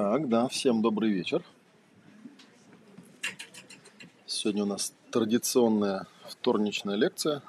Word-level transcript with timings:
Так, 0.00 0.28
да, 0.28 0.46
всем 0.46 0.80
добрый 0.80 1.10
вечер. 1.10 1.42
Сегодня 4.26 4.62
у 4.62 4.66
нас 4.66 4.94
традиционная 5.10 6.06
вторничная 6.28 6.94
лекция. 6.94 7.42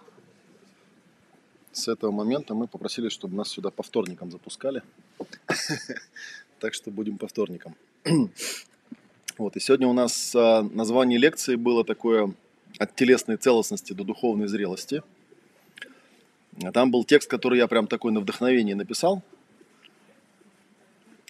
С 1.72 1.88
этого 1.88 2.10
момента 2.10 2.56
мы 2.56 2.66
попросили, 2.66 3.10
чтобы 3.10 3.36
нас 3.36 3.50
сюда 3.50 3.70
по 3.70 3.84
вторникам 3.84 4.32
запускали. 4.32 4.82
Так 6.60 6.74
что 6.74 6.90
будем 6.90 7.20
по 7.20 7.28
вторникам. 7.28 7.76
Вот, 9.38 9.56
и 9.56 9.60
сегодня 9.60 9.88
у 9.88 9.94
нас 9.94 10.36
а, 10.36 10.64
название 10.64 11.20
лекции 11.20 11.56
было 11.56 11.86
такое 11.86 12.34
«От 12.80 12.96
телесной 12.96 13.38
целостности 13.38 13.94
до 13.94 14.04
духовной 14.04 14.48
зрелости». 14.48 15.04
А 16.64 16.72
Там 16.72 16.90
был 16.90 17.04
текст, 17.04 17.30
который 17.30 17.60
я 17.60 17.68
прям 17.68 17.86
такой 17.86 18.12
на 18.12 18.22
вдохновение 18.22 18.76
написал. 18.76 19.22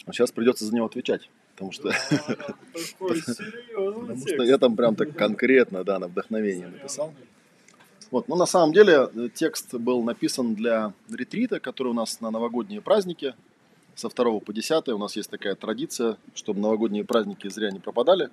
А 0.10 0.14
сейчас 0.14 0.32
придется 0.32 0.66
за 0.66 0.74
него 0.74 0.86
отвечать. 0.88 1.30
Потому 1.56 1.72
что, 1.72 1.92
потому 3.00 4.28
что 4.28 4.44
я 4.44 4.58
там 4.58 4.76
прям 4.76 4.96
так 4.96 5.16
конкретно, 5.16 5.84
да, 5.84 6.00
на 6.00 6.08
вдохновение 6.08 6.68
написал. 6.68 7.14
Вот, 8.12 8.28
но 8.28 8.36
на 8.36 8.46
самом 8.46 8.74
деле 8.74 9.10
э, 9.14 9.30
текст 9.34 9.76
был 9.76 10.02
написан 10.02 10.56
для 10.56 10.94
ретрита, 11.12 11.60
который 11.60 11.90
у 11.90 11.94
нас 11.94 12.22
на 12.22 12.32
новогодние 12.32 12.82
праздники 12.82 13.36
со 13.94 14.10
2 14.10 14.40
по 14.40 14.54
10. 14.54 14.88
У 14.90 14.98
нас 14.98 15.16
есть 15.16 15.30
такая 15.30 15.56
традиция, 15.56 16.18
чтобы 16.34 16.60
новогодние 16.60 17.04
праздники 17.04 17.48
зря 17.50 17.70
не 17.72 17.80
пропадали. 17.80 18.30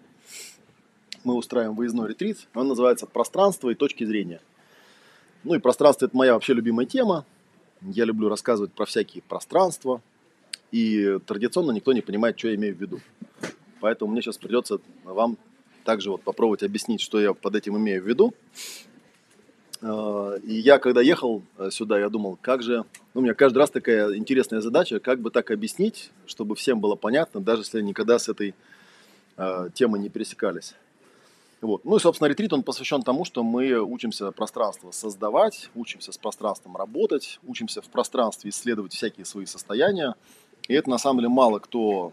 Мы 1.24 1.34
устраиваем 1.34 1.74
выездной 1.74 2.08
ретрит. 2.08 2.46
Он 2.54 2.68
называется 2.68 3.06
«Пространство 3.06 3.68
и 3.68 3.74
точки 3.74 4.04
зрения». 4.04 4.40
Ну 5.44 5.54
и 5.54 5.58
пространство– 5.58 6.06
это 6.06 6.16
моя 6.16 6.34
вообще 6.34 6.54
любимая 6.54 6.86
тема. 6.86 7.24
Я 7.82 8.04
люблю 8.04 8.28
рассказывать 8.28 8.72
про 8.72 8.86
всякие 8.86 9.22
пространства. 9.22 10.00
И 10.72 11.18
традиционно 11.26 11.72
никто 11.72 11.92
не 11.92 12.00
понимает, 12.00 12.38
что 12.38 12.48
я 12.48 12.54
имею 12.54 12.74
в 12.74 12.80
виду. 12.80 13.00
Поэтому 13.80 14.12
мне 14.12 14.22
сейчас 14.22 14.38
придется 14.38 14.80
вам 15.04 15.38
также 15.84 16.10
вот 16.10 16.22
попробовать 16.22 16.62
объяснить, 16.62 17.00
что 17.00 17.20
я 17.20 17.32
под 17.32 17.54
этим 17.54 17.76
имею 17.76 18.02
в 18.02 18.06
виду. 18.06 18.34
А, 19.82 20.34
и 20.36 20.54
я, 20.54 20.78
когда 20.78 21.00
ехал 21.00 21.42
э, 21.58 21.70
сюда, 21.70 21.98
я 21.98 22.08
думал, 22.08 22.38
как 22.40 22.62
же... 22.62 22.84
Ну, 23.14 23.20
у 23.20 23.24
меня 23.24 23.34
каждый 23.34 23.58
раз 23.58 23.70
такая 23.70 24.14
интересная 24.16 24.60
задача, 24.60 24.98
как 24.98 25.20
бы 25.20 25.30
так 25.30 25.50
объяснить, 25.50 26.10
чтобы 26.26 26.56
всем 26.56 26.80
было 26.80 26.96
понятно, 26.96 27.40
даже 27.40 27.62
если 27.62 27.80
никогда 27.80 28.18
с 28.18 28.28
этой 28.28 28.54
э, 29.36 29.68
темой 29.74 30.00
не 30.00 30.08
пересекались. 30.08 30.74
Вот. 31.60 31.84
Ну 31.84 31.96
и, 31.96 32.00
собственно, 32.00 32.28
ретрит, 32.28 32.52
он 32.52 32.62
посвящен 32.62 33.02
тому, 33.02 33.24
что 33.24 33.42
мы 33.42 33.80
учимся 33.80 34.30
пространство 34.30 34.90
создавать, 34.90 35.70
учимся 35.74 36.12
с 36.12 36.18
пространством 36.18 36.76
работать, 36.76 37.38
учимся 37.46 37.80
в 37.80 37.86
пространстве 37.86 38.50
исследовать 38.50 38.92
всякие 38.92 39.24
свои 39.24 39.46
состояния. 39.46 40.14
И 40.68 40.74
это, 40.74 40.90
на 40.90 40.98
самом 40.98 41.20
деле, 41.20 41.28
мало 41.28 41.58
кто 41.58 42.12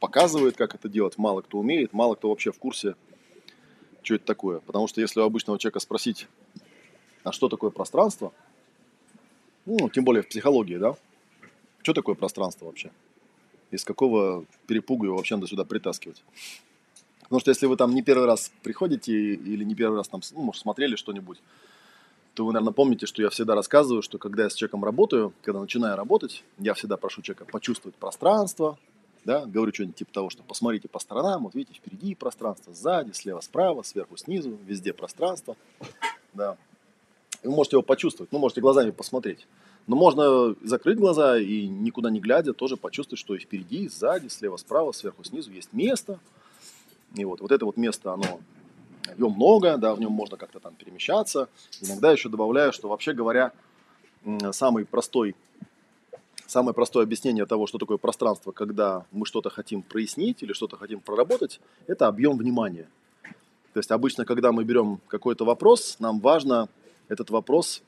показывает, 0.00 0.56
как 0.56 0.74
это 0.74 0.88
делать, 0.88 1.18
мало 1.18 1.42
кто 1.42 1.58
умеет, 1.58 1.92
мало 1.92 2.14
кто 2.14 2.30
вообще 2.30 2.52
в 2.52 2.58
курсе, 2.58 2.94
что 4.02 4.14
это 4.14 4.24
такое. 4.24 4.60
Потому 4.60 4.88
что 4.88 5.00
если 5.00 5.20
у 5.20 5.24
обычного 5.24 5.58
человека 5.58 5.80
спросить, 5.80 6.26
а 7.22 7.32
что 7.32 7.48
такое 7.48 7.70
пространство? 7.70 8.32
Ну, 9.66 9.90
тем 9.90 10.04
более 10.04 10.22
в 10.22 10.28
психологии, 10.28 10.76
да? 10.76 10.96
Что 11.82 11.92
такое 11.92 12.14
пространство 12.14 12.66
вообще? 12.66 12.90
Из 13.70 13.84
какого 13.84 14.46
перепугу 14.66 15.04
его 15.04 15.16
вообще 15.16 15.36
надо 15.36 15.46
сюда 15.46 15.64
притаскивать? 15.64 16.24
Потому 17.20 17.40
что 17.40 17.50
если 17.50 17.66
вы 17.66 17.76
там 17.76 17.94
не 17.94 18.02
первый 18.02 18.26
раз 18.26 18.50
приходите 18.62 19.12
или 19.12 19.62
не 19.62 19.74
первый 19.74 19.96
раз 19.96 20.08
там, 20.08 20.20
ну, 20.32 20.42
может, 20.42 20.62
смотрели 20.62 20.96
что-нибудь, 20.96 21.40
то 22.40 22.46
вы, 22.46 22.54
наверное, 22.54 22.72
помните, 22.72 23.04
что 23.04 23.20
я 23.20 23.28
всегда 23.28 23.54
рассказываю, 23.54 24.00
что 24.00 24.16
когда 24.16 24.44
я 24.44 24.48
с 24.48 24.54
человеком 24.54 24.82
работаю, 24.82 25.34
когда 25.42 25.60
начинаю 25.60 25.94
работать, 25.94 26.42
я 26.56 26.72
всегда 26.72 26.96
прошу 26.96 27.20
человека 27.20 27.44
почувствовать 27.44 27.96
пространство, 27.96 28.78
да, 29.26 29.44
говорю 29.44 29.74
что-нибудь 29.74 29.96
типа 29.96 30.10
того, 30.10 30.30
что 30.30 30.42
посмотрите 30.42 30.88
по 30.88 30.98
сторонам, 31.00 31.44
вот 31.44 31.54
видите, 31.54 31.78
впереди 31.78 32.14
пространство, 32.14 32.72
сзади, 32.72 33.12
слева, 33.12 33.40
справа, 33.40 33.82
сверху, 33.82 34.16
снизу, 34.16 34.56
везде 34.64 34.94
пространство, 34.94 35.54
да, 36.32 36.56
вы 37.42 37.50
можете 37.50 37.76
его 37.76 37.82
почувствовать, 37.82 38.32
ну, 38.32 38.38
можете 38.38 38.62
глазами 38.62 38.90
посмотреть. 38.90 39.46
Но 39.86 39.96
можно 39.96 40.56
закрыть 40.62 40.96
глаза 40.96 41.38
и 41.38 41.66
никуда 41.66 42.08
не 42.08 42.20
глядя 42.20 42.54
тоже 42.54 42.78
почувствовать, 42.78 43.20
что 43.20 43.34
и 43.34 43.38
впереди, 43.38 43.84
и 43.84 43.88
сзади, 43.90 44.28
слева, 44.28 44.56
справа, 44.56 44.92
сверху, 44.92 45.24
снизу 45.24 45.52
есть 45.52 45.74
место. 45.74 46.18
И 47.14 47.22
вот, 47.22 47.42
вот 47.42 47.52
это 47.52 47.66
вот 47.66 47.76
место, 47.76 48.14
оно, 48.14 48.40
его 49.16 49.30
много, 49.30 49.76
да, 49.76 49.94
в 49.94 50.00
нем 50.00 50.12
можно 50.12 50.36
как-то 50.36 50.60
там 50.60 50.74
перемещаться. 50.74 51.48
Иногда 51.80 52.12
еще 52.12 52.28
добавляю, 52.28 52.72
что 52.72 52.88
вообще 52.88 53.12
говоря, 53.12 53.52
самый 54.52 54.84
простой, 54.84 55.34
самое 56.46 56.74
простое 56.74 57.04
объяснение 57.04 57.46
того, 57.46 57.66
что 57.66 57.78
такое 57.78 57.96
пространство, 57.96 58.52
когда 58.52 59.04
мы 59.12 59.26
что-то 59.26 59.50
хотим 59.50 59.82
прояснить 59.82 60.42
или 60.42 60.52
что-то 60.52 60.76
хотим 60.76 61.00
проработать, 61.00 61.60
это 61.86 62.06
объем 62.06 62.36
внимания. 62.36 62.88
То 63.72 63.78
есть 63.78 63.90
обычно, 63.90 64.24
когда 64.24 64.52
мы 64.52 64.64
берем 64.64 65.00
какой-то 65.06 65.44
вопрос, 65.44 65.96
нам 66.00 66.20
важно 66.20 66.68
этот 67.08 67.30
вопрос 67.30 67.82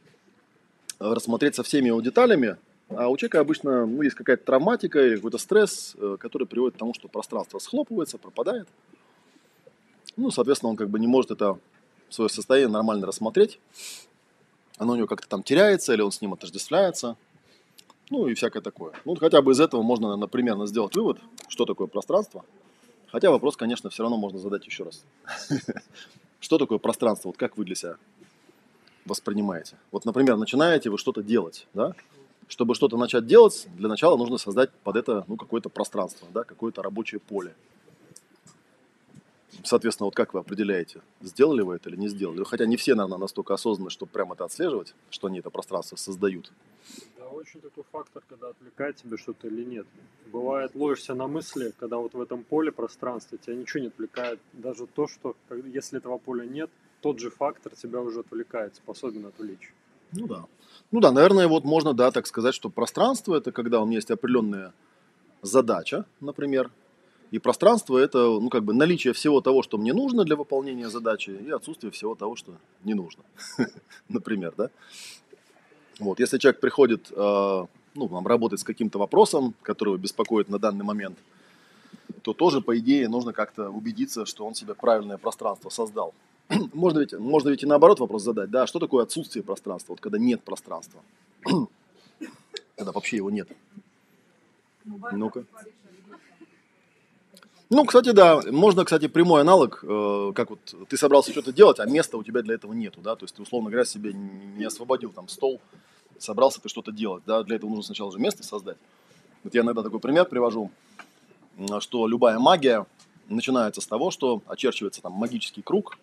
рассмотреть 0.99 1.57
со 1.57 1.63
всеми 1.63 1.89
его 1.89 2.01
деталями, 2.01 2.57
а 2.89 3.09
у 3.09 3.17
человека 3.17 3.41
обычно 3.41 3.87
ну, 3.87 4.03
есть 4.03 4.17
какая-то 4.17 4.45
травматика 4.45 5.05
или 5.05 5.17
какой-то 5.17 5.39
стресс, 5.39 5.97
э, 5.99 6.17
который 6.21 6.47
приводит 6.47 6.77
к 6.77 6.79
тому, 6.79 6.95
что 6.95 7.09
пространство 7.09 7.59
схлопывается, 7.59 8.19
пропадает. 8.19 8.69
Ну, 10.17 10.31
соответственно, 10.31 10.71
он 10.71 10.77
как 10.77 10.91
бы 10.91 10.99
не 10.99 11.07
может 11.07 11.31
это 11.31 11.59
свое 12.11 12.29
состояние 12.29 12.69
нормально 12.69 13.07
рассмотреть. 13.07 13.59
Оно 14.79 14.93
у 14.93 14.97
него 14.97 15.07
как-то 15.07 15.29
там 15.29 15.43
теряется, 15.43 15.95
или 15.95 16.03
он 16.03 16.13
с 16.13 16.21
ним 16.21 16.33
отождествляется. 16.35 17.17
Ну 18.11 18.27
и 18.27 18.35
всякое 18.35 18.61
такое. 18.61 18.93
Ну, 19.05 19.15
хотя 19.15 19.41
бы 19.41 19.53
из 19.53 19.61
этого 19.61 19.83
можно, 19.83 20.17
например, 20.17 20.65
сделать 20.67 20.95
вывод, 20.95 21.19
что 21.49 21.65
такое 21.65 21.87
пространство. 21.87 22.45
Хотя 23.11 23.31
вопрос, 23.31 23.57
конечно, 23.57 23.91
все 23.91 24.03
равно 24.03 24.17
можно 24.17 24.39
задать 24.39 24.67
еще 24.67 24.85
раз. 24.85 25.05
Что 26.41 26.59
такое 26.59 26.79
пространство? 26.79 27.29
Вот 27.29 27.37
как 27.37 27.57
вы 27.57 27.65
для 27.65 27.75
себя 27.75 27.97
воспринимаете. 29.05 29.77
Вот, 29.91 30.05
например, 30.05 30.37
начинаете 30.37 30.91
вы 30.91 30.99
что-то 30.99 31.23
делать, 31.23 31.67
да? 31.75 31.95
Чтобы 32.49 32.75
что-то 32.75 32.97
начать 32.97 33.27
делать, 33.27 33.67
для 33.77 33.89
начала 33.89 34.17
нужно 34.17 34.39
создать 34.39 34.71
под 34.83 34.97
это 34.97 35.25
ну, 35.29 35.37
какое-то 35.37 35.69
пространство, 35.69 36.27
да, 36.33 36.45
какое-то 36.45 36.83
рабочее 36.83 37.21
поле. 37.21 37.55
Соответственно, 39.65 40.07
вот 40.07 40.15
как 40.15 40.35
вы 40.35 40.41
определяете, 40.41 41.03
сделали 41.21 41.63
вы 41.63 41.77
это 41.77 41.91
или 41.91 41.97
не 41.97 42.09
сделали? 42.09 42.43
Хотя 42.45 42.67
не 42.67 42.77
все, 42.77 42.95
наверное, 42.95 43.19
настолько 43.19 43.55
осознанны, 43.55 43.91
чтобы 43.91 44.11
прямо 44.11 44.35
это 44.35 44.45
отслеживать, 44.45 44.95
что 45.11 45.27
они 45.27 45.39
это 45.41 45.51
пространство 45.51 45.97
создают. 45.97 46.51
Да, 47.19 47.29
очень 47.29 47.61
такой 47.61 47.85
фактор, 47.93 48.23
когда 48.29 48.49
отвлекает 48.49 48.97
тебя 48.97 49.17
что-то 49.17 49.49
или 49.49 49.65
нет. 49.65 49.87
Бывает, 50.33 50.75
ловишься 50.75 51.15
на 51.15 51.27
мысли, 51.27 51.73
когда 51.79 51.99
вот 51.99 52.15
в 52.15 52.21
этом 52.21 52.45
поле 52.45 52.73
пространства 52.73 53.39
тебя 53.39 53.55
ничего 53.55 53.83
не 53.83 53.89
отвлекает. 53.89 54.41
Даже 54.53 54.87
то, 54.87 55.07
что 55.07 55.37
если 55.51 55.99
этого 55.99 56.19
поля 56.19 56.45
нет, 56.45 56.71
тот 57.01 57.21
же 57.21 57.31
фактор 57.31 57.75
тебя 57.77 58.01
уже 58.01 58.21
отвлекает, 58.21 58.75
способен 58.77 59.27
отвлечь. 59.27 59.73
Ну 60.13 60.27
да. 60.27 60.45
Ну 60.91 61.01
да, 61.01 61.13
наверное, 61.13 61.49
вот 61.49 61.65
можно, 61.65 61.95
да, 61.95 62.11
так 62.11 62.27
сказать, 62.27 62.55
что 62.55 62.71
пространство 62.71 63.37
это 63.37 63.53
когда 63.53 63.81
у 63.81 63.87
меня 63.87 63.97
есть 63.97 64.11
определенная 64.11 64.73
задача, 65.43 66.05
например, 66.21 66.71
и 67.33 67.39
пространство 67.39 67.97
это, 67.97 68.19
ну, 68.19 68.51
как 68.51 68.63
бы 68.63 68.75
наличие 68.75 69.15
всего 69.15 69.41
того, 69.41 69.63
что 69.63 69.79
мне 69.79 69.95
нужно 69.95 70.25
для 70.25 70.37
выполнения 70.37 70.91
задачи, 70.91 71.31
и 71.31 71.51
отсутствие 71.51 71.91
всего 71.91 72.15
того, 72.15 72.37
что 72.37 72.53
не 72.85 72.93
нужно, 72.93 73.23
например, 74.09 74.53
да. 74.57 74.71
Вот, 75.99 76.21
если 76.21 76.37
человек 76.37 76.61
приходит, 76.61 77.11
э, 77.11 77.67
ну, 77.95 78.09
там, 78.09 78.27
работать 78.27 78.61
с 78.61 78.65
каким-то 78.65 78.99
вопросом, 78.99 79.55
который 79.63 79.95
его 79.95 80.03
беспокоит 80.03 80.51
на 80.51 80.59
данный 80.59 80.85
момент, 80.85 81.19
то 82.21 82.35
тоже, 82.35 82.61
по 82.61 82.79
идее, 82.79 83.09
нужно 83.09 83.33
как-то 83.33 83.71
убедиться, 83.71 84.27
что 84.27 84.45
он 84.45 84.55
себе 84.55 84.75
правильное 84.75 85.17
пространство 85.17 85.71
создал. 85.71 86.13
можно, 86.75 86.99
ведь, 86.99 87.15
можно 87.15 87.49
ведь 87.49 87.63
и 87.63 87.67
наоборот 87.67 87.99
вопрос 88.01 88.23
задать, 88.25 88.51
да, 88.51 88.67
что 88.67 88.79
такое 88.79 89.05
отсутствие 89.05 89.43
пространства, 89.43 89.95
вот 89.95 90.01
когда 90.01 90.19
нет 90.19 90.43
пространства, 90.43 91.01
когда 92.77 92.93
вообще 92.93 93.17
его 93.17 93.31
нет. 93.31 93.49
Ну-ка. 94.85 95.47
Ну, 97.75 97.87
кстати, 97.87 98.11
да, 98.11 98.43
можно, 98.51 98.85
кстати, 98.85 99.09
прямой 99.09 99.41
аналог, 99.41 99.83
э, 99.83 100.33
как 100.35 100.51
вот 100.51 100.59
ты 100.91 100.99
собрался 100.99 101.31
что-то 101.31 101.55
делать, 101.55 101.81
а 101.81 101.87
места 101.87 102.19
у 102.19 102.23
тебя 102.23 102.43
для 102.43 102.57
этого 102.57 102.75
нету, 102.75 103.01
да, 103.01 103.17
то 103.17 103.25
есть 103.25 103.35
ты, 103.35 103.41
условно 103.41 103.71
говоря, 103.71 103.87
себе 103.87 104.13
не 104.13 104.67
освободил 104.67 105.11
там 105.11 105.27
стол, 105.27 105.59
собрался 106.19 106.61
ты 106.61 106.69
что-то 106.69 106.93
делать, 106.93 107.23
да, 107.27 107.43
для 107.43 107.57
этого 107.57 107.71
нужно 107.71 107.85
сначала 107.85 108.13
же 108.13 108.19
место 108.19 108.43
создать. 108.43 108.77
Вот 109.43 109.55
я 109.55 109.63
иногда 109.63 109.83
такой 109.83 110.01
пример 110.01 110.27
привожу, 110.27 110.71
что 111.81 112.07
любая 112.07 112.39
магия 112.39 112.85
начинается 113.31 113.81
с 113.81 113.87
того, 113.87 114.11
что 114.11 114.43
очерчивается 114.47 115.01
там 115.01 115.13
магический 115.13 115.63
круг, 115.63 115.97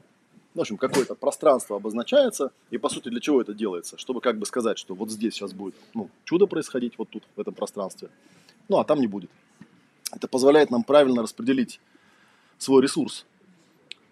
в 0.55 0.59
общем, 0.59 0.75
какое-то 0.75 1.13
пространство 1.13 1.75
обозначается, 1.75 2.51
и 2.71 2.79
по 2.79 2.89
сути 2.89 3.09
для 3.09 3.19
чего 3.19 3.41
это 3.41 3.53
делается? 3.53 3.95
Чтобы 3.99 4.21
как 4.21 4.39
бы 4.39 4.47
сказать, 4.47 4.79
что 4.79 4.95
вот 4.95 5.11
здесь 5.11 5.35
сейчас 5.35 5.53
будет 5.53 5.75
ну, 5.93 6.09
чудо 6.23 6.47
происходить, 6.47 6.93
вот 6.97 7.09
тут, 7.09 7.25
в 7.35 7.39
этом 7.39 7.53
пространстве, 7.53 8.09
ну 8.69 8.79
а 8.79 8.83
там 8.83 8.99
не 8.99 9.05
будет. 9.05 9.29
Это 10.11 10.27
позволяет 10.27 10.71
нам 10.71 10.83
правильно 10.83 11.21
распределить 11.21 11.79
свой 12.57 12.81
ресурс. 12.81 13.25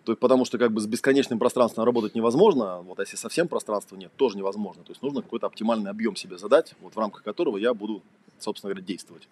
То 0.04 0.14
есть, 0.14 0.22
потому 0.22 0.46
что 0.46 0.58
как 0.58 0.72
бы 0.72 0.80
с 0.80 0.88
бесконечным 0.88 1.38
пространством 1.38 1.84
работать 1.84 2.16
невозможно, 2.16 2.82
вот 2.82 2.98
а 2.98 3.02
если 3.02 3.18
совсем 3.18 3.50
пространства 3.50 3.98
нет, 3.98 4.10
тоже 4.16 4.38
невозможно. 4.38 4.84
То 4.84 4.92
есть 4.92 5.02
нужно 5.02 5.22
какой-то 5.22 5.48
оптимальный 5.48 5.92
объем 5.92 6.16
себе 6.16 6.38
задать, 6.38 6.76
вот 6.80 6.96
в 6.96 6.98
рамках 6.98 7.24
которого 7.24 7.58
я 7.58 7.74
буду, 7.74 8.02
собственно 8.40 8.72
говоря, 8.72 8.86
действовать. 8.88 9.28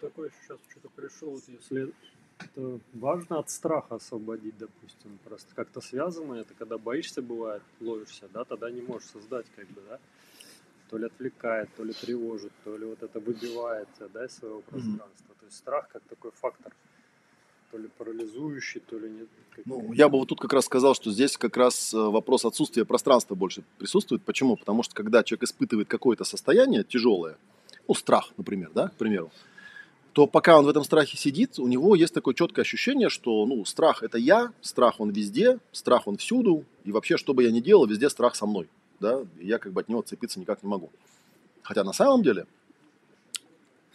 Такой 0.00 0.30
сейчас 0.40 0.56
что-то 0.70 0.88
пришел, 0.96 1.32
вот 1.32 1.42
если 1.48 1.92
это 2.38 2.80
важно 2.94 3.40
от 3.40 3.50
страха 3.50 3.96
освободить, 3.96 4.56
допустим, 4.56 5.18
просто 5.24 5.54
как-то 5.54 5.82
связано 5.82 6.34
это, 6.34 6.54
когда 6.54 6.78
боишься, 6.78 7.20
бывает, 7.20 7.62
ловишься, 7.80 8.26
да, 8.32 8.44
тогда 8.44 8.70
не 8.70 8.80
можешь 8.80 9.08
создать, 9.08 9.44
как 9.54 9.68
бы, 9.68 9.82
да, 9.86 9.98
то 10.90 10.98
ли 10.98 11.06
отвлекает, 11.06 11.68
то 11.76 11.84
ли 11.84 11.92
тревожит, 11.92 12.52
то 12.64 12.76
ли 12.76 12.86
вот 12.86 13.02
это 13.02 13.20
выбивает, 13.20 13.88
да, 14.12 14.24
из 14.24 14.36
своего 14.36 14.60
пространства. 14.60 15.32
Mm-hmm. 15.32 15.40
То 15.40 15.46
есть 15.46 15.56
страх 15.58 15.88
как 15.88 16.02
такой 16.02 16.30
фактор– 16.32 16.72
то 17.70 17.78
ли 17.78 17.88
парализующий, 17.98 18.80
то 18.80 18.98
ли 18.98 19.10
нет. 19.10 19.28
Ну, 19.64 19.92
я 19.92 20.08
бы 20.08 20.18
вот 20.18 20.28
тут 20.28 20.40
как 20.40 20.52
раз 20.52 20.64
сказал, 20.64 20.94
что 20.94 21.10
здесь 21.10 21.36
как 21.36 21.56
раз 21.56 21.92
э, 21.92 21.98
вопрос 21.98 22.44
отсутствия 22.44 22.84
пространства 22.84 23.34
больше 23.34 23.64
присутствует. 23.78 24.22
Почему? 24.22 24.56
Потому 24.56 24.82
что 24.82 24.94
когда 24.94 25.22
человек 25.22 25.44
испытывает 25.44 25.88
какое-то 25.88 26.24
состояние 26.24 26.84
тяжелое, 26.84 27.36
ну, 27.88 27.94
страх, 27.94 28.32
например, 28.36 28.70
да, 28.74 28.88
к 28.88 28.94
примеру, 28.94 29.30
то 30.12 30.26
пока 30.26 30.58
он 30.58 30.64
в 30.64 30.68
этом 30.68 30.84
страхе 30.84 31.16
сидит, 31.16 31.58
у 31.58 31.66
него 31.66 31.94
есть 31.94 32.14
такое 32.14 32.34
четкое 32.34 32.62
ощущение, 32.62 33.10
что, 33.10 33.44
ну, 33.46 33.64
страх– 33.64 34.02
это 34.02 34.16
я, 34.16 34.52
страх 34.62 34.98
он 34.98 35.10
везде, 35.10 35.58
страх 35.72 36.06
он 36.06 36.16
всюду, 36.16 36.64
и 36.84 36.92
вообще, 36.92 37.16
что 37.16 37.34
бы 37.34 37.42
я 37.42 37.50
ни 37.50 37.60
делал, 37.60 37.86
везде 37.86 38.08
страх 38.08 38.34
со 38.34 38.46
мной, 38.46 38.68
да, 39.00 39.24
я 39.40 39.58
как 39.58 39.72
бы 39.72 39.80
от 39.80 39.88
него 39.88 40.00
отцепиться 40.00 40.40
никак 40.40 40.62
не 40.62 40.68
могу. 40.68 40.90
Хотя 41.62 41.84
на 41.84 41.92
самом 41.92 42.22
деле, 42.22 42.46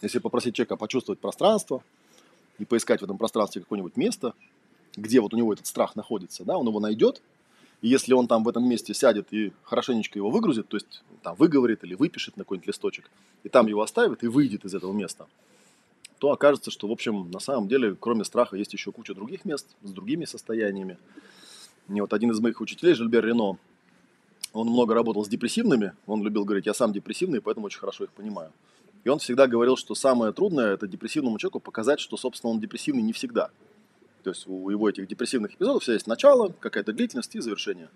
если 0.00 0.18
попросить 0.18 0.54
человека 0.54 0.76
почувствовать 0.76 1.20
пространство, 1.20 1.82
и 2.58 2.64
поискать 2.64 3.00
в 3.00 3.04
этом 3.04 3.18
пространстве 3.18 3.62
какое-нибудь 3.62 3.96
место, 3.96 4.34
где 4.96 5.20
вот 5.20 5.34
у 5.34 5.36
него 5.36 5.52
этот 5.52 5.66
страх 5.66 5.96
находится, 5.96 6.44
да, 6.44 6.56
он 6.56 6.66
его 6.66 6.80
найдет, 6.80 7.22
и 7.80 7.88
если 7.88 8.12
он 8.12 8.28
там 8.28 8.44
в 8.44 8.48
этом 8.48 8.68
месте 8.68 8.94
сядет 8.94 9.32
и 9.32 9.52
хорошенечко 9.64 10.18
его 10.18 10.30
выгрузит, 10.30 10.68
то 10.68 10.76
есть 10.76 11.02
там 11.22 11.34
выговорит 11.34 11.82
или 11.82 11.94
выпишет 11.94 12.36
на 12.36 12.44
какой-нибудь 12.44 12.68
листочек, 12.68 13.10
и 13.42 13.48
там 13.48 13.66
его 13.66 13.82
оставит 13.82 14.22
и 14.22 14.28
выйдет 14.28 14.64
из 14.64 14.74
этого 14.74 14.92
места, 14.92 15.26
то 16.18 16.30
окажется, 16.30 16.70
что, 16.70 16.86
в 16.86 16.92
общем, 16.92 17.30
на 17.32 17.40
самом 17.40 17.66
деле, 17.66 17.96
кроме 17.98 18.24
страха, 18.24 18.56
есть 18.56 18.72
еще 18.72 18.92
куча 18.92 19.14
других 19.14 19.44
мест 19.44 19.66
с 19.82 19.90
другими 19.90 20.24
состояниями. 20.24 20.96
И 21.88 22.00
вот 22.00 22.12
один 22.12 22.30
из 22.30 22.38
моих 22.38 22.60
учителей, 22.60 22.94
Жильбер 22.94 23.24
Рено, 23.24 23.58
он 24.52 24.68
много 24.68 24.94
работал 24.94 25.24
с 25.24 25.28
депрессивными, 25.28 25.92
он 26.06 26.22
любил 26.22 26.44
говорить, 26.44 26.66
я 26.66 26.74
сам 26.74 26.92
депрессивный, 26.92 27.40
поэтому 27.40 27.66
очень 27.66 27.80
хорошо 27.80 28.04
их 28.04 28.10
понимаю. 28.10 28.52
И 29.04 29.08
он 29.08 29.18
всегда 29.18 29.46
говорил, 29.46 29.76
что 29.76 29.94
самое 29.94 30.32
трудное– 30.32 30.74
это 30.74 30.86
депрессивному 30.86 31.38
человеку 31.38 31.60
показать, 31.60 31.98
что, 31.98 32.16
собственно, 32.16 32.52
он 32.52 32.60
депрессивный 32.60 33.02
не 33.02 33.12
всегда. 33.12 33.50
То 34.22 34.30
есть 34.30 34.46
у 34.46 34.70
его 34.70 34.88
этих 34.88 35.08
депрессивных 35.08 35.54
эпизодов 35.54 35.82
всегда 35.82 35.94
есть 35.94 36.06
начало, 36.06 36.54
какая-то 36.60 36.92
длительность 36.92 37.34
и 37.34 37.40
завершение. 37.40 37.88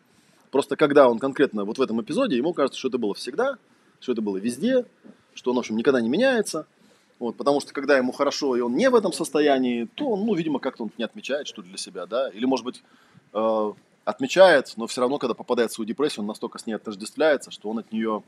Просто 0.50 0.76
когда 0.76 1.08
он 1.08 1.18
конкретно 1.18 1.64
вот 1.64 1.78
в 1.78 1.82
этом 1.82 2.00
эпизоде, 2.00 2.36
ему 2.36 2.52
кажется, 2.52 2.78
что 2.78 2.88
это 2.88 2.98
было 2.98 3.14
всегда, 3.14 3.58
что 4.00 4.12
это 4.12 4.22
было 4.22 4.36
везде, 4.36 4.84
что 5.34 5.50
он, 5.50 5.56
в 5.56 5.60
общем, 5.60 5.76
никогда 5.76 6.00
не 6.00 6.08
меняется. 6.08 6.66
Вот, 7.18 7.36
потому 7.36 7.60
что 7.60 7.72
когда 7.72 7.96
ему 7.96 8.12
хорошо, 8.12 8.56
и 8.56 8.60
он 8.60 8.74
не 8.74 8.90
в 8.90 8.94
этом 8.94 9.12
состоянии, 9.12 9.88
то 9.94 10.16
ну, 10.16 10.34
видимо, 10.34 10.58
как-то 10.58 10.84
он 10.84 10.90
не 10.98 11.04
отмечает 11.04 11.46
что 11.46 11.62
для 11.62 11.78
себя, 11.78 12.06
да, 12.06 12.28
или, 12.28 12.44
может 12.44 12.64
быть, 12.64 12.82
э, 13.32 13.72
отмечает, 14.06 14.72
но 14.76 14.86
все 14.86 15.02
равно, 15.02 15.18
когда 15.18 15.34
попадает 15.34 15.70
в 15.70 15.74
свою 15.74 15.86
депрессию, 15.86 16.20
он 16.20 16.28
настолько 16.28 16.58
с 16.58 16.64
ней 16.64 16.74
отождествляется, 16.74 17.50
что 17.50 17.68
он 17.68 17.80
от 17.80 17.92
нее 17.92 18.22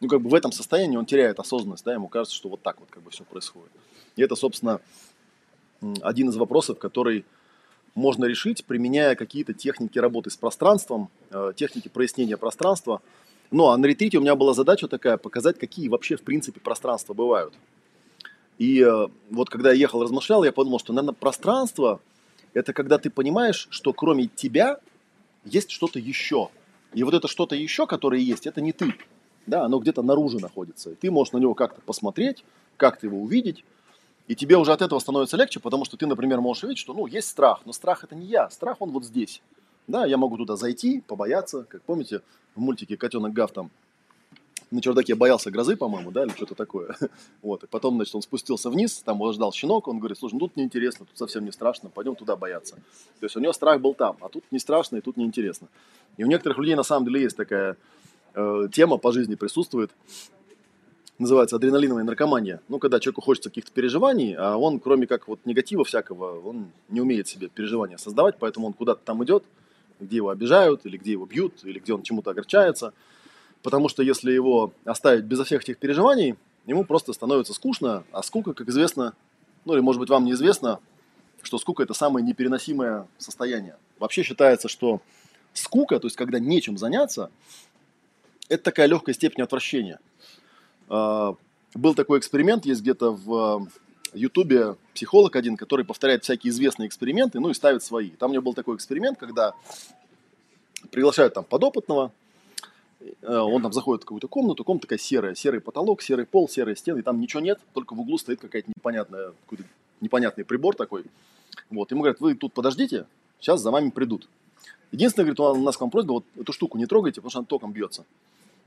ну, 0.00 0.08
как 0.08 0.20
бы 0.20 0.28
в 0.28 0.34
этом 0.34 0.52
состоянии 0.52 0.96
он 0.96 1.06
теряет 1.06 1.38
осознанность, 1.38 1.84
да, 1.84 1.94
ему 1.94 2.08
кажется, 2.08 2.36
что 2.36 2.48
вот 2.48 2.60
так 2.60 2.78
вот 2.80 2.90
как 2.90 3.02
бы 3.02 3.10
все 3.10 3.24
происходит. 3.24 3.70
И 4.16 4.22
это, 4.22 4.34
собственно, 4.36 4.80
один 6.02 6.28
из 6.28 6.36
вопросов, 6.36 6.78
который 6.78 7.24
можно 7.94 8.26
решить, 8.26 8.64
применяя 8.64 9.14
какие-то 9.14 9.54
техники 9.54 9.98
работы 9.98 10.30
с 10.30 10.36
пространством, 10.36 11.08
э, 11.30 11.52
техники 11.56 11.88
прояснения 11.88 12.36
пространства. 12.36 13.00
Ну, 13.50 13.68
а 13.68 13.76
на 13.76 13.86
ретрите 13.86 14.18
у 14.18 14.20
меня 14.20 14.34
была 14.34 14.54
задача 14.54 14.88
такая, 14.88 15.16
показать, 15.18 15.58
какие 15.58 15.88
вообще, 15.88 16.16
в 16.16 16.22
принципе, 16.22 16.60
пространства 16.60 17.14
бывают. 17.14 17.54
И 18.58 18.82
э, 18.82 19.08
вот 19.30 19.50
когда 19.50 19.70
я 19.72 19.78
ехал, 19.78 20.02
размышлял, 20.02 20.44
я 20.44 20.52
подумал, 20.52 20.78
что, 20.78 20.92
наверное, 20.92 21.14
пространство– 21.14 22.00
это 22.54 22.72
когда 22.72 22.98
ты 22.98 23.08
понимаешь, 23.08 23.68
что 23.70 23.92
кроме 23.92 24.26
тебя 24.26 24.78
есть 25.44 25.70
что-то 25.70 25.98
еще. 25.98 26.50
И 26.92 27.04
вот 27.04 27.14
это 27.14 27.28
что-то 27.28 27.54
еще, 27.54 27.86
которое 27.86 28.20
есть, 28.20 28.46
это 28.46 28.60
не 28.60 28.72
ты 28.72 28.94
да, 29.46 29.64
оно 29.64 29.78
где-то 29.78 30.02
наружу 30.02 30.38
находится. 30.38 30.90
И 30.90 30.94
ты 30.94 31.10
можешь 31.10 31.32
на 31.32 31.38
него 31.38 31.54
как-то 31.54 31.80
посмотреть, 31.80 32.44
как-то 32.76 33.06
его 33.06 33.20
увидеть, 33.20 33.64
и 34.28 34.34
тебе 34.34 34.56
уже 34.56 34.72
от 34.72 34.82
этого 34.82 34.98
становится 34.98 35.36
легче, 35.36 35.60
потому 35.60 35.84
что 35.84 35.96
ты, 35.96 36.06
например, 36.06 36.40
можешь 36.40 36.64
увидеть, 36.64 36.78
что, 36.78 36.94
ну, 36.94 37.06
есть 37.06 37.28
страх, 37.28 37.62
но 37.64 37.72
страх 37.72 38.04
это 38.04 38.14
не 38.14 38.26
я, 38.26 38.48
страх 38.50 38.76
он 38.80 38.90
вот 38.90 39.04
здесь. 39.04 39.42
Да, 39.88 40.06
я 40.06 40.16
могу 40.16 40.36
туда 40.36 40.56
зайти, 40.56 41.00
побояться, 41.00 41.64
как 41.64 41.82
помните 41.82 42.22
в 42.54 42.60
мультике 42.60 42.96
«Котенок 42.96 43.32
Гав» 43.32 43.50
там 43.50 43.70
на 44.72 44.80
чердаке 44.80 45.14
боялся 45.14 45.50
грозы, 45.50 45.76
по-моему, 45.76 46.10
да, 46.10 46.24
или 46.24 46.30
что-то 46.30 46.54
такое. 46.54 46.96
Вот, 47.42 47.64
и 47.64 47.66
потом, 47.66 47.96
значит, 47.96 48.14
он 48.14 48.22
спустился 48.22 48.70
вниз, 48.70 49.02
там 49.04 49.16
его 49.16 49.32
ждал 49.32 49.52
щенок, 49.52 49.88
он 49.88 49.98
говорит, 49.98 50.18
слушай, 50.18 50.34
ну 50.34 50.40
тут 50.40 50.56
неинтересно, 50.56 51.06
тут 51.06 51.18
совсем 51.18 51.44
не 51.44 51.52
страшно, 51.52 51.90
пойдем 51.90 52.14
туда 52.14 52.36
бояться. 52.36 52.76
То 53.20 53.26
есть 53.26 53.36
у 53.36 53.40
него 53.40 53.52
страх 53.52 53.80
был 53.80 53.94
там, 53.94 54.16
а 54.20 54.28
тут 54.28 54.44
не 54.50 54.58
страшно 54.58 54.96
и 54.96 55.00
тут 55.00 55.16
неинтересно. 55.16 55.68
И 56.16 56.24
у 56.24 56.26
некоторых 56.26 56.58
людей 56.58 56.74
на 56.74 56.82
самом 56.82 57.06
деле 57.06 57.22
есть 57.22 57.36
такая 57.36 57.76
э, 58.34 58.68
тема 58.72 58.98
по 58.98 59.12
жизни 59.12 59.34
присутствует. 59.34 59.90
Называется 61.18 61.56
адреналиновая 61.56 62.04
наркомания. 62.04 62.60
Ну, 62.68 62.78
когда 62.78 62.98
человеку 62.98 63.20
хочется 63.20 63.50
каких-то 63.50 63.70
переживаний, 63.72 64.34
а 64.34 64.56
он, 64.56 64.80
кроме 64.80 65.06
как 65.06 65.28
вот 65.28 65.40
негатива 65.44 65.84
всякого, 65.84 66.40
он 66.40 66.70
не 66.88 67.00
умеет 67.00 67.28
себе 67.28 67.48
переживания 67.48 67.96
создавать, 67.96 68.36
поэтому 68.38 68.66
он 68.66 68.72
куда-то 68.72 69.02
там 69.04 69.22
идет, 69.24 69.44
где 70.00 70.16
его 70.16 70.30
обижают, 70.30 70.86
или 70.86 70.96
где 70.96 71.12
его 71.12 71.26
бьют, 71.26 71.64
или 71.64 71.78
где 71.78 71.92
он 71.92 72.02
чему-то 72.02 72.30
огорчается. 72.30 72.92
Потому 73.62 73.88
что 73.88 74.02
если 74.02 74.32
его 74.32 74.72
оставить 74.84 75.24
безо 75.24 75.44
всех 75.44 75.62
этих 75.62 75.78
переживаний, 75.78 76.36
ему 76.66 76.84
просто 76.84 77.12
становится 77.12 77.54
скучно, 77.54 78.04
а 78.12 78.22
скука, 78.22 78.54
как 78.54 78.68
известно, 78.68 79.14
ну 79.64 79.74
или 79.74 79.80
может 79.80 80.00
быть 80.00 80.10
вам 80.10 80.24
неизвестно, 80.24 80.80
что 81.42 81.58
скука 81.58 81.82
это 81.82 81.94
самое 81.94 82.24
непереносимое 82.24 83.06
состояние. 83.18 83.76
Вообще 83.98 84.22
считается, 84.22 84.68
что 84.68 85.00
скука, 85.52 85.98
то 86.00 86.06
есть 86.06 86.16
когда 86.16 86.38
нечем 86.38 86.78
заняться, 86.78 87.30
это 88.48 88.64
такая 88.64 88.86
легкая 88.86 89.14
степень 89.14 89.42
отвращения. 89.42 89.98
А, 90.88 91.34
был 91.74 91.94
такой 91.94 92.18
эксперимент, 92.18 92.66
есть 92.66 92.82
где-то 92.82 93.12
в 93.12 93.68
Ютубе 94.12 94.76
психолог 94.94 95.36
один, 95.36 95.56
который 95.56 95.84
повторяет 95.84 96.24
всякие 96.24 96.50
известные 96.50 96.86
эксперименты, 96.86 97.40
ну 97.40 97.50
и 97.50 97.54
ставит 97.54 97.82
свои. 97.82 98.10
Там 98.10 98.30
у 98.30 98.32
меня 98.32 98.40
был 98.42 98.54
такой 98.54 98.76
эксперимент, 98.76 99.18
когда 99.18 99.54
приглашают 100.90 101.34
там 101.34 101.44
подопытного, 101.44 102.12
он 103.22 103.62
там 103.62 103.72
заходит 103.72 104.02
в 104.02 104.06
какую-то 104.06 104.28
комнату, 104.28 104.64
комната 104.64 104.86
такая 104.86 104.98
серая, 104.98 105.34
серый 105.34 105.60
потолок, 105.60 106.02
серый 106.02 106.26
пол, 106.26 106.48
серые 106.48 106.76
стены, 106.76 107.00
и 107.00 107.02
там 107.02 107.20
ничего 107.20 107.40
нет, 107.40 107.58
только 107.72 107.94
в 107.94 108.00
углу 108.00 108.18
стоит 108.18 108.40
какая-то 108.40 108.70
непонятная, 108.74 109.32
какой-то 109.44 109.64
непонятный 110.00 110.44
прибор 110.44 110.76
такой. 110.76 111.04
Вот, 111.70 111.90
ему 111.90 112.02
говорят, 112.02 112.20
вы 112.20 112.34
тут 112.34 112.52
подождите, 112.52 113.06
сейчас 113.40 113.60
за 113.60 113.70
вами 113.70 113.90
придут. 113.90 114.28
Единственное, 114.90 115.32
говорит, 115.32 115.40
у 115.40 115.62
нас 115.62 115.76
к 115.76 115.80
вам 115.80 115.90
просьба, 115.90 116.12
вот 116.12 116.24
эту 116.36 116.52
штуку 116.52 116.78
не 116.78 116.86
трогайте, 116.86 117.20
потому 117.20 117.30
что 117.30 117.38
она 117.40 117.46
током 117.46 117.72
бьется. 117.72 118.04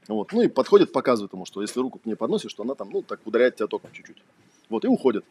Вот. 0.07 0.31
Ну 0.33 0.41
и 0.41 0.47
подходит, 0.47 0.91
показывает 0.91 1.33
ему, 1.33 1.45
что 1.45 1.61
если 1.61 1.79
руку 1.79 1.99
к 1.99 2.05
ней 2.05 2.15
подносишь, 2.15 2.51
что 2.51 2.63
она 2.63 2.75
там, 2.75 2.89
ну, 2.91 3.01
так 3.01 3.19
ударяет 3.25 3.55
тебя 3.55 3.67
током 3.67 3.91
чуть-чуть. 3.91 4.17
Вот, 4.69 4.85
и 4.85 4.87
уходит. 4.87 5.25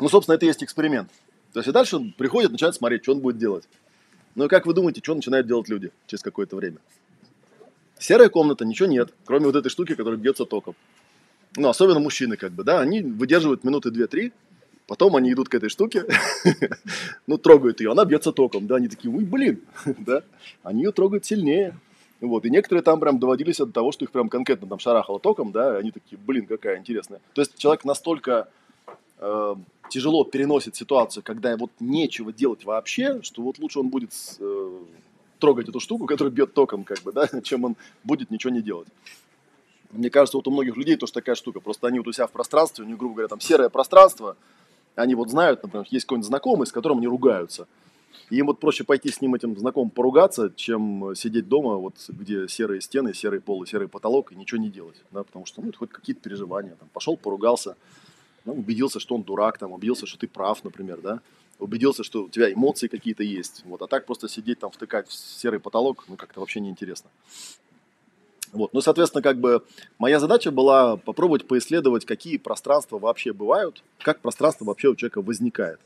Ну, 0.00 0.08
собственно, 0.08 0.36
это 0.36 0.44
и 0.44 0.48
есть 0.48 0.62
эксперимент. 0.62 1.10
То 1.52 1.60
есть 1.60 1.68
и 1.68 1.72
дальше 1.72 1.96
он 1.96 2.12
приходит, 2.12 2.50
начинает 2.50 2.74
смотреть, 2.74 3.02
что 3.02 3.12
он 3.12 3.20
будет 3.20 3.38
делать. 3.38 3.68
Ну 4.34 4.44
и 4.44 4.48
как 4.48 4.66
вы 4.66 4.72
думаете, 4.72 5.00
что 5.02 5.14
начинают 5.14 5.46
делать 5.46 5.68
люди 5.68 5.92
через 6.06 6.22
какое-то 6.22 6.56
время? 6.56 6.78
Серая 8.02 8.28
комната, 8.28 8.64
ничего 8.64 8.88
нет, 8.88 9.14
кроме 9.24 9.46
вот 9.46 9.54
этой 9.54 9.68
штуки, 9.68 9.94
которая 9.94 10.18
бьется 10.18 10.44
током. 10.44 10.74
Ну, 11.54 11.68
особенно 11.68 12.00
мужчины, 12.00 12.36
как 12.36 12.50
бы, 12.50 12.64
да, 12.64 12.80
они 12.80 13.00
выдерживают 13.00 13.62
минуты 13.62 13.92
две-три, 13.92 14.32
потом 14.88 15.14
они 15.14 15.32
идут 15.32 15.48
к 15.48 15.54
этой 15.54 15.68
штуке, 15.68 16.04
ну, 17.28 17.38
трогают 17.38 17.80
ее, 17.80 17.92
она 17.92 18.04
бьется 18.04 18.32
током, 18.32 18.66
да, 18.66 18.76
они 18.76 18.88
такие, 18.88 19.14
ой, 19.14 19.24
блин, 19.24 19.60
да, 19.98 20.22
они 20.64 20.82
ее 20.82 20.90
трогают 20.90 21.24
сильнее, 21.24 21.78
вот, 22.20 22.44
и 22.44 22.50
некоторые 22.50 22.82
там 22.82 22.98
прям 22.98 23.20
доводились 23.20 23.58
до 23.58 23.66
того, 23.66 23.92
что 23.92 24.04
их 24.04 24.10
прям 24.10 24.28
конкретно 24.28 24.66
там 24.66 24.80
шарахало 24.80 25.20
током, 25.20 25.52
да, 25.52 25.76
они 25.76 25.92
такие, 25.92 26.18
блин, 26.18 26.46
какая 26.46 26.78
интересная. 26.78 27.20
То 27.34 27.42
есть 27.42 27.56
человек 27.56 27.84
настолько 27.84 28.48
э, 29.18 29.54
тяжело 29.90 30.24
переносит 30.24 30.74
ситуацию, 30.74 31.22
когда 31.22 31.56
вот 31.56 31.70
нечего 31.78 32.32
делать 32.32 32.64
вообще, 32.64 33.22
что 33.22 33.42
вот 33.42 33.60
лучше 33.60 33.78
он 33.78 33.90
будет 33.90 34.10
э, 34.40 34.78
трогать 35.42 35.68
эту 35.68 35.80
штуку, 35.80 36.06
которая 36.06 36.32
бьет 36.32 36.54
током, 36.54 36.84
как 36.84 37.02
бы, 37.02 37.12
да, 37.12 37.28
чем 37.42 37.64
он 37.64 37.76
будет 38.04 38.30
ничего 38.30 38.52
не 38.52 38.62
делать. 38.62 38.88
Мне 39.90 40.08
кажется, 40.08 40.38
вот 40.38 40.48
у 40.48 40.50
многих 40.50 40.76
людей 40.76 40.96
тоже 40.96 41.12
такая 41.12 41.34
штука. 41.34 41.60
Просто 41.60 41.86
они 41.86 41.98
вот 41.98 42.08
у 42.08 42.12
себя 42.12 42.26
в 42.26 42.30
пространстве, 42.30 42.84
у 42.84 42.88
них, 42.88 42.96
грубо 42.96 43.16
говоря, 43.16 43.28
там 43.28 43.40
серое 43.40 43.68
пространство, 43.68 44.36
они 44.94 45.14
вот 45.14 45.30
знают, 45.30 45.62
например, 45.62 45.86
есть 45.90 46.06
какой-нибудь 46.06 46.28
знакомый, 46.28 46.66
с 46.66 46.72
которым 46.72 46.98
они 46.98 47.08
ругаются– 47.08 47.66
и 48.30 48.36
им 48.36 48.46
вот 48.46 48.60
проще 48.60 48.84
пойти 48.84 49.10
с 49.10 49.20
ним 49.20 49.34
этим 49.34 49.58
знакомым 49.58 49.90
поругаться, 49.90 50.50
чем 50.56 51.14
сидеть 51.14 51.48
дома, 51.48 51.76
вот 51.76 51.96
где 52.08 52.48
серые 52.48 52.80
стены, 52.80 53.12
серый 53.12 53.40
пол 53.40 53.62
и 53.62 53.66
серый 53.66 53.88
потолок, 53.88 54.32
и 54.32 54.34
ничего 54.34 54.58
не 54.58 54.70
делать. 54.70 54.96
Да, 55.10 55.22
потому 55.22 55.44
что 55.44 55.60
ну, 55.60 55.68
это 55.68 55.78
хоть 55.78 55.90
какие-то 55.90 56.22
переживания. 56.22 56.74
Там, 56.76 56.88
пошел, 56.94 57.16
поругался, 57.18 57.76
ну, 58.46 58.54
убедился, 58.54 59.00
что 59.00 59.14
он 59.14 59.22
дурак, 59.22 59.58
там, 59.58 59.72
убедился, 59.72 60.06
что 60.06 60.18
ты 60.18 60.28
прав, 60.28 60.64
например, 60.64 61.00
да. 61.02 61.20
Убедился, 61.58 62.04
что 62.04 62.24
у 62.24 62.28
тебя 62.28 62.52
эмоции 62.52 62.88
какие-то 62.88 63.22
есть. 63.22 63.62
Вот, 63.64 63.82
а 63.82 63.86
так 63.86 64.06
просто 64.06 64.28
сидеть 64.28 64.58
там, 64.58 64.70
втыкать 64.70 65.08
в 65.08 65.12
серый 65.12 65.60
потолок, 65.60 66.04
ну, 66.08 66.16
как-то 66.16 66.40
вообще 66.40 66.60
неинтересно. 66.60 67.10
Вот. 68.52 68.74
Ну, 68.74 68.80
соответственно, 68.82 69.22
как 69.22 69.38
бы 69.38 69.64
моя 69.98 70.20
задача 70.20 70.50
была 70.50 70.96
попробовать 70.96 71.46
поисследовать, 71.46 72.04
какие 72.04 72.36
пространства 72.36 72.98
вообще 72.98 73.32
бывают, 73.32 73.82
как 74.00 74.20
пространство 74.20 74.66
вообще 74.66 74.88
у 74.88 74.94
человека 74.94 75.22
возникает. 75.22 75.80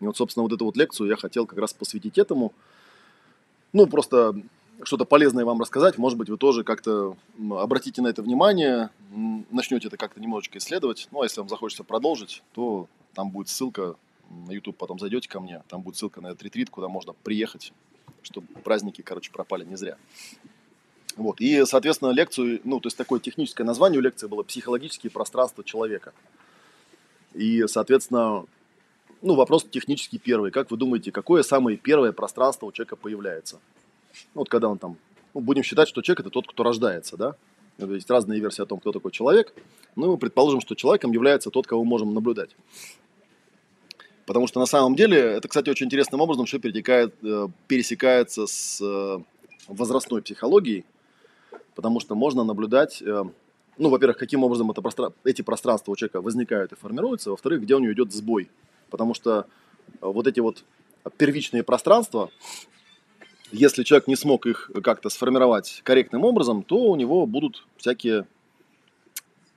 И 0.00 0.04
вот, 0.04 0.16
собственно, 0.16 0.42
вот 0.44 0.52
эту 0.52 0.64
вот 0.64 0.76
лекцию 0.76 1.08
я 1.08 1.16
хотел 1.16 1.46
как 1.46 1.58
раз 1.58 1.72
посвятить 1.72 2.18
этому. 2.18 2.52
Ну, 3.72 3.86
просто 3.86 4.34
что-то 4.84 5.04
полезное 5.04 5.44
вам 5.44 5.60
рассказать. 5.60 5.98
Может 5.98 6.18
быть, 6.18 6.28
вы 6.28 6.36
тоже 6.36 6.62
как-то 6.62 7.16
обратите 7.50 8.02
на 8.02 8.08
это 8.08 8.22
внимание, 8.22 8.90
начнете 9.50 9.88
это 9.88 9.96
как-то 9.96 10.20
немножечко 10.20 10.58
исследовать. 10.58 11.08
Ну, 11.10 11.22
а 11.22 11.24
если 11.24 11.40
вам 11.40 11.48
захочется 11.48 11.84
продолжить, 11.84 12.42
то 12.54 12.88
там 13.14 13.30
будет 13.30 13.48
ссылка 13.48 13.96
на 14.30 14.52
YouTube, 14.52 14.76
потом 14.76 14.98
зайдете 14.98 15.28
ко 15.28 15.40
мне, 15.40 15.62
там 15.68 15.82
будет 15.82 15.96
ссылка 15.96 16.20
на 16.20 16.28
этот 16.28 16.42
ретрит, 16.42 16.70
куда 16.70 16.88
можно 16.88 17.12
приехать, 17.12 17.72
чтобы 18.22 18.46
праздники, 18.62 19.02
короче, 19.02 19.30
пропали 19.30 19.64
не 19.64 19.76
зря. 19.76 19.96
Вот. 21.16 21.40
И, 21.40 21.64
соответственно, 21.66 22.10
лекцию, 22.10 22.60
ну, 22.64 22.80
то 22.80 22.86
есть 22.86 22.96
такое 22.96 23.20
техническое 23.20 23.64
название 23.64 23.98
у 23.98 24.02
лекции 24.02 24.26
было 24.26 24.42
«Психологические 24.42 25.10
пространства 25.10 25.62
человека». 25.62 26.12
И, 27.34 27.66
соответственно, 27.66 28.46
ну, 29.20 29.34
вопрос 29.34 29.64
технический 29.64 30.18
первый. 30.18 30.50
Как 30.50 30.70
вы 30.70 30.76
думаете, 30.76 31.12
какое 31.12 31.42
самое 31.42 31.76
первое 31.76 32.12
пространство 32.12 32.66
у 32.66 32.72
человека 32.72 32.96
появляется? 32.96 33.60
Ну, 34.34 34.40
вот 34.40 34.48
когда 34.48 34.68
он 34.68 34.78
там, 34.78 34.96
ну, 35.34 35.40
будем 35.40 35.62
считать, 35.62 35.88
что 35.88 36.02
человек– 36.02 36.20
это 36.20 36.30
тот, 36.30 36.46
кто 36.46 36.62
рождается, 36.62 37.16
да? 37.16 37.36
Есть 37.78 38.10
разные 38.10 38.40
версии 38.40 38.62
о 38.62 38.66
том, 38.66 38.80
кто 38.80 38.92
такой 38.92 39.12
человек. 39.12 39.54
Ну, 39.96 40.16
предположим, 40.16 40.60
что 40.60 40.74
человеком 40.74 41.12
является 41.12 41.50
тот, 41.50 41.66
кого 41.66 41.84
мы 41.84 41.90
можем 41.90 42.14
наблюдать. 42.14 42.50
Потому 44.26 44.46
что 44.46 44.60
на 44.60 44.66
самом 44.66 44.94
деле 44.94 45.18
это, 45.18 45.48
кстати, 45.48 45.68
очень 45.68 45.86
интересным 45.86 46.20
образом 46.20 46.46
все 46.46 46.58
перетекает, 46.58 47.14
э, 47.22 47.48
пересекается 47.66 48.46
с 48.46 48.80
э, 48.80 49.18
возрастной 49.66 50.22
психологией, 50.22 50.84
потому 51.74 51.98
что 51.98 52.14
можно 52.14 52.44
наблюдать, 52.44 53.02
э, 53.02 53.24
ну, 53.78 53.88
во-первых, 53.88 54.16
каким 54.18 54.44
образом 54.44 54.70
это 54.70 54.80
простра... 54.80 55.10
эти 55.24 55.42
пространства 55.42 55.92
у 55.92 55.96
человека 55.96 56.20
возникают 56.20 56.72
и 56.72 56.76
формируются, 56.76 57.30
во-вторых, 57.30 57.62
где 57.62 57.74
у 57.74 57.80
него 57.80 57.92
идет 57.92 58.12
сбой. 58.12 58.48
Потому 58.90 59.14
что 59.14 59.46
вот 60.00 60.26
эти 60.26 60.40
вот 60.40 60.62
первичные 61.16 61.64
пространства, 61.64 62.30
если 63.50 63.82
человек 63.82 64.06
не 64.06 64.16
смог 64.16 64.46
их 64.46 64.70
как-то 64.84 65.08
сформировать 65.08 65.80
корректным 65.82 66.24
образом, 66.24 66.62
то 66.62 66.76
у 66.76 66.94
него 66.94 67.26
будут 67.26 67.66
всякие 67.76 68.26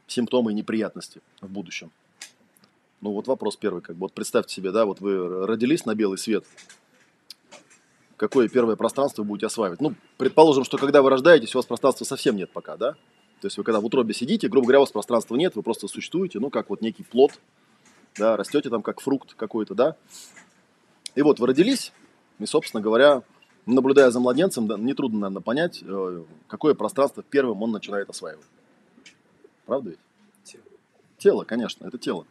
симптомы 0.08 0.52
и 0.52 0.56
неприятности 0.56 1.22
в 1.42 1.50
будущем. 1.50 1.92
Ну 3.02 3.12
вот 3.12 3.28
вопрос 3.28 3.56
первый, 3.56 3.82
как 3.82 3.96
бы 3.96 4.02
вот 4.02 4.14
представьте 4.14 4.54
себе, 4.54 4.72
да, 4.72 4.86
вот 4.86 5.00
вы 5.00 5.46
родились 5.46 5.86
на 5.86 5.96
белый 5.96 6.18
свет, 6.18 6.46
какое 8.18 8.48
первое 8.48 8.76
пространство 8.76 9.22
вы 9.22 9.30
будете 9.30 9.48
осваивать? 9.48 9.82
Ну, 9.82 9.94
предположим, 10.18 10.64
что 10.64 10.78
когда 10.78 11.02
вы 11.02 11.10
рождаетесь, 11.10 11.54
у 11.56 11.58
вас 11.58 11.66
пространства 11.66 12.06
совсем 12.06 12.36
нет 12.36 12.50
пока, 12.52 12.78
да? 12.78 12.94
То 13.42 13.48
есть 13.48 13.58
вы 13.58 13.64
когда 13.64 13.80
в 13.80 13.86
утробе 13.86 14.14
сидите, 14.14 14.48
грубо 14.48 14.68
говоря, 14.68 14.80
у 14.80 14.84
вас 14.84 14.92
пространства 14.92 15.36
нет, 15.36 15.56
вы 15.56 15.62
просто 15.62 15.88
существуете, 15.88 16.40
ну, 16.40 16.50
как 16.50 16.70
вот 16.70 16.82
некий 16.82 17.04
плод, 17.04 17.40
да, 18.18 18.38
растете 18.38 18.70
там 18.70 18.82
как 18.82 19.02
фрукт 19.02 19.34
какой-то, 19.36 19.76
да? 19.76 19.96
И 21.16 21.22
вот 21.22 21.40
вы 21.40 21.48
родились, 21.48 21.92
и, 22.40 22.46
собственно 22.46 22.82
говоря, 22.82 23.24
наблюдая 23.66 24.12
за 24.12 24.20
младенцем, 24.20 24.68
да, 24.68 24.78
нетрудно, 24.78 25.20
наверное, 25.20 25.42
понять, 25.42 25.84
э, 25.84 26.24
какое 26.48 26.74
пространство 26.74 27.24
первым 27.24 27.62
он 27.62 27.72
начинает 27.72 28.10
осваивать. 28.10 28.46
Правда 29.66 29.92
ведь? 29.92 30.00
Тело. 30.44 30.64
Тело, 31.18 31.44
конечно, 31.44 31.86
это 31.86 31.98
тело. 31.98 32.26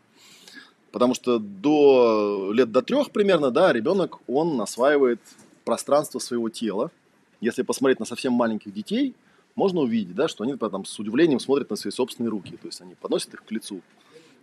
Потому 0.95 1.13
что 1.15 1.41
до 1.41 2.53
лет 2.53 2.71
до 2.71 2.81
трех 2.81 3.11
примерно, 3.11 3.51
да, 3.51 3.73
ребенок, 3.73 4.21
он 4.29 4.61
осваивает 4.61 5.19
пространство 5.65 6.21
своего 6.21 6.49
тела. 6.51 6.93
Если 7.41 7.63
посмотреть 7.63 7.99
на 7.99 8.07
совсем 8.07 8.33
маленьких 8.33 8.73
детей, 8.73 9.17
можно 9.57 9.81
увидеть, 9.81 10.15
да, 10.15 10.29
что 10.29 10.45
они 10.45 10.57
там, 10.57 10.85
с 10.85 10.97
удивлением 11.01 11.41
смотрят 11.41 11.69
на 11.69 11.75
свои 11.75 11.91
собственные 11.91 12.31
руки. 12.31 12.57
То 12.63 12.69
есть 12.69 12.81
они 12.81 12.95
подносят 12.95 13.35
их 13.35 13.45
к 13.45 13.51
лицу. 13.51 13.81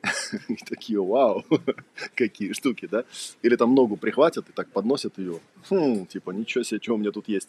И 0.50 0.58
такие, 0.58 1.02
вау, 1.02 1.46
какие 2.16 2.52
штуки, 2.52 2.86
да? 2.92 3.06
Или 3.44 3.56
там 3.56 3.74
ногу 3.74 3.96
прихватят 3.96 4.50
и 4.50 4.52
так 4.52 4.68
подносят 4.68 5.20
ее. 5.20 5.40
Хм, 5.70 6.06
типа, 6.06 6.32
ничего 6.32 6.66
себе, 6.66 6.82
что 6.84 6.96
у 6.96 6.98
меня 6.98 7.14
тут 7.14 7.30
есть. 7.30 7.48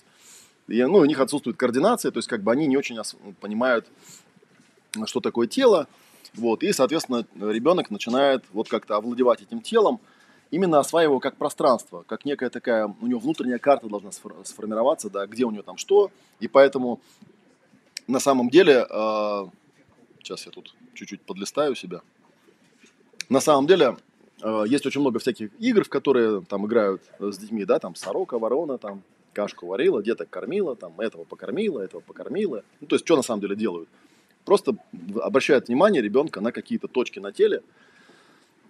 И, 0.69 0.81
ну, 0.85 0.99
у 0.99 1.05
них 1.07 1.19
отсутствует 1.19 1.57
координация, 1.57 2.13
то 2.13 2.19
есть 2.19 2.29
как 2.29 2.45
бы 2.45 2.53
они 2.53 2.69
не 2.69 2.77
очень 2.77 2.97
понимают, 3.41 3.85
что 5.07 5.19
такое 5.19 5.49
тело. 5.49 5.89
Вот, 6.35 6.63
и, 6.63 6.73
соответственно, 6.73 7.27
ребенок 7.35 7.91
начинает 7.91 8.45
вот 8.53 8.69
как-то 8.69 8.97
овладевать 8.97 9.43
этим 9.43 9.61
телом, 9.61 10.01
именно 10.51 10.79
осваивая 10.79 11.13
его 11.13 11.21
как 11.21 11.37
пространство, 11.37 12.05
как 12.07 12.25
некая 12.25 12.49
такая, 12.49 12.95
у 13.01 13.07
него 13.07 13.21
внутренняя 13.21 13.59
карта 13.59 13.89
должна 13.89 14.13
сформироваться, 14.13 15.11
да, 15.11 15.27
где 15.27 15.45
у 15.45 15.51
него 15.51 15.63
там 15.63 15.77
что, 15.77 16.11
и 16.41 16.49
поэтому 16.49 17.01
на 18.07 18.19
самом 18.19 18.49
деле, 18.49 18.87
э, 18.89 19.47
сейчас 20.21 20.47
я 20.47 20.53
тут 20.53 20.75
чуть-чуть 20.95 21.21
подлистаю 21.21 21.75
себя, 21.75 22.01
на 23.29 23.41
самом 23.41 23.67
деле 23.67 23.97
э, 24.43 24.65
есть 24.67 24.87
очень 24.87 25.03
много 25.03 25.19
всяких 25.19 25.51
игр, 25.61 25.85
в 25.85 25.91
которые 25.91 26.43
там 26.43 26.67
играют 26.67 27.03
с 27.19 27.37
детьми, 27.37 27.67
да, 27.67 27.79
там 27.79 27.95
сорока, 27.95 28.39
ворона, 28.39 28.79
там 28.79 29.03
кашку 29.35 29.67
варила, 29.67 30.03
деток 30.03 30.31
кормила, 30.31 30.77
там 30.77 30.99
этого 30.99 31.25
покормила, 31.25 31.81
этого 31.81 32.01
покормила, 32.01 32.65
ну, 32.81 32.87
то 32.87 32.97
есть 32.97 33.05
что 33.05 33.17
на 33.17 33.23
самом 33.23 33.43
деле 33.43 33.55
делают– 33.55 33.91
Просто 34.45 34.77
обращает 35.23 35.69
внимание 35.69 36.03
ребенка 36.03 36.41
на 36.41 36.53
какие-то 36.53 36.89
точки 36.89 37.19
на 37.19 37.33
теле, 37.33 37.63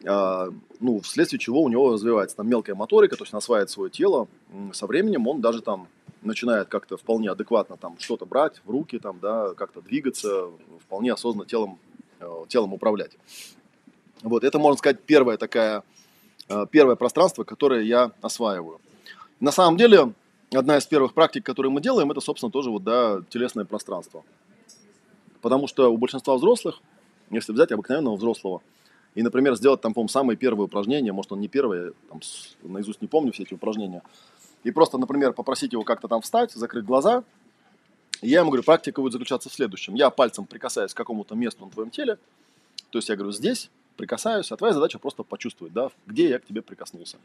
а, 0.04 0.48
ну, 0.80 1.00
вследствие 1.00 1.38
чего 1.38 1.62
у 1.62 1.68
него 1.68 1.92
развивается 1.92 2.36
там 2.36 2.48
мелкая 2.48 2.74
моторика, 2.74 3.16
то 3.16 3.22
есть 3.22 3.32
он 3.32 3.38
осваивает 3.38 3.70
свое 3.70 3.90
тело. 3.90 4.28
Со 4.72 4.86
временем 4.86 5.26
он 5.28 5.40
даже 5.40 5.62
там 5.62 5.88
начинает 6.22 6.68
как-то 6.68 6.96
вполне 6.96 7.30
адекватно 7.30 7.76
там 7.76 7.96
что-то 7.98 8.26
брать 8.26 8.60
в 8.64 8.70
руки, 8.70 8.98
там, 8.98 9.18
да, 9.20 9.54
как-то 9.54 9.80
двигаться, 9.80 10.48
вполне 10.80 11.12
осознанно 11.12 11.46
телом, 11.46 11.78
э, 12.20 12.44
телом 12.48 12.72
управлять. 12.72 13.12
Вот, 14.22 14.44
это, 14.44 14.58
можно 14.58 14.78
сказать, 14.78 15.00
первое 15.02 15.36
такая, 15.36 15.82
э, 16.48 16.66
первое 16.70 16.96
пространство, 16.96 17.44
которое 17.44 17.82
я 17.82 18.12
осваиваю. 18.20 18.80
На 19.40 19.50
самом 19.50 19.76
деле, 19.76 20.12
одна 20.52 20.78
из 20.78 20.86
первых 20.86 21.12
практик, 21.12 21.44
которые 21.44 21.72
мы 21.72 21.80
делаем, 21.80 22.10
это, 22.10 22.20
собственно, 22.20 22.52
тоже 22.52 22.70
вот, 22.70 22.84
да, 22.84 23.22
телесное 23.28 23.64
пространство. 23.64 24.24
Потому 25.42 25.66
что 25.66 25.92
у 25.92 25.98
большинства 25.98 26.36
взрослых, 26.36 26.80
если 27.30 27.52
взять 27.52 27.72
обыкновенного 27.72 28.16
взрослого, 28.16 28.62
и, 29.14 29.22
например, 29.22 29.56
сделать 29.56 29.82
там, 29.82 29.92
по-моему, 29.92 30.08
самое 30.08 30.38
первое 30.38 30.66
упражнение, 30.66 31.12
может, 31.12 31.32
он 31.32 31.40
не 31.40 31.48
первое, 31.48 31.92
там, 32.08 32.20
наизусть 32.62 33.02
не 33.02 33.08
помню 33.08 33.32
все 33.32 33.42
эти 33.42 33.52
упражнения, 33.52 34.02
и 34.64 34.70
просто, 34.70 34.96
например, 34.96 35.32
попросить 35.34 35.72
его 35.72 35.82
как-то 35.82 36.08
там 36.08 36.22
встать, 36.22 36.52
закрыть 36.52 36.84
глаза, 36.84 37.24
и 38.22 38.28
я 38.28 38.38
ему 38.40 38.50
говорю, 38.50 38.62
практика 38.62 39.00
будет 39.00 39.12
заключаться 39.12 39.50
в 39.50 39.52
следующем. 39.52 39.94
Я 39.94 40.08
пальцем 40.10 40.46
прикасаюсь 40.46 40.94
к 40.94 40.96
какому-то 40.96 41.34
месту 41.34 41.64
на 41.64 41.70
твоем 41.70 41.90
теле, 41.90 42.16
то 42.90 42.98
есть 42.98 43.08
я 43.08 43.16
говорю, 43.16 43.32
здесь 43.32 43.68
прикасаюсь, 43.96 44.50
а 44.52 44.56
твоя 44.56 44.72
задача 44.72 44.98
просто 44.98 45.24
почувствовать, 45.24 45.74
да, 45.74 45.90
где 46.06 46.28
я 46.28 46.38
к 46.38 46.46
тебе 46.46 46.62
прикоснулся. 46.62 47.18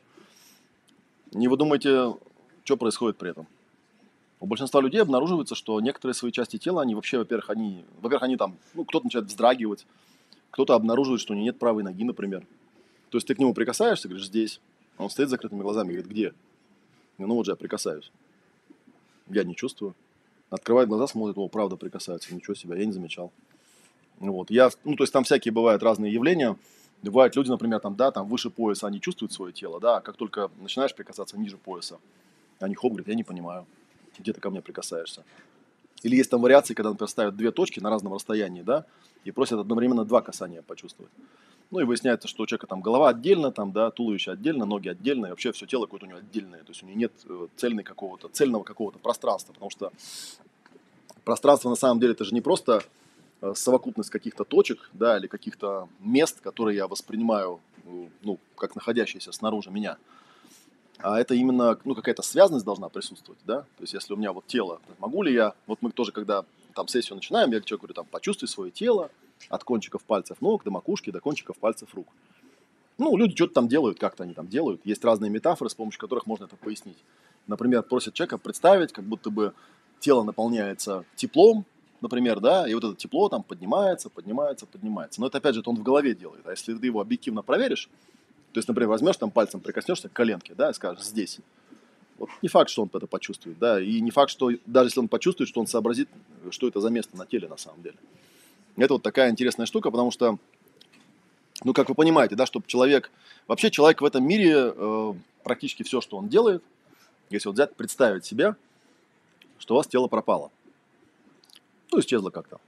Не 1.31 1.47
вы 1.47 1.55
думаете, 1.55 2.15
что 2.63 2.77
происходит 2.77 3.17
при 3.17 3.29
этом? 3.29 3.47
У 4.39 4.45
большинства 4.45 4.81
людей 4.81 5.01
обнаруживается, 5.01 5.55
что 5.55 5.79
некоторые 5.81 6.13
свои 6.13 6.31
части 6.31 6.57
тела, 6.57 6.83
они 6.83 6.93
вообще, 6.95 7.17
во-первых, 7.17 7.49
они, 7.49 7.83
во-первых, 8.01 8.23
они 8.23 8.37
там, 8.37 8.57
ну, 8.75 8.85
кто-то 8.85 9.05
начинает 9.05 9.29
вздрагивать, 9.29 9.85
кто-то 10.51 10.75
обнаруживает, 10.75 11.21
что 11.21 11.33
у 11.33 11.35
него 11.35 11.45
нет 11.45 11.57
правой 11.57 11.83
ноги, 11.83 12.03
например. 12.03 12.45
То 13.09 13.17
есть 13.17 13.27
ты 13.27 13.35
к 13.35 13.39
нему 13.39 13.53
прикасаешься, 13.53 14.07
говоришь, 14.07 14.27
здесь. 14.27 14.59
Он 14.97 15.09
стоит 15.09 15.29
с 15.29 15.31
закрытыми 15.31 15.61
глазами 15.61 15.89
говорит, 15.89 16.07
где? 16.07 16.33
Ну 17.17 17.33
вот 17.33 17.45
же 17.45 17.51
я 17.51 17.55
прикасаюсь. 17.55 18.11
Я 19.27 19.43
не 19.43 19.55
чувствую. 19.55 19.95
Открывает 20.49 20.87
глаза, 20.87 21.07
смотрит, 21.07 21.37
о, 21.37 21.47
правда 21.47 21.75
прикасается, 21.75 22.33
ничего 22.33 22.53
себе, 22.53 22.77
я 22.79 22.85
не 22.85 22.91
замечал. 22.91 23.31
Вот, 24.19 24.49
я, 24.49 24.69
ну, 24.83 24.95
то 24.95 25.03
есть 25.03 25.13
там 25.13 25.23
всякие 25.23 25.51
бывают 25.51 25.83
разные 25.83 26.13
явления. 26.13 26.57
Бывают 27.03 27.35
люди, 27.35 27.49
например, 27.49 27.79
там, 27.79 27.95
да, 27.95 28.11
там 28.11 28.27
выше 28.27 28.49
пояса 28.49 28.87
они 28.87 28.99
чувствуют 28.99 29.31
свое 29.31 29.53
тело, 29.53 29.79
да, 29.79 29.97
а 29.97 30.01
как 30.01 30.15
только 30.15 30.49
начинаешь 30.59 30.95
прикасаться 30.95 31.37
ниже 31.37 31.57
пояса, 31.57 31.99
они 32.59 32.73
хоп, 32.73 32.93
говорят, 32.93 33.07
я 33.07 33.13
не 33.13 33.23
понимаю 33.23 33.67
где 34.19 34.33
ты 34.33 34.41
ко 34.41 34.49
мне 34.49 34.61
прикасаешься. 34.61 35.23
Или 36.03 36.15
есть 36.15 36.29
там 36.29 36.41
вариации, 36.41 36.73
когда, 36.73 36.89
например, 36.89 37.09
ставят 37.09 37.35
две 37.35 37.51
точки 37.51 37.79
на 37.79 37.89
разном 37.89 38.13
расстоянии, 38.13 38.61
да, 38.61 38.85
и 39.23 39.31
просят 39.31 39.59
одновременно 39.59 40.05
два 40.05 40.21
касания 40.21 40.61
почувствовать. 40.61 41.11
Ну 41.69 41.79
и 41.79 41.83
выясняется, 41.83 42.27
что 42.27 42.43
у 42.43 42.45
человека 42.45 42.67
там 42.67 42.81
голова 42.81 43.09
отдельно, 43.09 43.51
там, 43.51 43.71
да, 43.71 43.91
туловище 43.91 44.31
отдельно, 44.31 44.65
ноги 44.65 44.87
отдельно, 44.87 45.25
и 45.25 45.29
вообще 45.31 45.51
все 45.51 45.65
тело 45.65 45.85
какое-то 45.85 46.05
у 46.05 46.09
него 46.09 46.19
отдельное. 46.19 46.59
То 46.59 46.69
есть 46.69 46.83
у 46.83 46.85
него 46.85 46.97
нет 46.97 47.11
э, 47.27 47.47
цельной 47.57 47.83
какого-то, 47.83 48.29
цельного 48.29 48.63
какого-то 48.63 48.99
пространства, 48.99 49.53
потому 49.53 49.69
что 49.69 49.91
пространство 51.25 51.69
на 51.69 51.75
самом 51.75 51.99
деле 51.99 52.13
это 52.13 52.23
же 52.23 52.33
не 52.33 52.41
просто 52.41 52.83
э, 53.41 53.53
совокупность 53.55 54.11
каких-то 54.11 54.45
точек, 54.45 54.89
да, 54.93 55.17
или 55.17 55.27
каких-то 55.27 55.89
мест, 55.99 56.39
которые 56.39 56.77
я 56.77 56.87
воспринимаю, 56.87 57.59
э, 57.85 58.07
ну, 58.21 58.39
как 58.55 58.75
находящиеся 58.75 59.31
снаружи 59.31 59.71
меня– 59.71 59.97
а 60.99 61.19
это 61.19 61.33
именно, 61.35 61.79
ну, 61.83 61.95
какая-то 61.95 62.21
связанность 62.21 62.65
должна 62.65 62.89
присутствовать, 62.89 63.39
да, 63.45 63.61
то 63.61 63.81
есть 63.81 63.93
если 63.93 64.13
у 64.13 64.17
меня 64.17 64.31
вот 64.33 64.47
тело, 64.47 64.79
могу 64.99 65.23
ли 65.23 65.33
я, 65.33 65.53
вот 65.67 65.79
мы 65.81 65.91
тоже, 65.91 66.11
когда 66.11 66.43
там 66.73 66.87
сессию 66.87 67.15
начинаем, 67.15 67.51
я 67.51 67.61
человеку 67.61 67.83
говорю, 67.83 67.93
там, 67.93 68.05
почувствуй 68.05 68.47
свое 68.47 68.71
тело 68.71 69.09
от 69.49 69.63
кончиков 69.63 70.03
пальцев 70.03 70.41
ног 70.41 70.63
до 70.63 70.71
макушки, 70.71 71.11
до 71.11 71.19
кончиков 71.19 71.57
пальцев 71.57 71.93
рук. 71.93 72.07
Ну, 72.97 73.15
люди 73.15 73.35
что-то 73.35 73.53
там 73.53 73.67
делают, 73.67 73.99
как-то 73.99 74.23
они 74.23 74.33
там 74.33 74.47
делают. 74.47 74.81
Есть 74.83 75.05
разные 75.05 75.29
метафоры, 75.29 75.69
с 75.69 75.75
помощью 75.75 75.99
которых 75.99 76.25
можно 76.25 76.45
это 76.45 76.55
пояснить. 76.55 76.97
Например, 77.45 77.83
просят 77.83 78.15
человека 78.15 78.37
представить, 78.39 78.91
как 78.91 79.05
будто 79.05 79.29
бы 79.29 79.53
тело 79.99 80.23
наполняется 80.23 81.05
теплом, 81.15 81.65
например, 82.01 82.39
да, 82.39 82.67
и 82.67 82.73
вот 82.73 82.83
это 82.83 82.95
тепло 82.95 83.29
там 83.29 83.43
поднимается, 83.43 84.09
поднимается, 84.09 84.65
поднимается. 84.65 85.21
Но 85.21 85.27
это, 85.27 85.37
опять 85.37 85.53
же, 85.53 85.61
это 85.61 85.69
он 85.69 85.77
в 85.77 85.83
голове 85.83 86.15
делает. 86.15 86.45
А 86.47 86.51
если 86.51 86.73
ты 86.73 86.85
его 86.85 87.01
объективно 87.01 87.41
проверишь, 87.41 87.89
то 88.53 88.59
есть, 88.59 88.67
например, 88.67 88.89
возьмешь 88.89 89.17
там 89.17 89.31
пальцем, 89.31 89.59
прикоснешься 89.59 90.09
к 90.09 90.13
коленке, 90.13 90.53
да, 90.55 90.69
и 90.69 90.73
скажешь 90.73 91.03
«здесь». 91.03 91.39
Вот 92.17 92.29
не 92.41 92.49
факт, 92.49 92.71
что 92.71 92.81
он 92.81 92.89
это 92.91 93.05
почувствует, 93.05 93.59
да, 93.59 93.79
и 93.79 94.01
не 94.01 94.09
факт, 94.09 94.31
что 94.31 94.49
даже 94.65 94.87
если 94.87 94.99
он 94.99 95.07
почувствует, 95.07 95.47
что 95.49 95.59
он 95.59 95.67
сообразит, 95.67 96.09
что 96.49 96.67
это 96.67 96.81
за 96.81 96.89
место 96.89 97.15
на 97.15 97.25
теле 97.27 97.47
на 97.47 97.57
самом 97.57 97.83
деле. 97.83 97.97
Это 98.75 98.93
вот 98.93 99.03
такая 99.03 99.29
интересная 99.29 99.65
штука, 99.65 99.91
потому 99.91 100.11
что, 100.11 100.39
ну, 101.63 101.73
как 101.73 101.89
вы 101.89 101.95
понимаете, 101.95 102.35
да, 102.35 102.45
чтобы 102.45 102.65
человек, 102.67 103.11
вообще 103.47 103.69
человек 103.69 104.01
в 104.01 104.05
этом 104.05 104.25
мире, 104.25 104.73
э, 104.75 105.13
практически 105.43 105.83
все, 105.83 106.01
что 106.01 106.17
он 106.17 106.27
делает, 106.27 106.63
если 107.29 107.49
вот 107.49 107.55
взять, 107.55 107.75
представить 107.75 108.25
себя, 108.25 108.55
что 109.59 109.75
у 109.75 109.77
вас 109.77 109.87
тело 109.87 110.07
пропало. 110.07 110.51
Ну, 111.91 111.99
исчезло 111.99 112.29
как-то. 112.29 112.59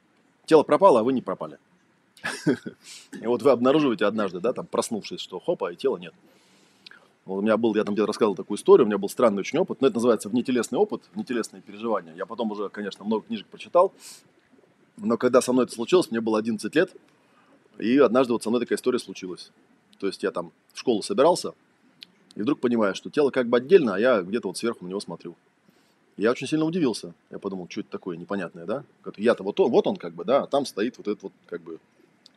Тело 0.45 0.63
пропало, 0.63 0.99
а 0.99 1.03
вы 1.03 1.13
не 1.13 1.21
пропали. 1.21 1.57
И 3.21 3.27
вот 3.27 3.41
вы 3.41 3.51
обнаруживаете 3.51 4.05
однажды, 4.05 4.39
да, 4.39 4.53
там, 4.53 4.65
проснувшись, 4.65 5.21
что 5.21 5.39
хопа, 5.39 5.71
и 5.71 5.75
тела 5.75 5.97
нет. 5.97 6.13
Вот 7.25 7.37
у 7.37 7.41
меня 7.41 7.57
был, 7.57 7.75
я 7.75 7.83
там 7.83 7.93
где-то 7.93 8.07
рассказывал 8.07 8.35
такую 8.35 8.57
историю, 8.57 8.85
у 8.85 8.87
меня 8.87 8.97
был 8.97 9.09
странный 9.09 9.41
очень 9.41 9.59
опыт, 9.59 9.81
но 9.81 9.87
это 9.87 9.97
называется 9.97 10.29
внетелесный 10.29 10.79
опыт, 10.79 11.03
внетелесные 11.13 11.61
переживания. 11.61 12.13
Я 12.15 12.25
потом 12.25 12.51
уже, 12.51 12.69
конечно, 12.69 13.05
много 13.05 13.25
книжек 13.27 13.45
прочитал, 13.47 13.93
но 14.97 15.17
когда 15.17 15.41
со 15.41 15.53
мной 15.53 15.65
это 15.65 15.73
случилось, 15.73 16.09
мне 16.09 16.21
было 16.21 16.39
11 16.39 16.73
лет, 16.75 16.91
и 17.77 17.97
однажды 17.99 18.33
вот 18.33 18.43
со 18.43 18.49
мной 18.49 18.61
такая 18.61 18.77
история 18.77 18.99
случилась. 18.99 19.51
То 19.99 20.07
есть 20.07 20.23
я 20.23 20.31
там 20.31 20.51
в 20.73 20.79
школу 20.79 21.03
собирался, 21.03 21.53
и 22.35 22.41
вдруг 22.41 22.59
понимаю, 22.59 22.95
что 22.95 23.09
тело 23.09 23.29
как 23.29 23.47
бы 23.47 23.57
отдельно, 23.57 23.95
а 23.95 23.99
я 23.99 24.21
где-то 24.21 24.47
вот 24.47 24.57
сверху 24.57 24.85
на 24.85 24.89
него 24.89 24.99
смотрю. 24.99 25.35
Я 26.17 26.31
очень 26.31 26.47
сильно 26.47 26.65
удивился. 26.65 27.13
Я 27.29 27.39
подумал, 27.39 27.67
что 27.69 27.81
это 27.81 27.91
такое 27.91 28.17
непонятное, 28.17 28.65
да? 28.65 28.83
Я-то 29.15 29.43
вот 29.43 29.59
он, 29.59 29.71
вот 29.71 29.87
он 29.87 29.95
как 29.95 30.13
бы, 30.13 30.25
да, 30.25 30.43
а 30.43 30.47
там 30.47 30.65
стоит 30.65 30.97
вот 30.97 31.07
этот 31.07 31.23
вот 31.23 31.33
как 31.45 31.61
бы 31.61 31.79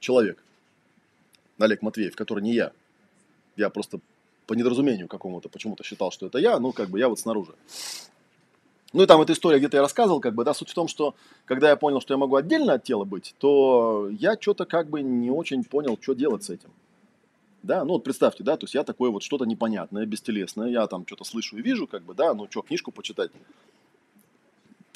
человек. 0.03 0.43
Олег 1.59 1.81
Матвеев, 1.81 2.15
который 2.15 2.43
не 2.43 2.53
я. 2.53 2.73
Я 3.57 3.71
просто 3.71 4.01
по 4.47 4.55
недоразумению 4.55 5.09
какому-то 5.09 5.49
почему-то 5.49 5.85
считал, 5.85 6.11
что 6.11 6.27
это 6.27 6.39
я, 6.39 6.59
ну 6.59 6.73
как 6.73 6.91
бы 6.91 6.99
я 6.99 7.09
вот 7.09 7.19
снаружи. 7.19 7.55
Ну 8.93 9.03
и 9.03 9.07
там 9.07 9.23
эта 9.23 9.33
история 9.33 9.59
где-то 9.59 9.79
я 9.79 9.83
рассказывал, 9.83 10.21
как 10.21 10.35
бы, 10.35 10.45
да, 10.45 10.53
суть 10.53 10.69
в 10.69 10.75
том, 10.75 10.87
что 10.87 11.15
когда 11.47 11.71
я 11.71 11.77
понял, 11.77 12.01
что 12.01 12.13
я 12.13 12.19
могу 12.19 12.37
отдельно 12.37 12.75
от 12.75 12.85
тела 12.85 13.05
быть, 13.05 13.35
то 13.39 14.11
я 14.11 14.37
что-то 14.39 14.67
как 14.67 14.91
бы 14.91 15.01
не 15.01 15.31
очень 15.31 15.65
понял, 15.65 15.99
что 16.01 16.13
делать 16.13 16.45
с 16.45 16.51
этим. 16.51 16.71
Да, 17.63 17.85
ну 17.85 17.95
вот 17.95 18.05
представьте, 18.05 18.43
да, 18.43 18.57
то 18.57 18.65
есть 18.65 18.75
я 18.75 18.83
такое 18.83 19.11
вот 19.11 19.23
что-то 19.23 19.45
непонятное, 19.45 20.05
бестелесное, 20.05 20.69
я 20.69 20.87
там 20.89 21.07
что-то 21.07 21.25
слышу 21.25 21.57
и 21.57 21.63
вижу, 21.63 21.87
как 21.87 22.03
бы, 22.03 22.13
да, 22.13 22.35
ну 22.35 22.49
что, 22.51 22.63
книжку 22.63 22.91
почитать, 22.91 23.31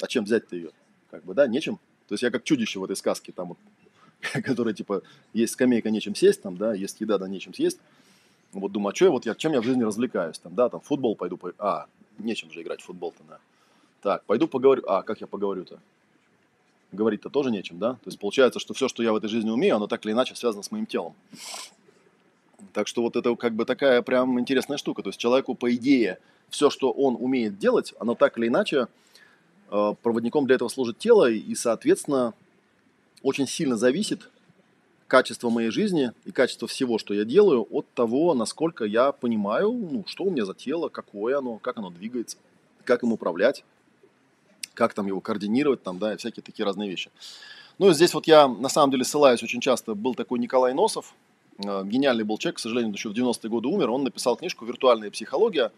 а 0.01 0.07
чем 0.07 0.25
взять-то 0.25 0.55
ее? 0.55 0.71
Как 1.09 1.23
бы, 1.23 1.33
да, 1.33 1.47
нечем. 1.47 1.79
То 2.07 2.13
есть 2.13 2.23
я 2.23 2.29
как 2.29 2.43
чудище 2.43 2.79
в 2.79 2.83
этой 2.83 2.95
сказке, 2.95 3.31
там 3.31 3.49
вот, 3.49 3.57
которая 4.43 4.73
типа, 4.73 5.01
есть 5.33 5.53
скамейка, 5.53 5.89
нечем 5.89 6.15
сесть, 6.15 6.41
там, 6.41 6.57
да, 6.57 6.73
есть 6.73 6.99
еда, 7.01 7.17
да, 7.17 7.27
нечем 7.27 7.53
съесть. 7.53 7.79
Вот 8.53 8.71
думаю, 8.71 8.91
а 8.91 8.95
что 8.95 9.05
я 9.05 9.11
вот, 9.11 9.25
я, 9.25 9.35
чем 9.35 9.53
я 9.53 9.61
в 9.61 9.63
жизни 9.63 9.83
развлекаюсь, 9.83 10.39
там, 10.39 10.55
да, 10.55 10.69
там, 10.69 10.81
футбол 10.81 11.15
пойду, 11.15 11.37
по... 11.37 11.53
а, 11.59 11.87
нечем 12.17 12.51
же 12.51 12.61
играть 12.61 12.81
в 12.81 12.85
футбол-то, 12.85 13.23
да. 13.27 13.39
Так, 14.01 14.23
пойду 14.25 14.47
поговорю, 14.47 14.83
а, 14.87 15.01
как 15.01 15.21
я 15.21 15.27
поговорю-то? 15.27 15.79
Говорить-то 16.91 17.29
тоже 17.29 17.51
нечем, 17.51 17.79
да? 17.79 17.93
То 17.93 18.07
есть 18.07 18.19
получается, 18.19 18.59
что 18.59 18.73
все, 18.73 18.87
что 18.87 19.03
я 19.03 19.11
в 19.11 19.17
этой 19.17 19.27
жизни 19.27 19.49
умею, 19.49 19.75
оно 19.75 19.87
так 19.87 20.05
или 20.05 20.13
иначе 20.13 20.35
связано 20.35 20.63
с 20.63 20.71
моим 20.71 20.85
телом. 20.85 21.13
Так 22.73 22.87
что 22.87 23.01
вот 23.01 23.15
это 23.15 23.35
как 23.35 23.53
бы 23.53 23.65
такая 23.65 24.01
прям 24.01 24.39
интересная 24.39 24.77
штука. 24.77 25.03
То 25.03 25.09
есть 25.09 25.19
человеку, 25.19 25.53
по 25.53 25.73
идее, 25.75 26.19
все, 26.49 26.69
что 26.69 26.91
он 26.91 27.17
умеет 27.19 27.59
делать, 27.59 27.93
оно 27.99 28.15
так 28.15 28.37
или 28.37 28.47
иначе 28.47 28.87
Э, 29.69 29.93
проводником 30.01 30.45
для 30.45 30.55
этого 30.55 30.69
служит 30.69 30.97
тело, 30.97 31.29
и, 31.29 31.53
соответственно, 31.55 32.33
очень 33.23 33.47
сильно 33.47 33.77
зависит 33.77 34.29
качество 35.07 35.49
моей 35.49 35.69
жизни 35.69 36.11
и 36.25 36.31
качество 36.31 36.67
всего, 36.67 36.97
что 36.97 37.13
я 37.13 37.25
делаю, 37.25 37.67
от 37.71 37.87
того, 37.93 38.33
насколько 38.33 38.83
я 38.83 39.11
понимаю, 39.11 39.71
ну, 39.71 40.03
что 40.05 40.25
у 40.25 40.29
меня 40.29 40.45
за 40.45 40.53
тело, 40.53 40.89
какое 40.89 41.37
оно, 41.37 41.57
как 41.57 41.77
оно 41.77 41.89
двигается, 41.89 42.37
как 42.83 43.03
им 43.03 43.13
управлять, 43.13 43.63
как 44.73 44.93
там 44.93 45.07
его 45.07 45.21
координировать, 45.21 45.81
там, 45.81 45.97
да, 45.97 46.13
и 46.13 46.17
всякие 46.17 46.43
такие 46.43 46.65
разные 46.65 46.89
вещи. 46.89 47.09
Ну, 47.79 47.89
и 47.89 47.93
здесь 47.93 48.13
вот 48.13 48.27
я, 48.27 48.47
на 48.47 48.69
самом 48.69 48.91
деле, 48.91 49.03
ссылаюсь 49.03 49.43
очень 49.43 49.61
часто, 49.61 49.93
был 49.93 50.13
такой 50.13 50.39
Николай 50.39 50.73
Носов, 50.73 51.13
э, 51.57 51.83
гениальный 51.85 52.23
был 52.23 52.37
человек, 52.37 52.57
к 52.57 52.59
сожалению, 52.59 52.93
еще 52.93 53.09
в 53.09 53.13
90-е 53.13 53.49
годы 53.49 53.67
умер, 53.69 53.89
он 53.91 54.03
написал 54.03 54.35
книжку 54.35 54.65
«Виртуальная 54.65 55.11
психология», 55.11 55.71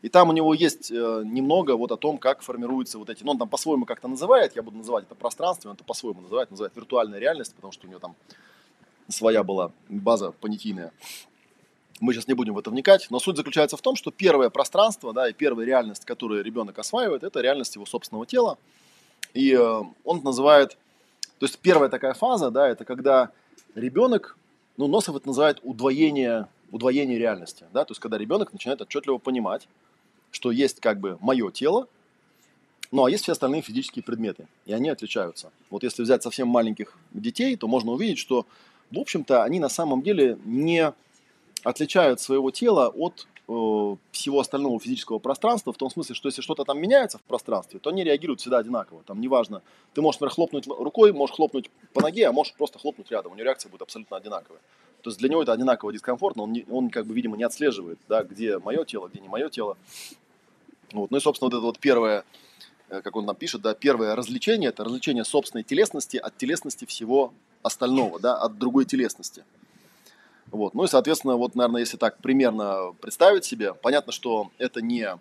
и 0.00 0.08
там 0.08 0.28
у 0.28 0.32
него 0.32 0.54
есть 0.54 0.90
э, 0.90 1.22
немного 1.24 1.76
вот 1.76 1.90
о 1.90 1.96
том, 1.96 2.18
как 2.18 2.42
формируются 2.42 2.98
вот 2.98 3.10
эти, 3.10 3.24
ну 3.24 3.32
он 3.32 3.38
там 3.38 3.48
по-своему 3.48 3.84
как-то 3.84 4.06
называет, 4.06 4.54
я 4.54 4.62
буду 4.62 4.76
называть 4.76 5.04
это 5.04 5.14
пространством, 5.14 5.70
он 5.70 5.74
это 5.74 5.84
по-своему 5.84 6.20
называет, 6.20 6.50
называет 6.50 6.74
виртуальная 6.76 7.18
реальность, 7.18 7.54
потому 7.54 7.72
что 7.72 7.86
у 7.86 7.90
него 7.90 7.98
там 7.98 8.14
своя 9.08 9.42
была 9.42 9.72
база 9.88 10.32
понятийная. 10.32 10.92
Мы 12.00 12.12
сейчас 12.12 12.28
не 12.28 12.34
будем 12.34 12.54
в 12.54 12.58
это 12.58 12.70
вникать, 12.70 13.08
но 13.10 13.18
суть 13.18 13.36
заключается 13.36 13.76
в 13.76 13.82
том, 13.82 13.96
что 13.96 14.12
первое 14.12 14.50
пространство, 14.50 15.12
да, 15.12 15.28
и 15.28 15.32
первая 15.32 15.66
реальность, 15.66 16.04
которую 16.04 16.44
ребенок 16.44 16.78
осваивает, 16.78 17.24
это 17.24 17.40
реальность 17.40 17.74
его 17.74 17.86
собственного 17.86 18.24
тела. 18.24 18.56
И 19.34 19.52
э, 19.52 19.82
он 20.04 20.22
называет, 20.22 20.78
то 21.40 21.46
есть 21.46 21.58
первая 21.58 21.88
такая 21.88 22.14
фаза, 22.14 22.52
да, 22.52 22.68
это 22.68 22.84
когда 22.84 23.30
ребенок, 23.74 24.36
ну, 24.76 24.86
Носов 24.86 25.16
это 25.16 25.26
называет 25.26 25.58
удвоение, 25.64 26.46
удвоение 26.70 27.18
реальности, 27.18 27.64
да, 27.72 27.84
то 27.84 27.90
есть 27.90 28.00
когда 28.00 28.16
ребенок 28.16 28.52
начинает 28.52 28.80
отчетливо 28.80 29.18
понимать, 29.18 29.66
что 30.30 30.50
есть 30.50 30.80
как 30.80 31.00
бы 31.00 31.18
мое 31.20 31.50
тело, 31.50 31.88
ну 32.90 33.04
а 33.04 33.10
есть 33.10 33.24
все 33.24 33.32
остальные 33.32 33.62
физические 33.62 34.02
предметы, 34.02 34.46
и 34.66 34.72
они 34.72 34.88
отличаются. 34.88 35.52
Вот 35.70 35.82
если 35.82 36.02
взять 36.02 36.22
совсем 36.22 36.48
маленьких 36.48 36.96
детей, 37.12 37.56
то 37.56 37.68
можно 37.68 37.92
увидеть, 37.92 38.18
что, 38.18 38.46
в 38.90 38.98
общем-то, 38.98 39.44
они 39.44 39.60
на 39.60 39.68
самом 39.68 40.02
деле 40.02 40.38
не 40.44 40.92
отличают 41.64 42.20
своего 42.20 42.50
тела 42.50 42.88
от 42.88 43.26
всего 43.48 44.40
остального 44.40 44.78
физического 44.78 45.18
пространства, 45.18 45.72
в 45.72 45.78
том 45.78 45.88
смысле, 45.88 46.14
что 46.14 46.28
если 46.28 46.42
что-то 46.42 46.64
там 46.64 46.78
меняется 46.78 47.16
в 47.16 47.22
пространстве, 47.22 47.80
то 47.80 47.88
они 47.88 48.04
реагируют 48.04 48.40
всегда 48.40 48.58
одинаково. 48.58 49.02
Там 49.06 49.22
неважно, 49.22 49.62
ты 49.94 50.02
можешь, 50.02 50.20
например, 50.20 50.34
хлопнуть 50.34 50.66
рукой, 50.66 51.12
можешь 51.14 51.36
хлопнуть 51.36 51.70
по 51.94 52.02
ноге, 52.02 52.28
а 52.28 52.32
можешь 52.32 52.52
просто 52.52 52.78
хлопнуть 52.78 53.10
рядом, 53.10 53.32
у 53.32 53.34
него 53.36 53.46
реакция 53.46 53.70
будет 53.70 53.82
абсолютно 53.82 54.18
одинаковая. 54.18 54.60
То 55.02 55.08
есть 55.08 55.18
для 55.18 55.30
него 55.30 55.42
это 55.42 55.52
одинаково 55.52 55.94
дискомфортно, 55.94 56.42
он, 56.42 56.52
не, 56.52 56.66
он 56.68 56.90
как 56.90 57.06
бы, 57.06 57.14
видимо, 57.14 57.38
не 57.38 57.44
отслеживает, 57.44 57.98
да, 58.06 58.22
где 58.22 58.58
мое 58.58 58.84
тело, 58.84 59.08
где 59.08 59.20
не 59.20 59.28
мое 59.28 59.48
тело. 59.48 59.78
Вот. 60.92 61.10
Ну 61.10 61.16
и, 61.16 61.20
собственно, 61.20 61.48
вот 61.48 61.56
это 61.56 61.64
вот 61.64 61.78
первое, 61.78 62.24
э, 62.90 63.00
как 63.00 63.16
он 63.16 63.24
там 63.24 63.34
пишет, 63.34 63.62
да, 63.62 63.72
первое 63.72 64.14
развлечение, 64.14 64.68
это 64.68 64.84
развлечение 64.84 65.24
собственной 65.24 65.64
телесности 65.64 66.18
от 66.18 66.36
телесности 66.36 66.84
всего 66.84 67.32
остального, 67.62 68.20
да, 68.20 68.36
от 68.36 68.58
другой 68.58 68.84
телесности. 68.84 69.44
Вот. 70.50 70.74
Ну 70.74 70.84
и, 70.84 70.88
соответственно, 70.88 71.36
вот, 71.36 71.54
наверное, 71.54 71.80
если 71.80 71.96
так 71.96 72.18
примерно 72.18 72.94
представить 73.00 73.44
себе, 73.44 73.74
понятно, 73.74 74.12
что 74.12 74.50
это 74.58 74.80
не, 74.80 75.18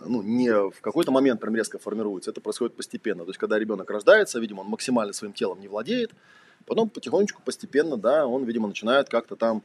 ну, 0.00 0.22
не 0.22 0.50
в 0.52 0.80
какой-то 0.80 1.12
момент 1.12 1.40
прям 1.40 1.54
резко 1.54 1.78
формируется, 1.78 2.30
это 2.30 2.40
происходит 2.40 2.74
постепенно. 2.74 3.24
То 3.24 3.30
есть, 3.30 3.38
когда 3.38 3.58
ребенок 3.58 3.88
рождается, 3.90 4.40
видимо, 4.40 4.62
он 4.62 4.68
максимально 4.68 5.12
своим 5.12 5.32
телом 5.32 5.60
не 5.60 5.68
владеет, 5.68 6.12
потом 6.66 6.90
потихонечку, 6.90 7.42
постепенно, 7.42 7.96
да, 7.96 8.26
он, 8.26 8.44
видимо, 8.44 8.68
начинает 8.68 9.08
как-то 9.08 9.36
там 9.36 9.62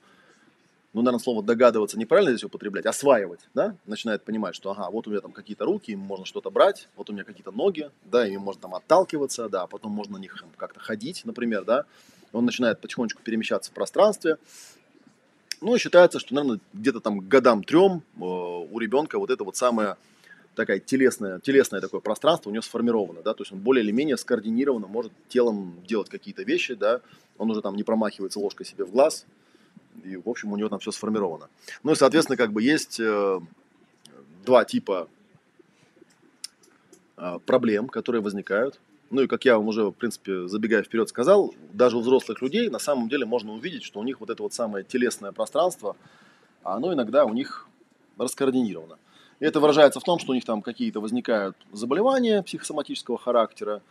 ну, 0.93 1.01
наверное, 1.01 1.23
слово 1.23 1.41
догадываться 1.41 1.97
неправильно 1.97 2.31
здесь 2.31 2.43
употреблять, 2.43 2.85
осваивать, 2.85 3.39
да, 3.53 3.75
начинает 3.85 4.23
понимать, 4.23 4.55
что, 4.55 4.71
ага, 4.71 4.89
вот 4.89 5.07
у 5.07 5.09
меня 5.09 5.21
там 5.21 5.31
какие-то 5.31 5.65
руки, 5.65 5.91
им 5.91 5.99
можно 5.99 6.25
что-то 6.25 6.51
брать, 6.51 6.89
вот 6.97 7.09
у 7.09 7.13
меня 7.13 7.23
какие-то 7.23 7.51
ноги, 7.51 7.89
да, 8.03 8.27
ими 8.27 8.37
можно 8.37 8.63
там 8.63 8.75
отталкиваться, 8.75 9.47
да, 9.47 9.67
потом 9.67 9.93
можно 9.93 10.17
на 10.17 10.21
них 10.21 10.43
как-то 10.57 10.79
ходить, 10.79 11.21
например, 11.23 11.63
да, 11.63 11.85
он 12.31 12.45
начинает 12.45 12.79
потихонечку 12.79 13.21
перемещаться 13.23 13.71
в 13.71 13.73
пространстве, 13.73 14.37
ну, 15.61 15.75
и 15.75 15.79
считается, 15.79 16.19
что, 16.19 16.33
наверное, 16.33 16.59
где-то 16.73 16.99
там 16.99 17.19
годам 17.19 17.63
трем 17.63 18.01
э, 18.15 18.19
у 18.19 18.79
ребенка 18.79 19.19
вот 19.19 19.29
это 19.29 19.43
вот 19.43 19.55
самое 19.55 19.95
такая 20.55 20.79
телесное, 20.79 21.39
телесное 21.39 21.81
такое 21.81 22.01
пространство 22.01 22.49
у 22.49 22.53
него 22.53 22.63
сформировано, 22.63 23.21
да, 23.21 23.33
то 23.33 23.43
есть 23.43 23.51
он 23.51 23.59
более 23.59 23.83
или 23.83 23.91
менее 23.91 24.17
скоординированно 24.17 24.87
может 24.87 25.11
телом 25.29 25.75
делать 25.87 26.09
какие-то 26.09 26.43
вещи, 26.43 26.73
да, 26.73 27.01
он 27.37 27.51
уже 27.51 27.61
там 27.61 27.75
не 27.75 27.83
промахивается 27.83 28.39
ложкой 28.39 28.65
себе 28.65 28.85
в 28.85 28.91
глаз, 28.91 29.25
и, 30.03 30.17
в 30.17 30.27
общем, 30.27 30.51
у 30.51 30.57
него 30.57 30.69
там 30.69 30.79
все 30.79 30.91
сформировано. 30.91 31.47
Ну 31.83 31.91
и, 31.91 31.95
соответственно, 31.95 32.37
как 32.37 32.51
бы 32.51 32.63
есть 32.63 32.99
э, 32.99 33.39
два 34.43 34.65
типа 34.65 35.07
э, 37.17 37.39
проблем, 37.45 37.87
которые 37.87 38.21
возникают. 38.21 38.79
Ну 39.11 39.21
и, 39.23 39.27
как 39.27 39.43
я 39.43 39.57
вам 39.57 39.67
уже, 39.67 39.83
в 39.83 39.91
принципе, 39.91 40.47
забегая 40.47 40.83
вперед 40.83 41.09
сказал, 41.09 41.53
даже 41.73 41.97
у 41.97 41.99
взрослых 41.99 42.41
людей 42.41 42.69
на 42.69 42.79
самом 42.79 43.09
деле 43.09 43.25
можно 43.25 43.51
увидеть, 43.51 43.83
что 43.83 43.99
у 43.99 44.03
них 44.03 44.21
вот 44.21 44.29
это 44.29 44.41
вот 44.41 44.53
самое 44.53 44.85
телесное 44.85 45.33
пространство, 45.33 45.97
оно 46.63 46.93
иногда 46.93 47.25
у 47.25 47.33
них 47.33 47.67
раскоординировано. 48.17 48.97
И 49.41 49.45
это 49.45 49.59
выражается 49.59 49.99
в 49.99 50.03
том, 50.03 50.17
что 50.17 50.31
у 50.31 50.35
них 50.35 50.45
там 50.45 50.61
какие-то 50.61 51.01
возникают 51.01 51.57
заболевания 51.73 52.41
психосоматического 52.41 53.17
характера, 53.17 53.81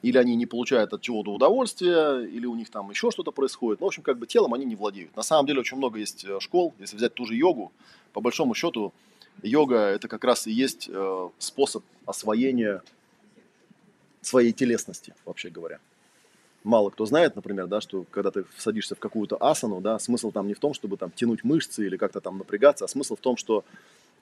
или 0.00 0.16
они 0.16 0.34
не 0.34 0.46
получают 0.46 0.94
от 0.94 1.02
чего-то 1.02 1.34
удовольствия, 1.34 2.20
или 2.24 2.46
у 2.46 2.54
них 2.54 2.70
там 2.70 2.88
еще 2.88 3.10
что-то 3.10 3.32
происходит. 3.32 3.80
Ну, 3.80 3.86
в 3.86 3.88
общем, 3.88 4.02
как 4.02 4.18
бы 4.18 4.26
телом 4.26 4.54
они 4.54 4.64
не 4.64 4.76
владеют. 4.76 5.14
На 5.14 5.22
самом 5.22 5.46
деле 5.46 5.60
очень 5.60 5.76
много 5.76 5.98
есть 5.98 6.24
э, 6.24 6.40
школ, 6.40 6.72
если 6.78 6.96
взять 6.96 7.12
ту 7.12 7.26
же 7.26 7.34
йогу, 7.34 7.70
по 8.14 8.22
большому 8.22 8.54
счету, 8.54 8.94
йога 9.42 9.76
это 9.76 10.08
как 10.08 10.24
раз 10.24 10.46
и 10.46 10.52
есть 10.52 10.88
э, 10.90 11.28
способ 11.38 11.84
освоения 12.06 12.82
своей 14.22 14.52
телесности, 14.52 15.14
вообще 15.24 15.50
говоря. 15.50 15.78
Мало 16.62 16.90
кто 16.90 17.06
знает, 17.06 17.36
например, 17.36 17.68
да, 17.68 17.80
что 17.80 18.04
когда 18.10 18.30
ты 18.30 18.44
садишься 18.58 18.94
в 18.94 18.98
какую-то 18.98 19.36
асану, 19.40 19.80
да, 19.80 19.98
смысл 19.98 20.30
там 20.30 20.46
не 20.46 20.54
в 20.54 20.58
том, 20.58 20.74
чтобы 20.74 20.98
там 20.98 21.10
тянуть 21.10 21.42
мышцы 21.42 21.86
или 21.86 21.96
как-то 21.96 22.20
там 22.20 22.36
напрягаться, 22.36 22.84
а 22.84 22.88
смысл 22.88 23.16
в 23.16 23.20
том, 23.20 23.36
что 23.36 23.64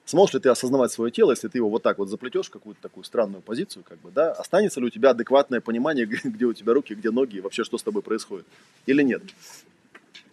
Сможешь 0.09 0.33
ли 0.33 0.39
ты 0.39 0.49
осознавать 0.49 0.91
свое 0.91 1.11
тело, 1.11 1.29
если 1.29 1.49
ты 1.49 1.59
его 1.59 1.69
вот 1.69 1.83
так 1.83 1.99
вот 1.99 2.09
заплетешь 2.09 2.47
в 2.47 2.49
какую-то 2.49 2.81
такую 2.81 3.03
странную 3.03 3.43
позицию, 3.43 3.83
как 3.87 3.99
бы, 3.99 4.09
да? 4.09 4.31
Останется 4.31 4.79
ли 4.79 4.87
у 4.87 4.89
тебя 4.89 5.11
адекватное 5.11 5.61
понимание, 5.61 6.07
где 6.23 6.45
у 6.45 6.53
тебя 6.53 6.73
руки, 6.73 6.95
где 6.95 7.11
ноги, 7.11 7.37
и 7.37 7.41
вообще 7.41 7.63
что 7.63 7.77
с 7.77 7.83
тобой 7.83 8.01
происходит? 8.01 8.47
Или 8.87 9.03
нет? 9.03 9.21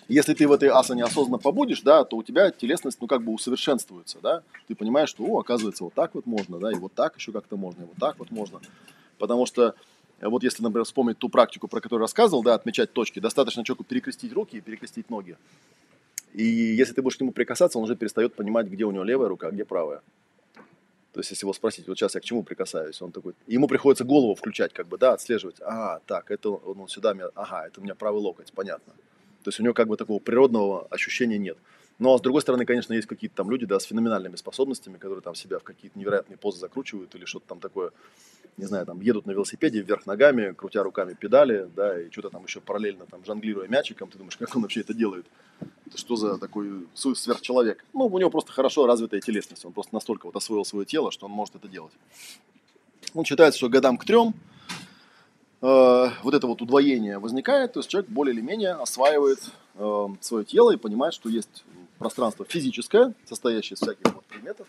Если 0.09 0.33
ты 0.33 0.49
в 0.49 0.53
этой 0.53 0.71
асане 0.71 1.05
осознанно 1.05 1.37
побудешь, 1.37 1.83
да, 1.83 2.05
то 2.05 2.17
у 2.17 2.23
тебя 2.23 2.51
телесность, 2.53 2.97
ну, 3.03 3.07
как 3.07 3.23
бы 3.23 3.33
усовершенствуется, 3.33 4.19
да? 4.23 4.43
Ты 4.67 4.75
понимаешь, 4.75 5.11
что, 5.11 5.25
о, 5.25 5.41
оказывается, 5.41 5.85
вот 5.85 5.93
так 5.93 6.15
вот 6.15 6.25
можно, 6.25 6.59
да, 6.59 6.73
и 6.73 6.77
вот 6.77 6.95
так 6.95 7.15
еще 7.17 7.33
как-то 7.33 7.59
можно, 7.59 7.83
и 7.83 7.87
вот 7.87 7.97
так 8.01 8.19
вот 8.19 8.31
можно. 8.31 8.63
Потому 9.19 9.47
что 9.47 9.75
вот 10.21 10.43
если, 10.43 10.63
например, 10.63 10.85
вспомнить 10.85 11.19
ту 11.19 11.29
практику, 11.29 11.69
про 11.69 11.81
которую 11.81 12.01
рассказывал, 12.01 12.43
да, 12.43 12.55
отмечать 12.55 12.93
точки, 12.93 13.21
достаточно 13.21 13.65
человеку 13.65 13.85
перекрестить 13.85 14.33
руки 14.33 14.57
и 14.57 14.61
перекрестить 14.61 15.11
ноги. 15.11 15.37
И 16.33 16.45
если 16.45 16.95
ты 16.95 17.03
будешь 17.03 17.17
к 17.17 17.21
нему 17.21 17.33
прикасаться, 17.33 17.79
он 17.79 17.85
уже 17.85 17.97
перестает 17.97 18.35
понимать, 18.35 18.67
где 18.67 18.85
у 18.85 18.91
него 18.91 19.05
левая 19.05 19.29
рука, 19.29 19.49
а 19.49 19.51
где 19.51 19.65
правая. 19.65 20.03
То 21.13 21.21
есть, 21.21 21.31
если 21.31 21.45
его 21.45 21.55
спросить, 21.55 21.89
вот 21.89 21.97
сейчас 21.97 22.15
я 22.15 22.21
к 22.21 22.25
чему 22.25 22.43
прикасаюсь, 22.43 23.01
он 23.01 23.11
такой, 23.11 23.33
ему 23.47 23.69
приходится 23.69 24.05
голову 24.05 24.35
включать, 24.35 24.75
как 24.75 24.87
бы, 24.87 24.99
да, 24.99 25.15
отслеживать. 25.15 25.57
А, 25.63 26.01
так, 26.07 26.31
это 26.31 26.51
он, 26.51 26.89
сюда, 26.89 27.17
ага, 27.35 27.67
это 27.67 27.81
у 27.81 27.85
меня 27.85 27.95
правый 27.95 28.21
локоть, 28.21 28.53
понятно. 28.53 28.93
То 29.43 29.49
есть 29.49 29.61
у 29.61 29.63
него 29.63 29.73
как 29.73 29.89
бы 29.89 29.97
такого 29.97 30.19
природного 30.19 30.87
ощущения 30.91 31.39
нет. 31.39 31.57
Но 31.99 32.19
с 32.19 32.21
другой 32.21 32.43
стороны, 32.43 32.67
конечно, 32.67 32.93
есть 32.93 33.07
какие-то 33.07 33.37
там 33.37 33.51
люди, 33.51 33.65
да, 33.65 33.81
с 33.81 33.85
феноменальными 33.85 34.37
способностями, 34.37 34.99
которые 34.99 35.23
там 35.23 35.35
себя 35.35 35.59
в 35.59 35.63
какие-то 35.63 35.99
невероятные 35.99 36.37
позы 36.37 36.59
закручивают 36.59 37.15
или 37.15 37.25
что-то 37.25 37.47
там 37.49 37.59
такое, 37.59 37.91
не 38.59 38.67
знаю, 38.67 38.85
там 38.85 39.01
едут 39.01 39.25
на 39.25 39.31
велосипеде 39.31 39.81
вверх 39.81 40.05
ногами, 40.05 40.53
крутя 40.53 40.83
руками 40.83 41.15
педали, 41.15 41.71
да, 41.75 41.99
и 41.99 42.11
что-то 42.11 42.29
там 42.31 42.45
еще 42.45 42.61
параллельно 42.61 43.07
там 43.07 43.25
жонглируя 43.25 43.67
мячиком, 43.69 44.11
ты 44.11 44.19
думаешь, 44.19 44.37
как 44.37 44.55
он 44.55 44.63
вообще 44.63 44.81
это 44.81 44.93
делает? 44.93 45.25
Это 45.87 45.97
что 45.97 46.17
за 46.17 46.37
такой 46.37 46.87
сверхчеловек? 46.95 47.83
Ну, 47.95 48.07
у 48.07 48.19
него 48.19 48.29
просто 48.29 48.53
хорошо 48.53 48.87
развитая 48.87 49.23
телесность, 49.23 49.65
он 49.65 49.73
просто 49.73 49.95
настолько 49.95 50.27
вот 50.27 50.37
освоил 50.37 50.67
свое 50.67 50.85
тело, 50.85 51.11
что 51.11 51.25
он 51.25 51.33
может 51.33 51.57
это 51.57 51.67
делать. 51.67 51.93
Он 53.15 53.25
считается, 53.25 53.57
что 53.57 53.71
годам 53.71 53.97
к 53.97 54.05
трем 54.05 54.35
э, 55.63 56.09
вот 56.23 56.35
это 56.35 56.47
вот 56.47 56.61
удвоение 56.61 57.19
возникает, 57.19 57.73
то 57.73 57.81
есть 57.81 57.89
человек 57.89 58.11
более 58.11 58.35
или 58.35 58.43
менее 58.43 58.73
осваивает 58.73 59.39
э, 59.77 60.07
свое 60.21 60.45
тело 60.45 60.73
и 60.73 60.77
понимает, 60.77 61.15
что 61.15 61.31
есть 61.31 61.65
пространство 61.99 62.45
физическое, 62.45 63.15
состоящее 63.25 63.75
из 63.75 63.81
всяких 63.81 64.15
вот 64.15 64.25
предметов, 64.25 64.69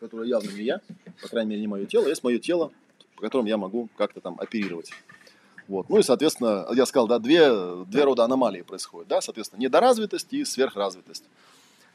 которое 0.00 0.28
явно 0.28 0.50
не 0.50 0.62
я, 0.62 0.80
по 1.20 1.28
крайней 1.28 1.50
мере, 1.50 1.60
не 1.62 1.68
мое 1.68 1.86
тело, 1.86 2.08
есть 2.08 2.24
мое 2.24 2.38
тело, 2.38 2.72
по 3.16 3.22
которому 3.22 3.48
я 3.48 3.56
могу 3.56 3.88
как-то 3.96 4.20
там 4.20 4.38
оперировать. 4.40 4.90
Вот. 5.68 5.88
Ну 5.88 5.98
и, 5.98 6.02
соответственно, 6.02 6.66
я 6.74 6.86
сказал, 6.86 7.06
да, 7.06 7.18
две, 7.18 7.48
две 7.86 8.04
рода 8.04 8.24
аномалии 8.24 8.62
происходят, 8.62 9.08
да, 9.08 9.20
соответственно, 9.20 9.60
недоразвитость 9.60 10.32
и 10.32 10.44
сверхразвитость. 10.44 11.24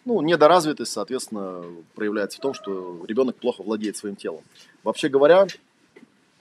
Ну, 0.06 0.22
недоразвитость, 0.22 0.94
соответственно, 0.94 1.64
проявляется 1.94 2.38
в 2.38 2.42
том, 2.42 2.54
что 2.54 3.04
ребенок 3.06 3.36
плохо 3.36 3.62
владеет 3.62 3.98
своим 3.98 4.16
телом. 4.16 4.42
Вообще 4.84 5.10
говоря, 5.10 5.48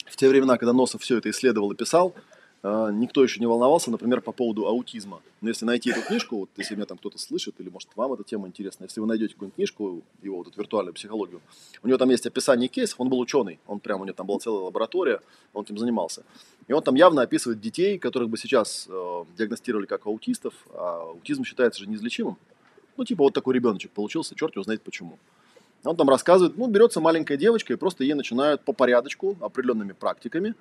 в 0.07 0.16
те 0.16 0.29
времена, 0.29 0.57
когда 0.57 0.72
Носов 0.72 1.03
все 1.03 1.18
это 1.18 1.31
исследовал 1.31 1.72
и 1.72 1.75
писал, 1.75 2.14
никто 2.62 3.22
еще 3.22 3.40
не 3.40 3.46
волновался, 3.46 3.90
например, 3.90 4.20
по 4.20 4.32
поводу 4.32 4.66
аутизма. 4.66 5.20
Но 5.40 5.48
если 5.48 5.64
найти 5.64 5.90
эту 5.90 6.02
книжку, 6.02 6.38
вот 6.38 6.50
если 6.56 6.74
меня 6.74 6.86
там 6.86 6.98
кто-то 6.98 7.18
слышит, 7.18 7.54
или 7.58 7.68
может 7.68 7.88
вам 7.94 8.12
эта 8.14 8.24
тема 8.24 8.48
интересна, 8.48 8.84
если 8.84 9.00
вы 9.00 9.06
найдете 9.06 9.34
какую-нибудь 9.34 9.56
книжку, 9.56 10.02
его 10.22 10.38
вот 10.38 10.48
эту 10.48 10.58
виртуальную 10.58 10.94
психологию, 10.94 11.40
у 11.82 11.88
него 11.88 11.98
там 11.98 12.10
есть 12.10 12.26
описание 12.26 12.68
кейсов, 12.68 13.00
он 13.00 13.08
был 13.08 13.20
ученый, 13.20 13.60
он 13.66 13.78
прям, 13.78 14.00
у 14.00 14.04
него 14.04 14.14
там 14.14 14.26
была 14.26 14.38
целая 14.38 14.64
лаборатория, 14.64 15.20
он 15.52 15.64
этим 15.64 15.78
занимался. 15.78 16.24
И 16.66 16.72
он 16.72 16.82
там 16.82 16.96
явно 16.96 17.22
описывает 17.22 17.60
детей, 17.60 17.98
которых 17.98 18.28
бы 18.28 18.36
сейчас 18.36 18.86
э, 18.88 19.24
диагностировали 19.38 19.86
как 19.86 20.06
аутистов, 20.06 20.54
а 20.72 21.10
аутизм 21.10 21.44
считается 21.44 21.80
же 21.80 21.88
неизлечимым. 21.88 22.36
Ну, 22.96 23.04
типа 23.04 23.24
вот 23.24 23.34
такой 23.34 23.54
ребеночек 23.54 23.92
получился, 23.92 24.34
черт 24.34 24.54
его 24.56 24.64
знает 24.64 24.82
почему. 24.82 25.18
Он 25.84 25.96
там 25.96 26.08
рассказывает, 26.08 26.56
ну, 26.56 26.66
берется 26.66 27.00
маленькая 27.00 27.36
девочка, 27.36 27.72
и 27.72 27.76
просто 27.76 28.02
ей 28.02 28.14
начинают 28.14 28.62
по 28.62 28.72
порядочку, 28.72 29.36
определенными 29.40 29.92
практиками, 29.92 30.54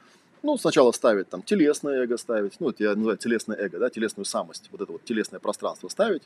ну, 0.46 0.58
сначала 0.58 0.92
ставить 0.92 1.30
там 1.30 1.42
телесное 1.42 2.04
эго 2.04 2.18
ставить, 2.18 2.60
ну, 2.60 2.70
это 2.70 2.84
я 2.84 2.96
называю 2.96 3.18
телесное 3.18 3.58
эго, 3.58 3.80
да, 3.80 3.90
телесную 3.90 4.26
самость, 4.26 4.70
вот 4.72 4.82
это 4.82 4.92
вот 4.92 5.04
телесное 5.04 5.40
пространство 5.40 5.88
ставить. 5.90 6.24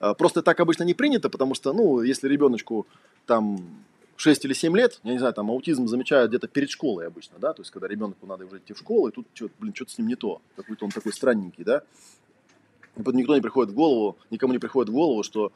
А, 0.00 0.14
просто 0.14 0.42
так 0.42 0.58
обычно 0.60 0.82
не 0.84 0.94
принято, 0.94 1.30
потому 1.30 1.54
что, 1.54 1.72
ну, 1.72 2.02
если 2.02 2.28
ребеночку 2.28 2.86
там 3.26 3.58
6 4.16 4.44
или 4.44 4.52
7 4.52 4.76
лет, 4.76 5.00
я 5.02 5.12
не 5.12 5.18
знаю, 5.18 5.34
там 5.34 5.50
аутизм 5.50 5.86
замечают 5.86 6.30
где-то 6.30 6.48
перед 6.48 6.70
школой 6.70 7.06
обычно, 7.06 7.38
да, 7.38 7.52
то 7.52 7.62
есть 7.62 7.70
когда 7.70 7.88
ребенку 7.88 8.26
надо 8.26 8.46
уже 8.46 8.58
идти 8.58 8.74
в 8.74 8.78
школу, 8.78 9.08
и 9.08 9.12
тут, 9.12 9.26
что 9.34 9.48
блин, 9.58 9.74
что-то 9.74 9.92
с 9.92 9.98
ним 9.98 10.08
не 10.08 10.16
то, 10.16 10.40
какой-то 10.56 10.84
он 10.84 10.90
такой 10.90 11.12
странненький, 11.12 11.64
да. 11.64 11.82
И 12.96 13.00
никто 13.00 13.34
не 13.34 13.40
приходит 13.40 13.72
в 13.72 13.74
голову, 13.74 14.16
никому 14.30 14.52
не 14.52 14.58
приходит 14.58 14.88
в 14.88 14.92
голову, 14.92 15.22
что 15.22 15.52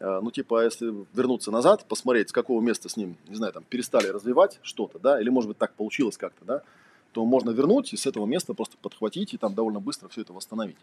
а, 0.00 0.20
ну, 0.20 0.30
типа, 0.30 0.64
если 0.64 0.94
вернуться 1.12 1.50
назад, 1.50 1.86
посмотреть, 1.88 2.30
с 2.30 2.32
какого 2.32 2.60
места 2.60 2.88
с 2.88 2.96
ним, 2.96 3.16
не 3.28 3.34
знаю, 3.34 3.52
там, 3.52 3.64
перестали 3.68 4.08
развивать 4.08 4.58
что-то, 4.62 4.98
да, 4.98 5.20
или, 5.20 5.28
может 5.28 5.48
быть, 5.48 5.58
так 5.58 5.74
получилось 5.74 6.16
как-то, 6.16 6.44
да, 6.44 6.62
то 7.18 7.24
можно 7.24 7.50
вернуть 7.50 7.92
и 7.92 7.96
с 7.96 8.06
этого 8.06 8.26
места 8.26 8.54
просто 8.54 8.76
подхватить 8.80 9.34
и 9.34 9.38
там 9.38 9.52
довольно 9.52 9.80
быстро 9.80 10.08
все 10.08 10.20
это 10.20 10.32
восстановить. 10.32 10.76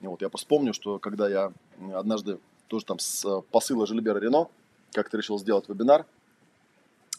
И 0.00 0.06
вот 0.06 0.22
я 0.22 0.30
просто 0.30 0.48
помню, 0.48 0.72
что 0.72 0.98
когда 0.98 1.28
я 1.28 1.52
однажды 1.92 2.38
тоже 2.66 2.86
там 2.86 2.98
с 2.98 3.26
э, 3.26 3.42
посыла 3.50 3.86
Жильбера 3.86 4.18
Рено 4.18 4.48
как-то 4.94 5.18
решил 5.18 5.38
сделать 5.38 5.68
вебинар 5.68 6.06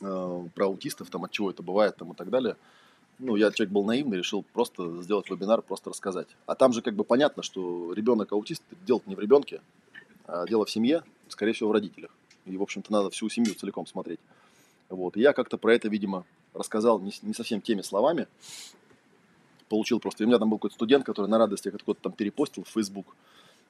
э, 0.01 0.43
про 0.55 0.65
аутистов, 0.65 1.11
там 1.11 1.23
от 1.23 1.29
чего 1.29 1.51
это 1.51 1.61
бывает 1.61 1.97
там 1.97 2.13
и 2.13 2.15
так 2.15 2.31
далее. 2.31 2.57
Ну, 3.19 3.35
я 3.35 3.51
человек 3.51 3.71
был 3.71 3.83
наивный, 3.83 4.17
решил 4.17 4.43
просто 4.53 5.03
сделать 5.03 5.29
вебинар, 5.29 5.61
просто 5.61 5.91
рассказать. 5.91 6.29
А 6.47 6.55
там 6.55 6.73
же 6.73 6.81
как 6.81 6.95
бы 6.95 7.03
понятно, 7.03 7.43
что 7.43 7.93
ребенок 7.93 8.31
аутист, 8.31 8.63
дело 8.87 9.01
не 9.05 9.13
в 9.13 9.19
ребенке, 9.19 9.61
а 10.25 10.47
дело 10.47 10.65
в 10.65 10.71
семье, 10.71 11.03
скорее 11.27 11.53
всего, 11.53 11.69
в 11.69 11.73
родителях. 11.73 12.09
И, 12.45 12.57
в 12.57 12.63
общем-то, 12.63 12.91
надо 12.91 13.11
всю 13.11 13.29
семью 13.29 13.53
целиком 13.53 13.85
смотреть. 13.85 14.19
Вот. 14.89 15.15
И 15.15 15.21
я 15.21 15.33
как-то 15.33 15.59
про 15.59 15.75
это, 15.75 15.89
видимо, 15.89 16.25
рассказал 16.53 16.99
не, 16.99 17.11
не 17.21 17.33
совсем 17.33 17.61
теми 17.61 17.81
словами. 17.81 18.27
Получил 19.69 19.99
просто. 19.99 20.23
И 20.23 20.25
у 20.25 20.27
меня 20.27 20.39
там 20.39 20.49
был 20.49 20.57
какой-то 20.57 20.75
студент, 20.75 21.05
который 21.05 21.27
на 21.27 21.37
радости 21.37 21.71
какой-то 21.71 22.01
там 22.01 22.11
перепостил 22.11 22.63
в 22.63 22.69
Facebook. 22.69 23.15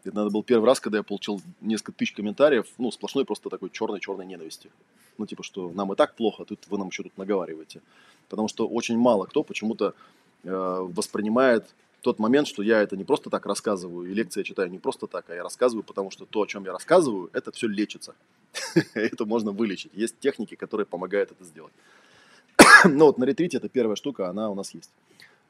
Это 0.03 0.15
надо 0.15 0.31
был 0.31 0.41
первый 0.41 0.65
раз, 0.65 0.79
когда 0.79 0.97
я 0.97 1.03
получил 1.03 1.41
несколько 1.61 1.91
тысяч 1.91 2.13
комментариев, 2.13 2.65
ну, 2.79 2.91
сплошной 2.91 3.23
просто 3.23 3.49
такой 3.49 3.69
черной-черной 3.69 4.25
ненависти. 4.25 4.71
Ну, 5.17 5.27
типа, 5.27 5.43
что 5.43 5.69
нам 5.71 5.93
и 5.93 5.95
так 5.95 6.15
плохо, 6.15 6.43
а 6.43 6.45
тут 6.45 6.59
вы 6.67 6.79
нам 6.79 6.87
еще 6.87 7.03
тут 7.03 7.15
наговариваете. 7.17 7.81
Потому 8.27 8.47
что 8.47 8.67
очень 8.67 8.97
мало 8.97 9.25
кто 9.25 9.43
почему-то 9.43 9.93
э, 10.43 10.49
воспринимает 10.49 11.67
тот 12.01 12.17
момент, 12.17 12.47
что 12.47 12.63
я 12.63 12.81
это 12.81 12.97
не 12.97 13.03
просто 13.03 13.29
так 13.29 13.45
рассказываю, 13.45 14.09
и 14.09 14.13
лекции 14.13 14.39
я 14.39 14.43
читаю 14.43 14.71
не 14.71 14.79
просто 14.79 15.05
так, 15.05 15.29
а 15.29 15.35
я 15.35 15.43
рассказываю, 15.43 15.83
потому 15.83 16.09
что 16.09 16.25
то, 16.25 16.41
о 16.41 16.47
чем 16.47 16.65
я 16.65 16.71
рассказываю, 16.71 17.29
это 17.33 17.51
все 17.51 17.67
лечится. 17.67 18.15
это 18.95 19.25
можно 19.25 19.51
вылечить. 19.51 19.91
Есть 19.93 20.19
техники, 20.19 20.55
которые 20.55 20.85
помогают 20.85 21.31
это 21.31 21.43
сделать. 21.43 21.73
Но 22.89 23.07
вот 23.07 23.17
на 23.17 23.25
ретрите 23.25 23.57
это 23.57 23.69
первая 23.69 23.95
штука, 23.95 24.29
она 24.29 24.49
у 24.49 24.55
нас 24.55 24.73
есть. 24.73 24.89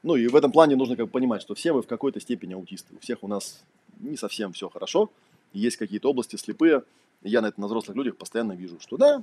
Ну 0.02 0.16
и 0.16 0.26
в 0.26 0.36
этом 0.36 0.50
плане 0.50 0.76
нужно 0.76 0.96
как 0.96 1.06
бы 1.06 1.12
понимать, 1.12 1.42
что 1.42 1.54
все 1.54 1.72
мы 1.72 1.82
в 1.82 1.86
какой-то 1.86 2.20
степени 2.20 2.54
аутисты. 2.54 2.94
У 2.94 3.00
всех 3.00 3.22
у 3.22 3.28
нас 3.28 3.62
не 4.00 4.16
совсем 4.16 4.52
все 4.52 4.68
хорошо. 4.68 5.10
Есть 5.52 5.76
какие-то 5.76 6.10
области 6.10 6.36
слепые. 6.36 6.82
Я 7.22 7.40
на 7.40 7.46
это 7.46 7.60
на 7.60 7.66
взрослых 7.66 7.96
людях 7.96 8.16
постоянно 8.16 8.52
вижу, 8.52 8.80
что 8.80 8.96
да, 8.96 9.22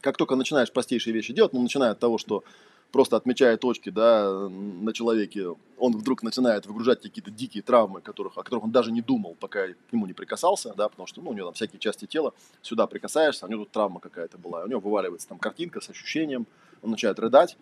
как 0.00 0.16
только 0.16 0.36
начинаешь 0.36 0.72
простейшие 0.72 1.12
вещи 1.12 1.32
делать, 1.32 1.52
ну, 1.52 1.62
начиная 1.62 1.90
от 1.90 1.98
того, 1.98 2.18
что 2.18 2.44
просто 2.92 3.16
отмечая 3.16 3.56
точки 3.56 3.90
да, 3.90 4.48
на 4.48 4.92
человеке, 4.92 5.48
он 5.78 5.96
вдруг 5.96 6.22
начинает 6.22 6.66
выгружать 6.66 7.00
какие-то 7.00 7.30
дикие 7.30 7.62
травмы, 7.62 8.02
которых, 8.02 8.36
о 8.38 8.42
которых 8.42 8.64
он 8.64 8.70
даже 8.70 8.92
не 8.92 9.00
думал, 9.00 9.34
пока 9.40 9.68
к 9.68 9.92
нему 9.92 10.06
не 10.06 10.12
прикасался, 10.12 10.74
да, 10.76 10.88
потому 10.88 11.06
что 11.06 11.22
ну, 11.22 11.30
у 11.30 11.32
него 11.32 11.46
там 11.46 11.54
всякие 11.54 11.80
части 11.80 12.06
тела, 12.06 12.34
сюда 12.60 12.86
прикасаешься, 12.86 13.46
а 13.46 13.48
у 13.48 13.50
него 13.50 13.64
тут 13.64 13.72
травма 13.72 13.98
какая-то 13.98 14.38
была, 14.38 14.62
у 14.64 14.68
него 14.68 14.80
вываливается 14.80 15.28
там 15.28 15.38
картинка 15.38 15.80
с 15.80 15.88
ощущением, 15.88 16.46
он 16.82 16.90
начинает 16.90 17.18
рыдать. 17.18 17.56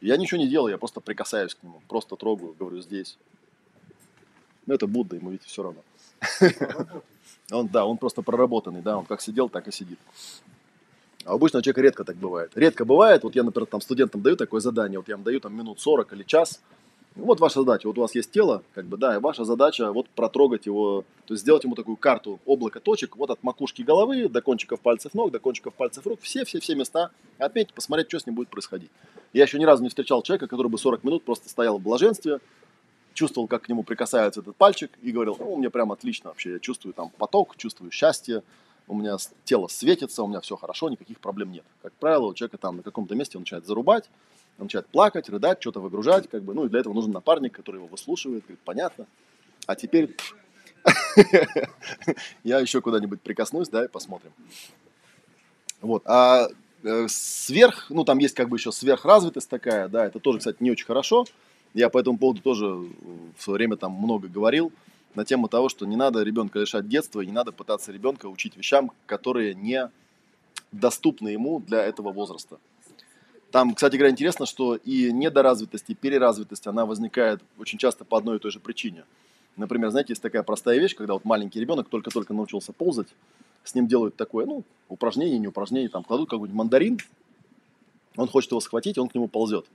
Я 0.00 0.16
ничего 0.16 0.38
не 0.38 0.48
делаю, 0.48 0.70
я 0.70 0.78
просто 0.78 1.00
прикасаюсь 1.00 1.54
к 1.54 1.62
нему, 1.62 1.82
просто 1.88 2.16
трогаю, 2.16 2.54
говорю, 2.58 2.80
здесь. 2.80 3.18
Ну, 4.66 4.74
это 4.74 4.86
Будда, 4.86 5.16
ему 5.16 5.30
ведь 5.30 5.44
все 5.44 5.62
равно. 5.62 5.82
Он, 7.50 7.66
да, 7.66 7.86
он 7.86 7.96
просто 7.96 8.20
проработанный, 8.20 8.82
да, 8.82 8.98
он 8.98 9.06
как 9.06 9.22
сидел, 9.22 9.48
так 9.48 9.66
и 9.68 9.72
сидит. 9.72 9.98
А 11.24 11.32
обычно 11.32 11.60
у 11.60 11.62
человека 11.62 11.80
редко 11.80 12.04
так 12.04 12.16
бывает. 12.16 12.52
Редко 12.54 12.84
бывает, 12.84 13.22
вот 13.22 13.34
я, 13.34 13.42
например, 13.42 13.66
там 13.66 13.80
студентам 13.80 14.20
даю 14.20 14.36
такое 14.36 14.60
задание, 14.60 14.98
вот 14.98 15.08
я 15.08 15.14
им 15.14 15.22
даю 15.22 15.40
там 15.40 15.56
минут 15.56 15.80
40 15.80 16.12
или 16.12 16.24
час, 16.24 16.60
Вот 17.18 17.40
ваша 17.40 17.60
задача, 17.60 17.88
вот 17.88 17.98
у 17.98 18.00
вас 18.00 18.14
есть 18.14 18.30
тело, 18.30 18.62
как 18.74 18.86
бы, 18.86 18.96
да, 18.96 19.16
и 19.16 19.18
ваша 19.18 19.44
задача 19.44 19.92
вот 19.92 20.08
протрогать 20.08 20.66
его, 20.66 21.04
то 21.26 21.34
есть 21.34 21.42
сделать 21.42 21.64
ему 21.64 21.74
такую 21.74 21.96
карту 21.96 22.38
облака 22.46 22.78
точек, 22.78 23.16
вот 23.16 23.30
от 23.30 23.42
макушки 23.42 23.82
головы 23.82 24.28
до 24.28 24.40
кончиков 24.40 24.80
пальцев 24.80 25.14
ног, 25.14 25.32
до 25.32 25.40
кончиков 25.40 25.74
пальцев 25.74 26.06
рук, 26.06 26.20
все-все-все 26.22 26.76
места 26.76 27.10
отметить, 27.38 27.74
посмотреть, 27.74 28.08
что 28.08 28.20
с 28.20 28.26
ним 28.26 28.36
будет 28.36 28.50
происходить. 28.50 28.90
Я 29.32 29.42
еще 29.42 29.58
ни 29.58 29.64
разу 29.64 29.82
не 29.82 29.88
встречал 29.88 30.22
человека, 30.22 30.46
который 30.46 30.68
бы 30.68 30.78
40 30.78 31.02
минут 31.02 31.24
просто 31.24 31.48
стоял 31.48 31.78
в 31.78 31.82
блаженстве, 31.82 32.38
чувствовал, 33.14 33.48
как 33.48 33.62
к 33.62 33.68
нему 33.68 33.82
прикасается 33.82 34.40
этот 34.40 34.54
пальчик, 34.54 34.96
и 35.02 35.10
говорил, 35.10 35.36
ну, 35.40 35.56
мне 35.56 35.70
прям 35.70 35.90
отлично 35.90 36.30
вообще, 36.30 36.52
я 36.52 36.58
чувствую 36.60 36.94
там 36.94 37.10
поток, 37.10 37.56
чувствую 37.56 37.90
счастье, 37.90 38.44
у 38.86 38.94
меня 38.94 39.16
тело 39.42 39.66
светится, 39.66 40.22
у 40.22 40.28
меня 40.28 40.40
все 40.40 40.54
хорошо, 40.54 40.88
никаких 40.88 41.18
проблем 41.18 41.50
нет. 41.50 41.64
Как 41.82 41.92
правило, 41.94 42.26
у 42.26 42.34
человека 42.34 42.58
там 42.58 42.76
на 42.76 42.82
каком-то 42.84 43.16
месте 43.16 43.38
он 43.38 43.42
начинает 43.42 43.66
зарубать, 43.66 44.08
начинает 44.64 44.86
плакать, 44.88 45.28
рыдать, 45.28 45.60
что-то 45.60 45.80
выгружать, 45.80 46.28
как 46.28 46.42
бы, 46.42 46.54
ну 46.54 46.66
и 46.66 46.68
для 46.68 46.80
этого 46.80 46.94
нужен 46.94 47.12
напарник, 47.12 47.54
который 47.54 47.76
его 47.76 47.86
выслушивает, 47.86 48.42
говорит, 48.42 48.60
понятно. 48.64 49.06
А 49.66 49.76
теперь 49.76 50.16
я 52.44 52.58
еще 52.58 52.80
куда-нибудь 52.80 53.20
прикоснусь, 53.20 53.68
да, 53.68 53.84
и 53.84 53.88
посмотрим. 53.88 54.32
Вот, 55.80 56.02
а 56.06 56.48
э, 56.82 57.06
сверх, 57.08 57.86
ну 57.90 58.04
там 58.04 58.18
есть 58.18 58.34
как 58.34 58.48
бы 58.48 58.56
еще 58.56 58.72
сверхразвитость 58.72 59.48
такая, 59.48 59.88
да, 59.88 60.06
это 60.06 60.18
тоже, 60.18 60.38
кстати, 60.38 60.56
не 60.60 60.70
очень 60.70 60.86
хорошо. 60.86 61.26
Я 61.74 61.90
по 61.90 61.98
этому 61.98 62.18
поводу 62.18 62.40
тоже 62.40 62.66
в 62.66 63.42
свое 63.42 63.58
время 63.58 63.76
там 63.76 63.92
много 63.92 64.28
говорил 64.28 64.72
на 65.14 65.24
тему 65.24 65.48
того, 65.48 65.68
что 65.68 65.86
не 65.86 65.96
надо 65.96 66.22
ребенка 66.22 66.58
лишать 66.58 66.88
детства, 66.88 67.20
и 67.20 67.26
не 67.26 67.32
надо 67.32 67.52
пытаться 67.52 67.92
ребенка 67.92 68.26
учить 68.26 68.56
вещам, 68.56 68.90
которые 69.06 69.54
не 69.54 69.90
доступны 70.72 71.28
ему 71.28 71.60
для 71.60 71.82
этого 71.84 72.12
возраста. 72.12 72.58
Там, 73.50 73.74
кстати 73.74 73.96
говоря, 73.96 74.10
интересно, 74.10 74.44
что 74.44 74.76
и 74.76 75.10
недоразвитость, 75.10 75.86
и 75.88 75.94
переразвитость, 75.94 76.66
она 76.66 76.84
возникает 76.84 77.40
очень 77.58 77.78
часто 77.78 78.04
по 78.04 78.18
одной 78.18 78.36
и 78.36 78.38
той 78.38 78.50
же 78.50 78.60
причине. 78.60 79.04
Например, 79.56 79.90
знаете, 79.90 80.12
есть 80.12 80.22
такая 80.22 80.42
простая 80.42 80.78
вещь, 80.78 80.94
когда 80.94 81.14
вот 81.14 81.24
маленький 81.24 81.58
ребенок 81.58 81.88
только-только 81.88 82.34
научился 82.34 82.72
ползать, 82.72 83.08
с 83.64 83.74
ним 83.74 83.86
делают 83.86 84.16
такое, 84.16 84.44
ну, 84.46 84.64
упражнение, 84.88 85.38
не 85.38 85.48
упражнение, 85.48 85.88
там 85.88 86.04
кладут 86.04 86.28
какой-нибудь 86.28 86.56
мандарин, 86.56 86.98
он 88.16 88.28
хочет 88.28 88.50
его 88.50 88.60
схватить, 88.60 88.98
он 88.98 89.08
к 89.08 89.14
нему 89.14 89.28
ползет. 89.28 89.66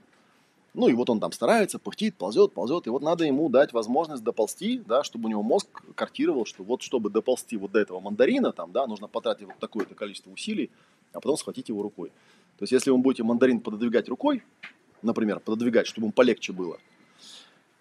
Ну, 0.72 0.88
и 0.88 0.92
вот 0.92 1.10
он 1.10 1.20
там 1.20 1.32
старается, 1.32 1.78
пыхтит, 1.78 2.16
ползет, 2.16 2.52
ползет, 2.52 2.86
и 2.86 2.90
вот 2.90 3.02
надо 3.02 3.24
ему 3.24 3.48
дать 3.48 3.72
возможность 3.72 4.24
доползти, 4.24 4.82
да, 4.86 5.04
чтобы 5.04 5.26
у 5.26 5.30
него 5.30 5.42
мозг 5.42 5.68
картировал, 5.94 6.46
что 6.46 6.64
вот 6.64 6.82
чтобы 6.82 7.10
доползти 7.10 7.56
вот 7.56 7.72
до 7.72 7.80
этого 7.80 8.00
мандарина, 8.00 8.52
там, 8.52 8.72
да, 8.72 8.86
нужно 8.86 9.06
потратить 9.06 9.46
вот 9.46 9.58
такое-то 9.58 9.94
количество 9.94 10.30
усилий, 10.30 10.70
а 11.12 11.20
потом 11.20 11.36
схватить 11.36 11.68
его 11.68 11.82
рукой. 11.82 12.10
То 12.58 12.62
есть, 12.62 12.72
если 12.72 12.90
вы 12.90 12.98
будете 12.98 13.22
мандарин 13.22 13.60
пододвигать 13.60 14.08
рукой, 14.08 14.42
например, 15.02 15.40
пододвигать, 15.40 15.86
чтобы 15.86 16.06
ему 16.06 16.12
полегче 16.12 16.52
было, 16.52 16.78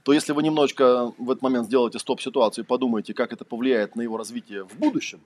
то 0.03 0.11
если 0.11 0.33
вы 0.33 0.43
немножечко 0.43 1.13
в 1.17 1.31
этот 1.31 1.41
момент 1.41 1.67
сделаете 1.67 1.99
стоп-ситуацию 1.99 2.65
и 2.65 2.67
подумаете, 2.67 3.13
как 3.13 3.31
это 3.31 3.45
повлияет 3.45 3.95
на 3.95 4.01
его 4.01 4.17
развитие 4.17 4.65
в 4.65 4.77
будущем, 4.77 5.21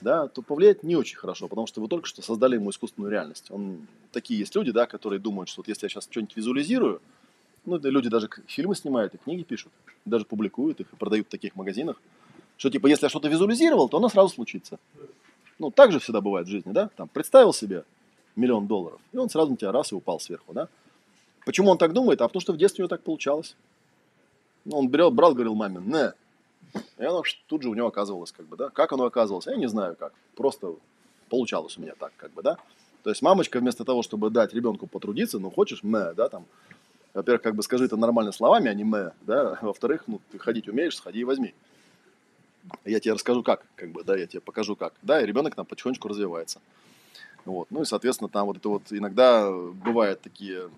да, 0.00 0.28
то 0.28 0.42
повлияет 0.42 0.82
не 0.82 0.96
очень 0.96 1.16
хорошо, 1.16 1.48
потому 1.48 1.66
что 1.66 1.80
вы 1.80 1.88
только 1.88 2.06
что 2.06 2.22
создали 2.22 2.54
ему 2.54 2.70
искусственную 2.70 3.10
реальность. 3.10 3.50
Он, 3.50 3.86
такие 4.12 4.38
есть 4.38 4.54
люди, 4.54 4.70
да, 4.70 4.86
которые 4.86 5.18
думают, 5.18 5.48
что 5.48 5.60
вот 5.60 5.68
если 5.68 5.86
я 5.86 5.88
сейчас 5.90 6.08
что-нибудь 6.10 6.36
визуализирую, 6.36 7.02
ну, 7.66 7.78
да, 7.78 7.90
люди 7.90 8.08
даже 8.08 8.28
фильмы 8.46 8.74
снимают 8.74 9.14
и 9.14 9.18
книги 9.18 9.42
пишут, 9.42 9.72
даже 10.04 10.24
публикуют 10.24 10.80
их 10.80 10.86
и 10.92 10.96
продают 10.96 11.26
в 11.26 11.30
таких 11.30 11.56
магазинах, 11.56 12.00
что 12.56 12.70
типа, 12.70 12.86
если 12.86 13.06
я 13.06 13.10
что-то 13.10 13.28
визуализировал, 13.28 13.88
то 13.88 13.98
оно 13.98 14.08
сразу 14.08 14.28
случится. 14.28 14.78
Ну, 15.58 15.70
так 15.70 15.92
же 15.92 15.98
всегда 15.98 16.20
бывает 16.20 16.46
в 16.46 16.50
жизни, 16.50 16.72
да, 16.72 16.90
там, 16.96 17.08
представил 17.08 17.52
себе, 17.52 17.84
миллион 18.36 18.66
долларов. 18.66 19.00
И 19.12 19.16
он 19.16 19.28
сразу 19.28 19.50
на 19.50 19.56
тебя 19.56 19.72
раз 19.72 19.92
и 19.92 19.94
упал 19.94 20.20
сверху, 20.20 20.52
да? 20.52 20.68
Почему 21.44 21.70
он 21.70 21.78
так 21.78 21.92
думает? 21.92 22.20
А 22.20 22.28
потому 22.28 22.40
что 22.40 22.52
в 22.52 22.56
детстве 22.56 22.82
у 22.82 22.84
него 22.84 22.88
так 22.88 23.02
получалось. 23.02 23.56
Ну, 24.64 24.78
он 24.78 24.88
брал, 24.88 25.10
брал, 25.10 25.32
говорил 25.34 25.54
маме, 25.54 25.80
не. 25.80 26.12
И 26.98 27.04
оно 27.04 27.22
тут 27.46 27.62
же 27.62 27.68
у 27.68 27.74
него 27.74 27.88
оказывалось, 27.88 28.32
как 28.32 28.46
бы, 28.46 28.56
да? 28.56 28.68
Как 28.70 28.92
оно 28.92 29.04
оказывалось? 29.04 29.46
Я 29.46 29.56
не 29.56 29.68
знаю 29.68 29.96
как. 29.96 30.12
Просто 30.36 30.74
получалось 31.28 31.78
у 31.78 31.80
меня 31.80 31.94
так, 31.98 32.12
как 32.16 32.32
бы, 32.32 32.42
да? 32.42 32.58
То 33.02 33.10
есть 33.10 33.22
мамочка 33.22 33.60
вместо 33.60 33.84
того, 33.84 34.02
чтобы 34.02 34.30
дать 34.30 34.52
ребенку 34.52 34.86
потрудиться, 34.86 35.38
ну, 35.38 35.50
хочешь, 35.50 35.82
мэ, 35.82 36.12
да, 36.14 36.28
там, 36.28 36.44
во-первых, 37.14 37.42
как 37.42 37.54
бы 37.54 37.62
скажи 37.62 37.86
это 37.86 37.96
нормально 37.96 38.32
словами, 38.32 38.68
а 38.68 38.74
не 38.74 38.84
мэ, 38.84 39.12
да, 39.22 39.58
во-вторых, 39.62 40.04
ну, 40.06 40.20
ты 40.30 40.38
ходить 40.38 40.68
умеешь, 40.68 40.96
сходи 40.96 41.20
и 41.20 41.24
возьми. 41.24 41.54
Я 42.84 43.00
тебе 43.00 43.14
расскажу 43.14 43.42
как, 43.42 43.64
как 43.74 43.90
бы, 43.90 44.04
да, 44.04 44.16
я 44.16 44.26
тебе 44.26 44.40
покажу 44.40 44.76
как. 44.76 44.92
Да, 45.00 45.22
и 45.22 45.26
ребенок 45.26 45.54
там 45.54 45.64
потихонечку 45.64 46.08
развивается. 46.08 46.60
Вот. 47.44 47.68
Ну 47.70 47.82
и, 47.82 47.84
соответственно, 47.84 48.28
там 48.28 48.46
вот 48.46 48.58
это 48.58 48.68
вот 48.68 48.82
иногда 48.90 49.50
бывают 49.50 50.20
такие 50.20 50.70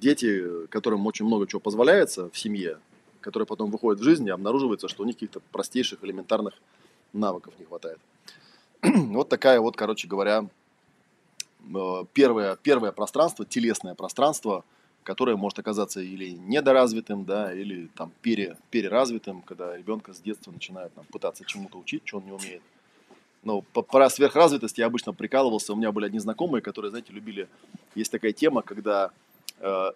дети, 0.00 0.66
которым 0.68 1.06
очень 1.06 1.24
много 1.24 1.46
чего 1.46 1.60
позволяется 1.60 2.30
в 2.30 2.38
семье, 2.38 2.78
которые 3.20 3.46
потом 3.46 3.70
выходят 3.70 4.00
в 4.00 4.04
жизнь 4.04 4.26
и 4.26 4.30
обнаруживается, 4.30 4.88
что 4.88 5.02
у 5.02 5.06
них 5.06 5.16
каких-то 5.16 5.40
простейших 5.52 6.02
элементарных 6.04 6.54
навыков 7.12 7.54
не 7.58 7.64
хватает. 7.64 7.98
вот 8.82 9.28
такая 9.28 9.60
вот, 9.60 9.76
короче 9.76 10.08
говоря, 10.08 10.46
э, 11.74 12.04
первое, 12.12 12.56
первое 12.56 12.92
пространство, 12.92 13.46
телесное 13.46 13.94
пространство, 13.94 14.64
которое 15.04 15.36
может 15.36 15.58
оказаться 15.58 16.00
или 16.00 16.30
недоразвитым, 16.30 17.24
да, 17.24 17.54
или 17.54 17.88
там 17.94 18.10
пере, 18.20 18.56
переразвитым, 18.70 19.42
когда 19.42 19.76
ребенка 19.76 20.12
с 20.12 20.20
детства 20.20 20.50
начинают 20.50 20.92
там, 20.94 21.04
пытаться 21.06 21.44
чему-то 21.44 21.78
учить, 21.78 22.02
что 22.04 22.18
он 22.18 22.24
не 22.24 22.32
умеет 22.32 22.62
ну, 23.44 23.62
про 23.62 24.10
сверхразвитость 24.10 24.78
я 24.78 24.86
обычно 24.86 25.12
прикалывался. 25.12 25.72
У 25.72 25.76
меня 25.76 25.92
были 25.92 26.06
одни 26.06 26.18
знакомые, 26.18 26.62
которые, 26.62 26.90
знаете, 26.90 27.12
любили... 27.12 27.48
Есть 27.94 28.10
такая 28.10 28.32
тема, 28.32 28.62
когда 28.62 29.10
э, 29.60 29.90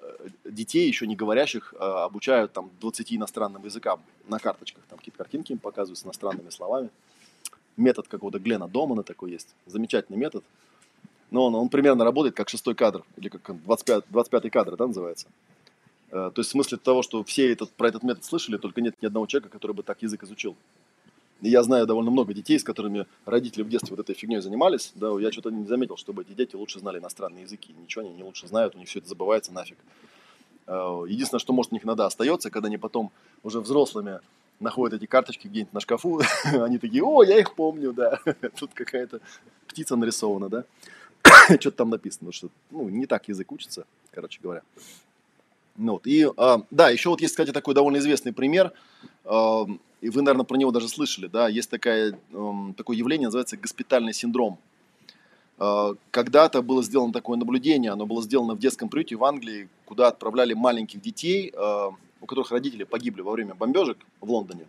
детей, 0.44 0.86
еще 0.86 1.06
не 1.06 1.16
говорящих, 1.16 1.74
э, 1.74 1.82
обучают 1.82 2.52
там 2.52 2.70
20 2.80 3.12
иностранным 3.14 3.64
языкам 3.64 4.00
на 4.28 4.38
карточках. 4.38 4.84
Там 4.88 4.98
какие-то 4.98 5.18
картинки 5.18 5.52
им 5.52 5.58
показывают 5.58 5.98
с 5.98 6.04
иностранными 6.04 6.50
словами. 6.50 6.90
Метод 7.76 8.08
какого-то 8.08 8.38
Глена 8.38 8.68
Домана 8.68 9.02
такой 9.02 9.32
есть. 9.32 9.48
Замечательный 9.66 10.16
метод. 10.16 10.44
Но 11.30 11.46
он, 11.46 11.54
он 11.54 11.68
примерно 11.68 12.04
работает 12.04 12.34
как 12.34 12.48
шестой 12.48 12.74
кадр, 12.74 13.04
или 13.16 13.28
как 13.28 13.62
25, 13.64 14.04
25 14.08 14.50
кадр, 14.50 14.76
да, 14.76 14.86
называется. 14.86 15.26
Э, 16.10 16.30
то 16.34 16.40
есть 16.40 16.50
в 16.50 16.52
смысле 16.52 16.78
того, 16.78 17.02
что 17.02 17.22
все 17.24 17.52
этот, 17.52 17.70
про 17.70 17.88
этот 17.88 18.02
метод 18.02 18.24
слышали, 18.24 18.56
только 18.56 18.80
нет 18.80 18.94
ни 19.00 19.06
одного 19.06 19.26
человека, 19.26 19.50
который 19.50 19.72
бы 19.72 19.82
так 19.82 20.02
язык 20.02 20.22
изучил. 20.24 20.56
И 21.40 21.50
я 21.50 21.62
знаю 21.62 21.86
довольно 21.86 22.10
много 22.10 22.34
детей, 22.34 22.58
с 22.58 22.64
которыми 22.64 23.06
родители 23.24 23.62
в 23.62 23.68
детстве 23.68 23.94
вот 23.94 24.00
этой 24.00 24.14
фигней 24.14 24.40
занимались. 24.40 24.92
Да, 24.96 25.18
я 25.20 25.30
что-то 25.30 25.50
не 25.50 25.66
заметил, 25.66 25.96
чтобы 25.96 26.22
эти 26.22 26.32
дети 26.32 26.56
лучше 26.56 26.80
знали 26.80 26.98
иностранные 26.98 27.42
языки. 27.42 27.74
Ничего 27.80 28.04
они 28.04 28.14
не 28.14 28.24
лучше 28.24 28.48
знают, 28.48 28.74
у 28.74 28.78
них 28.78 28.88
все 28.88 28.98
это 28.98 29.08
забывается 29.08 29.52
нафиг. 29.52 29.78
Э, 30.66 31.04
единственное, 31.08 31.40
что 31.40 31.52
может 31.52 31.72
у 31.72 31.76
них 31.76 31.84
иногда 31.84 32.06
остается, 32.06 32.50
когда 32.50 32.66
они 32.66 32.76
потом 32.76 33.12
уже 33.44 33.60
взрослыми 33.60 34.20
находят 34.58 35.00
эти 35.00 35.06
карточки 35.06 35.46
где-нибудь 35.46 35.72
на 35.72 35.80
шкафу, 35.80 36.20
они 36.44 36.78
такие, 36.78 37.04
о, 37.04 37.22
я 37.22 37.38
их 37.38 37.54
помню, 37.54 37.92
да. 37.92 38.18
Тут 38.58 38.74
какая-то 38.74 39.20
птица 39.68 39.94
нарисована, 39.94 40.48
да. 40.48 40.64
Что-то 41.60 41.76
там 41.78 41.90
написано, 41.90 42.32
что 42.32 42.48
ну, 42.70 42.88
не 42.88 43.06
так 43.06 43.28
язык 43.28 43.50
учится, 43.52 43.86
короче 44.10 44.40
говоря. 44.42 44.62
Ну, 45.76 45.92
вот. 45.92 46.06
И, 46.08 46.28
а, 46.36 46.62
да, 46.72 46.90
еще 46.90 47.08
вот 47.08 47.20
есть, 47.20 47.34
кстати, 47.34 47.52
такой 47.52 47.74
довольно 47.74 47.98
известный 47.98 48.32
пример, 48.32 48.72
а, 49.24 49.64
и 50.00 50.10
вы, 50.10 50.22
наверное, 50.22 50.44
про 50.44 50.56
него 50.56 50.70
даже 50.70 50.88
слышали, 50.88 51.26
да, 51.26 51.48
есть 51.48 51.70
такая, 51.70 52.18
а, 52.32 52.72
такое 52.76 52.96
явление, 52.96 53.26
называется 53.26 53.56
госпитальный 53.56 54.12
синдром. 54.12 54.58
А, 55.58 55.94
когда-то 56.10 56.62
было 56.62 56.82
сделано 56.82 57.12
такое 57.12 57.36
наблюдение, 57.36 57.90
оно 57.90 58.06
было 58.06 58.22
сделано 58.22 58.54
в 58.54 58.58
детском 58.58 58.88
приюте 58.88 59.16
в 59.16 59.24
Англии, 59.24 59.68
куда 59.84 60.08
отправляли 60.08 60.54
маленьких 60.54 61.00
детей, 61.00 61.52
а, 61.56 61.90
у 62.20 62.26
которых 62.26 62.50
родители 62.50 62.84
погибли 62.84 63.22
во 63.22 63.32
время 63.32 63.54
бомбежек 63.54 63.98
в 64.20 64.30
Лондоне. 64.30 64.66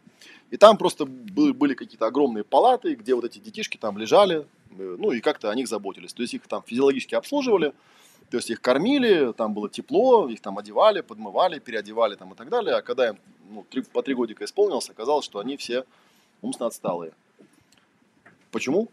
И 0.52 0.58
там 0.58 0.78
просто 0.78 1.06
были 1.06 1.74
какие-то 1.74 2.08
огромные 2.08 2.44
палаты, 2.44 2.96
где 2.96 3.14
вот 3.14 3.24
эти 3.24 3.40
детишки 3.40 3.78
там 3.78 3.98
лежали, 3.98 4.48
э, 4.78 4.96
ну 5.00 5.12
и 5.12 5.20
как-то 5.20 5.52
о 5.52 5.56
них 5.56 5.68
заботились. 5.68 6.14
То 6.14 6.24
есть 6.24 6.34
их 6.34 6.48
там 6.48 6.64
физиологически 6.66 7.16
обслуживали, 7.16 7.74
то 8.30 8.38
есть 8.38 8.50
их 8.50 8.62
кормили, 8.62 9.34
там 9.34 9.54
было 9.54 9.70
тепло, 9.70 10.28
их 10.28 10.42
там 10.42 10.58
одевали, 10.58 11.02
подмывали, 11.02 11.60
переодевали 11.60 12.16
там 12.16 12.34
и 12.34 12.36
так 12.36 12.50
далее. 12.50 12.76
А 12.76 12.82
когда 12.82 13.10
им 13.10 13.18
ну, 13.50 13.66
три, 13.70 13.82
по 13.82 14.02
три 14.02 14.14
годика 14.14 14.46
исполнилось, 14.46 14.90
оказалось, 14.90 15.26
что 15.26 15.40
они 15.40 15.58
все 15.58 15.86
умственно 16.42 16.68
отсталые. 16.68 17.12
Почему? 18.52 18.90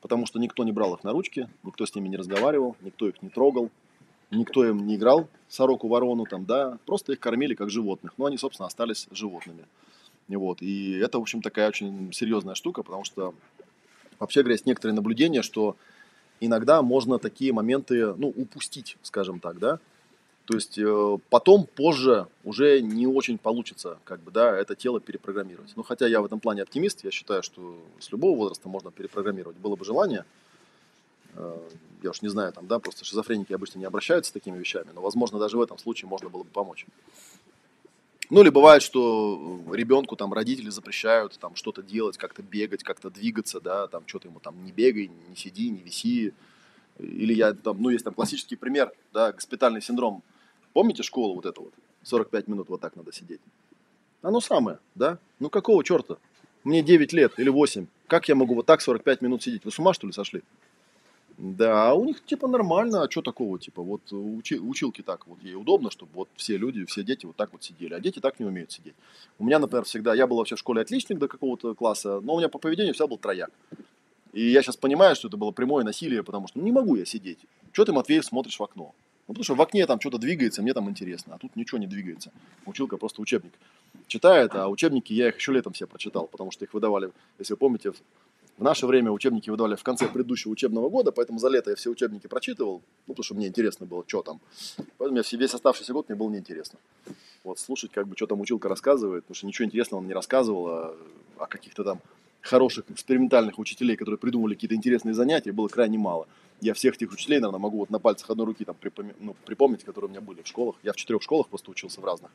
Потому 0.00 0.26
что 0.26 0.38
никто 0.38 0.64
не 0.64 0.72
брал 0.72 0.94
их 0.94 1.04
на 1.04 1.12
ручки, 1.12 1.48
никто 1.62 1.86
с 1.86 1.94
ними 1.94 2.08
не 2.08 2.16
разговаривал, 2.16 2.76
никто 2.80 3.08
их 3.08 3.22
не 3.22 3.28
трогал, 3.28 3.70
никто 4.30 4.64
им 4.64 4.86
не 4.86 4.96
играл 4.96 5.28
сороку, 5.48 5.88
ворону, 5.88 6.24
там, 6.24 6.44
да, 6.44 6.78
просто 6.86 7.12
их 7.12 7.20
кормили 7.20 7.54
как 7.54 7.70
животных. 7.70 8.14
Но 8.16 8.26
они, 8.26 8.38
собственно, 8.38 8.66
остались 8.66 9.08
животными. 9.10 9.64
Вот. 10.28 10.60
И 10.60 10.92
это, 10.98 11.18
в 11.18 11.22
общем, 11.22 11.40
такая 11.40 11.68
очень 11.68 12.12
серьезная 12.12 12.54
штука, 12.54 12.82
потому 12.82 13.04
что 13.04 13.34
вообще 14.18 14.40
говоря, 14.40 14.54
есть 14.54 14.66
некоторые 14.66 14.94
наблюдения, 14.94 15.42
что 15.42 15.76
иногда 16.40 16.82
можно 16.82 17.18
такие 17.18 17.52
моменты, 17.52 18.14
ну, 18.14 18.28
упустить, 18.28 18.96
скажем 19.02 19.40
так, 19.40 19.58
да. 19.58 19.80
То 20.48 20.54
есть 20.54 20.78
э, 20.78 21.18
потом, 21.28 21.66
позже 21.66 22.26
уже 22.42 22.80
не 22.80 23.06
очень 23.06 23.36
получится, 23.36 23.98
как 24.04 24.20
бы, 24.20 24.30
да, 24.30 24.56
это 24.56 24.74
тело 24.74 24.98
перепрограммировать. 24.98 25.72
Ну, 25.76 25.82
хотя 25.82 26.06
я 26.06 26.22
в 26.22 26.24
этом 26.24 26.40
плане 26.40 26.62
оптимист, 26.62 27.04
я 27.04 27.10
считаю, 27.10 27.42
что 27.42 27.76
с 28.00 28.10
любого 28.10 28.34
возраста 28.34 28.66
можно 28.66 28.90
перепрограммировать, 28.90 29.58
было 29.58 29.76
бы 29.76 29.84
желание. 29.84 30.24
Э, 31.34 31.54
я 32.02 32.08
уж 32.08 32.22
не 32.22 32.30
знаю, 32.30 32.54
там, 32.54 32.66
да, 32.66 32.78
просто 32.78 33.04
шизофреники 33.04 33.52
обычно 33.52 33.78
не 33.78 33.84
обращаются 33.84 34.30
с 34.30 34.32
такими 34.32 34.56
вещами, 34.56 34.88
но, 34.94 35.02
возможно, 35.02 35.38
даже 35.38 35.58
в 35.58 35.60
этом 35.60 35.76
случае 35.76 36.08
можно 36.08 36.30
было 36.30 36.44
бы 36.44 36.48
помочь. 36.48 36.86
Ну, 38.30 38.40
или 38.40 38.48
бывает, 38.48 38.80
что 38.80 39.60
ребенку 39.70 40.16
там 40.16 40.32
родители 40.32 40.70
запрещают 40.70 41.38
там 41.38 41.56
что-то 41.56 41.82
делать, 41.82 42.16
как-то 42.16 42.42
бегать, 42.42 42.82
как-то 42.84 43.10
двигаться, 43.10 43.60
да, 43.60 43.86
там 43.86 44.04
что-то 44.06 44.28
ему 44.28 44.40
там 44.40 44.64
не 44.64 44.72
бегай, 44.72 45.10
не 45.28 45.36
сиди, 45.36 45.68
не 45.68 45.82
виси. 45.82 46.32
Или 46.98 47.34
я 47.34 47.52
там, 47.52 47.82
ну, 47.82 47.90
есть 47.90 48.06
там 48.06 48.14
классический 48.14 48.56
пример, 48.56 48.90
да, 49.12 49.30
госпитальный 49.30 49.82
синдром. 49.82 50.22
Помните 50.72 51.02
школу 51.02 51.34
вот 51.34 51.46
эту 51.46 51.62
вот? 51.62 51.72
45 52.02 52.48
минут 52.48 52.68
вот 52.68 52.80
так 52.80 52.96
надо 52.96 53.12
сидеть. 53.12 53.40
Оно 54.22 54.40
самое, 54.40 54.78
да? 54.94 55.18
Ну, 55.40 55.50
какого 55.50 55.84
черта? 55.84 56.16
Мне 56.64 56.82
9 56.82 57.12
лет 57.12 57.38
или 57.38 57.48
8. 57.48 57.86
Как 58.06 58.28
я 58.28 58.34
могу 58.34 58.54
вот 58.54 58.66
так 58.66 58.80
45 58.80 59.22
минут 59.22 59.42
сидеть? 59.42 59.64
Вы 59.64 59.70
с 59.70 59.78
ума, 59.78 59.94
что 59.94 60.06
ли, 60.06 60.12
сошли? 60.12 60.42
Да, 61.38 61.94
у 61.94 62.04
них 62.04 62.24
типа 62.24 62.48
нормально, 62.48 63.04
а 63.04 63.10
что 63.10 63.22
такого, 63.22 63.60
типа, 63.60 63.80
вот 63.80 64.00
учи, 64.10 64.58
училки 64.58 65.02
так, 65.02 65.24
вот 65.28 65.40
ей 65.40 65.54
удобно, 65.54 65.88
чтобы 65.88 66.10
вот 66.14 66.28
все 66.34 66.56
люди, 66.56 66.84
все 66.86 67.04
дети 67.04 67.26
вот 67.26 67.36
так 67.36 67.52
вот 67.52 67.62
сидели, 67.62 67.94
а 67.94 68.00
дети 68.00 68.18
так 68.18 68.40
не 68.40 68.46
умеют 68.46 68.72
сидеть. 68.72 68.94
У 69.38 69.44
меня, 69.44 69.60
например, 69.60 69.84
всегда, 69.84 70.14
я 70.14 70.26
был 70.26 70.38
вообще 70.38 70.56
в 70.56 70.58
школе 70.58 70.82
отличник 70.82 71.18
до 71.18 71.28
какого-то 71.28 71.76
класса, 71.76 72.20
но 72.20 72.34
у 72.34 72.38
меня 72.38 72.48
по 72.48 72.58
поведению 72.58 72.92
всегда 72.92 73.06
был 73.06 73.18
трояк. 73.18 73.52
И 74.32 74.50
я 74.50 74.62
сейчас 74.62 74.76
понимаю, 74.76 75.14
что 75.14 75.28
это 75.28 75.36
было 75.36 75.52
прямое 75.52 75.84
насилие, 75.84 76.24
потому 76.24 76.48
что 76.48 76.58
ну, 76.58 76.64
не 76.64 76.72
могу 76.72 76.96
я 76.96 77.04
сидеть. 77.04 77.38
Что 77.72 77.84
ты, 77.84 77.92
Матвеев, 77.92 78.24
смотришь 78.24 78.58
в 78.58 78.62
окно? 78.64 78.92
Ну, 79.28 79.34
потому 79.34 79.44
что 79.44 79.54
в 79.54 79.60
окне 79.60 79.86
там 79.86 80.00
что-то 80.00 80.16
двигается, 80.16 80.62
мне 80.62 80.72
там 80.72 80.88
интересно, 80.88 81.34
а 81.34 81.38
тут 81.38 81.54
ничего 81.54 81.78
не 81.78 81.86
двигается. 81.86 82.32
Училка 82.64 82.96
просто 82.96 83.20
учебник 83.20 83.52
читает, 84.06 84.54
а 84.54 84.68
учебники 84.68 85.12
я 85.12 85.28
их 85.28 85.36
еще 85.36 85.52
летом 85.52 85.74
все 85.74 85.86
прочитал, 85.86 86.26
потому 86.26 86.50
что 86.50 86.64
их 86.64 86.72
выдавали, 86.72 87.10
если 87.38 87.52
вы 87.52 87.58
помните, 87.58 87.92
в 88.56 88.62
наше 88.62 88.86
время 88.86 89.12
учебники 89.12 89.50
выдавали 89.50 89.76
в 89.76 89.82
конце 89.82 90.08
предыдущего 90.08 90.50
учебного 90.50 90.88
года, 90.88 91.12
поэтому 91.12 91.38
за 91.38 91.48
лето 91.48 91.70
я 91.70 91.76
все 91.76 91.90
учебники 91.90 92.26
прочитывал, 92.26 92.82
ну, 93.06 93.14
потому 93.14 93.22
что 93.22 93.34
мне 93.34 93.48
интересно 93.48 93.84
было, 93.84 94.02
что 94.06 94.22
там. 94.22 94.40
Поэтому 94.96 95.18
я 95.18 95.38
весь 95.38 95.54
оставшийся 95.54 95.92
год 95.92 96.08
мне 96.08 96.16
было 96.16 96.30
неинтересно. 96.30 96.78
Вот 97.44 97.58
слушать, 97.58 97.92
как 97.92 98.08
бы, 98.08 98.16
что 98.16 98.26
там 98.26 98.40
училка 98.40 98.68
рассказывает, 98.68 99.24
потому 99.24 99.36
что 99.36 99.46
ничего 99.46 99.66
интересного 99.66 100.00
он 100.00 100.08
не 100.08 100.14
рассказывал 100.14 100.66
о, 100.66 100.96
о 101.36 101.46
каких-то 101.46 101.84
там 101.84 102.00
хороших 102.40 102.90
экспериментальных 102.90 103.58
учителей, 103.58 103.96
которые 103.96 104.18
придумали 104.18 104.54
какие-то 104.54 104.74
интересные 104.74 105.14
занятия, 105.14 105.52
было 105.52 105.68
крайне 105.68 105.98
мало. 105.98 106.26
Я 106.60 106.74
всех 106.74 106.94
этих 106.94 107.12
учителей, 107.12 107.38
наверное, 107.38 107.60
могу 107.60 107.78
вот 107.78 107.90
на 107.90 107.98
пальцах 107.98 108.30
одной 108.30 108.46
руки 108.46 108.64
там 108.64 108.76
припоми- 108.80 109.14
ну, 109.20 109.36
припомнить, 109.44 109.84
которые 109.84 110.08
у 110.08 110.10
меня 110.10 110.20
были 110.20 110.42
в 110.42 110.46
школах. 110.48 110.76
Я 110.82 110.92
в 110.92 110.96
четырех 110.96 111.22
школах 111.22 111.48
просто 111.48 111.70
учился 111.70 112.00
в 112.00 112.04
разных. 112.04 112.30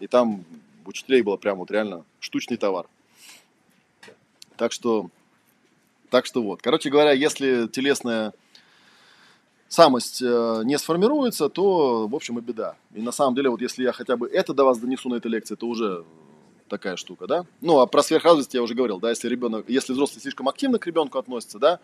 И 0.00 0.06
там 0.06 0.44
учителей 0.86 1.22
было 1.22 1.36
прям 1.36 1.58
вот 1.58 1.70
реально 1.70 2.04
штучный 2.20 2.56
товар. 2.56 2.86
Так 4.56 4.72
что 4.72 5.10
так 6.10 6.24
что 6.24 6.42
вот. 6.42 6.62
Короче 6.62 6.88
говоря, 6.90 7.12
если 7.12 7.66
телесная 7.66 8.32
самость 9.68 10.22
э, 10.22 10.62
не 10.64 10.78
сформируется, 10.78 11.48
то, 11.50 12.08
в 12.08 12.14
общем, 12.14 12.38
и 12.38 12.40
беда. 12.40 12.76
И 12.94 13.02
на 13.02 13.12
самом 13.12 13.34
деле, 13.34 13.50
вот 13.50 13.60
если 13.60 13.82
я 13.82 13.92
хотя 13.92 14.16
бы 14.16 14.26
это 14.26 14.54
до 14.54 14.64
вас 14.64 14.78
донесу 14.78 15.10
на 15.10 15.16
этой 15.16 15.30
лекции, 15.30 15.54
то 15.54 15.66
уже 15.66 16.04
такая 16.68 16.96
штука, 16.96 17.26
да. 17.26 17.44
Ну, 17.60 17.78
а 17.80 17.86
про 17.86 18.02
сверхразвитость 18.02 18.54
я 18.54 18.62
уже 18.62 18.74
говорил, 18.74 18.98
да, 19.00 19.10
если 19.10 19.28
ребенок, 19.28 19.68
если 19.68 19.92
взрослый 19.92 20.22
слишком 20.22 20.48
активно 20.48 20.78
к 20.78 20.86
ребенку 20.86 21.18
относится, 21.18 21.58
да, 21.58 21.80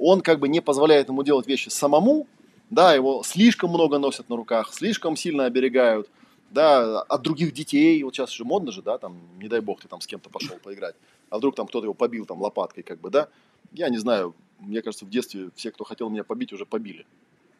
он 0.00 0.22
как 0.22 0.40
бы 0.40 0.48
не 0.48 0.60
позволяет 0.60 1.08
ему 1.08 1.22
делать 1.22 1.46
вещи 1.46 1.68
самому, 1.68 2.26
да, 2.70 2.94
его 2.94 3.22
слишком 3.22 3.70
много 3.70 3.98
носят 3.98 4.28
на 4.28 4.36
руках, 4.36 4.72
слишком 4.72 5.16
сильно 5.16 5.44
оберегают, 5.44 6.08
да, 6.50 7.02
от 7.02 7.22
других 7.22 7.52
детей, 7.52 8.02
вот 8.02 8.14
сейчас 8.14 8.30
же 8.30 8.44
модно 8.44 8.72
же, 8.72 8.82
да, 8.82 8.98
там, 8.98 9.18
не 9.38 9.48
дай 9.48 9.60
бог, 9.60 9.80
ты 9.80 9.88
там 9.88 10.00
с 10.00 10.06
кем-то 10.06 10.30
пошел 10.30 10.56
поиграть, 10.62 10.94
а 11.28 11.38
вдруг 11.38 11.54
там 11.54 11.66
кто-то 11.66 11.84
его 11.84 11.94
побил 11.94 12.24
там 12.24 12.40
лопаткой, 12.40 12.82
как 12.82 13.00
бы, 13.00 13.10
да, 13.10 13.28
я 13.72 13.88
не 13.88 13.98
знаю, 13.98 14.34
мне 14.58 14.82
кажется, 14.82 15.04
в 15.04 15.10
детстве 15.10 15.50
все, 15.54 15.70
кто 15.70 15.84
хотел 15.84 16.08
меня 16.08 16.24
побить, 16.24 16.52
уже 16.52 16.64
побили. 16.64 17.06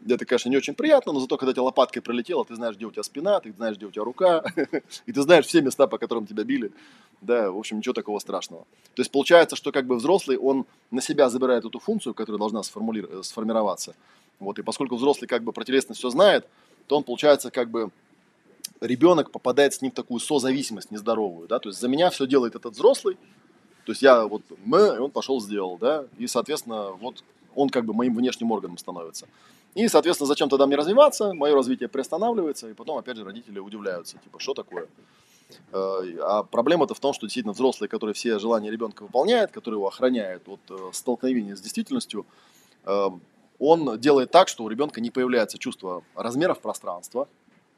Это, 0.09 0.25
конечно, 0.25 0.49
не 0.49 0.57
очень 0.57 0.75
приятно, 0.75 1.13
но 1.13 1.21
зато, 1.21 1.37
когда 1.37 1.53
тебя 1.53 1.63
лопаткой 1.63 2.01
пролетело, 2.01 2.45
ты 2.45 2.55
знаешь, 2.55 2.77
где 2.77 2.87
у 2.87 2.91
тебя 2.91 3.03
спина, 3.03 3.39
ты 3.41 3.53
знаешь, 3.53 3.77
где 3.77 3.87
у 3.87 3.91
тебя 3.91 4.05
рука, 4.05 4.43
и 5.07 5.13
ты 5.13 5.23
знаешь 5.23 5.47
все 5.47 5.61
места, 5.61 5.87
по 5.87 5.99
которым 5.99 6.27
тебя 6.27 6.43
били. 6.43 6.73
Да, 7.21 7.51
в 7.51 7.59
общем, 7.59 7.79
ничего 7.79 7.93
такого 7.93 8.19
страшного. 8.19 8.65
То 8.95 9.03
есть 9.03 9.11
получается, 9.11 9.57
что 9.57 9.73
как 9.73 9.87
бы 9.87 9.97
взрослый, 9.97 10.39
он 10.39 10.65
на 10.91 11.03
себя 11.03 11.29
забирает 11.29 11.67
эту 11.67 11.79
функцию, 11.79 12.15
которая 12.15 12.39
должна 12.39 12.63
сформули... 12.63 13.23
сформироваться. 13.23 13.95
Вот, 14.39 14.59
и 14.59 14.63
поскольку 14.63 14.97
взрослый 14.97 15.29
как 15.29 15.45
бы 15.45 15.53
про 15.53 15.65
телесность 15.65 15.99
все 15.99 16.09
знает, 16.09 16.47
то 16.87 16.97
он, 16.97 17.05
получается, 17.05 17.51
как 17.51 17.71
бы 17.71 17.91
ребенок 18.81 19.31
попадает 19.31 19.75
с 19.75 19.83
ним 19.83 19.91
в 19.93 19.95
такую 19.95 20.21
созависимость 20.21 20.91
нездоровую. 20.91 21.47
Да? 21.47 21.59
То 21.59 21.69
есть 21.69 21.79
за 21.79 21.89
меня 21.89 22.09
все 22.09 22.27
делает 22.27 22.55
этот 22.55 22.73
взрослый, 22.73 23.19
то 23.85 23.93
есть 23.93 24.03
я 24.03 24.25
вот 24.27 24.43
мы, 24.65 24.79
и 24.79 24.99
он 24.99 25.11
пошел 25.11 25.41
сделал, 25.41 25.77
да, 25.79 26.05
и, 26.19 26.27
соответственно, 26.27 26.93
вот 26.93 27.25
он 27.55 27.71
как 27.71 27.85
бы 27.85 27.93
моим 27.93 28.15
внешним 28.15 28.53
органом 28.53 28.79
становится. 28.79 29.27
И, 29.75 29.87
соответственно, 29.89 30.27
зачем 30.27 30.49
тогда 30.49 30.67
мне 30.67 30.77
развиваться? 30.77 31.33
Мое 31.33 31.55
развитие 31.55 31.89
приостанавливается, 31.89 32.69
и 32.69 32.75
потом, 32.75 32.99
опять 32.99 33.17
же, 33.17 33.25
родители 33.25 33.59
удивляются, 33.59 34.19
типа, 34.19 34.41
что 34.41 34.55
такое? 34.55 34.89
Э, 35.73 36.01
а 36.23 36.43
проблема-то 36.43 36.95
в 36.95 37.01
том, 37.01 37.13
что 37.13 37.27
действительно 37.27 37.53
взрослый, 37.53 37.89
который 37.89 38.15
все 38.15 38.39
желания 38.39 38.71
ребенка 38.71 39.03
выполняет, 39.03 39.53
который 39.53 39.77
его 39.77 39.87
охраняет 39.87 40.49
от 40.49 40.61
э, 40.71 40.91
столкновения 40.93 41.55
с 41.55 41.61
действительностью, 41.61 42.27
э, 42.85 43.09
он 43.59 44.01
делает 44.01 44.31
так, 44.31 44.49
что 44.49 44.65
у 44.65 44.69
ребенка 44.69 45.01
не 45.01 45.11
появляется 45.11 45.59
чувство 45.59 46.03
размеров 46.15 46.61
пространства, 46.61 47.29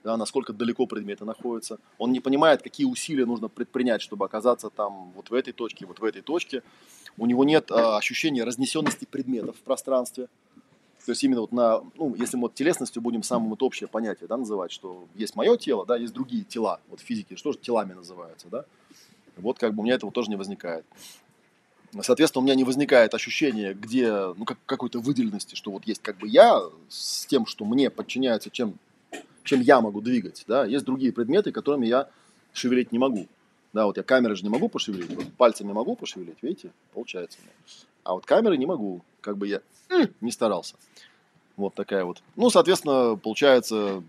да, 0.05 0.17
насколько 0.17 0.53
далеко 0.53 0.87
предметы 0.87 1.25
находятся. 1.25 1.79
Он 1.99 2.13
не 2.13 2.21
понимает, 2.21 2.63
какие 2.63 2.87
усилия 2.87 3.27
нужно 3.27 3.49
предпринять, 3.49 4.03
чтобы 4.03 4.25
оказаться 4.25 4.71
там 4.71 5.13
вот 5.15 5.31
в 5.31 5.35
этой 5.35 5.53
точке, 5.53 5.87
вот 5.87 6.01
в 6.01 6.05
этой 6.05 6.23
точке. 6.23 6.63
У 7.19 7.27
него 7.27 7.45
нет 7.45 7.71
а, 7.71 7.99
ощущения 7.99 8.45
разнесенности 8.45 9.05
предметов 9.05 9.57
в 9.57 9.61
пространстве. 9.61 10.29
То 11.05 11.11
есть 11.11 11.25
именно 11.25 11.41
вот 11.41 11.53
на, 11.53 11.83
ну, 11.97 12.15
если 12.15 12.37
мы 12.37 12.43
вот 12.43 12.55
телесностью 12.55 13.03
будем 13.03 13.23
самым 13.23 13.51
вот 13.51 13.63
общее 13.63 13.89
понятие, 13.89 14.29
да, 14.29 14.37
называть, 14.37 14.71
что 14.71 15.05
есть 15.15 15.35
мое 15.35 15.57
тело, 15.57 15.85
да, 15.85 15.97
есть 15.97 16.13
другие 16.13 16.45
тела, 16.45 16.81
вот 16.89 17.01
в 17.01 17.03
физике, 17.03 17.37
что 17.37 17.53
же 17.53 17.59
телами 17.59 17.93
называются, 17.93 18.49
да, 18.49 18.65
вот 19.37 19.59
как 19.59 19.75
бы 19.75 19.81
у 19.81 19.85
меня 19.85 19.95
этого 19.95 20.13
тоже 20.13 20.31
не 20.31 20.37
возникает. 20.37 20.85
Соответственно, 22.01 22.43
у 22.43 22.45
меня 22.45 22.55
не 22.55 22.65
возникает 22.65 23.13
ощущения, 23.15 23.75
где, 23.75 24.13
ну, 24.13 24.45
как, 24.45 24.59
какой-то 24.65 25.01
выделенности, 25.01 25.57
что 25.57 25.73
вот 25.73 25.87
есть 25.87 26.01
как 26.01 26.17
бы 26.19 26.29
я 26.29 26.63
с 26.89 27.27
тем, 27.27 27.47
что 27.47 27.65
мне 27.65 27.91
подчиняется 27.91 28.51
чем 28.51 28.79
чем 29.45 29.61
я 29.61 29.81
могу 29.81 30.01
двигать, 30.01 30.45
да, 30.47 30.65
есть 30.65 30.85
другие 30.85 31.13
предметы, 31.13 31.53
которыми 31.53 31.87
я 31.87 32.09
шевелить 32.53 32.93
не 32.93 32.99
могу. 32.99 33.27
Да, 33.73 33.87
вот 33.87 33.97
я 33.97 34.03
камеры 34.03 34.37
же 34.37 34.43
не 34.43 34.51
могу 34.51 34.69
пошевелить, 34.69 35.15
вот 35.15 35.33
пальцами 35.33 35.73
могу 35.73 35.97
пошевелить, 35.97 36.37
видите, 36.43 36.71
получается. 36.93 37.39
А 38.05 38.15
вот 38.15 38.27
камеры 38.27 38.57
не 38.57 38.67
могу, 38.67 39.03
как 39.21 39.37
бы 39.37 39.47
я 39.47 39.61
не 40.21 40.31
старался. 40.31 40.77
Вот 41.57 41.75
такая 41.75 42.05
вот. 42.05 42.23
Ну, 42.37 42.51
соответственно, 42.51 43.17
получается, 43.17 44.03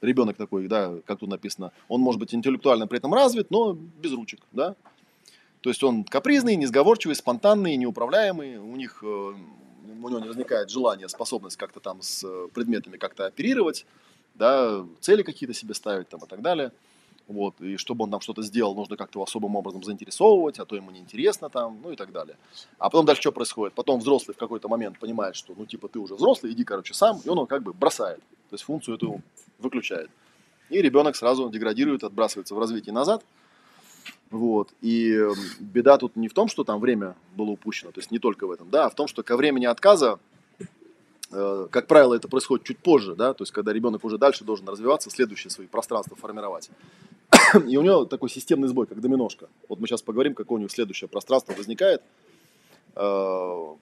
ребенок 0.00 0.36
такой, 0.36 0.68
да, 0.68 0.94
как 1.04 1.18
тут 1.18 1.28
написано, 1.28 1.72
он 1.88 2.00
может 2.00 2.20
быть 2.20 2.34
интеллектуально 2.34 2.86
при 2.86 2.98
этом 2.98 3.12
развит, 3.12 3.50
но 3.50 3.72
без 3.72 4.12
ручек, 4.12 4.40
да. 4.52 4.74
То 5.60 5.70
есть 5.70 5.82
он 5.82 6.04
капризный, 6.04 6.56
несговорчивый, 6.56 7.16
спонтанный, 7.16 7.76
неуправляемый, 7.76 8.58
у 8.58 8.76
них, 8.76 9.00
э, 9.02 9.06
у 9.06 10.08
него 10.08 10.20
не 10.20 10.28
возникает 10.28 10.70
желания, 10.70 11.08
способность 11.08 11.56
как-то 11.56 11.80
там 11.80 12.02
с 12.02 12.22
э, 12.24 12.48
предметами 12.54 12.96
как-то 12.96 13.26
оперировать, 13.26 13.84
да, 14.34 14.84
цели 15.00 15.22
какие-то 15.22 15.54
себе 15.54 15.74
ставить 15.74 16.08
там 16.08 16.20
и 16.22 16.26
так 16.28 16.40
далее. 16.40 16.72
Вот, 17.28 17.60
и 17.60 17.76
чтобы 17.76 18.04
он 18.04 18.10
там 18.10 18.20
что-то 18.20 18.42
сделал, 18.42 18.76
нужно 18.76 18.96
как-то 18.96 19.20
особым 19.20 19.56
образом 19.56 19.82
заинтересовывать, 19.82 20.60
а 20.60 20.64
то 20.64 20.76
ему 20.76 20.92
неинтересно 20.92 21.48
там, 21.50 21.80
ну 21.82 21.90
и 21.90 21.96
так 21.96 22.12
далее. 22.12 22.36
А 22.78 22.88
потом 22.88 23.04
дальше 23.04 23.22
что 23.22 23.32
происходит? 23.32 23.74
Потом 23.74 23.98
взрослый 23.98 24.34
в 24.34 24.38
какой-то 24.38 24.68
момент 24.68 25.00
понимает, 25.00 25.34
что, 25.34 25.52
ну, 25.56 25.66
типа, 25.66 25.88
ты 25.88 25.98
уже 25.98 26.14
взрослый, 26.14 26.52
иди, 26.52 26.62
короче, 26.62 26.94
сам, 26.94 27.20
и 27.24 27.28
он 27.28 27.38
его 27.38 27.46
как 27.46 27.64
бы 27.64 27.72
бросает, 27.72 28.20
то 28.20 28.54
есть 28.54 28.62
функцию 28.62 28.96
эту 28.96 29.22
выключает. 29.58 30.08
И 30.70 30.80
ребенок 30.80 31.16
сразу 31.16 31.48
деградирует, 31.50 32.04
отбрасывается 32.04 32.54
в 32.54 32.60
развитии 32.60 32.92
назад, 32.92 33.24
вот. 34.30 34.72
И 34.80 35.18
беда 35.58 35.98
тут 35.98 36.14
не 36.14 36.28
в 36.28 36.32
том, 36.32 36.46
что 36.46 36.62
там 36.62 36.78
время 36.78 37.16
было 37.34 37.50
упущено, 37.50 37.90
то 37.90 37.98
есть 37.98 38.12
не 38.12 38.20
только 38.20 38.46
в 38.46 38.52
этом, 38.52 38.70
да, 38.70 38.86
а 38.86 38.90
в 38.90 38.94
том, 38.94 39.08
что 39.08 39.24
ко 39.24 39.36
времени 39.36 39.66
отказа 39.66 40.20
как 41.70 41.86
правило, 41.86 42.14
это 42.14 42.28
происходит 42.28 42.66
чуть 42.66 42.78
позже, 42.78 43.14
да, 43.14 43.34
то 43.34 43.42
есть 43.42 43.52
когда 43.52 43.72
ребенок 43.72 44.04
уже 44.04 44.18
дальше 44.18 44.44
должен 44.44 44.68
развиваться, 44.68 45.10
следующие 45.10 45.50
свои 45.50 45.66
пространства 45.66 46.16
формировать. 46.16 46.70
И 47.66 47.76
у 47.76 47.82
него 47.82 48.04
такой 48.04 48.30
системный 48.30 48.68
сбой, 48.68 48.86
как 48.86 49.00
доминошка. 49.00 49.48
Вот 49.68 49.80
мы 49.80 49.86
сейчас 49.86 50.02
поговорим, 50.02 50.34
какое 50.34 50.56
у 50.56 50.58
него 50.58 50.68
следующее 50.68 51.08
пространство 51.08 51.52
возникает. 51.52 52.02
Э, 52.94 53.74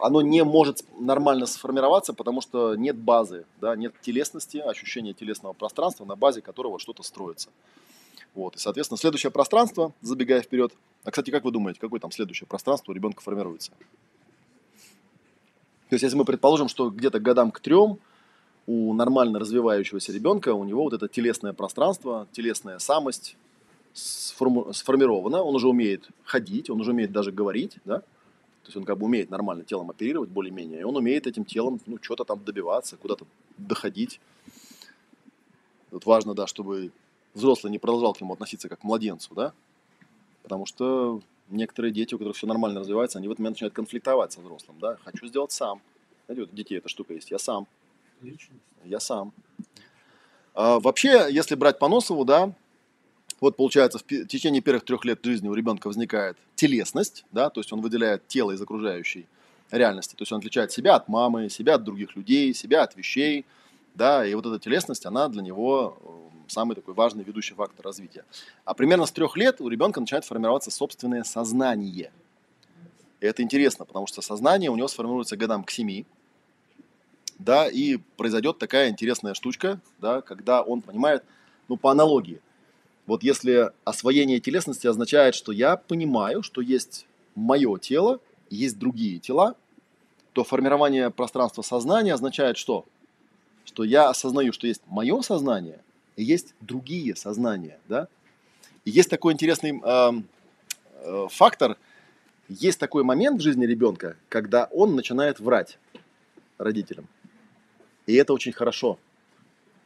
оно 0.00 0.20
не 0.20 0.44
может 0.44 0.84
нормально 0.98 1.46
сформироваться, 1.46 2.12
потому 2.12 2.40
что 2.40 2.74
нет 2.74 2.96
базы, 2.96 3.46
да, 3.60 3.74
нет 3.76 3.94
телесности, 4.02 4.58
ощущения 4.58 5.14
телесного 5.14 5.52
пространства, 5.52 6.04
на 6.04 6.16
базе 6.16 6.42
которого 6.42 6.78
что-то 6.78 7.02
строится. 7.02 7.50
Вот. 8.34 8.56
И, 8.56 8.58
соответственно, 8.58 8.98
следующее 8.98 9.30
пространство, 9.30 9.92
забегая 10.02 10.42
вперед. 10.42 10.72
А, 11.04 11.10
кстати, 11.10 11.30
как 11.30 11.44
вы 11.44 11.50
думаете, 11.50 11.80
какое 11.80 12.00
там 12.00 12.10
следующее 12.10 12.46
пространство 12.46 12.92
у 12.92 12.94
ребенка 12.94 13.22
формируется? 13.22 13.72
То 15.88 15.94
есть, 15.94 16.02
если 16.02 16.16
мы 16.16 16.24
предположим, 16.24 16.68
что 16.68 16.90
где-то 16.90 17.18
годам 17.18 17.50
к 17.50 17.60
трем 17.60 17.98
у 18.66 18.92
нормально 18.92 19.38
развивающегося 19.38 20.12
ребенка 20.12 20.52
у 20.52 20.64
него 20.64 20.84
вот 20.84 20.92
это 20.92 21.08
телесное 21.08 21.54
пространство, 21.54 22.28
телесная 22.32 22.78
самость 22.78 23.36
сформу- 23.94 24.72
сформирована, 24.74 25.42
он 25.42 25.54
уже 25.54 25.68
умеет 25.68 26.08
ходить, 26.24 26.68
он 26.68 26.80
уже 26.80 26.90
умеет 26.90 27.10
даже 27.10 27.32
говорить, 27.32 27.78
да, 27.86 28.00
то 28.00 28.66
есть 28.66 28.76
он 28.76 28.84
как 28.84 28.98
бы 28.98 29.06
умеет 29.06 29.30
нормально 29.30 29.64
телом 29.64 29.88
оперировать 29.88 30.28
более-менее, 30.28 30.80
и 30.80 30.84
он 30.84 30.96
умеет 30.96 31.26
этим 31.26 31.46
телом, 31.46 31.80
ну, 31.86 31.98
что-то 32.02 32.24
там 32.24 32.44
добиваться, 32.44 32.98
куда-то 32.98 33.24
доходить. 33.56 34.20
Вот 35.90 36.04
важно, 36.04 36.34
да, 36.34 36.46
чтобы 36.46 36.92
взрослый 37.32 37.70
не 37.70 37.78
продолжал 37.78 38.12
к 38.12 38.20
нему 38.20 38.34
относиться 38.34 38.68
как 38.68 38.80
к 38.80 38.84
младенцу, 38.84 39.34
да, 39.34 39.54
потому 40.42 40.66
что 40.66 41.22
некоторые 41.50 41.92
дети, 41.92 42.14
у 42.14 42.18
которых 42.18 42.36
все 42.36 42.46
нормально 42.46 42.80
развивается, 42.80 43.18
они 43.18 43.28
в 43.28 43.30
этот 43.30 43.40
момент 43.40 43.56
начинают 43.56 43.74
конфликтовать 43.74 44.32
со 44.32 44.40
взрослым, 44.40 44.78
да, 44.80 44.96
хочу 45.04 45.26
сделать 45.26 45.52
сам. 45.52 45.80
Знаете, 46.26 46.42
вот 46.42 46.52
у 46.52 46.56
детей 46.56 46.78
эта 46.78 46.88
штука 46.88 47.14
есть, 47.14 47.30
я 47.30 47.38
сам. 47.38 47.66
Личность. 48.20 48.62
Я 48.84 49.00
сам. 49.00 49.32
А, 50.54 50.80
вообще, 50.80 51.28
если 51.30 51.54
брать 51.54 51.78
по 51.78 51.88
Носову, 51.88 52.24
да, 52.24 52.52
вот 53.40 53.56
получается, 53.56 53.98
в 53.98 54.02
течение 54.02 54.60
первых 54.60 54.84
трех 54.84 55.04
лет 55.04 55.24
жизни 55.24 55.48
у 55.48 55.54
ребенка 55.54 55.86
возникает 55.86 56.36
телесность, 56.56 57.24
да, 57.30 57.50
то 57.50 57.60
есть 57.60 57.72
он 57.72 57.80
выделяет 57.80 58.26
тело 58.26 58.50
из 58.50 58.60
окружающей 58.60 59.26
реальности, 59.70 60.14
то 60.16 60.22
есть 60.22 60.32
он 60.32 60.38
отличает 60.38 60.72
себя 60.72 60.96
от 60.96 61.08
мамы, 61.08 61.48
себя 61.48 61.74
от 61.74 61.84
других 61.84 62.16
людей, 62.16 62.52
себя 62.54 62.82
от 62.82 62.96
вещей, 62.96 63.44
да, 63.94 64.26
и 64.26 64.34
вот 64.34 64.46
эта 64.46 64.58
телесность, 64.58 65.06
она 65.06 65.28
для 65.28 65.42
него 65.42 65.98
э, 66.00 66.27
самый 66.48 66.74
такой 66.74 66.94
важный 66.94 67.24
ведущий 67.24 67.54
фактор 67.54 67.84
развития. 67.84 68.24
А 68.64 68.74
примерно 68.74 69.06
с 69.06 69.12
трех 69.12 69.36
лет 69.36 69.60
у 69.60 69.68
ребенка 69.68 70.00
начинает 70.00 70.24
формироваться 70.24 70.70
собственное 70.70 71.24
сознание. 71.24 72.12
И 73.20 73.26
это 73.26 73.42
интересно, 73.42 73.84
потому 73.84 74.06
что 74.06 74.22
сознание 74.22 74.70
у 74.70 74.76
него 74.76 74.88
сформируется 74.88 75.36
годам 75.36 75.64
к 75.64 75.70
семи, 75.70 76.06
да, 77.38 77.68
и 77.68 77.98
произойдет 78.16 78.58
такая 78.58 78.88
интересная 78.88 79.34
штучка, 79.34 79.80
да, 80.00 80.20
когда 80.22 80.62
он 80.62 80.82
понимает, 80.82 81.24
ну, 81.68 81.76
по 81.76 81.90
аналогии, 81.90 82.40
вот 83.06 83.22
если 83.22 83.72
освоение 83.84 84.40
телесности 84.40 84.86
означает, 84.86 85.34
что 85.34 85.52
я 85.52 85.76
понимаю, 85.76 86.42
что 86.42 86.60
есть 86.60 87.06
мое 87.34 87.78
тело, 87.78 88.20
есть 88.50 88.78
другие 88.78 89.18
тела, 89.18 89.54
то 90.32 90.44
формирование 90.44 91.10
пространства 91.10 91.62
сознания 91.62 92.12
означает 92.12 92.56
что? 92.58 92.84
Что 93.64 93.84
я 93.84 94.08
осознаю, 94.08 94.52
что 94.52 94.66
есть 94.66 94.82
мое 94.86 95.20
сознание 95.22 95.80
есть 96.22 96.54
другие 96.60 97.16
сознания, 97.16 97.78
да? 97.88 98.08
И 98.84 98.90
есть 98.90 99.10
такой 99.10 99.32
интересный 99.32 99.80
э, 99.82 100.12
э, 101.02 101.26
фактор, 101.30 101.76
есть 102.48 102.78
такой 102.78 103.04
момент 103.04 103.40
в 103.40 103.42
жизни 103.42 103.66
ребенка, 103.66 104.16
когда 104.28 104.64
он 104.72 104.96
начинает 104.96 105.38
врать 105.38 105.78
родителям. 106.56 107.06
И 108.06 108.14
это 108.14 108.32
очень 108.32 108.52
хорошо. 108.52 108.98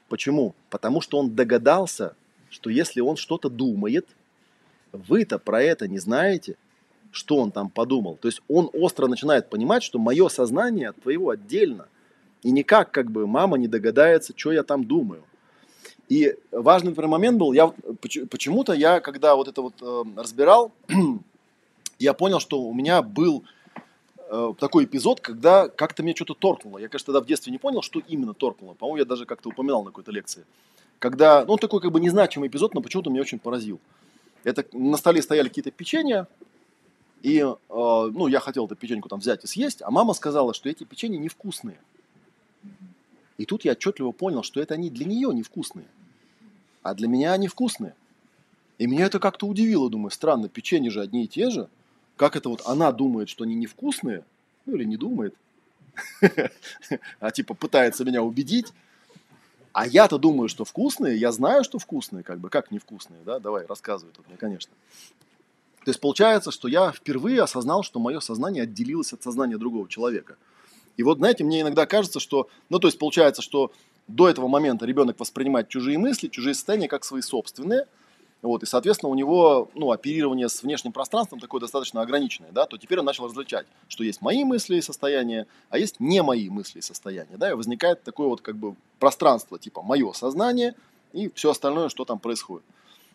Почему? 0.09 0.55
Потому 0.71 1.01
что 1.01 1.19
он 1.19 1.35
догадался, 1.35 2.15
что 2.51 2.71
если 2.71 3.01
он 3.01 3.17
что-то 3.17 3.49
думает, 3.49 4.07
вы-то 4.93 5.39
про 5.39 5.63
это 5.63 5.89
не 5.89 5.99
знаете, 5.99 6.57
что 7.11 7.37
он 7.39 7.51
там 7.51 7.69
подумал. 7.69 8.17
То 8.17 8.29
есть 8.29 8.41
он 8.49 8.71
остро 8.73 9.07
начинает 9.07 9.51
понимать, 9.51 9.83
что 9.83 9.99
мое 9.99 10.29
сознание 10.29 10.91
от 10.91 11.03
твоего 11.03 11.31
отдельно. 11.31 11.89
И 12.43 12.51
никак 12.51 12.91
как 12.91 13.11
бы 13.11 13.27
мама 13.27 13.59
не 13.59 13.69
догадается, 13.69 14.33
что 14.37 14.53
я 14.53 14.63
там 14.63 14.85
думаю. 14.85 15.25
И 16.13 16.37
важный 16.51 16.91
например, 16.91 17.09
момент 17.09 17.39
был, 17.39 17.55
я 17.55 17.73
почему-то 18.31 18.75
я, 18.75 19.01
когда 19.01 19.35
вот 19.35 19.49
это 19.49 19.63
вот 19.63 19.73
э, 19.81 20.03
разбирал, 20.15 20.71
я 21.99 22.13
понял, 22.13 22.39
что 22.39 22.61
у 22.61 22.75
меня 22.75 23.01
был 23.01 23.45
э, 24.29 24.53
такой 24.59 24.85
эпизод, 24.85 25.23
когда 25.23 25.71
как-то 25.71 26.03
мне 26.03 26.15
что-то 26.15 26.35
торкнуло. 26.35 26.77
Я, 26.77 26.89
конечно, 26.89 27.07
тогда 27.07 27.23
в 27.23 27.27
детстве 27.27 27.51
не 27.51 27.57
понял, 27.57 27.81
что 27.81 27.99
именно 27.99 28.35
торкнуло. 28.35 28.75
По-моему, 28.75 28.99
я 28.99 29.05
даже 29.07 29.25
как-то 29.25 29.49
упоминал 29.49 29.85
на 29.85 29.89
какой-то 29.89 30.13
лекции. 30.13 30.45
Когда, 30.99 31.47
ну, 31.47 31.57
такой 31.57 31.81
как 31.81 31.93
бы 31.93 31.99
незначимый 31.99 32.51
эпизод, 32.51 32.75
но 32.75 32.83
почему-то 32.83 33.09
меня 33.09 33.23
очень 33.23 33.39
поразил. 33.39 33.81
Это 34.45 34.67
на 34.75 34.99
столе 34.99 35.23
стояли 35.23 35.49
какие-то 35.49 35.71
печенья, 35.71 36.29
и, 37.23 37.39
э, 37.39 37.55
ну, 37.71 38.27
я 38.27 38.41
хотел 38.41 38.67
эту 38.67 38.77
печеньку 38.77 39.09
там 39.09 39.21
взять 39.21 39.45
и 39.45 39.47
съесть, 39.47 39.81
а 39.81 39.91
мама 39.91 40.13
сказала, 40.13 40.53
что 40.53 40.69
эти 40.69 40.85
печенья 40.85 41.19
невкусные. 41.19 41.79
И 43.39 43.47
тут 43.47 43.65
я 43.65 43.73
отчетливо 43.73 44.13
понял, 44.13 44.43
что 44.43 44.61
это 44.61 44.75
они 44.75 44.91
для 44.91 45.07
нее 45.07 45.31
невкусные, 45.33 45.87
а 46.83 46.95
для 46.95 47.09
меня 47.09 47.33
они 47.33 47.49
вкусные. 47.49 47.95
И 48.79 48.87
меня 48.87 49.07
это 49.07 49.21
как-то 49.21 49.47
удивило, 49.47 49.89
думаю, 49.91 50.11
странно, 50.11 50.49
печенья 50.49 50.91
же 50.91 51.01
одни 51.01 51.25
и 51.25 51.29
те 51.29 51.51
же– 51.51 51.69
как 52.17 52.37
это 52.37 52.49
вот 52.49 52.63
она 52.67 52.93
думает, 52.93 53.29
что 53.29 53.45
они 53.45 53.55
невкусные, 53.55 54.25
ну 54.67 54.77
или 54.77 54.85
не 54.85 54.97
думает, 54.97 55.35
а 57.21 57.31
типа 57.31 57.55
пытается 57.55 58.05
меня 58.05 58.23
убедить, 58.23 58.73
а 59.73 59.87
я-то 59.87 60.19
думаю, 60.19 60.49
что 60.49 60.65
вкусные, 60.65 61.17
я 61.17 61.33
знаю, 61.33 61.65
что 61.65 61.79
вкусные, 61.79 62.23
как 62.23 62.39
бы, 62.39 62.51
как 62.51 62.71
невкусные, 62.71 63.23
да, 63.25 63.39
давай, 63.39 63.67
рассказывай 63.67 64.13
тут 64.13 64.29
мне, 64.29 64.37
конечно. 64.37 64.73
То 65.85 65.91
есть 65.91 66.01
получается, 66.01 66.53
что 66.53 66.69
я 66.69 66.93
впервые 66.93 67.43
осознал, 67.43 67.83
что 67.83 67.99
мое 67.99 68.21
сознание 68.21 68.63
отделилось 68.63 69.13
от 69.13 69.23
сознания 69.23 69.59
другого 69.59 69.89
человека. 69.89 70.37
И 70.97 71.03
вот, 71.03 71.19
знаете, 71.19 71.43
мне 71.43 71.63
иногда 71.63 71.87
кажется, 71.87 72.21
что, 72.21 72.49
ну, 72.69 72.79
то 72.79 72.87
есть 72.87 72.99
получается, 72.99 73.43
что 73.43 73.73
до 74.15 74.29
этого 74.29 74.49
момента 74.49 74.87
ребенок 74.87 75.19
воспринимает 75.21 75.69
чужие 75.69 75.99
мысли, 75.99 76.29
чужие 76.29 76.55
состояния 76.55 76.89
как 76.89 77.05
свои 77.05 77.23
собственные– 77.23 77.87
вот, 78.43 78.65
и, 78.65 78.67
соответственно, 78.67 79.11
у 79.11 79.15
него 79.15 79.71
ну, 79.75 79.93
оперирование 79.93 80.49
с 80.49 80.65
внешним 80.65 80.91
пространством 80.91 81.39
такое 81.39 81.61
достаточно 81.61 82.03
ограниченное, 82.03 82.51
да, 82.51 82.67
то 82.67 82.77
теперь 82.77 82.99
он 82.99 83.05
начал 83.05 83.27
различать, 83.27 83.67
что 83.87 84.03
есть 84.03 84.21
мои 84.21 84.43
мысли 84.43 84.77
и 84.77 84.83
состояния, 84.83 85.47
а 85.71 85.79
есть 85.79 86.01
не 86.01 86.21
мои 86.25 86.51
мысли 86.51 86.81
и 86.81 86.83
состояния. 86.83 87.37
Да, 87.37 87.51
и 87.51 87.55
возникает 87.55 88.03
такое 88.03 88.27
вот 88.27 88.41
как 88.41 88.57
бы 88.57 88.75
пространство, 88.99 89.61
типа 89.61 89.83
мое 89.83 90.13
сознание 90.13 90.75
и 91.13 91.31
все 91.35 91.53
остальное, 91.53 91.89
что 91.89 92.05
там 92.05 92.19
происходит. 92.19 92.65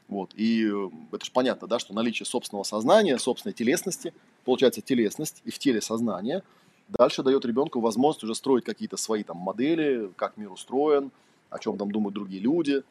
Вот, 0.07 0.31
и 0.33 0.65
э, 0.65 0.89
это 1.11 1.25
же 1.25 1.31
понятно, 1.33 1.67
да, 1.67 1.79
что 1.79 1.93
наличие 1.93 2.25
собственного 2.25 2.63
сознания, 2.63 3.19
собственной 3.19 3.51
телесности, 3.51 4.13
получается 4.45 4.79
телесность 4.79 5.41
и 5.43 5.51
в 5.51 5.59
теле 5.59 5.81
сознание, 5.81 6.41
дальше 6.89 7.23
дает 7.23 7.45
ребенку 7.45 7.79
возможность 7.79 8.23
уже 8.23 8.35
строить 8.35 8.65
какие-то 8.65 8.97
свои 8.97 9.23
там 9.23 9.37
модели, 9.37 10.11
как 10.15 10.37
мир 10.37 10.51
устроен, 10.51 11.11
о 11.49 11.59
чем 11.59 11.77
там 11.77 11.91
думают 11.91 12.13
другие 12.13 12.41
люди, 12.41 12.83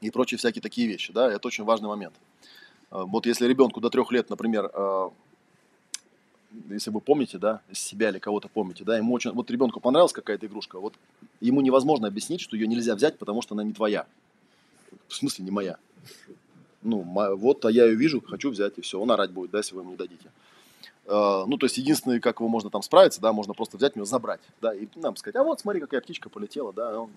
и 0.00 0.10
прочие 0.10 0.38
всякие 0.38 0.62
такие 0.62 0.86
вещи. 0.88 1.12
Да? 1.12 1.30
Это 1.30 1.46
очень 1.48 1.64
важный 1.64 1.88
момент. 1.88 2.14
Э, 2.90 3.04
вот 3.06 3.26
если 3.26 3.46
ребенку 3.46 3.80
до 3.80 3.90
трех 3.90 4.10
лет, 4.12 4.30
например, 4.30 4.70
э, 4.72 5.10
если 6.70 6.90
вы 6.90 7.00
помните, 7.00 7.38
да, 7.38 7.60
себя 7.72 8.10
или 8.10 8.18
кого-то 8.18 8.48
помните, 8.48 8.84
да, 8.84 8.96
ему 8.96 9.14
очень, 9.14 9.30
вот 9.32 9.50
ребенку 9.50 9.80
понравилась 9.80 10.12
какая-то 10.12 10.46
игрушка, 10.46 10.80
вот 10.80 10.94
ему 11.40 11.60
невозможно 11.60 12.08
объяснить, 12.08 12.40
что 12.40 12.56
ее 12.56 12.66
нельзя 12.66 12.94
взять, 12.94 13.18
потому 13.18 13.40
что 13.42 13.54
она 13.54 13.62
не 13.62 13.72
твоя. 13.72 14.06
В 15.06 15.14
смысле 15.14 15.44
не 15.44 15.50
моя. 15.50 15.76
Ну, 16.82 17.02
вот, 17.36 17.64
а 17.66 17.70
я 17.70 17.84
ее 17.84 17.94
вижу, 17.94 18.20
хочу 18.20 18.50
взять, 18.50 18.78
и 18.78 18.80
все, 18.80 18.98
он 18.98 19.10
орать 19.10 19.30
будет, 19.30 19.50
да, 19.50 19.58
если 19.58 19.74
вы 19.74 19.82
ему 19.82 19.90
не 19.90 19.96
дадите. 19.96 20.30
Э, 21.10 21.44
ну, 21.46 21.56
то 21.56 21.66
есть, 21.66 21.76
единственное, 21.76 22.20
как 22.20 22.38
его 22.38 22.48
можно 22.48 22.70
там 22.70 22.82
справиться, 22.82 23.20
да, 23.20 23.32
можно 23.32 23.52
просто 23.52 23.76
взять, 23.76 23.96
у 23.96 23.98
него 23.98 24.06
забрать, 24.06 24.40
да, 24.60 24.72
и 24.72 24.86
нам 24.94 25.16
сказать, 25.16 25.34
а 25.34 25.42
вот, 25.42 25.58
смотри, 25.58 25.80
какая 25.80 26.00
птичка 26.00 26.28
полетела, 26.28 26.72
да, 26.72 27.00
он 27.00 27.10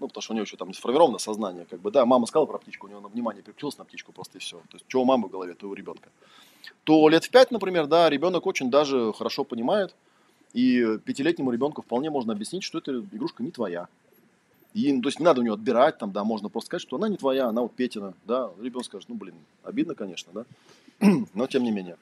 ну, 0.00 0.08
потому 0.08 0.22
что 0.22 0.32
у 0.32 0.34
него 0.34 0.42
еще 0.42 0.56
там 0.56 0.66
не 0.66 0.74
сформировано 0.74 1.18
сознание, 1.18 1.66
как 1.70 1.80
бы, 1.80 1.92
да, 1.92 2.04
мама 2.04 2.26
сказала 2.26 2.46
про 2.46 2.58
птичку, 2.58 2.88
у 2.88 2.90
него 2.90 3.00
на 3.00 3.06
внимание 3.06 3.44
переключилось 3.44 3.78
на 3.78 3.84
птичку 3.84 4.10
просто 4.10 4.38
и 4.38 4.40
все. 4.40 4.56
То 4.56 4.74
есть, 4.74 4.84
что 4.88 5.00
у 5.00 5.04
мамы 5.04 5.28
в 5.28 5.30
голове, 5.30 5.54
то 5.54 5.68
у 5.68 5.74
ребенка. 5.74 6.10
То 6.82 7.08
лет 7.08 7.24
в 7.24 7.30
пять, 7.30 7.52
например, 7.52 7.86
да, 7.86 8.10
ребенок 8.10 8.44
очень 8.44 8.72
даже 8.72 9.12
хорошо 9.12 9.44
понимает, 9.44 9.94
и 10.52 10.98
пятилетнему 11.04 11.52
ребенку 11.52 11.82
вполне 11.82 12.10
можно 12.10 12.32
объяснить, 12.32 12.64
что 12.64 12.78
эта 12.78 12.98
игрушка 12.98 13.44
не 13.44 13.52
твоя. 13.52 13.86
И, 14.72 14.92
ну, 14.92 15.00
то 15.00 15.08
есть 15.08 15.20
не 15.20 15.24
надо 15.24 15.40
у 15.40 15.44
нее 15.44 15.52
отбирать, 15.52 15.98
там, 15.98 16.10
да, 16.10 16.24
можно 16.24 16.48
просто 16.48 16.66
сказать, 16.66 16.82
что 16.82 16.96
она 16.96 17.08
не 17.08 17.16
твоя, 17.16 17.46
она 17.46 17.62
вот 17.62 17.72
Петина, 17.74 18.14
да, 18.26 18.50
ребенок 18.60 18.86
скажет, 18.86 19.08
ну, 19.08 19.14
блин, 19.14 19.36
обидно, 19.62 19.94
конечно, 19.94 20.32
да, 20.32 20.44
но 21.34 21.46
тем 21.46 21.62
не 21.62 21.70
менее. 21.70 21.96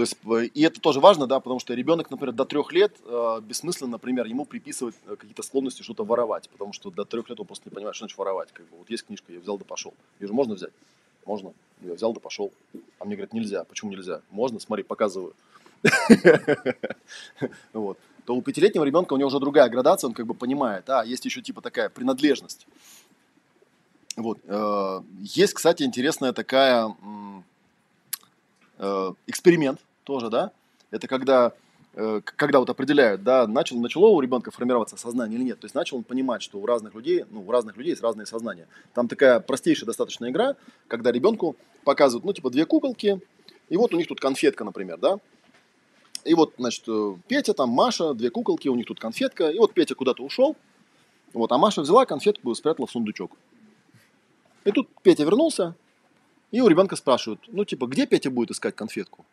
То 0.00 0.04
есть, 0.04 0.16
э, 0.24 0.46
и 0.54 0.62
это 0.62 0.80
тоже 0.80 0.98
важно, 0.98 1.26
да, 1.26 1.40
потому 1.40 1.60
что 1.60 1.74
ребенок, 1.74 2.10
например, 2.10 2.34
до 2.34 2.46
трех 2.46 2.72
лет 2.72 2.96
э, 3.04 3.40
бессмысленно, 3.42 3.90
например, 3.90 4.24
ему 4.24 4.46
приписывать 4.46 4.94
э, 5.06 5.14
какие-то 5.14 5.42
склонности 5.42 5.82
что-то 5.82 6.06
воровать, 6.06 6.48
потому 6.48 6.72
что 6.72 6.90
до 6.90 7.04
трех 7.04 7.28
лет 7.28 7.38
он 7.38 7.44
просто 7.44 7.68
не 7.68 7.74
понимает, 7.74 7.94
что 7.94 8.04
значит 8.04 8.16
воровать. 8.16 8.48
Как 8.50 8.64
бы, 8.70 8.78
вот 8.78 8.88
есть 8.88 9.04
книжка, 9.04 9.30
я 9.30 9.40
взял 9.40 9.58
да 9.58 9.66
пошел. 9.66 9.92
Я 10.18 10.28
же 10.28 10.32
можно 10.32 10.54
взять? 10.54 10.72
Можно. 11.26 11.52
Я 11.82 11.92
взял 11.92 12.14
да 12.14 12.20
пошел. 12.20 12.50
А 12.98 13.04
мне 13.04 13.14
говорят, 13.14 13.34
нельзя. 13.34 13.64
Почему 13.64 13.90
нельзя? 13.90 14.22
Можно, 14.30 14.58
смотри, 14.58 14.84
показываю. 14.84 15.34
Вот. 17.74 17.98
То 18.24 18.34
у 18.34 18.40
пятилетнего 18.40 18.84
ребенка 18.84 19.12
у 19.12 19.18
него 19.18 19.28
уже 19.28 19.38
другая 19.38 19.68
градация, 19.68 20.08
он 20.08 20.14
как 20.14 20.26
бы 20.26 20.32
понимает, 20.32 20.88
а, 20.88 21.04
есть 21.04 21.26
еще 21.26 21.42
типа 21.42 21.60
такая 21.60 21.90
принадлежность. 21.90 22.66
Вот. 24.16 24.38
Э, 24.46 25.02
есть, 25.20 25.52
кстати, 25.52 25.82
интересная 25.82 26.32
такая 26.32 26.94
эксперимент, 29.26 29.78
тоже, 30.04 30.30
да, 30.30 30.52
это 30.90 31.06
когда, 31.08 31.52
э, 31.94 32.20
когда 32.24 32.58
вот 32.58 32.70
определяют, 32.70 33.22
да, 33.22 33.46
начал, 33.46 33.78
начало 33.78 34.08
у 34.08 34.20
ребенка 34.20 34.50
формироваться 34.50 34.96
сознание 34.96 35.38
или 35.38 35.44
нет. 35.44 35.60
То 35.60 35.66
есть 35.66 35.74
начал 35.74 35.98
он 35.98 36.04
понимать, 36.04 36.42
что 36.42 36.58
у 36.58 36.66
разных 36.66 36.94
людей, 36.94 37.24
ну, 37.30 37.42
у 37.46 37.50
разных 37.50 37.76
людей 37.76 37.90
есть 37.90 38.02
разные 38.02 38.26
сознания. 38.26 38.66
Там 38.94 39.08
такая 39.08 39.40
простейшая 39.40 39.86
достаточно 39.86 40.28
игра, 40.30 40.56
когда 40.88 41.12
ребенку 41.12 41.56
показывают, 41.84 42.24
ну, 42.24 42.32
типа, 42.32 42.50
две 42.50 42.66
куколки, 42.66 43.20
и 43.68 43.76
вот 43.76 43.94
у 43.94 43.96
них 43.96 44.08
тут 44.08 44.20
конфетка, 44.20 44.64
например, 44.64 44.98
да, 44.98 45.18
и 46.24 46.34
вот, 46.34 46.54
значит, 46.58 46.84
э, 46.86 47.16
Петя, 47.28 47.54
там 47.54 47.70
Маша, 47.70 48.14
две 48.14 48.30
куколки, 48.30 48.68
у 48.68 48.74
них 48.74 48.86
тут 48.86 49.00
конфетка, 49.00 49.48
и 49.48 49.58
вот 49.58 49.72
Петя 49.72 49.94
куда-то 49.94 50.22
ушел, 50.22 50.56
вот, 51.32 51.50
а 51.52 51.58
Маша 51.58 51.80
взяла 51.80 52.04
конфетку 52.04 52.50
и 52.50 52.54
спрятала 52.54 52.86
в 52.86 52.90
сундучок. 52.90 53.32
И 54.64 54.72
тут 54.72 54.88
Петя 55.02 55.24
вернулся, 55.24 55.74
и 56.50 56.60
у 56.60 56.68
ребенка 56.68 56.96
спрашивают, 56.96 57.40
ну, 57.48 57.64
типа, 57.64 57.86
где 57.86 58.06
Петя 58.06 58.30
будет 58.30 58.50
искать 58.50 58.74
конфетку? 58.76 59.24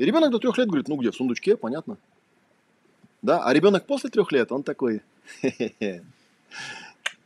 И 0.00 0.04
ребенок 0.06 0.30
до 0.30 0.38
трех 0.38 0.56
лет 0.56 0.66
говорит, 0.66 0.88
ну 0.88 0.96
где, 0.96 1.10
в 1.10 1.14
сундучке, 1.14 1.58
понятно. 1.58 1.98
Да, 3.20 3.44
а 3.44 3.52
ребенок 3.52 3.84
после 3.84 4.08
трех 4.08 4.32
лет, 4.32 4.50
он 4.50 4.62
такой, 4.62 5.02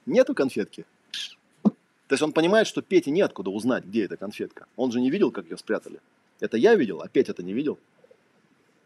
нету 0.06 0.34
конфетки. 0.34 0.84
То 1.62 1.70
есть 2.10 2.22
он 2.22 2.32
понимает, 2.32 2.66
что 2.66 2.82
Пете 2.82 3.12
неоткуда 3.12 3.50
узнать, 3.50 3.84
где 3.84 4.06
эта 4.06 4.16
конфетка. 4.16 4.66
Он 4.74 4.90
же 4.90 5.00
не 5.00 5.08
видел, 5.08 5.30
как 5.30 5.48
ее 5.48 5.56
спрятали. 5.56 6.00
Это 6.40 6.56
я 6.56 6.74
видел, 6.74 7.00
а 7.00 7.06
Петя 7.06 7.30
это 7.30 7.44
не 7.44 7.52
видел. 7.52 7.78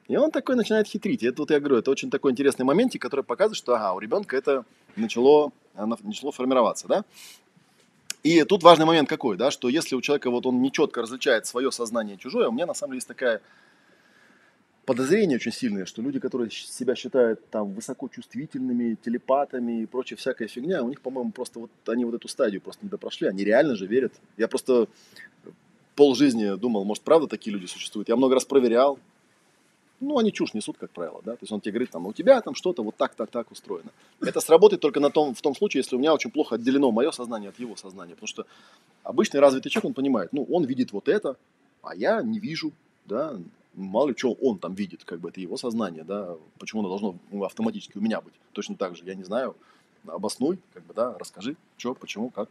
И 0.07 0.19
он 0.19 0.33
такой 0.33 0.57
начинает 0.57 0.87
хитрить. 0.87 1.23
Это 1.23 1.41
вот 1.41 1.51
я 1.51 1.59
говорю, 1.59 1.79
это 1.79 1.91
очень 1.91 2.11
такой 2.11 2.33
интересный 2.33 2.67
моментик, 2.67 3.01
который 3.01 3.25
показывает, 3.25 3.57
что 3.57 3.75
ага, 3.75 3.95
у 3.95 4.01
ребенка 4.01 4.37
это 4.37 4.67
начало, 4.97 5.51
начало 5.75 6.31
формироваться, 6.31 6.87
да. 6.89 7.05
И 8.23 8.45
тут 8.45 8.63
важный 8.63 8.85
момент 8.85 9.09
какой, 9.09 9.39
да, 9.39 9.51
что 9.51 9.71
если 9.71 9.95
у 9.95 10.03
человека 10.03 10.31
вот 10.31 10.45
он 10.45 10.61
нечетко 10.61 11.01
различает 11.01 11.47
свое 11.47 11.73
сознание 11.73 12.17
и 12.17 12.19
чужое, 12.19 12.49
у 12.49 12.53
меня 12.53 12.67
на 12.67 12.75
самом 12.75 12.91
деле 12.91 12.99
есть 12.99 13.09
такая 13.09 13.41
подозрение 14.89 15.37
очень 15.37 15.53
сильное, 15.53 15.85
что 15.85 16.01
люди, 16.01 16.19
которые 16.19 16.51
себя 16.51 16.95
считают 16.95 17.47
там 17.51 17.75
высокочувствительными, 17.75 18.97
телепатами 19.05 19.83
и 19.83 19.87
прочая 19.87 20.17
всякая 20.17 20.49
фигня, 20.49 20.83
у 20.83 20.89
них, 20.89 21.03
по-моему, 21.03 21.31
просто 21.31 21.61
вот 21.61 21.71
они 21.89 22.07
вот 22.07 22.15
эту 22.15 22.27
стадию 22.27 22.63
просто 22.63 22.87
не 22.87 22.89
допрошли, 22.89 23.29
они 23.29 23.45
реально 23.45 23.77
же 23.77 23.87
верят. 23.87 24.15
Я 24.39 24.49
просто 24.49 24.89
пол 25.95 26.15
жизни 26.15 26.57
думал, 26.57 26.87
может, 26.87 27.05
правда 27.05 27.27
такие 27.27 27.53
люди 27.53 27.67
существуют. 27.67 28.09
Я 28.09 28.17
много 28.17 28.35
раз 28.35 28.47
проверял. 28.47 28.99
Ну, 30.01 30.17
они 30.17 30.33
чушь 30.33 30.55
несут, 30.55 30.79
как 30.79 30.91
правило, 30.91 31.21
да. 31.23 31.33
То 31.33 31.43
есть 31.43 31.53
он 31.53 31.61
тебе 31.61 31.73
говорит, 31.73 31.91
там, 31.91 32.07
у 32.07 32.15
тебя 32.15 32.41
там 32.41 32.55
что-то 32.55 32.83
вот 32.83 32.97
так, 32.97 33.15
так, 33.15 33.31
так 33.31 33.51
устроено. 33.51 33.91
Это 34.23 34.41
сработает 34.41 34.81
только 34.81 35.01
на 35.01 35.11
том, 35.11 35.35
в 35.35 35.43
том 35.43 35.55
случае, 35.55 35.81
если 35.81 35.97
у 35.97 35.99
меня 35.99 36.15
очень 36.15 36.31
плохо 36.31 36.55
отделено 36.55 36.91
мое 36.93 37.11
сознание 37.11 37.51
от 37.51 37.59
его 37.59 37.77
сознания. 37.77 38.15
Потому 38.15 38.29
что 38.29 38.47
обычный 39.03 39.41
развитый 39.41 39.71
человек, 39.71 39.89
он 39.89 39.95
понимает, 39.95 40.33
ну, 40.33 40.47
он 40.51 40.65
видит 40.65 40.93
вот 40.93 41.09
это, 41.09 41.37
а 41.83 41.95
я 41.95 42.23
не 42.23 42.39
вижу, 42.39 42.73
да, 43.05 43.37
мало 43.79 44.09
ли 44.09 44.15
что 44.17 44.33
он 44.33 44.59
там 44.59 44.75
видит, 44.75 45.05
как 45.05 45.21
бы 45.21 45.31
это 45.31 45.41
его 45.41 45.57
сознание, 45.57 46.05
да, 46.05 46.37
почему 46.59 46.81
оно 46.81 46.89
должно 46.89 47.45
автоматически 47.45 47.99
у 47.99 48.01
меня 48.01 48.21
быть. 48.21 48.35
Точно 48.53 48.77
так 48.77 48.97
же, 48.97 49.05
я 49.05 49.15
не 49.15 49.25
знаю, 49.25 49.57
обоснуй, 50.07 50.59
как 50.75 50.85
бы, 50.87 50.95
да, 50.95 51.17
расскажи, 51.19 51.57
что, 51.77 51.95
почему, 51.95 52.31
как. 52.31 52.49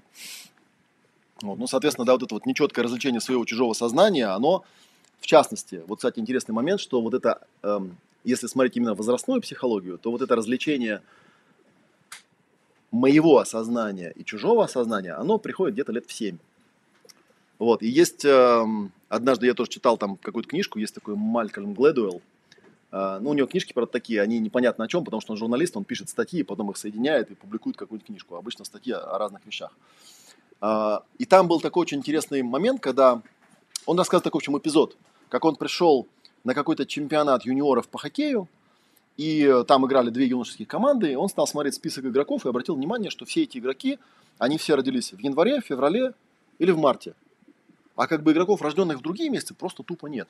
Вот. 1.42 1.60
Ну, 1.60 1.68
соответственно, 1.68 2.06
да, 2.06 2.14
вот 2.14 2.24
это 2.24 2.34
вот 2.34 2.46
нечеткое 2.46 2.84
развлечение 2.84 3.22
своего 3.22 3.46
чужого 3.46 3.74
сознания, 3.74 4.28
оно, 4.28 4.64
в 5.20 5.26
частности, 5.28 5.84
вот, 5.88 5.98
кстати, 5.98 6.20
интересный 6.20 6.54
момент, 6.54 6.80
что 6.80 7.02
вот 7.02 7.14
это, 7.14 7.46
эм, 7.62 7.98
если 8.24 8.48
смотреть 8.48 8.78
именно 8.78 8.96
возрастную 8.96 9.42
психологию, 9.42 9.98
то 9.98 10.12
вот 10.12 10.22
это 10.22 10.36
развлечение 10.36 11.02
моего 12.92 13.38
осознания 13.38 14.12
и 14.16 14.24
чужого 14.24 14.64
осознания, 14.64 15.14
оно 15.14 15.38
приходит 15.38 15.76
где-то 15.76 15.92
лет 15.92 16.06
в 16.08 16.14
7. 16.14 16.38
Вот, 17.60 17.84
и 17.84 17.88
есть, 17.88 18.26
э, 18.26 18.66
однажды 19.10 19.46
я 19.46 19.54
тоже 19.54 19.70
читал 19.70 19.98
там 19.98 20.18
какую-то 20.18 20.50
книжку, 20.50 20.80
есть 20.80 20.94
такой 20.94 21.16
Малькольм 21.16 21.74
Глэдуэлл, 21.74 22.22
э, 22.92 23.20
ну, 23.22 23.30
у 23.30 23.34
него 23.34 23.48
книжки, 23.48 23.74
правда, 23.74 23.92
такие, 23.92 24.22
они 24.22 24.40
непонятно 24.40 24.86
о 24.86 24.88
чем, 24.88 25.04
потому 25.04 25.22
что 25.22 25.34
он 25.34 25.38
журналист, 25.38 25.78
он 25.78 25.84
пишет 25.84 26.10
статьи, 26.10 26.44
потом 26.44 26.72
их 26.72 26.78
соединяет 26.78 27.32
и 27.32 27.36
публикует 27.36 27.78
какую-то 27.78 28.06
книжку, 28.06 28.36
обычно 28.36 28.66
статьи 28.66 28.94
о 28.94 29.18
разных 29.18 29.46
вещах. 29.46 29.72
Э, 30.62 31.00
и 31.18 31.26
там 31.26 31.48
был 31.48 31.62
такой 31.62 31.82
очень 31.82 32.00
интересный 32.00 32.42
момент, 32.42 32.82
когда 32.82 33.22
он 33.86 33.98
рассказывает 33.98 34.26
такой, 34.26 34.40
в 34.40 34.44
общем, 34.44 34.58
эпизод, 34.58 34.98
как 35.30 35.46
он 35.46 35.56
пришел 35.56 36.08
на 36.44 36.54
какой-то 36.54 36.86
чемпионат 36.86 37.46
юниоров 37.46 37.88
по 37.88 37.98
хоккею, 37.98 38.48
и 39.18 39.64
там 39.68 39.86
играли 39.86 40.12
две 40.12 40.28
юношеские 40.28 40.68
команды, 40.68 41.12
и 41.12 41.16
он 41.16 41.28
стал 41.28 41.48
смотреть 41.48 41.74
список 41.74 42.06
игроков 42.06 42.46
и 42.46 42.50
обратил 42.50 42.76
внимание, 42.76 43.10
что 43.10 43.26
все 43.26 43.44
эти 43.44 43.58
игроки, 43.58 43.98
они 44.38 44.60
все 44.60 44.76
родились 44.76 45.12
в 45.12 45.20
январе, 45.20 45.60
феврале 45.62 46.14
или 46.60 46.72
в 46.72 46.78
марте. 46.78 47.16
А 47.98 48.08
как 48.08 48.24
бы 48.24 48.32
игроков, 48.32 48.62
рожденных 48.62 49.00
в 49.00 49.02
другие 49.02 49.30
месяцы, 49.30 49.56
просто 49.56 49.84
тупо 49.84 50.06
нет. 50.06 50.30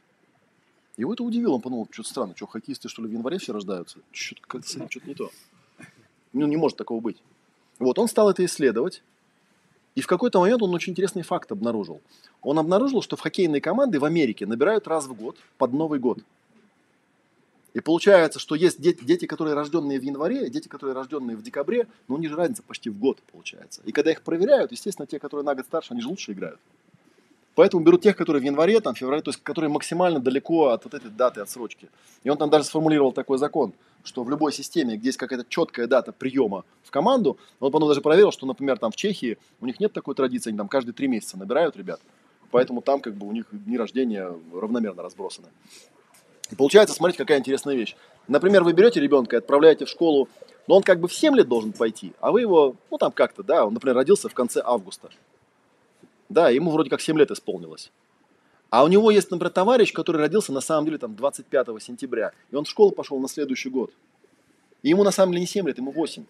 Его 0.95 1.13
это 1.13 1.23
удивило, 1.23 1.55
он 1.55 1.61
подумал, 1.61 1.87
что-то 1.91 2.09
странно, 2.09 2.33
что 2.35 2.47
хоккеисты 2.47 2.89
что 2.89 3.03
ли 3.03 3.09
в 3.09 3.11
январе 3.11 3.37
все 3.37 3.53
рождаются? 3.53 3.99
Что-то 4.11 4.41
как-то 4.47 4.89
что-то 4.89 5.07
не 5.07 5.13
то. 5.13 5.29
Ну, 6.33 6.47
не 6.47 6.55
может 6.55 6.77
такого 6.77 7.01
быть. 7.01 7.17
Вот, 7.77 7.99
он 7.99 8.07
стал 8.07 8.29
это 8.29 8.43
исследовать, 8.43 9.03
и 9.95 10.01
в 10.01 10.07
какой-то 10.07 10.39
момент 10.39 10.61
он 10.61 10.73
очень 10.73 10.93
интересный 10.93 11.23
факт 11.23 11.51
обнаружил. 11.51 12.01
Он 12.41 12.57
обнаружил, 12.57 13.01
что 13.01 13.17
в 13.17 13.19
хоккейные 13.19 13.61
команды 13.61 13.99
в 13.99 14.05
Америке 14.05 14.45
набирают 14.45 14.87
раз 14.87 15.05
в 15.05 15.13
год 15.13 15.37
под 15.57 15.73
Новый 15.73 15.99
год. 15.99 16.19
И 17.73 17.81
получается, 17.81 18.39
что 18.39 18.55
есть 18.55 18.81
дети, 18.81 19.03
дети, 19.03 19.25
которые 19.25 19.55
рожденные 19.55 19.99
в 19.99 20.03
январе, 20.03 20.49
дети, 20.49 20.67
которые 20.67 20.95
рожденные 20.95 21.35
в 21.35 21.43
декабре, 21.43 21.87
но 22.07 22.15
у 22.15 22.17
них 22.17 22.29
же 22.29 22.37
разница 22.37 22.63
почти 22.63 22.89
в 22.89 22.97
год 22.97 23.21
получается. 23.31 23.81
И 23.83 23.91
когда 23.91 24.11
их 24.11 24.21
проверяют, 24.21 24.71
естественно, 24.71 25.05
те, 25.05 25.19
которые 25.19 25.45
на 25.45 25.53
год 25.53 25.65
старше, 25.65 25.93
они 25.93 26.01
же 26.01 26.07
лучше 26.07 26.31
играют. 26.31 26.59
Поэтому 27.57 27.83
берут 27.83 28.03
тех, 28.03 28.15
которые 28.15 28.39
в 28.39 28.45
январе, 28.45 28.79
там, 28.81 28.93
феврале, 28.93 29.23
то 29.23 29.31
есть 29.31 29.41
которые 29.41 29.71
максимально 29.71 30.19
далеко 30.19 30.67
от 30.67 30.83
вот 30.83 30.93
этой 30.93 31.09
даты 31.09 31.41
отсрочки. 31.41 31.89
И 32.23 32.29
он 32.29 32.37
там 32.37 32.51
даже 32.51 32.65
сформулировал 32.65 33.11
такой 33.11 33.39
закон, 33.39 33.73
что 34.03 34.23
в 34.23 34.29
любой 34.29 34.53
системе, 34.53 34.95
где 34.95 35.07
есть 35.07 35.17
какая-то 35.17 35.43
четкая 35.49 35.87
дата 35.87 36.11
приема 36.11 36.65
в 36.83 36.91
команду, 36.91 37.39
он 37.59 37.71
потом 37.71 37.89
даже 37.89 38.01
проверил, 38.01 38.31
что, 38.31 38.45
например, 38.45 38.77
там 38.77 38.91
в 38.91 38.95
Чехии 38.95 39.39
у 39.59 39.65
них 39.65 39.79
нет 39.79 39.91
такой 39.91 40.13
традиции, 40.13 40.51
они 40.51 40.57
там 40.59 40.67
каждые 40.67 40.93
три 40.93 41.07
месяца 41.07 41.35
набирают 41.35 41.75
ребят, 41.77 41.99
поэтому 42.51 42.81
там 42.81 42.99
как 42.99 43.15
бы 43.15 43.25
у 43.25 43.31
них 43.31 43.47
дни 43.51 43.75
рождения 43.75 44.31
равномерно 44.53 45.01
разбросаны. 45.01 45.47
И 46.51 46.55
получается, 46.55 46.95
смотрите, 46.95 47.17
какая 47.17 47.39
интересная 47.39 47.73
вещь. 47.73 47.95
Например, 48.27 48.63
вы 48.63 48.73
берете 48.73 48.99
ребенка 48.99 49.35
и 49.35 49.39
отправляете 49.39 49.85
в 49.85 49.89
школу, 49.89 50.29
но 50.67 50.75
он 50.75 50.83
как 50.83 50.99
бы 50.99 51.07
в 51.07 51.13
7 51.15 51.35
лет 51.35 51.47
должен 51.47 51.73
пойти, 51.73 52.13
а 52.19 52.31
вы 52.31 52.41
его, 52.41 52.75
ну 52.91 52.99
там 52.99 53.11
как-то, 53.11 53.41
да, 53.41 53.65
он, 53.65 53.73
например, 53.73 53.95
родился 53.95 54.29
в 54.29 54.35
конце 54.35 54.61
августа. 54.63 55.09
Да, 56.29 56.49
ему 56.49 56.71
вроде 56.71 56.89
как 56.89 57.01
7 57.01 57.17
лет 57.17 57.31
исполнилось. 57.31 57.91
А 58.69 58.83
у 58.83 58.87
него 58.87 59.11
есть, 59.11 59.31
например, 59.31 59.51
товарищ, 59.51 59.93
который 59.93 60.17
родился 60.17 60.51
на 60.51 60.61
самом 60.61 60.85
деле 60.85 60.97
там 60.97 61.15
25 61.15 61.67
сентября, 61.81 62.33
и 62.51 62.55
он 62.55 62.65
в 62.65 62.69
школу 62.69 62.91
пошел 62.91 63.19
на 63.19 63.29
следующий 63.29 63.69
год. 63.69 63.91
И 64.83 64.89
ему 64.89 65.03
на 65.03 65.11
самом 65.11 65.31
деле 65.31 65.41
не 65.41 65.47
7 65.47 65.65
лет, 65.67 65.77
ему 65.77 65.91
8. 65.91 66.25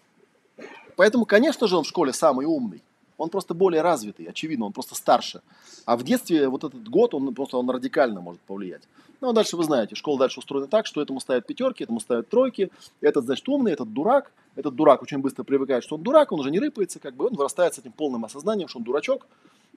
Поэтому, 0.96 1.26
конечно 1.26 1.66
же, 1.66 1.76
он 1.76 1.84
в 1.84 1.88
школе 1.88 2.12
самый 2.12 2.46
умный. 2.46 2.82
Он 3.16 3.30
просто 3.30 3.52
более 3.52 3.82
развитый, 3.82 4.26
очевидно, 4.26 4.66
он 4.66 4.72
просто 4.72 4.94
старше. 4.94 5.42
А 5.84 5.96
в 5.96 6.04
детстве 6.04 6.48
вот 6.48 6.62
этот 6.62 6.88
год, 6.88 7.14
он 7.14 7.34
просто 7.34 7.56
он 7.56 7.68
радикально 7.68 8.20
может 8.20 8.40
повлиять. 8.42 8.82
Ну, 9.20 9.30
а 9.30 9.32
дальше 9.32 9.56
вы 9.56 9.64
знаете, 9.64 9.96
школа 9.96 10.20
дальше 10.20 10.38
устроена 10.38 10.68
так, 10.68 10.86
что 10.86 11.02
этому 11.02 11.18
ставят 11.18 11.44
пятерки, 11.44 11.82
этому 11.82 11.98
ставят 11.98 12.28
тройки. 12.28 12.70
Этот, 13.00 13.24
значит, 13.24 13.48
умный, 13.48 13.72
этот 13.72 13.92
дурак. 13.92 14.30
Этот 14.54 14.76
дурак 14.76 15.02
очень 15.02 15.18
быстро 15.18 15.42
привыкает, 15.42 15.82
что 15.82 15.96
он 15.96 16.02
дурак, 16.02 16.30
он 16.30 16.40
уже 16.40 16.50
не 16.50 16.60
рыпается, 16.60 17.00
как 17.00 17.14
бы, 17.14 17.26
он 17.26 17.34
вырастает 17.34 17.74
с 17.74 17.78
этим 17.78 17.92
полным 17.92 18.24
осознанием, 18.24 18.68
что 18.68 18.78
он 18.78 18.84
дурачок. 18.84 19.26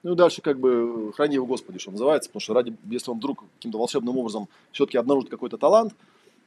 Ну 0.02 0.12
и 0.12 0.16
дальше 0.16 0.42
как 0.42 0.58
бы 0.58 1.12
храни 1.14 1.34
его 1.34 1.46
Господи, 1.46 1.78
что 1.78 1.92
называется, 1.92 2.28
потому 2.28 2.40
что 2.40 2.54
ради, 2.54 2.76
если 2.90 3.10
он 3.10 3.18
вдруг 3.18 3.44
каким-то 3.58 3.78
волшебным 3.78 4.16
образом 4.16 4.48
все-таки 4.72 4.98
обнаружит 4.98 5.30
какой-то 5.30 5.58
талант, 5.58 5.94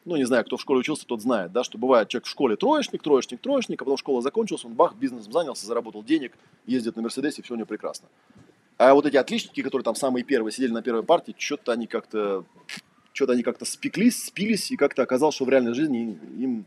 ну, 0.04 0.16
не 0.18 0.26
знаю, 0.26 0.46
кто 0.46 0.58
в 0.58 0.62
школе 0.62 0.82
учился, 0.82 1.06
тот 1.08 1.22
знает, 1.22 1.52
да, 1.52 1.64
что 1.64 1.78
бывает 1.78 2.10
человек 2.10 2.28
в 2.28 2.30
школе 2.30 2.56
троечник, 2.56 3.02
троечник, 3.02 3.42
троечник, 3.42 3.82
а 3.82 3.86
потом 3.86 3.98
школа 3.98 4.22
закончилась, 4.22 4.64
он 4.64 4.74
бах, 4.74 4.96
бизнесом 4.96 5.32
занялся, 5.32 5.66
заработал 5.66 6.04
денег, 6.04 6.34
ездит 6.68 6.96
на 6.96 7.02
Мерседесе, 7.02 7.42
все 7.42 7.54
у 7.54 7.58
него 7.58 7.66
прекрасно. 7.66 8.08
А 8.78 8.94
вот 8.94 9.06
эти 9.06 9.18
отличники, 9.18 9.62
которые 9.62 9.84
там 9.84 9.96
самые 9.96 10.24
первые 10.24 10.52
сидели 10.52 10.72
на 10.72 10.84
первой 10.84 11.04
партии, 11.04 11.34
что-то 11.38 11.72
они 11.72 11.88
как-то 11.88 12.44
что-то 13.14 13.32
они 13.32 13.44
как-то 13.44 13.64
спеклись, 13.64 14.26
спились, 14.26 14.72
и 14.72 14.76
как-то 14.76 15.02
оказалось, 15.02 15.36
что 15.36 15.46
в 15.46 15.50
реальной 15.50 15.74
жизни 15.74 16.20
им 16.38 16.66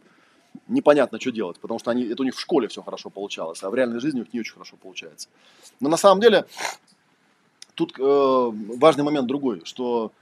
непонятно, 0.68 1.20
что 1.20 1.32
делать, 1.32 1.58
потому 1.58 1.78
что 1.78 1.90
они, 1.90 2.04
это 2.04 2.22
у 2.22 2.24
них 2.24 2.34
в 2.34 2.40
школе 2.40 2.68
все 2.68 2.82
хорошо 2.82 3.10
получалось, 3.10 3.62
а 3.62 3.70
в 3.70 3.74
реальной 3.74 4.00
жизни 4.00 4.20
у 4.20 4.22
них 4.22 4.32
не 4.32 4.40
очень 4.40 4.52
хорошо 4.52 4.76
получается. 4.80 5.28
Но 5.80 5.88
на 5.88 5.96
самом 5.96 6.20
деле 6.20 6.46
тут 7.74 7.98
э, 7.98 8.02
важный 8.02 9.04
момент 9.04 9.26
другой, 9.26 9.62
что 9.64 10.12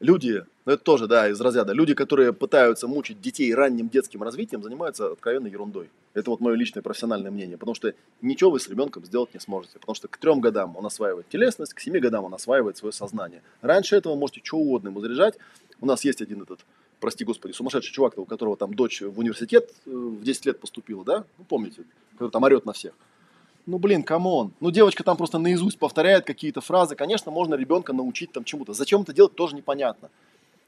люди, 0.00 0.44
ну 0.64 0.72
это 0.72 0.82
тоже, 0.82 1.06
да, 1.06 1.28
из 1.28 1.40
разряда, 1.40 1.72
люди, 1.72 1.94
которые 1.94 2.32
пытаются 2.32 2.88
мучить 2.88 3.20
детей 3.20 3.54
ранним 3.54 3.88
детским 3.88 4.22
развитием, 4.22 4.62
занимаются 4.62 5.12
откровенной 5.12 5.50
ерундой. 5.50 5.90
Это 6.12 6.30
вот 6.30 6.40
мое 6.40 6.56
личное 6.56 6.82
профессиональное 6.82 7.30
мнение, 7.30 7.56
потому 7.56 7.74
что 7.74 7.94
ничего 8.20 8.50
вы 8.50 8.58
с 8.58 8.68
ребенком 8.68 9.04
сделать 9.04 9.32
не 9.32 9.40
сможете, 9.40 9.78
потому 9.78 9.94
что 9.94 10.08
к 10.08 10.16
трем 10.16 10.40
годам 10.40 10.76
он 10.76 10.84
осваивает 10.84 11.28
телесность, 11.28 11.72
к 11.72 11.80
семи 11.80 12.00
годам 12.00 12.24
он 12.24 12.34
осваивает 12.34 12.76
свое 12.76 12.92
сознание. 12.92 13.42
Раньше 13.62 13.96
этого 13.96 14.16
можете 14.16 14.40
что 14.42 14.58
угодно 14.58 14.88
ему 14.88 15.00
заряжать. 15.00 15.38
У 15.80 15.86
нас 15.86 16.04
есть 16.04 16.20
один 16.20 16.42
этот 16.42 16.60
прости 17.00 17.24
господи, 17.24 17.52
сумасшедший 17.52 17.92
чувак, 17.92 18.18
у 18.18 18.24
которого 18.24 18.56
там 18.56 18.74
дочь 18.74 19.00
в 19.00 19.18
университет 19.18 19.70
э, 19.86 19.90
в 19.90 20.22
10 20.22 20.46
лет 20.46 20.60
поступила, 20.60 21.04
да? 21.04 21.24
Ну, 21.38 21.44
помните, 21.44 21.82
который 22.12 22.30
там 22.30 22.42
орет 22.44 22.66
на 22.66 22.72
всех. 22.72 22.92
Ну, 23.66 23.78
блин, 23.78 24.02
come 24.02 24.31
on. 24.31 24.52
Ну, 24.60 24.70
девочка 24.70 25.02
там 25.04 25.16
просто 25.16 25.38
наизусть 25.38 25.78
повторяет 25.78 26.24
какие-то 26.24 26.60
фразы. 26.60 26.94
Конечно, 26.94 27.30
можно 27.30 27.54
ребенка 27.54 27.92
научить 27.92 28.32
там 28.32 28.44
чему-то. 28.44 28.72
Зачем 28.72 29.02
это 29.02 29.12
делать, 29.12 29.34
тоже 29.34 29.56
непонятно. 29.56 30.10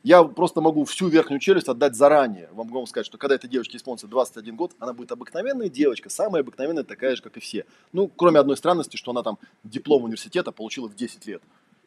Я 0.02 0.24
просто 0.24 0.60
могу 0.60 0.84
всю 0.84 1.06
верхнюю 1.08 1.38
челюсть 1.38 1.68
отдать 1.68 1.94
заранее. 1.94 2.48
Вам 2.52 2.66
могу 2.68 2.86
сказать, 2.86 3.06
что 3.06 3.18
когда 3.18 3.36
этой 3.36 3.48
девочке 3.48 3.76
исполнится 3.76 4.08
21 4.08 4.56
год, 4.56 4.72
она 4.80 4.92
будет 4.92 5.12
обыкновенная 5.12 5.68
девочка, 5.68 6.10
самая 6.10 6.42
обыкновенная, 6.42 6.82
такая 6.82 7.14
же, 7.14 7.22
как 7.22 7.36
и 7.36 7.40
все. 7.40 7.64
Ну, 7.92 8.08
кроме 8.08 8.40
одной 8.40 8.56
странности, 8.56 8.96
что 8.96 9.12
она 9.12 9.22
там 9.22 9.38
диплом 9.62 10.04
университета 10.04 10.50
получила 10.50 10.88
в 10.88 10.96
10 10.96 11.26
лет 11.26 11.42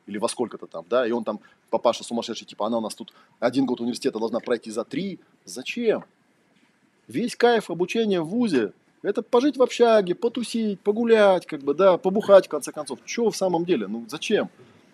или 0.08 0.18
во 0.18 0.28
сколько-то 0.28 0.68
там, 0.68 0.86
да, 0.90 1.08
и 1.08 1.12
он 1.12 1.24
там, 1.24 1.40
папаша 1.70 2.04
сумасшедший, 2.04 2.48
типа, 2.48 2.68
она 2.68 2.78
у 2.78 2.82
нас 2.82 2.96
тут 2.96 3.14
один 3.40 3.66
год 3.66 3.82
университета 3.82 4.20
должна 4.20 4.40
пройти 4.40 4.72
за 4.72 4.84
три. 4.84 5.20
Зачем? 5.46 6.04
Весь 7.08 7.36
кайф 7.36 7.70
обучения 7.70 8.22
в 8.22 8.28
ВУЗе– 8.28 8.72
это 9.02 9.22
пожить 9.22 9.58
в 9.58 9.62
общаге, 9.62 10.16
потусить, 10.16 10.80
погулять, 10.80 11.46
как 11.46 11.62
бы, 11.62 11.74
да, 11.74 11.98
побухать, 11.98 12.48
в 12.48 12.50
конце 12.50 12.72
концов. 12.72 13.00
Чего 13.06 13.30
в 13.30 13.38
самом 13.38 13.66
деле? 13.66 13.88
Ну, 13.88 14.06
зачем? 14.08 14.50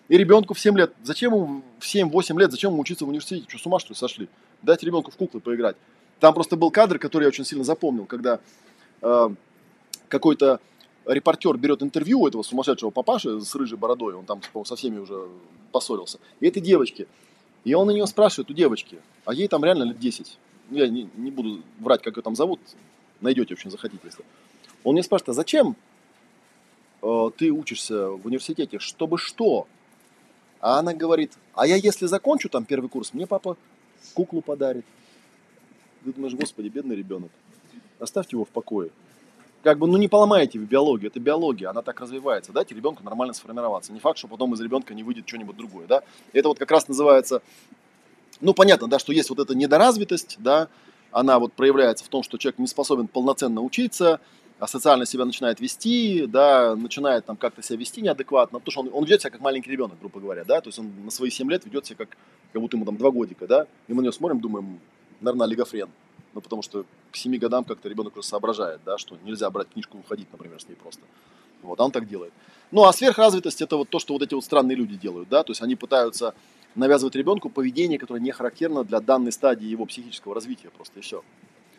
И 0.08 0.18
ребенку 0.18 0.52
в 0.52 0.60
7 0.60 0.76
лет, 0.76 0.92
зачем 1.02 1.32
ему 1.34 1.62
в 1.78 1.84
7-8 1.84 2.38
лет, 2.38 2.50
зачем 2.50 2.72
ему 2.72 2.82
учиться 2.82 3.06
в 3.06 3.08
университете? 3.08 3.46
Что, 3.48 3.58
с 3.58 3.66
ума 3.66 3.78
что 3.78 3.90
ли 3.90 3.94
сошли? 3.94 4.28
Дайте 4.60 4.84
ребенку 4.84 5.10
в 5.10 5.16
куклы 5.16 5.40
поиграть. 5.40 5.76
Там 6.20 6.34
просто 6.34 6.56
был 6.56 6.70
кадр, 6.70 6.98
который 6.98 7.22
я 7.22 7.28
очень 7.28 7.44
сильно 7.44 7.64
запомнил, 7.64 8.04
когда 8.04 8.40
э, 9.00 9.28
какой-то 10.08 10.60
репортер 11.06 11.56
берет 11.56 11.82
интервью 11.82 12.20
у 12.20 12.28
этого 12.28 12.42
сумасшедшего 12.42 12.90
папаши 12.90 13.40
с 13.40 13.54
рыжей 13.54 13.78
бородой, 13.78 14.14
он 14.14 14.24
там, 14.24 14.40
по 14.52 14.64
со 14.64 14.76
всеми 14.76 14.98
уже 14.98 15.28
поссорился, 15.72 16.18
и 16.40 16.46
этой 16.46 16.60
девочки. 16.60 17.06
И 17.64 17.74
он 17.74 17.86
на 17.86 17.92
нее 17.92 18.06
спрашивает, 18.06 18.50
у 18.50 18.54
девочки, 18.54 18.98
а 19.24 19.32
ей 19.32 19.46
там 19.46 19.64
реально 19.64 19.84
лет 19.84 19.98
10. 19.98 20.38
Ну, 20.70 20.78
я 20.78 20.88
не, 20.88 21.08
не 21.16 21.30
буду 21.30 21.62
врать, 21.78 22.02
как 22.02 22.16
ее 22.16 22.22
там 22.22 22.34
зовут, 22.34 22.60
найдете, 23.20 23.54
в 23.54 23.58
общем, 23.58 23.70
захотите, 23.70 24.02
если. 24.04 24.24
Он 24.84 24.94
мне 24.94 25.02
спрашивает, 25.02 25.30
а 25.30 25.32
зачем 25.34 25.76
э, 27.02 27.30
ты 27.36 27.50
учишься 27.50 28.08
в 28.08 28.26
университете, 28.26 28.78
чтобы 28.80 29.16
что? 29.16 29.68
А 30.60 30.78
она 30.78 30.92
говорит, 30.92 31.32
а 31.54 31.66
я 31.66 31.76
если 31.76 32.06
закончу 32.06 32.48
там 32.48 32.64
первый 32.64 32.88
курс, 32.88 33.14
мне 33.14 33.26
папа 33.26 33.56
куклу 34.14 34.42
подарит. 34.42 34.84
Ты 36.04 36.12
думаешь, 36.12 36.34
господи, 36.34 36.68
бедный 36.68 36.96
ребенок, 36.96 37.30
оставьте 38.00 38.36
его 38.36 38.44
в 38.44 38.48
покое. 38.48 38.90
Как 39.62 39.78
бы, 39.78 39.86
ну 39.86 39.96
не 39.96 40.08
поломайте 40.08 40.58
в 40.58 40.64
биологию, 40.64 41.08
это 41.10 41.20
биология, 41.20 41.70
она 41.70 41.82
так 41.82 42.00
развивается. 42.00 42.52
Дайте 42.52 42.74
ребенку 42.74 43.04
нормально 43.04 43.32
сформироваться. 43.32 43.92
Не 43.92 44.00
факт, 44.00 44.18
что 44.18 44.26
потом 44.26 44.52
из 44.54 44.60
ребенка 44.60 44.92
не 44.92 45.04
выйдет 45.04 45.28
что-нибудь 45.28 45.56
другое, 45.56 45.86
да. 45.86 46.02
Это 46.32 46.48
вот 46.48 46.58
как 46.58 46.70
раз 46.70 46.88
называется, 46.88 47.42
ну 48.40 48.54
понятно, 48.54 48.88
да, 48.88 48.98
что 48.98 49.12
есть 49.12 49.30
вот 49.30 49.38
эта 49.38 49.54
недоразвитость, 49.54 50.36
да, 50.40 50.68
она 51.12 51.38
вот 51.38 51.52
проявляется 51.52 52.04
в 52.04 52.08
том, 52.08 52.24
что 52.24 52.38
человек 52.38 52.58
не 52.58 52.66
способен 52.66 53.06
полноценно 53.06 53.60
учиться, 53.60 54.18
а 54.58 54.66
социально 54.66 55.06
себя 55.06 55.24
начинает 55.24 55.60
вести, 55.60 56.26
да, 56.26 56.74
начинает 56.74 57.24
там 57.26 57.36
как-то 57.36 57.62
себя 57.62 57.78
вести 57.78 58.00
неадекватно, 58.00 58.58
потому 58.58 58.72
что 58.72 58.80
он, 58.80 58.90
он 58.92 59.04
ведет 59.04 59.20
себя 59.20 59.30
как 59.30 59.40
маленький 59.40 59.70
ребенок, 59.70 59.98
грубо 60.00 60.18
говоря, 60.18 60.44
да, 60.44 60.60
то 60.60 60.68
есть 60.68 60.78
он 60.78 60.90
на 61.04 61.10
свои 61.12 61.30
7 61.30 61.48
лет 61.50 61.64
ведет 61.66 61.86
себя 61.86 61.98
как, 61.98 62.16
как 62.52 62.62
будто 62.62 62.76
ему 62.76 62.84
там 62.84 62.96
2 62.96 63.10
годика, 63.12 63.46
да, 63.46 63.66
и 63.86 63.92
мы 63.92 63.98
на 63.98 64.06
него 64.06 64.12
смотрим, 64.12 64.40
думаем, 64.40 64.80
наверное, 65.20 65.46
олигофрен, 65.46 65.88
ну, 66.34 66.40
потому 66.40 66.62
что 66.62 66.84
к 67.10 67.16
7 67.16 67.36
годам 67.38 67.64
как-то 67.64 67.88
ребенок 67.88 68.16
уже 68.16 68.26
соображает, 68.26 68.80
да, 68.84 68.98
что 68.98 69.16
нельзя 69.22 69.50
брать 69.50 69.68
книжку 69.68 69.98
и 69.98 70.00
уходить, 70.00 70.28
например, 70.32 70.60
с 70.60 70.68
ней 70.68 70.74
просто. 70.74 71.02
Вот, 71.62 71.78
а 71.80 71.84
он 71.84 71.90
так 71.90 72.08
делает. 72.08 72.32
Ну, 72.70 72.84
а 72.84 72.92
сверхразвитость 72.92 73.62
это 73.62 73.76
вот 73.76 73.88
то, 73.88 73.98
что 73.98 74.14
вот 74.14 74.22
эти 74.22 74.34
вот 74.34 74.44
странные 74.44 74.76
люди 74.76 74.96
делают, 74.96 75.28
да, 75.28 75.42
то 75.42 75.50
есть 75.50 75.62
они 75.62 75.76
пытаются 75.76 76.34
навязывать 76.74 77.14
ребенку 77.14 77.50
поведение, 77.50 77.98
которое 77.98 78.20
не 78.20 78.32
характерно 78.32 78.84
для 78.84 79.00
данной 79.00 79.32
стадии 79.32 79.66
его 79.66 79.84
психического 79.84 80.34
развития 80.34 80.70
просто 80.70 81.00
и 81.00 81.02
все. 81.02 81.22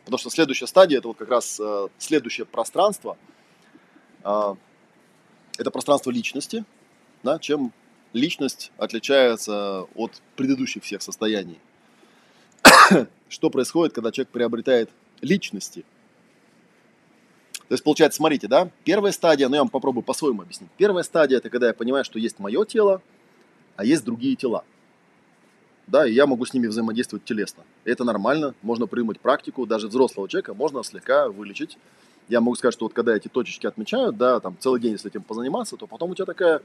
Потому 0.06 0.20
что 0.20 0.30
следующая 0.30 0.68
стадия 0.68 1.00
это 1.00 1.08
вот 1.08 1.18
как 1.18 1.30
раз 1.30 1.60
э, 1.60 1.88
следующее 1.98 2.46
пространство, 2.46 3.18
э, 4.24 4.56
это 5.58 5.72
пространство 5.72 6.12
личности, 6.12 6.64
да, 7.24 7.40
чем 7.40 7.72
личность 8.12 8.72
отличается 8.78 9.88
от 9.96 10.22
предыдущих 10.36 10.84
всех 10.84 11.02
состояний. 11.02 11.60
что 13.30 13.50
происходит, 13.50 13.94
когда 13.94 14.12
человек 14.12 14.32
приобретает 14.32 14.90
личности. 15.22 15.86
То 17.68 17.76
есть, 17.76 17.84
получается, 17.84 18.18
смотрите, 18.18 18.48
да, 18.48 18.70
первая 18.84 19.12
стадия, 19.12 19.48
ну 19.48 19.56
я 19.56 19.62
вам 19.62 19.70
попробую 19.70 20.04
по-своему 20.04 20.42
объяснить. 20.42 20.70
Первая 20.78 21.04
стадия– 21.04 21.38
это 21.40 21.50
когда 21.50 21.68
я 21.68 21.74
понимаю, 21.74 22.04
что 22.04 22.20
есть 22.20 22.38
мое 22.40 22.66
тело, 22.66 23.02
а 23.76 23.86
есть 23.86 24.04
другие 24.04 24.36
тела. 24.36 24.64
Да, 25.88 26.08
и 26.08 26.14
я 26.14 26.28
могу 26.28 26.46
с 26.46 26.54
ними 26.54 26.68
взаимодействовать 26.68 27.26
телесно. 27.26 27.64
Это 27.84 28.04
нормально, 28.04 28.54
можно 28.62 28.86
придумать 28.86 29.20
практику, 29.20 29.66
даже 29.66 29.88
взрослого 29.88 30.30
человека 30.30 30.54
можно 30.54 30.84
слегка 30.84 31.30
вылечить. 31.30 31.78
Я 32.30 32.40
могу 32.40 32.56
сказать, 32.56 32.74
что 32.74 32.86
вот 32.86 32.94
когда 32.94 33.16
эти 33.16 33.28
точечки 33.28 33.66
отмечают, 33.68 34.18
да, 34.18 34.40
там 34.40 34.56
целый 34.60 34.80
день, 34.80 34.94
если 34.94 35.10
этим 35.10 35.24
позаниматься, 35.24 35.76
то 35.76 35.88
потом 35.88 36.12
у 36.12 36.16
тебя 36.16 36.26
такая 36.26 36.62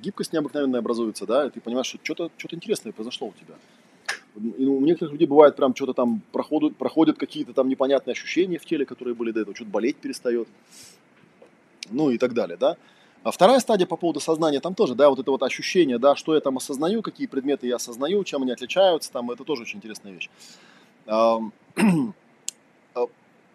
гибкость 0.00 0.32
необыкновенная 0.32 0.80
образуется, 0.80 1.26
да, 1.26 1.46
и 1.46 1.50
ты 1.50 1.60
понимаешь, 1.60 1.86
что 1.86 1.98
что-то, 2.02 2.30
что-то 2.36 2.56
интересное 2.56 2.92
произошло 2.92 3.28
у 3.28 3.32
тебя. 3.32 3.54
И 4.36 4.64
у 4.64 4.80
некоторых 4.80 5.12
людей 5.12 5.26
бывает 5.26 5.56
прям 5.56 5.74
что-то 5.74 5.92
там 5.92 6.22
проходят, 6.32 6.76
проходят 6.76 7.18
какие-то 7.18 7.52
там 7.52 7.68
непонятные 7.68 8.12
ощущения 8.12 8.58
в 8.58 8.64
теле, 8.64 8.86
которые 8.86 9.14
были 9.14 9.32
до 9.32 9.40
этого, 9.40 9.56
что-то 9.56 9.70
болеть 9.70 9.96
перестает, 9.96 10.48
ну 11.90 12.10
и 12.10 12.18
так 12.18 12.32
далее, 12.32 12.56
да. 12.56 12.76
А 13.22 13.32
вторая 13.32 13.60
стадия 13.60 13.86
по 13.86 13.96
поводу 13.96 14.20
сознания, 14.20 14.60
там 14.60 14.74
тоже, 14.74 14.94
да, 14.94 15.10
вот 15.10 15.18
это 15.18 15.30
вот 15.30 15.42
ощущение, 15.42 15.98
да, 15.98 16.16
что 16.16 16.34
я 16.34 16.40
там 16.40 16.56
осознаю, 16.56 17.02
какие 17.02 17.26
предметы 17.26 17.66
я 17.66 17.76
осознаю, 17.76 18.24
чем 18.24 18.42
они 18.42 18.52
отличаются, 18.52 19.12
там, 19.12 19.30
это 19.30 19.44
тоже 19.44 19.62
очень 19.62 19.78
интересная 19.78 20.12
вещь. 20.12 20.30
А, 22.92 23.06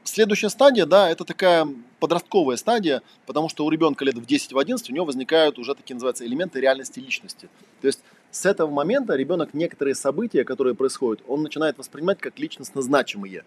следующая 0.05 0.49
стадия, 0.49 0.85
да, 0.85 1.09
это 1.09 1.25
такая 1.25 1.67
подростковая 1.99 2.55
стадия, 2.55 3.01
потому 3.25 3.49
что 3.49 3.65
у 3.65 3.69
ребенка 3.69 4.05
лет 4.05 4.15
в 4.15 4.25
10-11 4.25 4.77
у 4.89 4.93
него 4.93 5.05
возникают 5.05 5.59
уже 5.59 5.75
такие 5.75 5.95
называются 5.95 6.25
элементы 6.25 6.61
реальности 6.61 6.99
личности. 6.99 7.49
То 7.81 7.87
есть 7.87 7.99
с 8.35 8.45
этого 8.45 8.69
момента 8.69 9.15
ребенок 9.15 9.53
некоторые 9.53 9.95
события, 9.95 10.43
которые 10.43 10.75
происходят, 10.75 11.23
он 11.25 11.41
начинает 11.41 11.77
воспринимать 11.77 12.19
как 12.19 12.37
личностно 12.37 12.81
значимые. 12.81 13.45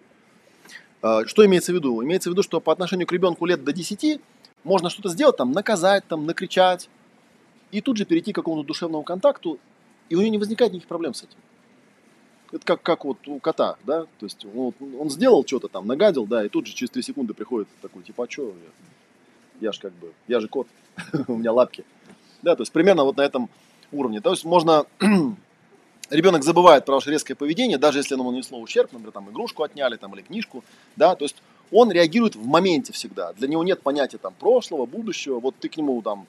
А, 1.03 1.27
что 1.27 1.45
имеется 1.45 1.71
в 1.71 1.75
виду? 1.75 2.03
Имеется 2.03 2.29
в 2.29 2.33
виду, 2.33 2.41
что 2.41 2.59
по 2.59 2.73
отношению 2.73 3.05
к 3.05 3.11
ребенку 3.11 3.45
лет 3.45 3.63
до 3.63 3.71
10 3.71 4.19
можно 4.63 4.89
что-то 4.89 5.09
сделать, 5.09 5.37
там, 5.37 5.51
наказать, 5.51 6.05
там, 6.07 6.25
накричать, 6.25 6.89
и 7.69 7.81
тут 7.81 7.97
же 7.97 8.05
перейти 8.05 8.33
к 8.33 8.37
какому-то 8.37 8.67
душевному 8.67 9.03
контакту, 9.03 9.59
и 10.09 10.15
у 10.15 10.21
него 10.21 10.31
не 10.31 10.39
возникает 10.39 10.73
никаких 10.73 10.89
проблем 10.89 11.13
с 11.13 11.21
этим. 11.21 11.37
Это 12.51 12.65
как, 12.65 12.81
как 12.81 13.05
вот 13.05 13.19
у 13.27 13.37
кота, 13.37 13.77
да, 13.85 14.05
то 14.05 14.25
есть 14.25 14.43
он, 14.43 14.73
он 14.99 15.11
сделал 15.11 15.45
что-то 15.45 15.67
там, 15.67 15.85
нагадил, 15.85 16.25
да, 16.25 16.43
и 16.43 16.49
тут 16.49 16.65
же 16.65 16.73
через 16.73 16.89
3 16.89 17.03
секунды 17.03 17.35
приходит 17.35 17.67
такой, 17.83 18.01
типа, 18.01 18.23
а 18.23 18.27
что, 18.29 18.55
я, 19.61 19.67
я 19.67 19.71
же 19.71 19.79
как 19.79 19.93
бы, 19.93 20.13
я 20.27 20.39
же 20.39 20.47
кот, 20.47 20.67
у 21.27 21.37
меня 21.37 21.53
лапки. 21.53 21.85
Да, 22.41 22.55
то 22.55 22.63
есть 22.63 22.71
примерно 22.71 23.03
вот 23.03 23.17
на 23.17 23.21
этом 23.21 23.51
уровне. 23.91 24.21
То 24.21 24.31
есть 24.31 24.45
можно 24.45 24.85
ребенок 26.09 26.43
забывает 26.43 26.85
про 26.85 26.95
ваше 26.95 27.11
резкое 27.11 27.35
поведение, 27.35 27.77
даже 27.77 27.99
если 27.99 28.15
оно 28.15 28.31
нанесло 28.31 28.59
ущерб, 28.59 28.91
например, 28.91 29.11
там 29.11 29.29
игрушку 29.29 29.63
отняли 29.63 29.95
там, 29.95 30.13
или 30.15 30.21
книжку, 30.21 30.63
да, 30.95 31.15
то 31.15 31.25
есть 31.25 31.37
он 31.71 31.91
реагирует 31.91 32.35
в 32.35 32.45
моменте 32.45 32.93
всегда. 32.93 33.33
Для 33.33 33.47
него 33.47 33.63
нет 33.63 33.81
понятия 33.81 34.17
там 34.17 34.33
прошлого, 34.33 34.85
будущего. 34.85 35.39
Вот 35.39 35.55
ты 35.59 35.69
к 35.69 35.77
нему 35.77 36.01
там 36.01 36.25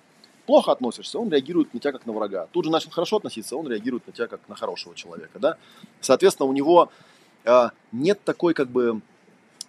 плохо 0.46 0.72
относишься, 0.72 1.18
он 1.18 1.30
реагирует 1.30 1.72
на 1.72 1.80
тебя 1.80 1.92
как 1.92 2.06
на 2.06 2.12
врага. 2.12 2.48
Тут 2.52 2.64
же 2.64 2.70
начал 2.70 2.90
хорошо 2.90 3.16
относиться, 3.16 3.56
он 3.56 3.68
реагирует 3.68 4.06
на 4.06 4.12
тебя 4.12 4.26
как 4.26 4.40
на 4.48 4.56
хорошего 4.56 4.94
человека, 4.94 5.38
да. 5.38 5.56
Соответственно, 6.00 6.48
у 6.48 6.52
него 6.52 6.90
э, 7.44 7.68
нет 7.92 8.22
такой 8.24 8.52
как 8.52 8.68
бы 8.68 9.00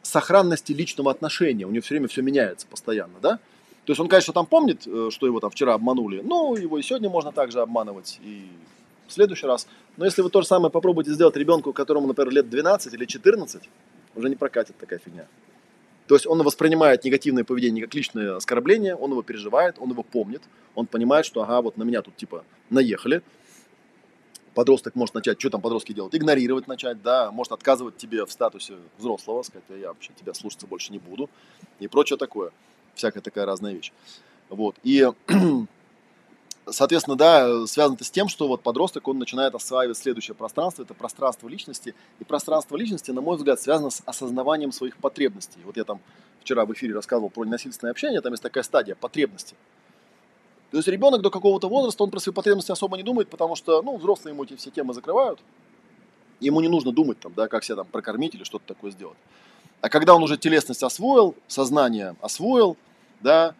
сохранности 0.01 0.73
личного 0.73 1.11
отношения, 1.11 1.65
у 1.65 1.71
него 1.71 1.83
все 1.83 1.93
время 1.93 2.07
все 2.07 2.21
меняется 2.21 2.67
постоянно, 2.67 3.19
да. 3.21 3.39
То 3.85 3.91
есть 3.91 3.99
он, 3.99 4.07
конечно, 4.07 4.33
там 4.33 4.45
помнит, 4.45 4.85
э, 4.85 5.09
что 5.11 5.25
его 5.25 5.39
там 5.39 5.49
вчера 5.49 5.73
обманули, 5.73 6.21
но 6.21 6.55
его 6.55 6.77
и 6.77 6.81
сегодня 6.83 7.09
можно 7.09 7.31
также 7.31 7.61
обманывать, 7.61 8.19
и 8.21 8.47
в 9.07 9.13
следующий 9.13 9.47
раз. 9.47 9.67
Но 9.97 10.05
если 10.05 10.21
вы 10.21 10.29
то 10.29 10.41
же 10.41 10.47
самое 10.47 10.71
попробуете 10.71 11.11
сделать 11.11 11.35
ребенку, 11.35 11.73
которому, 11.73 12.07
например, 12.07 12.31
лет 12.31 12.49
12 12.49 12.93
или 12.93 13.05
14, 13.05 13.69
уже 14.15 14.29
не 14.29 14.35
прокатит 14.35 14.77
такая 14.77 14.99
фигня. 14.99 15.27
То 16.07 16.15
есть 16.15 16.27
он 16.27 16.41
воспринимает 16.43 17.03
негативное 17.03 17.43
поведение 17.43 17.85
как 17.85 17.95
личное 17.95 18.35
оскорбление, 18.35 18.95
он 18.95 19.11
его 19.11 19.23
переживает, 19.23 19.77
он 19.79 19.91
его 19.91 20.03
помнит, 20.03 20.43
он 20.75 20.85
понимает, 20.85 21.25
что 21.25 21.41
ага, 21.41 21.61
вот 21.61 21.77
на 21.77 21.83
меня 21.83 22.01
тут 22.01 22.15
типа 22.15 22.43
наехали. 22.69 23.21
Подросток 24.53 24.95
может 24.95 25.15
начать, 25.15 25.39
что 25.39 25.49
там 25.49 25.61
подростки 25.61 25.93
делают? 25.93 26.13
Игнорировать 26.13 26.67
начать, 26.67 27.01
да, 27.01 27.31
может 27.31 27.53
отказывать 27.53 27.95
тебе 27.95 28.25
в 28.25 28.31
статусе 28.31 28.75
взрослого, 28.97 29.43
сказать, 29.43 29.63
я 29.69 29.87
вообще 29.87 30.11
тебя 30.19 30.33
слушаться 30.33 30.67
больше 30.67 30.91
не 30.91 30.99
буду 30.99 31.29
и 31.79 31.87
прочее 31.87 32.17
такое 32.17 32.51
всякая 32.95 33.21
такая 33.21 33.45
разная 33.45 33.73
вещь. 33.73 33.91
Вот. 34.49 34.75
И, 34.83 35.07
соответственно, 36.69 37.15
да, 37.15 37.65
связано 37.67 37.95
это 37.95 38.03
с 38.03 38.11
тем, 38.11 38.27
что 38.27 38.47
вот 38.47 38.61
подросток, 38.61 39.07
он 39.07 39.19
начинает 39.19 39.55
осваивать 39.55 39.97
следующее 39.97 40.35
пространство, 40.35 40.83
это 40.83 40.93
пространство 40.93 41.47
личности. 41.47 41.95
И 42.19 42.23
пространство 42.23 42.75
личности, 42.75 43.11
на 43.11 43.21
мой 43.21 43.37
взгляд, 43.37 43.59
связано 43.59 43.89
с 43.89 44.01
осознаванием 44.05 44.71
своих 44.71 44.97
потребностей. 44.97 45.59
Вот 45.65 45.77
я 45.77 45.83
там 45.83 45.99
вчера 46.41 46.65
в 46.65 46.73
эфире 46.73 46.93
рассказывал 46.93 47.29
про 47.29 47.45
ненасильственное 47.45 47.91
общение, 47.91 48.21
там 48.21 48.33
есть 48.33 48.43
такая 48.43 48.63
стадия 48.63 48.95
потребности. 48.95 49.55
То 50.71 50.77
есть 50.77 50.87
ребенок 50.87 51.21
до 51.21 51.29
какого-то 51.29 51.67
возраста, 51.67 52.03
он 52.03 52.11
про 52.11 52.19
свои 52.19 52.33
потребности 52.33 52.71
особо 52.71 52.95
не 52.95 53.03
думает, 53.03 53.29
потому 53.29 53.55
что, 53.55 53.81
ну, 53.81 53.97
взрослые 53.97 54.33
ему 54.33 54.45
эти 54.45 54.55
все 54.55 54.71
темы 54.71 54.93
закрывают. 54.93 55.39
Ему 56.39 56.61
не 56.61 56.69
нужно 56.69 56.93
думать, 56.93 57.19
там, 57.19 57.33
да, 57.35 57.49
как 57.49 57.63
себя 57.63 57.75
там 57.75 57.87
прокормить 57.87 58.33
или 58.35 58.45
что-то 58.45 58.65
такое 58.67 58.91
сделать. 58.91 59.17
А 59.81 59.89
когда 59.89 60.15
он 60.15 60.23
уже 60.23 60.37
телесность 60.37 60.83
освоил, 60.83 61.35
сознание 61.47 62.15
освоил, 62.21 62.77
да, 63.19 63.55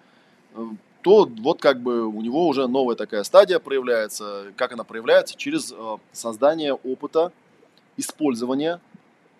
то 1.01 1.25
вот 1.25 1.59
как 1.59 1.81
бы 1.81 2.05
у 2.05 2.21
него 2.21 2.47
уже 2.47 2.67
новая 2.67 2.95
такая 2.95 3.23
стадия 3.23 3.57
проявляется. 3.59 4.53
Как 4.55 4.71
она 4.71 4.83
проявляется? 4.83 5.35
Через 5.35 5.71
э, 5.71 5.97
создание 6.11 6.73
опыта 6.73 7.31
использования 7.97 8.79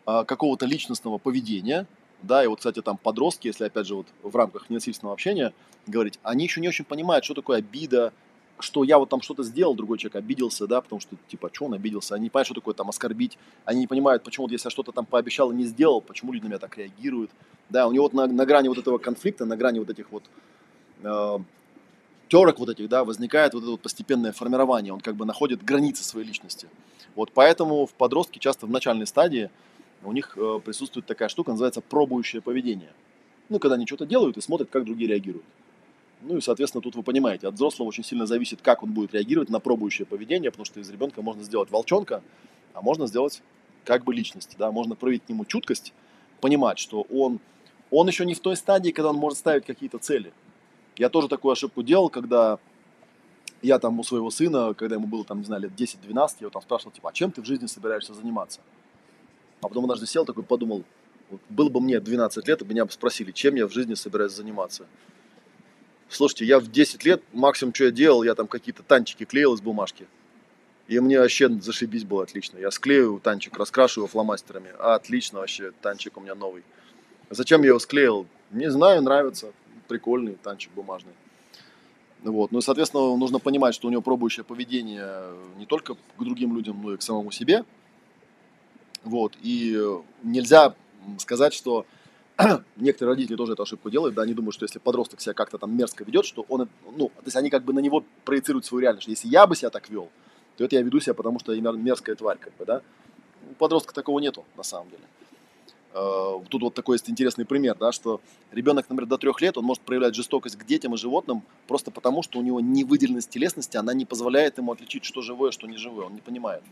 э, 0.08 0.24
какого-то 0.26 0.66
личностного 0.66 1.20
поведения. 1.20 1.86
Да, 2.24 2.44
и 2.44 2.48
вот, 2.48 2.60
кстати, 2.60 2.82
там 2.82 2.98
подростки, 2.98 3.48
если 3.48 3.66
опять 3.66 3.88
же 3.88 3.96
вот 3.96 4.08
в 4.24 4.36
рамках 4.36 4.70
ненасильственного 4.70 5.14
общения 5.14 5.54
говорить, 5.88 6.20
они 6.24 6.46
еще 6.46 6.62
не 6.62 6.68
очень 6.68 6.86
понимают, 6.86 7.26
что 7.26 7.34
такое 7.34 7.60
обида, 7.60 8.14
что 8.62 8.84
я 8.84 8.98
вот 8.98 9.10
там 9.10 9.22
что-то 9.22 9.44
сделал, 9.44 9.76
другой 9.76 9.98
человек 9.98 10.16
обиделся, 10.16 10.68
да, 10.68 10.82
потому 10.82 11.00
что, 11.00 11.16
типа, 11.28 11.50
что 11.52 11.66
он 11.66 11.74
обиделся, 11.74 12.16
они 12.16 12.24
не 12.24 12.30
понимают, 12.30 12.48
что 12.48 12.56
такое 12.56 12.74
там 12.74 12.90
оскорбить, 12.90 13.38
они 13.66 13.82
не 13.82 13.88
понимают, 13.88 14.24
почему 14.24 14.46
вот 14.46 14.52
если 14.52 14.68
я 14.68 14.72
что-то 14.72 14.92
там 14.92 15.06
пообещал 15.06 15.52
и 15.52 15.56
не 15.56 15.66
сделал, 15.66 16.02
почему 16.02 16.34
люди 16.34 16.44
на 16.44 16.50
меня 16.50 16.60
так 16.60 16.78
реагируют, 16.78 17.32
да, 17.70 17.88
у 17.88 17.92
него 17.92 18.04
вот 18.04 18.14
на, 18.14 18.28
на 18.28 18.46
грани 18.46 18.68
вот 18.68 18.78
этого 18.78 18.98
конфликта, 18.98 19.46
на 19.46 19.58
грани 19.58 19.80
вот 19.80 19.90
этих 19.90 20.12
вот 20.12 20.24
э, 21.04 21.40
терок 22.28 22.60
вот 22.60 22.70
этих, 22.70 22.88
да, 22.90 23.04
возникает 23.04 23.54
вот 23.54 23.64
это 23.64 23.72
вот 23.72 23.82
постепенное 23.82 24.32
формирование, 24.32 24.94
он 24.94 25.02
как 25.02 25.16
бы 25.16 25.26
находит 25.26 25.64
границы 25.64 26.04
своей 26.04 26.28
личности. 26.28 26.68
Вот 27.16 27.32
поэтому 27.34 27.86
в 27.86 27.94
подростке 27.94 28.40
часто 28.40 28.66
в 28.66 28.70
начальной 28.70 29.08
стадии 29.08 29.50
у 30.04 30.12
них 30.12 30.38
э, 30.38 30.60
присутствует 30.64 31.06
такая 31.06 31.30
штука, 31.30 31.52
называется 31.52 31.82
пробующее 31.82 32.42
поведение. 32.42 32.94
Ну, 33.50 33.60
когда 33.60 33.76
они 33.76 33.86
что-то 33.86 34.06
делают 34.06 34.38
и 34.38 34.42
смотрят, 34.42 34.70
как 34.70 34.86
другие 34.86 35.10
реагируют. 35.10 35.46
Ну 36.22 36.38
и, 36.38 36.42
соответственно, 36.42 36.82
тут 36.82 36.96
вы 36.96 37.04
понимаете, 37.04 37.48
от 37.48 37.56
взрослого 37.56 37.88
очень 37.88 38.04
сильно 38.04 38.26
зависит, 38.26 38.62
как 38.62 38.84
он 38.84 38.92
будет 38.92 39.14
реагировать 39.14 39.50
на 39.50 39.60
пробующее 39.60 40.06
поведение, 40.06 40.52
потому 40.52 40.66
что 40.66 40.80
из 40.80 40.90
ребенка 40.90 41.22
можно 41.22 41.44
сделать 41.44 41.72
волчонка, 41.72 42.22
а 42.74 42.82
можно 42.82 43.08
сделать 43.08 43.42
как 43.86 44.04
бы 44.04 44.14
личность, 44.14 44.56
да, 44.60 44.72
можно 44.72 44.96
проявить 44.96 45.26
к 45.26 45.30
нему 45.30 45.46
чуткость, 45.46 45.94
понимать, 46.40 46.78
что 46.78 47.02
он, 47.10 47.40
он 47.90 48.08
еще 48.08 48.26
не 48.26 48.36
в 48.36 48.40
той 48.40 48.56
стадии, 48.56 48.92
когда 48.92 49.10
он 49.10 49.16
может 49.16 49.40
ставить 49.40 49.66
какие-то 49.66 49.98
цели. 49.98 50.32
Я 50.98 51.10
тоже 51.10 51.28
такую 51.28 51.54
ошибку 51.54 51.82
делал, 51.82 52.10
когда 52.10 52.60
я 53.62 53.80
там 53.80 54.00
у 54.00 54.04
своего 54.04 54.30
сына, 54.30 54.74
когда 54.76 54.96
ему 54.96 55.08
было 55.08 55.24
там, 55.24 55.40
не 55.40 55.46
знаю, 55.46 55.64
лет 55.64 55.72
10-12, 55.72 56.06
я 56.12 56.28
его 56.42 56.50
там 56.50 56.62
спрашивал, 56.62 56.92
типа, 56.92 57.10
а 57.10 57.14
чем 57.14 57.32
ты 57.32 57.42
в 57.42 57.46
жизни 57.46 57.66
собираешься 57.66 58.14
заниматься? 58.14 58.60
А 59.62 59.68
потом 59.68 59.86
однажды 59.86 60.08
сел 60.08 60.26
такой, 60.26 60.44
подумал, 60.44 60.84
вот 61.30 61.42
было 61.50 61.70
бы 61.70 61.80
мне 61.80 62.00
12 62.00 62.48
лет, 62.48 62.62
и 62.62 62.66
меня 62.66 62.86
бы 62.86 62.92
спросили, 62.92 63.32
чем 63.32 63.56
я 63.56 63.68
в 63.68 63.72
жизни 63.72 63.94
собираюсь 63.94 64.34
заниматься. 64.34 64.86
Слушайте, 66.12 66.44
я 66.44 66.60
в 66.60 66.70
10 66.70 67.06
лет, 67.06 67.24
максимум, 67.32 67.74
что 67.74 67.86
я 67.86 67.92
делал, 67.92 68.24
я 68.24 68.36
там 68.36 68.48
какие-то 68.48 68.84
танчики 68.84 69.24
клеил 69.24 69.54
из 69.54 69.62
бумажки. 69.62 70.08
И 70.90 71.00
мне 71.00 71.18
вообще 71.18 71.48
зашибись 71.48 72.04
было 72.04 72.24
отлично. 72.24 72.58
Я 72.58 72.70
склею 72.70 73.22
танчик, 73.24 73.58
раскрашу 73.58 74.02
его 74.02 74.08
фломастерами. 74.08 74.72
А, 74.78 74.96
отлично 74.96 75.40
вообще, 75.40 75.72
танчик 75.82 76.18
у 76.18 76.20
меня 76.20 76.36
новый. 76.36 76.64
Зачем 77.30 77.62
я 77.62 77.70
его 77.70 77.80
склеил? 77.80 78.28
Не 78.52 78.70
знаю, 78.70 79.02
нравится. 79.02 79.54
Прикольный 79.88 80.36
танчик 80.36 80.74
бумажный. 80.74 81.14
Вот. 82.24 82.52
Ну 82.52 82.60
и, 82.60 82.62
соответственно, 82.62 83.16
нужно 83.16 83.40
понимать, 83.40 83.74
что 83.74 83.88
у 83.88 83.92
него 83.92 84.02
пробующее 84.02 84.44
поведение 84.44 85.24
не 85.58 85.66
только 85.66 85.96
к 85.96 86.24
другим 86.24 86.58
людям, 86.58 86.82
но 86.84 86.94
и 86.94 86.98
к 86.98 87.02
самому 87.02 87.32
себе. 87.32 87.64
Вот. 89.06 89.38
И 89.42 89.82
нельзя 90.24 90.76
сказать, 91.20 91.54
что 91.54 91.86
некоторые 92.76 93.14
родители 93.14 93.36
тоже 93.36 93.54
эту 93.54 93.64
ошибку 93.64 93.90
делают, 93.90 94.16
да, 94.16 94.24
они 94.24 94.34
думают, 94.34 94.56
что 94.56 94.66
если 94.66 94.80
подросток 94.80 95.22
себя 95.22 95.34
как-то 95.34 95.58
там 95.58 95.76
мерзко 95.76 96.04
ведет, 96.04 96.26
что 96.26 96.46
он, 96.50 96.70
ну, 96.96 97.10
то 97.10 97.26
есть 97.26 97.36
они 97.36 97.50
как 97.50 97.64
бы 97.64 97.74
на 97.74 97.80
него 97.80 98.04
проецируют 98.26 98.66
свою 98.66 98.82
реальность, 98.82 99.04
что 99.04 99.12
если 99.12 99.28
я 99.28 99.48
бы 99.48 99.56
себя 99.56 99.70
так 99.70 99.90
вел, 99.90 100.10
то 100.58 100.64
это 100.64 100.76
я 100.76 100.82
веду 100.82 101.00
себя, 101.00 101.14
потому 101.14 101.40
что 101.40 101.54
я 101.54 101.62
мерзкая 101.72 102.16
тварь, 102.16 102.38
как 102.40 102.56
бы, 102.58 102.66
да. 102.66 102.82
У 103.50 103.54
подростка 103.56 103.94
такого 103.94 104.20
нету, 104.20 104.46
на 104.56 104.64
самом 104.64 104.90
деле. 104.90 105.04
Э, 105.94 106.40
тут 106.50 106.62
вот 106.62 106.74
такой 106.74 106.96
есть 106.96 107.10
интересный 107.10 107.46
пример, 107.46 107.76
да, 107.78 107.92
что 107.92 108.22
ребенок, 108.52 108.90
например, 108.90 109.10
до 109.10 109.18
трех 109.18 109.42
лет, 109.42 109.58
он 109.58 109.66
может 109.66 109.84
проявлять 109.84 110.16
жестокость 110.16 110.58
к 110.58 110.66
детям 110.66 110.94
и 110.94 110.98
животным 110.98 111.44
просто 111.68 111.92
потому, 111.92 112.24
что 112.24 112.40
у 112.40 112.42
него 112.42 112.60
невыделенность 112.62 113.30
телесности, 113.30 113.78
она 113.78 113.94
не 113.94 114.06
позволяет 114.06 114.58
ему 114.58 114.72
отличить, 114.72 115.04
что 115.04 115.22
живое, 115.22 115.52
что 115.52 115.68
не 115.68 115.78
живое, 115.78 116.06
он 116.06 116.14
не 116.14 116.22
понимает. 116.22 116.64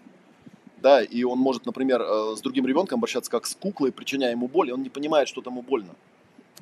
Да, 0.81 1.01
и 1.01 1.23
он 1.23 1.39
может, 1.39 1.65
например, 1.65 2.01
э, 2.01 2.35
с 2.37 2.41
другим 2.41 2.65
ребенком 2.65 2.99
обращаться 2.99 3.29
как 3.29 3.45
с 3.45 3.55
куклой, 3.55 3.91
причиняя 3.91 4.31
ему 4.31 4.47
боль, 4.47 4.69
и 4.69 4.71
он 4.71 4.81
не 4.81 4.89
понимает, 4.89 5.27
что 5.27 5.41
тому 5.41 5.61
больно. 5.61 5.93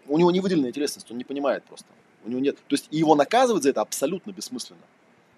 У 0.08 0.18
него 0.18 0.32
невыделенная 0.32 0.72
телесность, 0.72 1.12
он 1.12 1.18
не 1.18 1.24
понимает 1.24 1.64
просто. 1.64 1.88
У 2.26 2.30
него 2.30 2.40
нет. 2.40 2.58
То 2.68 2.74
есть 2.74 2.88
его 2.92 3.16
наказывать 3.16 3.64
за 3.64 3.70
это 3.70 3.82
абсолютно 3.82 4.32
бессмысленно. 4.32 4.82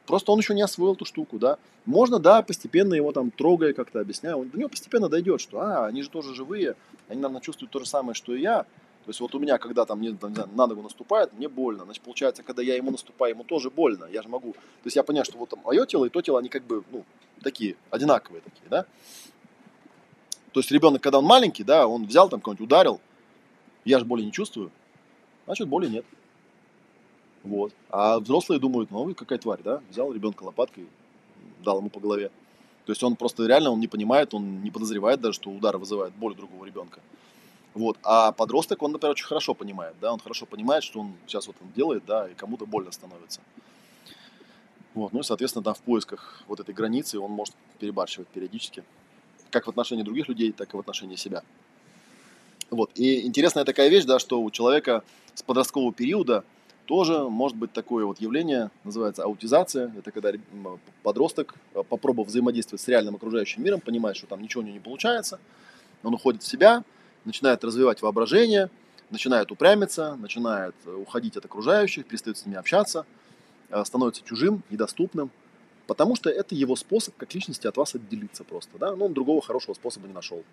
Просто 0.06 0.32
он 0.32 0.40
еще 0.40 0.56
не 0.56 0.62
освоил 0.62 0.94
эту 0.94 1.06
штуку, 1.06 1.38
да. 1.38 1.58
Можно, 1.86 2.20
да, 2.20 2.42
постепенно 2.42 2.94
его 2.94 3.12
там 3.12 3.30
трогая, 3.32 3.74
как-то 3.74 4.00
объясняя, 4.00 4.36
он, 4.36 4.50
до 4.50 4.58
него 4.58 4.70
постепенно 4.70 5.08
дойдет, 5.08 5.40
что, 5.40 5.60
а, 5.60 5.86
они 5.86 6.02
же 6.02 6.10
тоже 6.10 6.34
живые, 6.34 6.76
они, 7.10 7.22
наверное, 7.22 7.42
чувствуют 7.42 7.72
то 7.72 7.80
же 7.80 7.86
самое, 7.86 8.16
что 8.16 8.34
и 8.34 8.42
я. 8.42 8.64
То 8.64 9.12
есть 9.12 9.20
вот 9.22 9.34
у 9.36 9.40
меня, 9.40 9.58
когда 9.58 9.86
там 9.86 10.00
мне 10.00 10.16
на 10.54 10.68
ногу 10.68 10.82
наступает, 10.82 11.34
мне 11.34 11.48
больно. 11.48 11.84
Значит, 11.86 12.04
получается, 12.04 12.44
когда 12.44 12.62
я 12.62 12.76
ему 12.76 12.92
наступаю, 12.92 13.34
ему 13.34 13.44
тоже 13.44 13.70
больно. 13.70 14.06
Я 14.06 14.22
же 14.22 14.30
могу... 14.30 14.54
То 14.54 14.86
есть 14.86 14.96
я 14.96 15.04
понимаю, 15.04 15.26
что 15.26 15.38
вот 15.38 15.50
там 15.50 15.62
мое 15.64 15.86
тело 15.86 16.06
и 16.06 16.10
то 16.10 16.22
тело, 16.22 16.40
они 16.40 16.50
как 16.50 16.64
бы, 16.64 16.84
ну, 16.92 17.04
такие, 17.42 17.76
одинаковые 17.90 18.42
такие, 18.42 18.68
да. 18.70 18.86
То 20.52 20.60
есть 20.60 20.72
ребенок, 20.72 21.02
когда 21.02 21.20
он 21.20 21.26
маленький, 21.26 21.64
да, 21.64 21.88
он 21.88 22.06
взял 22.06 22.30
там 22.30 22.42
кого-нибудь, 22.42 22.66
ударил, 22.66 23.02
я 23.86 24.00
же 24.00 24.06
боли 24.06 24.24
не 24.24 24.32
чувствую, 24.32 24.72
значит, 25.46 25.68
боли 25.68 25.88
нет. 25.88 26.06
Вот. 27.44 27.74
А 27.90 28.20
взрослые 28.20 28.60
думают, 28.60 28.92
ну, 28.92 29.14
какая 29.16 29.40
тварь, 29.40 29.62
да? 29.64 29.82
Взял 29.90 30.12
ребенка 30.12 30.44
лопаткой, 30.44 30.88
дал 31.64 31.80
ему 31.80 31.90
по 31.90 32.00
голове. 32.00 32.32
То 32.86 32.92
есть 32.92 33.04
он 33.04 33.16
просто 33.16 33.46
реально 33.46 33.72
он 33.72 33.80
не 33.80 33.88
понимает, 33.88 34.34
он 34.34 34.62
не 34.62 34.72
подозревает 34.72 35.22
даже, 35.22 35.36
что 35.36 35.52
удар 35.52 35.78
вызывает 35.78 36.14
боль 36.16 36.36
другого 36.36 36.66
ребенка. 36.66 37.02
Вот. 37.74 37.98
А 38.04 38.32
подросток, 38.32 38.82
он, 38.82 38.92
например, 38.92 39.12
очень 39.12 39.28
хорошо 39.28 39.54
понимает, 39.54 39.96
да, 40.02 40.12
он 40.12 40.20
хорошо 40.20 40.46
понимает, 40.46 40.84
что 40.84 41.00
он 41.00 41.14
сейчас 41.28 41.48
вот 41.48 41.56
он 41.62 41.72
делает, 41.76 42.04
да, 42.06 42.28
и 42.28 42.34
кому-то 42.34 42.66
больно 42.66 42.92
становится. 42.92 43.42
Вот. 45.00 45.14
Ну 45.14 45.22
и, 45.22 45.24
соответственно, 45.24 45.64
там 45.64 45.74
в 45.74 45.80
поисках 45.80 46.44
вот 46.48 46.60
этой 46.60 46.74
границы 46.74 47.20
он 47.20 47.32
может 47.32 47.56
перебарщивать 47.80 48.28
периодически, 48.28 48.84
как 49.50 49.68
в 49.68 49.70
отношении 49.70 50.04
других 50.04 50.28
людей, 50.28 50.52
так 50.52 50.74
и 50.74 50.78
в 50.78 50.80
отношении 50.80 51.16
себя. 51.16 51.44
Вот. 52.70 52.92
И 52.96 53.26
интересная 53.26 53.66
такая 53.66 53.90
вещь, 53.90 54.06
да, 54.06 54.20
что 54.20 54.42
у 54.42 54.52
человека 54.52 55.04
с 55.34 55.42
подросткового 55.42 55.94
периода– 55.94 56.44
тоже 56.90 57.30
может 57.30 57.56
быть 57.56 57.72
такое 57.72 58.04
вот 58.04 58.20
явление, 58.20 58.72
называется 58.84 59.24
аутизация. 59.24 59.94
Это 59.96 60.10
когда 60.10 60.32
подросток, 61.04 61.54
э, 61.76 61.84
попробовав 61.88 62.30
взаимодействовать 62.30 62.82
с 62.82 62.88
реальным 62.88 63.14
окружающим 63.14 63.64
миром, 63.64 63.80
понимает, 63.80 64.18
что 64.18 64.26
там 64.26 64.42
ничего 64.42 64.64
у 64.64 64.66
него 64.66 64.74
не 64.74 64.80
получается, 64.80 65.40
он 66.02 66.16
уходит 66.16 66.42
в 66.42 66.48
себя, 66.48 66.84
начинает 67.26 67.64
развивать 67.64 68.02
воображение, 68.02 68.72
начинает 69.12 69.52
упрямиться, 69.52 70.16
начинает 70.16 70.74
э, 70.88 70.92
уходить 70.92 71.38
от 71.38 71.46
окружающих, 71.46 72.08
перестает 72.08 72.40
с 72.40 72.48
ними 72.48 72.58
общаться, 72.58 73.06
становится 73.86 74.24
чужим, 74.24 74.64
недоступным, 74.70 75.32
потому 75.88 76.16
что 76.16 76.30
это 76.30 76.56
его 76.56 76.76
способ 76.76 77.16
как 77.18 77.34
личности 77.34 77.68
от 77.68 77.78
вас 77.78 77.96
отделиться 77.96 78.44
просто. 78.44 78.78
Да? 78.78 78.96
Но 78.96 79.06
он 79.06 79.14
другого 79.14 79.42
хорошего 79.42 79.74
способа 79.74 80.08
не 80.08 80.14
нашел. 80.14 80.44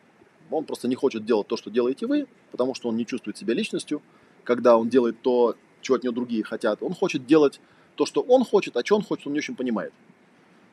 Он 0.51 0.65
просто 0.65 0.89
не 0.89 0.95
хочет 0.95 1.25
делать 1.25 1.49
то, 1.49 1.57
что 1.57 1.71
делаете 1.71 2.07
вы, 2.07 2.27
потому 2.53 2.75
что 2.75 2.89
он 2.89 2.97
не 2.97 3.05
чувствует 3.05 3.37
себя 3.37 3.55
личностью. 3.55 4.01
Когда 4.45 4.77
он 4.77 4.89
делает 4.89 5.21
то, 5.23 5.57
чего 5.81 5.97
от 5.97 6.05
него 6.05 6.15
другие 6.15 6.43
хотят. 6.43 6.83
Он 6.83 6.95
хочет 6.95 7.27
делать 7.27 7.61
то, 7.95 8.07
что 8.07 8.21
он 8.21 8.45
хочет, 8.45 8.77
а 8.77 8.85
что 8.85 8.97
он 8.97 9.03
хочет, 9.03 9.27
он 9.27 9.33
не 9.33 9.39
очень 9.39 9.57
понимает. 9.57 9.93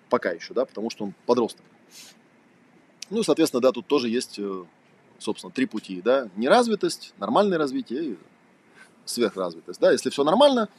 Пока 0.09 0.31
еще, 0.31 0.53
да, 0.53 0.65
потому 0.65 0.89
что 0.89 1.05
он 1.05 1.13
подросток. 1.25 1.65
Ну, 3.09 3.23
соответственно, 3.23 3.61
да, 3.61 3.71
тут 3.71 3.87
тоже 3.87 4.09
есть, 4.09 4.39
э, 4.39 4.63
собственно, 5.19 5.51
три 5.51 5.65
пути, 5.65 6.01
да. 6.01 6.29
Неразвитость, 6.35 7.13
нормальное 7.19 7.57
развитие 7.57 8.03
и 8.03 8.17
сверхразвитость, 9.05 9.79
да. 9.79 9.91
Если 9.91 10.09
все 10.09 10.23
нормально, 10.23 10.69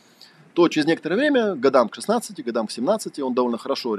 то 0.54 0.68
через 0.68 0.86
некоторое 0.86 1.16
время, 1.16 1.54
годам 1.56 1.88
к 1.88 1.94
16, 1.94 2.44
годам 2.44 2.68
к 2.68 2.70
17, 2.70 3.18
он 3.18 3.34
довольно 3.34 3.58
хорошо, 3.58 3.98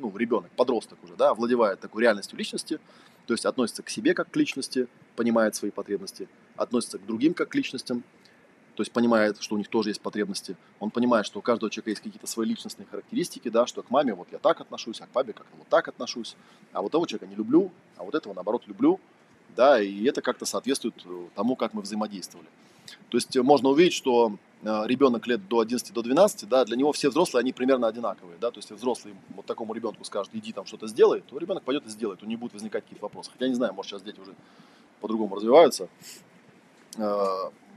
ну, 0.00 0.16
ребенок, 0.16 0.50
подросток 0.56 0.98
уже, 1.04 1.14
да, 1.14 1.34
владевает 1.34 1.80
такой 1.80 2.02
реальностью 2.02 2.38
личности, 2.38 2.80
то 3.26 3.34
есть 3.34 3.44
относится 3.44 3.82
к 3.82 3.90
себе 3.90 4.14
как 4.14 4.30
к 4.30 4.36
личности, 4.36 4.88
понимает 5.14 5.54
свои 5.54 5.70
потребности, 5.70 6.28
относится 6.56 6.98
к 6.98 7.06
другим 7.06 7.34
как 7.34 7.50
к 7.50 7.54
личностям, 7.54 8.02
то 8.74 8.80
есть 8.80 8.92
понимает, 8.92 9.40
что 9.40 9.54
у 9.54 9.58
них 9.58 9.68
тоже 9.68 9.90
есть 9.90 10.00
потребности. 10.00 10.56
Он 10.80 10.90
понимает, 10.90 11.26
что 11.26 11.38
у 11.38 11.42
каждого 11.42 11.70
человека 11.70 11.90
есть 11.90 12.02
какие-то 12.02 12.26
свои 12.26 12.48
личностные 12.48 12.86
характеристики, 12.90 13.48
да, 13.48 13.66
что 13.66 13.82
к 13.82 13.90
маме 13.90 14.14
вот 14.14 14.28
я 14.32 14.38
так 14.38 14.60
отношусь, 14.60 15.00
а 15.00 15.06
к 15.06 15.10
папе 15.10 15.32
как-то 15.32 15.56
вот 15.56 15.68
так 15.68 15.86
отношусь, 15.86 16.34
а 16.72 16.82
вот 16.82 16.90
того 16.90 17.06
человека 17.06 17.26
не 17.26 17.36
люблю, 17.36 17.70
а 17.96 18.04
вот 18.04 18.14
этого 18.14 18.34
наоборот 18.34 18.62
люблю, 18.66 18.98
да, 19.54 19.80
и 19.80 20.04
это 20.04 20.22
как-то 20.22 20.44
соответствует 20.44 20.94
э, 21.04 21.26
тому, 21.36 21.54
как 21.54 21.74
мы 21.74 21.82
взаимодействовали. 21.82 22.48
То 23.10 23.16
есть 23.16 23.36
можно 23.36 23.68
увидеть, 23.68 23.92
что 23.92 24.32
э, 24.32 24.53
ребенок 24.64 25.26
лет 25.26 25.46
до 25.48 25.60
11 25.60 25.92
до 25.92 26.02
12, 26.02 26.48
да, 26.48 26.64
для 26.64 26.76
него 26.76 26.92
все 26.92 27.10
взрослые, 27.10 27.40
они 27.40 27.52
примерно 27.52 27.86
одинаковые, 27.86 28.38
да, 28.40 28.50
то 28.50 28.58
есть 28.58 28.70
взрослый 28.70 29.14
вот 29.34 29.44
такому 29.46 29.74
ребенку 29.74 30.04
скажет, 30.04 30.34
иди 30.34 30.52
там 30.52 30.64
что-то 30.66 30.86
сделай, 30.86 31.20
то 31.20 31.38
ребенок 31.38 31.62
пойдет 31.64 31.86
и 31.86 31.90
сделает, 31.90 32.22
у 32.22 32.26
него 32.26 32.40
будут 32.40 32.54
возникать 32.54 32.84
какие-то 32.84 33.04
вопросы. 33.04 33.30
Хотя 33.30 33.48
не 33.48 33.54
знаю, 33.54 33.74
может 33.74 33.90
сейчас 33.90 34.02
дети 34.02 34.18
уже 34.20 34.34
по-другому 35.00 35.36
развиваются, 35.36 35.88
э, 36.96 37.00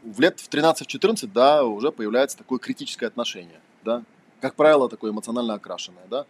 в 0.04 0.20
лет 0.20 0.40
в 0.40 0.50
13-14, 0.50 1.30
да, 1.34 1.66
уже 1.66 1.92
появляется 1.92 2.38
такое 2.38 2.60
критическое 2.60 3.08
отношение, 3.08 3.60
да, 3.84 4.04
как 4.40 4.56
правило, 4.56 4.88
такое 4.88 5.12
эмоционально 5.12 5.56
окрашенное, 5.56 6.06
да, 6.10 6.26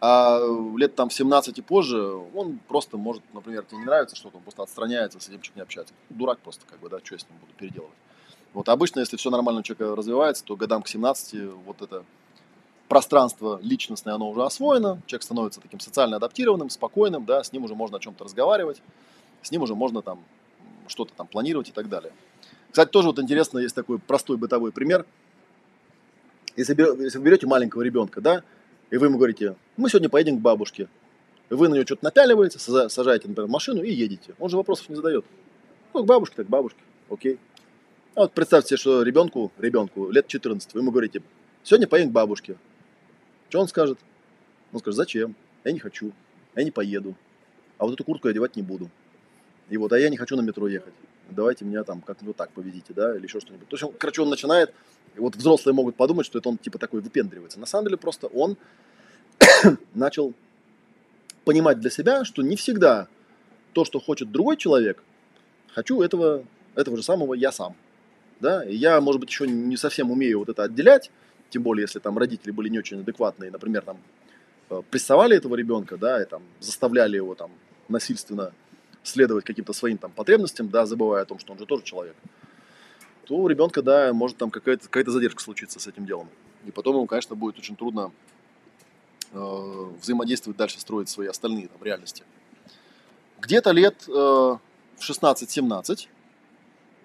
а 0.00 0.40
лет 0.76 0.94
там 0.94 1.08
в 1.08 1.14
17 1.14 1.58
и 1.58 1.62
позже 1.62 2.00
он 2.34 2.60
просто 2.68 2.96
может, 2.96 3.22
например, 3.32 3.64
тебе 3.64 3.78
не 3.78 3.86
нравится 3.86 4.14
что-то, 4.16 4.36
он 4.36 4.42
просто 4.42 4.62
отстраняется, 4.62 5.18
с 5.18 5.28
этим 5.28 5.40
человеком 5.40 5.56
не 5.56 5.62
общается. 5.62 5.94
Дурак 6.10 6.38
просто, 6.40 6.64
как 6.66 6.78
бы, 6.78 6.88
да, 6.88 6.98
что 7.02 7.14
я 7.14 7.18
с 7.18 7.28
ним 7.28 7.38
буду 7.40 7.52
переделывать. 7.54 7.96
Вот 8.54 8.68
обычно, 8.68 9.00
если 9.00 9.16
все 9.16 9.30
нормально 9.30 9.60
у 9.60 9.62
человека 9.62 9.94
развивается, 9.94 10.44
то 10.44 10.56
годам 10.56 10.82
к 10.82 10.88
17 10.88 11.34
вот 11.66 11.82
это 11.82 12.04
пространство 12.88 13.60
личностное, 13.62 14.14
оно 14.14 14.30
уже 14.30 14.42
освоено, 14.42 15.00
человек 15.06 15.22
становится 15.22 15.60
таким 15.60 15.78
социально 15.78 16.16
адаптированным, 16.16 16.70
спокойным, 16.70 17.24
да, 17.26 17.44
с 17.44 17.52
ним 17.52 17.64
уже 17.64 17.74
можно 17.74 17.98
о 17.98 18.00
чем-то 18.00 18.24
разговаривать, 18.24 18.82
с 19.42 19.50
ним 19.50 19.62
уже 19.62 19.74
можно 19.74 20.02
там 20.02 20.24
что-то 20.86 21.12
там 21.14 21.26
планировать 21.26 21.68
и 21.68 21.72
так 21.72 21.88
далее. 21.88 22.12
Кстати, 22.70 22.90
тоже 22.90 23.08
вот 23.08 23.18
интересно, 23.18 23.58
есть 23.58 23.74
такой 23.74 23.98
простой 23.98 24.36
бытовой 24.38 24.72
пример. 24.72 25.04
Если, 26.56 26.74
если 27.02 27.18
вы 27.18 27.24
берете 27.24 27.46
маленького 27.46 27.82
ребенка, 27.82 28.20
да, 28.20 28.42
и 28.90 28.96
вы 28.96 29.06
ему 29.06 29.18
говорите, 29.18 29.54
мы 29.76 29.90
сегодня 29.90 30.08
поедем 30.08 30.38
к 30.38 30.40
бабушке, 30.40 30.88
вы 31.50 31.68
на 31.68 31.74
нее 31.74 31.84
что-то 31.84 32.04
напяливаете, 32.04 32.58
сажаете, 32.58 33.28
например, 33.28 33.48
машину 33.50 33.82
и 33.82 33.92
едете. 33.92 34.34
Он 34.38 34.48
же 34.48 34.56
вопросов 34.56 34.88
не 34.88 34.96
задает. 34.96 35.24
Ну, 35.94 36.02
к 36.02 36.06
бабушке, 36.06 36.36
так 36.36 36.46
к 36.46 36.50
бабушке, 36.50 36.80
окей. 37.10 37.38
А 38.18 38.22
вот 38.22 38.32
представьте 38.32 38.76
что 38.76 39.04
ребенку, 39.04 39.52
ребенку 39.58 40.10
лет 40.10 40.26
14, 40.26 40.74
вы 40.74 40.80
ему 40.80 40.90
говорите, 40.90 41.22
Сегодня 41.62 41.86
поедем 41.86 42.10
к 42.10 42.12
бабушке. 42.12 42.56
Что 43.48 43.60
он 43.60 43.68
скажет? 43.68 43.96
Он 44.72 44.80
скажет, 44.80 44.96
зачем? 44.96 45.36
Я 45.62 45.70
не 45.70 45.78
хочу. 45.78 46.10
Я 46.56 46.64
не 46.64 46.72
поеду. 46.72 47.14
А 47.76 47.84
вот 47.84 47.94
эту 47.94 48.02
куртку 48.02 48.26
я 48.26 48.32
одевать 48.32 48.56
не 48.56 48.62
буду. 48.62 48.90
И 49.70 49.76
вот, 49.76 49.92
а 49.92 50.00
я 50.00 50.08
не 50.08 50.16
хочу 50.16 50.34
на 50.34 50.40
метро 50.40 50.66
ехать. 50.66 50.94
Давайте 51.30 51.64
меня 51.64 51.84
там 51.84 52.00
как-нибудь 52.00 52.34
так 52.34 52.50
повезите, 52.50 52.92
да, 52.92 53.14
или 53.14 53.22
еще 53.22 53.38
что-нибудь. 53.38 53.68
То 53.68 53.74
есть, 53.74 53.84
он, 53.84 53.92
короче, 53.92 54.22
он 54.22 54.30
начинает, 54.30 54.74
вот 55.16 55.36
взрослые 55.36 55.72
могут 55.72 55.94
подумать, 55.94 56.26
что 56.26 56.40
это 56.40 56.48
он 56.48 56.58
типа 56.58 56.78
такой 56.78 57.00
выпендривается. 57.00 57.60
На 57.60 57.66
самом 57.66 57.84
деле 57.84 57.98
просто 57.98 58.26
он 58.26 58.56
начал 59.94 60.34
понимать 61.44 61.78
для 61.78 61.90
себя, 61.90 62.24
что 62.24 62.42
не 62.42 62.56
всегда 62.56 63.06
то, 63.74 63.84
что 63.84 64.00
хочет 64.00 64.32
другой 64.32 64.56
человек, 64.56 65.04
хочу 65.72 66.02
этого, 66.02 66.44
этого 66.74 66.96
же 66.96 67.04
самого 67.04 67.34
я 67.34 67.52
сам. 67.52 67.76
Да? 68.40 68.64
И 68.64 68.74
я, 68.74 69.00
может 69.00 69.20
быть, 69.20 69.30
еще 69.30 69.46
не 69.46 69.76
совсем 69.76 70.10
умею 70.10 70.38
вот 70.40 70.48
это 70.48 70.62
отделять, 70.64 71.10
тем 71.50 71.62
более, 71.62 71.82
если 71.82 71.98
там 71.98 72.18
родители 72.18 72.50
были 72.50 72.68
не 72.68 72.78
очень 72.78 73.00
адекватные, 73.00 73.50
например, 73.50 73.82
там 73.82 73.98
э, 74.70 74.82
прессовали 74.90 75.36
этого 75.36 75.54
ребенка, 75.54 75.96
да, 75.96 76.22
и 76.22 76.26
там 76.26 76.42
заставляли 76.60 77.16
его 77.16 77.34
там 77.34 77.50
насильственно 77.88 78.52
следовать 79.02 79.44
каким-то 79.44 79.72
своим 79.72 79.98
там 79.98 80.12
потребностям, 80.12 80.68
да, 80.68 80.86
забывая 80.86 81.22
о 81.22 81.26
том, 81.26 81.38
что 81.38 81.52
он 81.52 81.58
же 81.58 81.66
тоже 81.66 81.82
человек, 81.82 82.14
то 83.24 83.34
у 83.36 83.48
ребенка, 83.48 83.82
да, 83.82 84.12
может 84.12 84.36
там 84.36 84.50
какая-то 84.50 84.88
какая 84.88 85.10
задержка 85.10 85.42
случиться 85.42 85.80
с 85.80 85.86
этим 85.86 86.06
делом. 86.06 86.28
И 86.66 86.70
потом 86.70 86.96
ему, 86.96 87.06
конечно, 87.06 87.34
будет 87.34 87.58
очень 87.58 87.76
трудно 87.76 88.10
э, 89.32 89.90
взаимодействовать 90.00 90.56
дальше, 90.58 90.80
строить 90.80 91.08
свои 91.08 91.28
остальные 91.28 91.68
там 91.68 91.82
реальности. 91.82 92.24
Где-то 93.40 93.70
лет 93.70 94.04
э, 94.08 94.10
в 94.10 94.58
16-17 95.00 96.08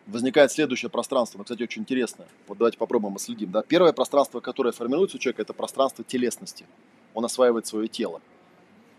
возникает 0.08 0.52
следующее 0.52 0.90
пространство, 0.90 1.38
но, 1.38 1.44
кстати, 1.44 1.64
очень 1.64 1.82
интересное. 1.82 2.28
Вот 2.48 2.58
давайте 2.58 2.78
попробуем 2.78 3.18
следим. 3.18 3.52
Да? 3.52 3.64
Первое 3.64 3.94
пространство, 3.94 4.40
которое 4.40 4.72
формируется 4.72 5.18
у 5.18 5.20
человека, 5.20 5.42
это 5.42 5.54
пространство 5.54 6.04
телесности. 6.04 6.66
Он 7.14 7.24
осваивает 7.26 7.66
свое 7.68 7.88
тело. 7.88 8.22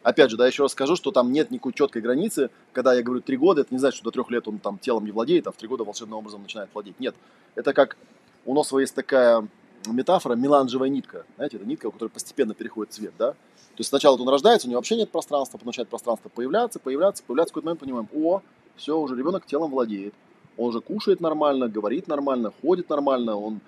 Опять 0.03 0.31
же, 0.31 0.37
да, 0.37 0.47
еще 0.47 0.63
раз 0.63 0.73
скажу, 0.73 0.97
что 0.97 1.13
там 1.13 1.33
нет 1.33 1.51
никакой 1.51 1.73
четкой 1.73 2.03
границы. 2.03 2.51
Когда 2.73 2.93
я 2.93 3.03
говорю 3.03 3.23
три 3.23 3.37
года, 3.39 3.63
это 3.63 3.73
не 3.73 3.79
значит, 3.79 3.97
что 3.97 4.05
до 4.05 4.11
трех 4.11 4.31
лет 4.31 4.47
он 4.47 4.59
там 4.59 4.79
телом 4.79 5.05
не 5.07 5.13
владеет, 5.13 5.47
а 5.47 5.53
в 5.53 5.57
три 5.57 5.67
года 5.67 5.85
волшебным 5.85 6.19
образом 6.19 6.43
начинает 6.43 6.69
владеть. 6.75 7.01
Нет. 7.01 7.15
Это 7.55 7.73
как 7.73 7.97
у 8.45 8.53
Носова 8.53 8.81
есть 8.81 8.95
такая 8.95 9.49
метафора 9.87 10.35
меланжевая 10.35 10.91
нитка. 10.91 11.25
Знаете, 11.37 11.57
это 11.57 11.67
нитка, 11.67 11.87
у 11.87 11.91
которой 11.91 12.09
постепенно 12.09 12.55
переходит 12.55 12.93
цвет, 12.93 13.15
да? 13.19 13.33
То 13.33 13.81
есть 13.81 13.89
сначала 13.89 14.17
он 14.17 14.29
рождается, 14.29 14.69
у 14.69 14.71
него 14.71 14.79
вообще 14.79 14.97
нет 14.97 15.11
пространства, 15.11 15.59
потом 15.59 15.69
начинает 15.69 15.89
пространство 15.89 16.29
появляться, 16.29 16.79
появляться, 16.79 17.25
появляться. 17.25 17.53
В 17.53 17.55
какой-то 17.55 17.67
момент 17.67 17.81
понимаем, 17.81 18.09
о, 18.15 18.43
все, 18.77 18.99
уже 18.99 19.17
ребенок 19.17 19.47
телом 19.47 19.71
владеет. 19.71 20.15
Он 20.57 20.69
уже 20.69 20.81
кушает 20.81 21.21
нормально, 21.21 21.69
говорит 21.69 22.09
нормально, 22.09 22.53
ходит 22.63 22.89
нормально, 22.89 23.37
он 23.37 23.61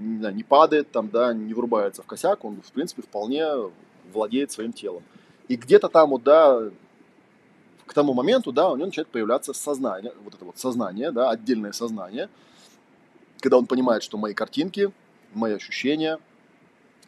не, 0.00 0.32
не 0.32 0.42
падает 0.42 0.90
там, 0.90 1.08
да, 1.08 1.32
не 1.34 1.54
врубается 1.54 2.02
в 2.02 2.06
косяк, 2.06 2.44
он, 2.44 2.60
в 2.62 2.72
принципе, 2.72 3.02
вполне 3.02 3.46
владеет 4.12 4.50
своим 4.50 4.72
телом. 4.72 5.02
И 5.48 5.56
где-то 5.56 5.88
там 5.88 6.10
вот, 6.10 6.22
да, 6.22 6.70
к 7.86 7.92
тому 7.92 8.14
моменту, 8.14 8.52
да, 8.52 8.70
у 8.70 8.76
него 8.76 8.86
начинает 8.86 9.08
появляться 9.08 9.52
сознание, 9.52 10.12
вот 10.22 10.34
это 10.34 10.44
вот 10.44 10.58
сознание, 10.58 11.10
да, 11.10 11.30
отдельное 11.30 11.72
сознание, 11.72 12.28
когда 13.40 13.58
он 13.58 13.66
понимает, 13.66 14.02
что 14.02 14.16
мои 14.16 14.32
картинки, 14.32 14.90
мои 15.34 15.52
ощущения, 15.54 16.18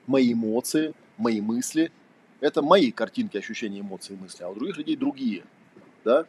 мои 0.07 0.33
эмоции, 0.33 0.95
мои 1.17 1.41
мысли, 1.41 1.91
это 2.41 2.61
мои 2.61 2.91
картинки, 2.91 3.39
ощущения, 3.39 3.81
эмоции, 3.81 4.19
мысли, 4.21 4.45
а 4.45 4.49
у 4.49 4.55
других 4.55 4.77
людей 4.77 4.97
другие, 4.97 5.45
да, 6.05 6.27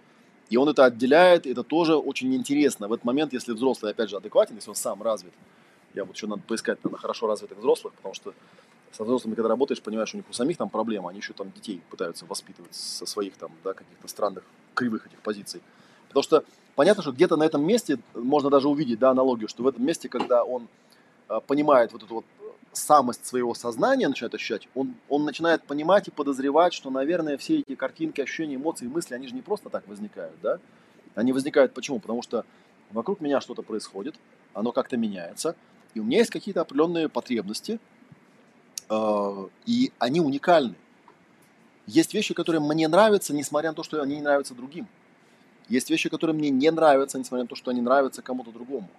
и 0.50 0.58
он 0.58 0.70
это 0.70 0.86
отделяет, 0.86 1.46
это 1.46 1.64
тоже 1.64 1.96
очень 1.96 2.34
интересно. 2.34 2.88
В 2.88 2.94
этот 2.94 3.06
момент, 3.06 3.34
если 3.34 3.54
взрослый, 3.54 3.92
опять 3.92 4.10
же, 4.10 4.18
адекватен, 4.18 4.56
если 4.56 4.70
он 4.70 4.76
сам 4.76 5.02
развит, 5.04 5.34
я 5.94 6.06
вот 6.06 6.16
еще 6.16 6.28
надо 6.28 6.42
поискать, 6.44 6.84
наверное, 6.84 7.02
хорошо 7.02 7.28
развитых 7.28 7.58
взрослых, 7.58 7.94
потому 7.94 8.14
что 8.14 8.34
со 8.92 9.04
взрослыми, 9.04 9.36
когда 9.36 9.50
работаешь, 9.50 9.82
понимаешь, 9.82 10.14
у 10.14 10.18
них 10.18 10.26
у 10.30 10.34
самих 10.34 10.58
там 10.58 10.70
проблемы, 10.70 11.10
они 11.10 11.20
еще 11.20 11.34
там 11.34 11.52
детей 11.52 11.82
пытаются 11.90 12.26
воспитывать 12.26 12.74
со 12.74 13.06
своих 13.06 13.36
там, 13.36 13.52
да, 13.64 13.74
каких-то 13.74 14.08
странных, 14.08 14.44
кривых 14.74 15.08
этих 15.08 15.20
позиций. 15.20 15.62
Потому 16.08 16.24
что 16.24 16.44
понятно, 16.76 17.04
что 17.04 17.12
где-то 17.12 17.36
на 17.36 17.44
этом 17.44 17.66
месте 17.66 18.00
можно 18.14 18.50
даже 18.50 18.70
увидеть, 18.70 19.00
да, 19.00 19.12
аналогию, 19.12 19.50
что 19.50 19.64
в 19.64 19.68
этом 19.68 19.86
месте, 19.86 20.08
когда 20.08 20.44
он 20.44 20.68
э, 21.30 21.40
понимает 21.46 21.92
вот 21.92 22.04
эту 22.04 22.16
вот 22.16 22.26
самость 22.78 23.26
своего 23.26 23.54
сознания 23.54 24.08
начинает 24.08 24.34
ощущать, 24.36 24.68
он, 24.76 24.96
он 25.10 25.26
начинает 25.26 25.64
понимать 25.64 26.08
и 26.08 26.12
подозревать, 26.12 26.74
что, 26.74 26.90
наверное, 26.90 27.38
все 27.38 27.60
эти 27.60 27.76
картинки, 27.76 28.22
ощущения, 28.22 28.56
эмоции, 28.56 28.88
мысли, 28.88 29.16
они 29.16 29.28
же 29.28 29.36
не 29.36 29.42
просто 29.42 29.70
так 29.70 29.88
возникают, 29.88 30.36
да? 30.42 30.60
Они 31.16 31.34
возникают 31.34 31.74
почему? 31.74 32.00
Потому 32.00 32.22
что 32.22 32.46
вокруг 32.92 33.22
меня 33.22 33.42
что-то 33.42 33.64
происходит, 33.64 34.16
оно 34.54 34.72
как-то 34.72 34.98
меняется, 34.98 35.56
и 35.94 36.00
у 36.00 36.04
меня 36.04 36.20
есть 36.20 36.32
какие-то 36.32 36.62
определенные 36.62 37.10
потребности, 37.10 37.80
э, 38.90 39.48
и 39.66 39.92
они 40.00 40.22
уникальны. 40.22 40.76
Есть 41.88 42.14
вещи, 42.14 42.34
которые 42.34 42.62
мне 42.62 42.88
нравятся, 42.88 43.34
несмотря 43.34 43.70
на 43.72 43.76
то, 43.76 43.84
что 43.84 44.02
они 44.02 44.16
не 44.16 44.22
нравятся 44.22 44.54
другим. 44.54 44.88
Есть 45.70 45.90
вещи, 45.90 46.10
которые 46.10 46.36
мне 46.36 46.50
не 46.50 46.70
нравятся, 46.72 47.18
несмотря 47.18 47.44
на 47.44 47.48
то, 47.48 47.56
что 47.56 47.72
они 47.72 47.82
нравятся 47.82 48.22
кому-то 48.22 48.52
другому. 48.52 48.90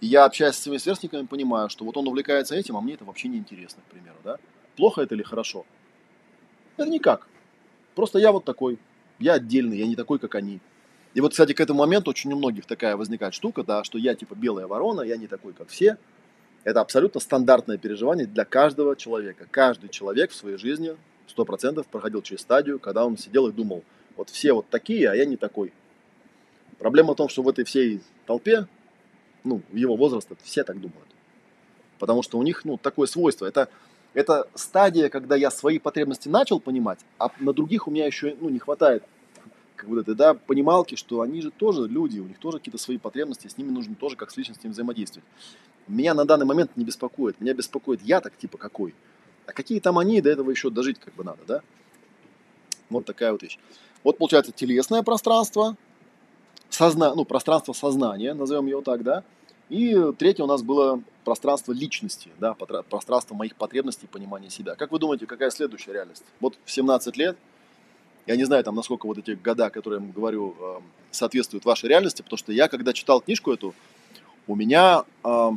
И 0.00 0.06
я, 0.06 0.24
общаясь 0.24 0.54
с 0.54 0.62
своими 0.62 0.78
сверстниками, 0.78 1.26
понимаю, 1.26 1.68
что 1.68 1.84
вот 1.84 1.96
он 1.96 2.06
увлекается 2.06 2.54
этим, 2.54 2.76
а 2.76 2.80
мне 2.80 2.94
это 2.94 3.04
вообще 3.04 3.28
не 3.28 3.38
интересно, 3.38 3.82
к 3.86 3.90
примеру. 3.90 4.16
Да? 4.24 4.38
Плохо 4.76 5.02
это 5.02 5.14
или 5.14 5.22
хорошо? 5.22 5.64
Это 6.76 6.88
никак. 6.90 7.26
Просто 7.94 8.18
я 8.18 8.32
вот 8.32 8.44
такой. 8.44 8.78
Я 9.18 9.34
отдельный, 9.34 9.78
я 9.78 9.86
не 9.86 9.96
такой, 9.96 10.18
как 10.18 10.34
они. 10.34 10.60
И 11.14 11.22
вот, 11.22 11.32
кстати, 11.32 11.54
к 11.54 11.60
этому 11.60 11.78
моменту 11.78 12.10
очень 12.10 12.30
у 12.32 12.36
многих 12.36 12.66
такая 12.66 12.94
возникает 12.96 13.32
штука, 13.32 13.62
да, 13.62 13.84
что 13.84 13.96
я 13.96 14.14
типа 14.14 14.34
белая 14.34 14.66
ворона, 14.66 15.00
я 15.00 15.16
не 15.16 15.26
такой, 15.26 15.54
как 15.54 15.68
все. 15.68 15.96
Это 16.62 16.82
абсолютно 16.82 17.20
стандартное 17.20 17.78
переживание 17.78 18.26
для 18.26 18.44
каждого 18.44 18.96
человека. 18.96 19.46
Каждый 19.50 19.88
человек 19.88 20.32
в 20.32 20.34
своей 20.34 20.58
жизни 20.58 20.94
100% 21.34 21.86
проходил 21.90 22.20
через 22.20 22.42
стадию, 22.42 22.78
когда 22.78 23.06
он 23.06 23.16
сидел 23.16 23.48
и 23.48 23.52
думал, 23.52 23.82
вот 24.16 24.28
все 24.28 24.52
вот 24.52 24.68
такие, 24.68 25.08
а 25.08 25.14
я 25.14 25.24
не 25.24 25.36
такой. 25.36 25.72
Проблема 26.78 27.14
в 27.14 27.16
том, 27.16 27.30
что 27.30 27.42
в 27.42 27.48
этой 27.48 27.64
всей 27.64 28.02
толпе 28.26 28.66
ну, 29.46 29.62
его 29.72 29.96
возраста, 29.96 30.36
все 30.42 30.64
так 30.64 30.80
думают. 30.80 31.08
Потому 31.98 32.22
что 32.22 32.38
у 32.38 32.42
них, 32.42 32.64
ну, 32.64 32.76
такое 32.76 33.06
свойство. 33.06 33.46
Это, 33.46 33.68
это 34.12 34.48
стадия, 34.54 35.08
когда 35.08 35.36
я 35.36 35.50
свои 35.50 35.78
потребности 35.78 36.28
начал 36.28 36.60
понимать, 36.60 36.98
а 37.18 37.30
на 37.40 37.52
других 37.52 37.88
у 37.88 37.90
меня 37.90 38.06
еще, 38.06 38.36
ну, 38.40 38.50
не 38.50 38.58
хватает 38.58 39.02
как 39.76 39.90
бы, 39.90 40.02
да, 40.02 40.34
понималки, 40.34 40.94
что 40.94 41.20
они 41.20 41.42
же 41.42 41.50
тоже 41.50 41.86
люди, 41.86 42.18
у 42.18 42.24
них 42.24 42.38
тоже 42.38 42.58
какие-то 42.58 42.78
свои 42.78 42.98
потребности, 42.98 43.46
с 43.46 43.58
ними 43.58 43.70
нужно 43.70 43.94
тоже 43.94 44.16
как 44.16 44.30
с 44.30 44.36
личностями 44.36 44.72
взаимодействовать. 44.72 45.28
Меня 45.86 46.14
на 46.14 46.24
данный 46.24 46.46
момент 46.46 46.72
не 46.76 46.84
беспокоит. 46.84 47.40
Меня 47.40 47.54
беспокоит 47.54 48.00
я 48.02 48.20
так 48.20 48.36
типа 48.36 48.58
какой. 48.58 48.94
А 49.46 49.52
какие 49.52 49.78
там 49.78 49.98
они, 49.98 50.20
до 50.20 50.30
этого 50.30 50.50
еще 50.50 50.70
дожить 50.70 50.98
как 50.98 51.14
бы 51.14 51.22
надо, 51.22 51.38
да? 51.46 51.62
Вот 52.90 53.04
такая 53.04 53.32
вот 53.32 53.42
вещь. 53.42 53.58
Вот 54.02 54.18
получается 54.18 54.52
телесное 54.52 55.02
пространство, 55.02 55.76
созна... 56.70 57.14
ну, 57.14 57.24
пространство 57.24 57.72
сознания, 57.72 58.34
назовем 58.34 58.66
его 58.66 58.82
так, 58.82 59.02
да, 59.02 59.22
и 59.68 59.96
третье 60.18 60.44
у 60.44 60.46
нас 60.46 60.62
было 60.62 61.02
пространство 61.24 61.72
личности, 61.72 62.30
да, 62.38 62.54
пространство 62.54 63.34
моих 63.34 63.56
потребностей, 63.56 64.06
понимания 64.06 64.48
себя. 64.48 64.76
Как 64.76 64.92
вы 64.92 64.98
думаете, 64.98 65.26
какая 65.26 65.50
следующая 65.50 65.92
реальность? 65.92 66.24
Вот 66.40 66.56
в 66.64 66.70
17 66.70 67.16
лет, 67.16 67.36
я 68.26 68.36
не 68.36 68.44
знаю, 68.44 68.62
там, 68.62 68.76
насколько 68.76 69.06
вот 69.06 69.18
эти 69.18 69.32
года, 69.32 69.70
которые 69.70 70.00
я 70.00 70.12
говорю, 70.12 70.54
эм, 70.60 70.84
соответствуют 71.10 71.64
вашей 71.64 71.88
реальности, 71.88 72.22
потому 72.22 72.38
что 72.38 72.52
я, 72.52 72.68
когда 72.68 72.92
читал 72.92 73.20
книжку 73.20 73.52
эту, 73.52 73.74
у 74.46 74.54
меня 74.54 75.04
э, 75.24 75.50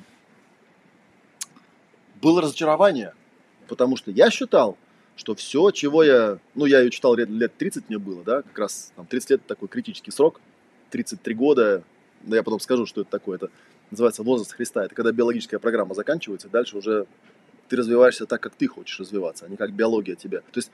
было 2.22 2.42
разочарование, 2.42 3.14
потому 3.68 3.96
что 3.96 4.10
я 4.10 4.32
считал, 4.32 4.76
что 5.16 5.36
все, 5.36 5.70
чего 5.72 6.02
я, 6.04 6.40
ну, 6.56 6.66
я 6.66 6.80
ее 6.80 6.90
читал 6.90 7.14
лет, 7.16 7.30
лет 7.30 7.56
30 7.58 7.90
мне 7.90 8.00
было, 8.00 8.24
да, 8.24 8.42
как 8.42 8.58
раз 8.58 8.92
там 8.96 9.06
30 9.06 9.30
лет 9.30 9.46
такой 9.46 9.68
критический 9.68 10.12
срок, 10.12 10.42
33 10.90 11.34
года, 11.36 11.84
но 12.24 12.36
я 12.36 12.44
потом 12.44 12.60
скажу, 12.60 12.86
что 12.86 13.02
это 13.02 13.10
такое, 13.10 13.38
это 13.38 13.50
называется 13.92 14.24
возраст 14.24 14.52
Христа. 14.52 14.86
Это 14.86 14.96
когда 14.96 15.12
биологическая 15.12 15.60
программа 15.60 15.96
заканчивается, 15.96 16.50
дальше 16.50 16.78
уже 16.78 17.08
ты 17.68 17.76
развиваешься 17.76 18.26
так, 18.26 18.42
как 18.42 18.56
ты 18.56 18.68
хочешь 18.68 19.00
развиваться, 19.00 19.46
а 19.46 19.50
не 19.50 19.56
как 19.56 19.74
биология 19.74 20.16
тебя. 20.16 20.40
То 20.40 20.58
есть 20.58 20.72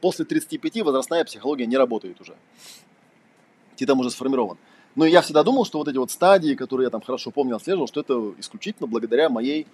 после 0.00 0.24
35 0.24 0.82
возрастная 0.82 1.24
психология 1.24 1.66
не 1.66 1.76
работает 1.76 2.20
уже. 2.20 2.36
Ты 3.76 3.86
там 3.86 4.00
уже 4.00 4.10
сформирован. 4.10 4.58
Но 4.96 5.04
я 5.06 5.22
всегда 5.22 5.42
думал, 5.42 5.64
что 5.64 5.78
вот 5.78 5.88
эти 5.88 5.96
вот 5.96 6.10
стадии, 6.10 6.54
которые 6.54 6.86
я 6.86 6.90
там 6.90 7.00
хорошо 7.00 7.30
помнил, 7.30 7.56
отслеживал, 7.56 7.86
что 7.86 8.00
это 8.00 8.34
исключительно 8.38 8.88
благодаря 8.88 9.28
моей 9.28 9.66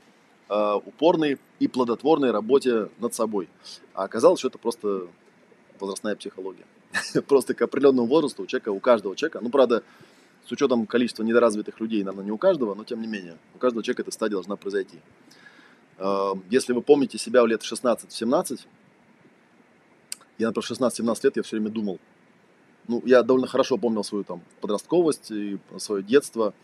э, 0.48 0.74
упорной 0.84 1.38
и 1.58 1.68
плодотворной 1.68 2.30
работе 2.30 2.90
над 2.98 3.14
собой. 3.14 3.48
А 3.94 4.04
оказалось, 4.04 4.40
что 4.40 4.48
это 4.48 4.58
просто 4.58 5.08
возрастная 5.80 6.16
психология. 6.16 6.64
Просто 7.28 7.54
к 7.54 7.62
определенному 7.62 8.08
возрасту 8.08 8.42
у 8.42 8.46
человека, 8.46 8.70
у 8.70 8.80
каждого 8.80 9.16
человека, 9.16 9.40
ну, 9.42 9.50
правда, 9.50 9.82
с 10.46 10.52
учетом 10.52 10.86
количества 10.86 11.22
недоразвитых 11.22 11.80
людей, 11.80 12.04
наверное, 12.04 12.24
не 12.24 12.30
у 12.30 12.38
каждого, 12.38 12.74
но 12.74 12.84
тем 12.84 13.00
не 13.00 13.08
менее, 13.08 13.36
у 13.54 13.58
каждого 13.58 13.82
человека 13.82 14.02
эта 14.02 14.10
стадия 14.12 14.34
должна 14.34 14.56
произойти. 14.56 14.98
Эм, 15.98 16.44
если 16.50 16.72
вы 16.72 16.82
помните 16.82 17.18
себя 17.18 17.42
в 17.42 17.46
лет 17.46 17.62
16-17, 17.62 18.60
я, 20.38 20.48
например, 20.48 20.64
в 20.64 20.70
16-17 20.70 21.24
лет 21.24 21.36
я 21.36 21.42
все 21.42 21.56
время 21.56 21.70
думал, 21.70 21.98
ну, 22.88 23.02
я 23.04 23.22
довольно 23.22 23.48
хорошо 23.48 23.78
помнил 23.78 24.04
свою 24.04 24.22
там 24.22 24.42
подростковость 24.60 25.30
и 25.30 25.58
свое 25.78 26.02
детство. 26.02 26.54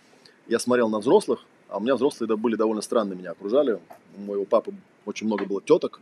Я 0.47 0.59
смотрел 0.59 0.89
на 0.89 1.01
взрослых, 1.01 1.45
А 1.69 1.79
у 1.79 1.81
меня 1.81 1.95
взрослые 1.97 2.29
да, 2.29 2.37
были 2.37 2.55
довольно 2.55 2.83
странные, 2.83 3.17
меня 3.17 3.33
окружали. 3.33 3.81
У 4.17 4.21
моего 4.21 4.45
папы 4.45 4.75
очень 5.07 5.27
много 5.27 5.47
было 5.47 5.61
теток. 5.61 6.01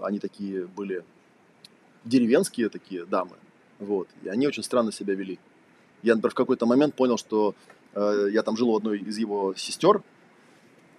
Они 0.00 0.18
такие 0.18 0.66
были 0.66 1.04
деревенские 2.06 2.68
такие 2.68 3.04
дамы. 3.04 3.36
Вот. 3.78 4.08
И 4.22 4.28
они 4.28 4.46
очень 4.46 4.62
странно 4.62 4.92
себя 4.92 5.14
вели. 5.14 5.38
Я, 6.02 6.14
например, 6.14 6.32
в 6.32 6.36
какой-то 6.36 6.66
момент 6.66 6.94
понял, 6.94 7.18
что 7.18 7.54
э, 7.94 8.28
я 8.30 8.42
там 8.42 8.56
жил 8.56 8.70
у 8.70 8.76
одной 8.76 8.98
из 8.98 9.18
его 9.18 9.54
сестер. 9.54 10.02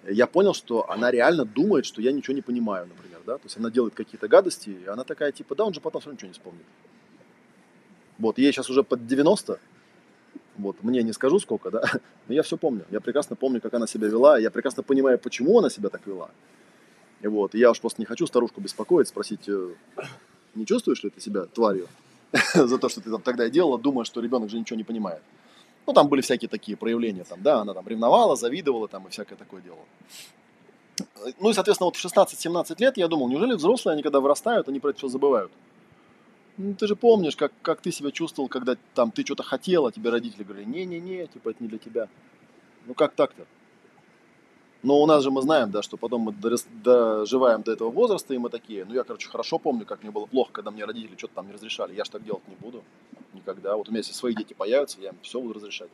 Я 0.08 0.28
понял, 0.28 0.54
что 0.54 0.90
она 0.90 1.12
реально 1.12 1.46
думает, 1.46 1.86
что 1.86 2.02
я 2.02 2.12
ничего 2.12 2.36
не 2.36 2.42
понимаю, 2.42 2.88
например, 2.88 3.20
да. 3.26 3.38
То 3.38 3.46
есть 3.46 3.58
она 3.58 3.72
делает 3.72 3.94
какие-то 3.94 4.28
гадости, 4.28 4.70
и 4.70 4.86
она 4.86 5.04
такая, 5.04 5.32
типа, 5.32 5.56
да, 5.56 5.66
он 5.66 5.74
же 5.74 5.82
потом 5.82 6.02
все 6.02 6.12
ничего 6.12 6.28
не 6.28 6.34
вспомнит. 6.34 6.66
Вот, 8.20 8.38
ей 8.38 8.52
сейчас 8.52 8.70
уже 8.70 8.84
под 8.84 9.06
90, 9.06 9.60
вот, 10.58 10.84
мне 10.84 11.04
не 11.04 11.14
скажу 11.14 11.40
сколько, 11.40 11.70
да, 11.70 11.84
но 12.28 12.34
я 12.34 12.42
все 12.42 12.58
помню. 12.58 12.86
Я 12.90 13.00
прекрасно 13.00 13.36
помню, 13.36 13.62
как 13.62 13.74
она 13.74 13.86
себя 13.86 14.08
вела, 14.08 14.40
я 14.40 14.50
прекрасно 14.50 14.84
понимаю, 14.84 15.20
почему 15.20 15.60
она 15.60 15.70
себя 15.70 15.90
так 15.90 16.06
вела. 16.08 16.32
И 17.22 17.28
вот, 17.28 17.56
и 17.56 17.60
я 17.60 17.72
уж 17.72 17.80
просто 17.80 18.02
не 18.02 18.06
хочу 18.06 18.28
старушку 18.28 18.62
беспокоить, 18.62 19.08
спросить, 19.08 19.48
э, 19.50 19.74
не 20.56 20.66
чувствуешь 20.66 21.04
ли 21.04 21.10
ты 21.10 21.22
себя 21.22 21.46
тварью 21.46 21.88
за 22.54 22.78
то, 22.78 22.90
что 22.90 23.02
ты 23.02 23.10
там 23.10 23.22
тогда 23.22 23.50
делала, 23.50 23.78
думая, 23.78 24.06
что 24.06 24.22
ребенок 24.22 24.50
же 24.50 24.60
ничего 24.60 24.78
не 24.78 24.84
понимает. 24.84 25.22
Ну, 25.86 25.94
там 25.94 26.10
были 26.10 26.22
всякие 26.22 26.50
такие 26.50 26.76
проявления, 26.78 27.24
там, 27.24 27.42
да, 27.42 27.62
она 27.62 27.74
там 27.74 27.88
ревновала, 27.88 28.36
завидовала 28.36 28.88
там 28.88 29.08
и 29.08 29.10
всякое 29.10 29.36
такое 29.36 29.62
делала. 29.62 29.86
Ну 31.40 31.50
и, 31.50 31.54
соответственно, 31.54 31.86
вот 31.86 31.96
в 31.96 32.06
16-17 32.06 32.76
лет 32.80 32.98
я 32.98 33.08
думал, 33.08 33.30
неужели 33.30 33.54
взрослые, 33.54 33.94
они 33.94 34.04
когда 34.04 34.20
вырастают, 34.20 34.68
они 34.68 34.80
про 34.80 34.90
это 34.90 34.98
все 34.98 35.08
забывают? 35.08 35.52
Ну, 36.58 36.74
ты 36.74 36.88
же 36.88 36.96
помнишь, 36.96 37.36
как, 37.36 37.52
как 37.62 37.82
ты 37.82 37.92
себя 37.92 38.12
чувствовал, 38.12 38.50
когда 38.50 38.76
там 38.96 39.12
ты 39.12 39.24
что-то 39.24 39.44
хотел, 39.44 39.86
а 39.86 39.92
тебе 39.92 40.10
родители 40.10 40.44
говорили, 40.44 40.66
не-не-не, 40.68 41.28
типа 41.28 41.50
это 41.50 41.64
не 41.64 41.70
для 41.70 41.78
тебя. 41.78 42.10
Ну 42.88 42.94
как 42.94 43.14
так-то? 43.14 43.46
Но 44.84 45.02
у 45.02 45.06
нас 45.06 45.24
же 45.24 45.32
мы 45.32 45.42
знаем, 45.42 45.72
да, 45.72 45.82
что 45.82 45.98
потом 45.98 46.22
мы 46.22 46.34
доживаем 46.84 47.64
до 47.64 47.72
этого 47.72 47.90
возраста, 47.90 48.34
и 48.34 48.38
мы 48.38 48.50
такие, 48.50 48.86
ну 48.86 48.94
я, 48.94 49.04
короче, 49.04 49.28
хорошо 49.28 49.58
помню, 49.58 49.86
как 49.86 50.04
мне 50.04 50.12
было 50.12 50.26
плохо, 50.26 50.52
когда 50.52 50.72
мне 50.72 50.86
родители 50.86 51.16
что-то 51.18 51.36
там 51.36 51.48
не 51.48 51.54
разрешали. 51.54 51.96
Я 51.96 52.06
же 52.06 52.12
так 52.12 52.24
делать 52.24 52.48
не 52.48 52.56
буду 52.56 52.84
никогда. 53.34 53.76
Вот 53.76 53.88
у 53.88 53.92
меня 53.92 54.00
если 54.00 54.14
свои 54.14 54.36
дети 54.36 54.54
появятся, 54.54 55.02
я 55.02 55.10
им 55.10 55.18
все 55.22 55.42
буду 55.42 55.54
разрешать. 55.54 55.90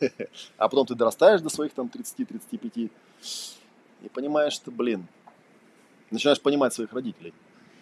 А 0.58 0.68
потом 0.68 0.86
ты 0.86 0.94
дорастаешь 0.94 1.40
до 1.40 1.48
своих 1.48 1.72
там 1.72 1.90
30-35 1.92 2.90
и 4.02 4.08
понимаешь, 4.10 4.52
что, 4.52 4.70
блин, 4.70 5.06
начинаешь 6.10 6.40
понимать 6.40 6.74
своих 6.74 6.92
родителей, 6.92 7.32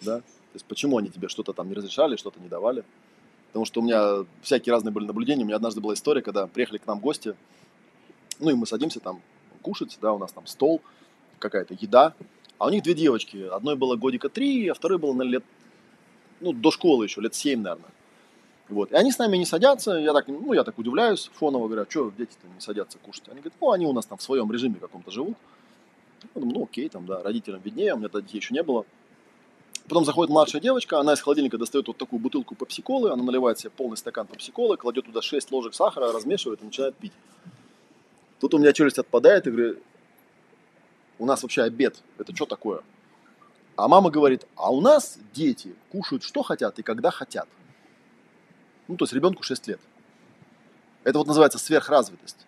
да? 0.00 0.20
То 0.20 0.56
есть 0.56 0.66
почему 0.66 0.98
они 0.98 1.08
тебе 1.08 1.28
что-то 1.28 1.52
там 1.52 1.68
не 1.68 1.74
разрешали, 1.74 2.16
что-то 2.16 2.40
не 2.40 2.48
давали. 2.48 2.84
Потому 3.48 3.64
что 3.64 3.80
у 3.80 3.84
меня 3.84 4.24
всякие 4.42 4.72
разные 4.72 4.92
были 4.92 5.06
наблюдения. 5.06 5.42
У 5.42 5.46
меня 5.46 5.56
однажды 5.56 5.80
была 5.80 5.94
история, 5.94 6.22
когда 6.22 6.46
приехали 6.46 6.78
к 6.78 6.86
нам 6.86 7.00
гости, 7.00 7.34
ну 8.38 8.50
и 8.50 8.54
мы 8.54 8.66
садимся 8.66 9.00
там 9.00 9.20
кушать, 9.62 9.98
да, 10.02 10.12
у 10.12 10.18
нас 10.18 10.32
там 10.32 10.46
стол, 10.46 10.82
какая-то 11.38 11.74
еда. 11.80 12.14
А 12.58 12.66
у 12.66 12.70
них 12.70 12.82
две 12.82 12.94
девочки. 12.94 13.48
Одной 13.50 13.76
было 13.76 13.96
годика 13.96 14.28
три, 14.28 14.68
а 14.68 14.74
второй 14.74 14.98
было 14.98 15.14
на 15.14 15.22
лет, 15.22 15.44
ну, 16.40 16.52
до 16.52 16.70
школы 16.70 17.04
еще, 17.04 17.20
лет 17.20 17.34
семь, 17.34 17.62
наверное. 17.62 17.90
Вот. 18.68 18.92
И 18.92 18.94
они 18.94 19.10
с 19.10 19.18
нами 19.18 19.36
не 19.36 19.44
садятся, 19.44 19.92
я 19.92 20.12
так, 20.12 20.28
ну, 20.28 20.52
я 20.52 20.64
так 20.64 20.78
удивляюсь, 20.78 21.30
фоново 21.34 21.66
говорю, 21.66 21.82
а 21.82 21.90
что 21.90 22.12
дети-то 22.16 22.46
не 22.54 22.60
садятся 22.60 22.98
кушать? 22.98 23.24
Они 23.28 23.40
говорят, 23.40 23.54
ну, 23.60 23.70
они 23.70 23.86
у 23.86 23.92
нас 23.92 24.06
там 24.06 24.18
в 24.18 24.22
своем 24.22 24.50
режиме 24.52 24.76
каком-то 24.80 25.10
живут. 25.10 25.36
Я 26.34 26.40
думаю, 26.40 26.58
ну, 26.58 26.64
окей, 26.64 26.88
там, 26.88 27.04
да, 27.06 27.22
родителям 27.22 27.60
виднее, 27.62 27.94
у 27.94 27.98
меня 27.98 28.08
детей 28.08 28.38
еще 28.38 28.54
не 28.54 28.62
было. 28.62 28.84
Потом 29.88 30.04
заходит 30.04 30.30
младшая 30.30 30.62
девочка, 30.62 31.00
она 31.00 31.14
из 31.14 31.20
холодильника 31.20 31.58
достает 31.58 31.88
вот 31.88 31.96
такую 31.96 32.20
бутылку 32.20 32.54
попсиколы, 32.54 33.10
она 33.10 33.22
наливает 33.22 33.58
себе 33.58 33.70
полный 33.70 33.96
стакан 33.96 34.26
попсиколы, 34.26 34.76
кладет 34.76 35.06
туда 35.06 35.20
6 35.20 35.50
ложек 35.50 35.74
сахара, 35.74 36.12
размешивает 36.12 36.62
и 36.62 36.64
начинает 36.64 36.94
пить. 36.94 37.12
Тут 38.42 38.54
у 38.54 38.58
меня 38.58 38.72
челюсть 38.72 38.98
отпадает 38.98 39.46
и 39.46 39.52
говорю, 39.52 39.76
у 41.20 41.26
нас 41.26 41.44
вообще 41.44 41.62
обед, 41.62 42.02
это 42.18 42.34
что 42.34 42.44
такое? 42.44 42.80
А 43.76 43.86
мама 43.86 44.10
говорит, 44.10 44.48
а 44.56 44.72
у 44.72 44.80
нас 44.80 45.16
дети 45.32 45.76
кушают 45.92 46.24
что 46.24 46.42
хотят 46.42 46.76
и 46.80 46.82
когда 46.82 47.12
хотят. 47.12 47.46
Ну, 48.88 48.96
то 48.96 49.04
есть 49.04 49.12
ребенку 49.12 49.44
6 49.44 49.68
лет. 49.68 49.80
Это 51.04 51.18
вот 51.18 51.28
называется 51.28 51.60
сверхразвитость. 51.60 52.44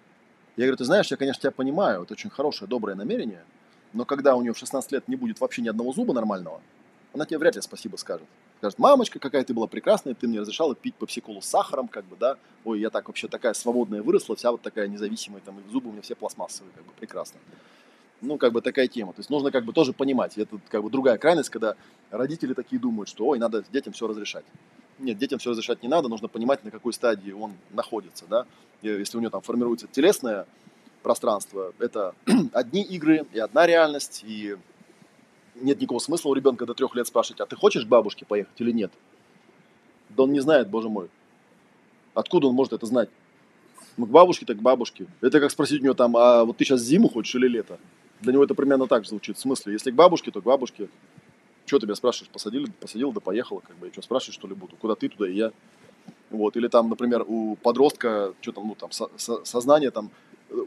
Я 0.57 0.65
говорю, 0.65 0.79
ты 0.79 0.85
знаешь, 0.85 1.07
я, 1.13 1.17
конечно, 1.17 1.41
тебя 1.41 1.53
понимаю, 1.53 2.03
это 2.03 2.15
очень 2.15 2.29
хорошее, 2.29 2.69
доброе 2.69 2.97
намерение, 2.97 3.45
но 3.93 4.05
когда 4.05 4.35
у 4.35 4.43
нее 4.43 4.53
в 4.53 4.59
16 4.59 4.91
лет 4.91 5.07
не 5.07 5.15
будет 5.15 5.41
вообще 5.41 5.63
ни 5.63 5.69
одного 5.69 5.93
зуба 5.93 6.13
нормального, 6.13 6.61
она 7.13 7.25
тебе 7.25 7.39
вряд 7.39 7.55
ли 7.55 7.63
спасибо 7.63 7.95
скажет. 7.99 8.27
Скажет, 8.65 8.79
мамочка, 8.79 9.19
какая 9.19 9.45
ты 9.45 9.53
была 9.53 9.67
прекрасная, 9.67 10.15
ты 10.15 10.27
мне 10.27 10.41
разрешала 10.41 10.75
пить 10.75 10.95
попсиколу 10.95 11.43
с 11.43 11.45
сахаром, 11.45 11.87
как 11.87 12.07
бы, 12.07 12.17
да, 12.19 12.39
ой, 12.65 12.81
я 12.81 12.89
так 12.89 13.09
вообще 13.09 13.29
такая 13.29 13.53
свободная 13.53 14.03
выросла, 14.03 14.37
вся 14.37 14.51
вот 14.53 14.63
такая 14.63 14.89
независимая, 14.89 15.43
там, 15.45 15.61
и 15.61 15.71
зубы 15.71 15.91
у 15.91 15.93
меня 15.93 16.01
все 16.01 16.15
пластмассовые, 16.15 16.73
как 16.75 16.83
бы, 16.83 16.91
прекрасно. 16.99 17.39
Ну, 18.23 18.39
как 18.39 18.55
бы 18.55 18.63
такая 18.63 18.89
тема. 18.89 19.13
То 19.13 19.21
есть 19.21 19.29
нужно 19.29 19.51
как 19.51 19.67
бы 19.67 19.75
тоже 19.75 19.93
понимать. 19.93 20.39
Это 20.39 20.59
как 20.71 20.83
бы 20.83 20.89
другая 20.89 21.19
крайность, 21.19 21.51
когда 21.51 21.75
родители 22.11 22.55
такие 22.55 22.81
думают, 22.81 23.11
что, 23.11 23.27
ой, 23.27 23.39
надо 23.39 23.63
детям 23.71 23.93
все 23.93 24.07
разрешать. 24.07 24.47
Нет, 24.99 25.19
детям 25.19 25.39
все 25.39 25.51
разрешать 25.51 25.83
не 25.83 25.89
надо, 25.91 26.09
нужно 26.09 26.29
понимать, 26.29 26.65
на 26.65 26.71
какой 26.71 26.95
стадии 26.95 27.33
он 27.33 27.53
находится, 27.71 28.25
да. 28.31 28.47
И 28.81 28.89
если 28.89 29.19
у 29.19 29.21
него 29.21 29.31
там 29.31 29.43
формируется 29.43 29.89
телесное 29.89 30.47
пространство, 31.03 31.75
это 31.81 32.15
одни 32.55 32.81
игры 32.81 33.27
и 33.35 33.39
одна 33.39 33.67
реальность, 33.67 34.25
и 34.27 34.57
нет 35.55 35.81
никакого 35.81 35.99
смысла 35.99 36.31
у 36.31 36.35
ребенка 36.35 36.67
до 36.67 36.75
трех 36.75 36.95
лет 36.95 37.07
спрашивать, 37.07 37.41
а 37.41 37.47
ты 37.47 37.57
хочешь 37.57 37.85
к 37.85 37.89
бабушке 37.89 38.25
поехать 38.25 38.55
или 38.59 38.73
нет? 38.73 38.93
Да 40.11 40.25
он 40.25 40.33
не 40.33 40.41
знает, 40.41 40.69
боже 40.69 40.89
мой. 40.89 41.09
Откуда 42.15 42.47
он 42.47 42.55
может 42.55 42.73
это 42.73 42.87
знать? 42.87 43.09
Ну, 43.97 44.07
к 44.07 44.11
бабушке, 44.11 44.47
так 44.47 44.59
к 44.59 44.63
бабушке. 44.63 45.07
Это 45.21 45.41
как 45.41 45.51
спросить 45.51 45.81
у 45.81 45.85
него 45.85 45.95
там, 45.95 46.17
а 46.17 46.45
вот 46.45 46.57
ты 46.57 46.65
сейчас 46.65 46.81
зиму 46.83 47.09
хочешь 47.09 47.35
или 47.35 47.49
лето? 47.49 47.79
Для 48.21 48.33
него 48.33 48.45
это 48.45 48.55
примерно 48.55 48.87
так 48.87 49.05
же 49.05 49.11
звучит. 49.11 49.37
В 49.37 49.41
смысле, 49.41 49.73
если 49.73 49.91
к 49.91 49.95
бабушке, 49.95 50.31
то 50.31 50.41
к 50.41 50.45
бабушке. 50.45 50.89
Что 51.67 51.79
тебя 51.79 51.95
спрашиваешь? 51.95 52.31
Посадили, 52.31 52.71
посадил, 52.81 53.13
да 53.13 53.21
поехала, 53.21 53.61
как 53.61 53.77
бы. 53.77 53.89
И 53.89 53.93
что 53.93 54.03
спрашиваешь, 54.03 54.35
что 54.35 54.49
ли 54.49 54.55
буду? 54.55 54.77
Куда 54.77 54.95
ты, 54.95 55.09
туда 55.09 55.29
и 55.29 55.35
я. 55.35 55.53
Вот. 56.31 56.57
Или 56.57 56.69
там, 56.69 56.89
например, 56.89 57.25
у 57.27 57.57
подростка, 57.57 58.35
что 58.41 58.53
там, 58.53 58.69
ну, 58.69 58.75
там, 58.75 58.91
со- 58.93 59.11
со- 59.17 59.45
сознание 59.45 59.91
там, 59.91 60.11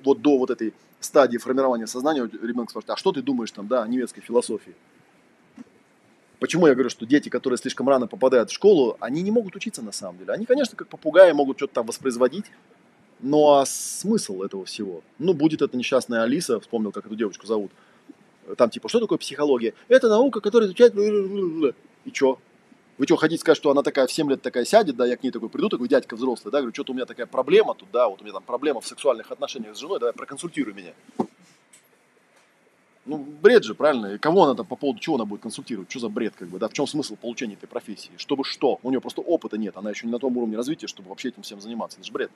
вот 0.03 0.21
до 0.21 0.37
вот 0.37 0.49
этой 0.49 0.73
стадии 0.99 1.37
формирования 1.37 1.87
сознания 1.87 2.29
ребенок 2.41 2.69
спрашивает, 2.69 2.91
а 2.91 2.97
что 2.97 3.11
ты 3.11 3.21
думаешь 3.21 3.51
там, 3.51 3.67
да, 3.67 3.83
о 3.83 3.87
немецкой 3.87 4.21
философии? 4.21 4.73
Почему 6.39 6.67
я 6.67 6.73
говорю, 6.73 6.89
что 6.89 7.05
дети, 7.05 7.29
которые 7.29 7.57
слишком 7.57 7.89
рано 7.89 8.07
попадают 8.07 8.51
в 8.51 8.53
школу, 8.53 8.95
они 8.99 9.23
не 9.23 9.31
могут 9.31 9.55
учиться 9.55 9.81
на 9.81 9.91
самом 9.91 10.19
деле. 10.19 10.33
Они, 10.33 10.45
конечно, 10.45 10.77
как 10.77 10.87
попугаи 10.87 11.31
могут 11.31 11.57
что-то 11.57 11.75
там 11.75 11.85
воспроизводить, 11.87 12.45
но 13.19 13.55
а 13.55 13.65
смысл 13.65 14.43
этого 14.43 14.65
всего? 14.65 15.01
Ну, 15.17 15.33
будет 15.33 15.63
эта 15.63 15.75
несчастная 15.75 16.21
Алиса, 16.21 16.59
вспомнил, 16.59 16.91
как 16.91 17.07
эту 17.07 17.15
девочку 17.15 17.47
зовут, 17.47 17.71
там 18.55 18.69
типа, 18.69 18.87
что 18.87 18.99
такое 18.99 19.17
психология? 19.17 19.73
Это 19.87 20.07
наука, 20.09 20.39
которая 20.39 20.67
изучает... 20.67 20.93
И 22.05 22.13
что? 22.13 22.39
Вы 22.97 23.05
что, 23.05 23.15
хотите 23.15 23.39
сказать, 23.39 23.57
что 23.57 23.69
она 23.69 23.83
такая 23.83 24.07
в 24.07 24.11
7 24.11 24.29
лет 24.29 24.41
такая 24.41 24.65
сядет, 24.65 24.95
да, 24.95 25.05
я 25.05 25.17
к 25.17 25.23
ней 25.23 25.31
такой 25.31 25.49
приду, 25.49 25.69
такой 25.69 25.87
дядька 25.87 26.15
взрослый, 26.15 26.51
да, 26.51 26.59
говорю, 26.59 26.73
что-то 26.73 26.93
у 26.93 26.95
меня 26.95 27.05
такая 27.05 27.27
проблема 27.27 27.75
тут, 27.75 27.89
да, 27.91 28.07
вот 28.07 28.21
у 28.21 28.23
меня 28.23 28.33
там 28.33 28.43
проблема 28.43 28.81
в 28.81 28.87
сексуальных 28.87 29.31
отношениях 29.31 29.75
с 29.75 29.79
женой, 29.79 29.99
давай 29.99 30.13
проконсультируй 30.13 30.73
меня. 30.73 30.93
Ну, 33.05 33.17
бред 33.17 33.63
же, 33.63 33.73
правильно? 33.73 34.15
И 34.15 34.17
кого 34.17 34.43
она 34.43 34.53
там 34.53 34.65
по 34.65 34.75
поводу 34.75 34.99
чего 34.99 35.15
она 35.15 35.23
будет 35.23 35.41
консультировать? 35.41 35.89
Что 35.89 35.99
за 35.99 36.09
бред, 36.09 36.33
как 36.35 36.49
бы, 36.49 36.59
да? 36.59 36.67
В 36.67 36.73
чем 36.73 36.85
смысл 36.87 37.15
получения 37.15 37.53
этой 37.53 37.67
профессии? 37.67 38.11
Чтобы 38.17 38.43
что? 38.43 38.79
У 38.83 38.89
нее 38.89 38.99
просто 38.99 39.21
опыта 39.21 39.57
нет, 39.57 39.77
она 39.77 39.91
еще 39.91 40.05
не 40.07 40.11
на 40.11 40.19
том 40.19 40.35
уровне 40.35 40.57
развития, 40.57 40.87
чтобы 40.87 41.07
вообще 41.07 41.29
этим 41.29 41.41
всем 41.43 41.61
заниматься. 41.61 41.99
Это 41.99 42.05
же 42.05 42.11
бред. 42.11 42.31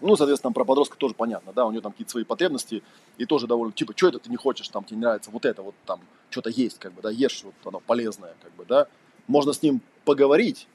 Ну, 0.00 0.16
соответственно, 0.16 0.52
про 0.52 0.64
подростка 0.64 0.96
тоже 0.96 1.14
понятно, 1.14 1.52
да, 1.52 1.66
у 1.66 1.70
нее 1.70 1.80
там 1.80 1.92
какие-то 1.92 2.10
свои 2.10 2.24
потребности, 2.24 2.82
и 3.18 3.26
тоже 3.26 3.46
довольно, 3.46 3.72
типа, 3.72 3.92
что 3.94 4.08
это 4.08 4.18
ты 4.18 4.30
не 4.30 4.36
хочешь, 4.36 4.68
там, 4.68 4.84
тебе 4.84 4.96
не 4.96 5.02
нравится 5.02 5.30
вот 5.30 5.44
это, 5.44 5.62
вот 5.62 5.74
там, 5.86 6.00
что-то 6.30 6.50
есть, 6.50 6.78
как 6.80 6.92
бы, 6.92 7.02
да, 7.02 7.10
ешь, 7.10 7.44
вот 7.44 7.54
оно 7.64 7.78
полезное, 7.78 8.34
как 8.42 8.52
бы, 8.54 8.64
да, 8.64 8.88
можно 9.26 9.52
с 9.52 9.62
ним 9.62 9.80
поговорить, 10.04 10.66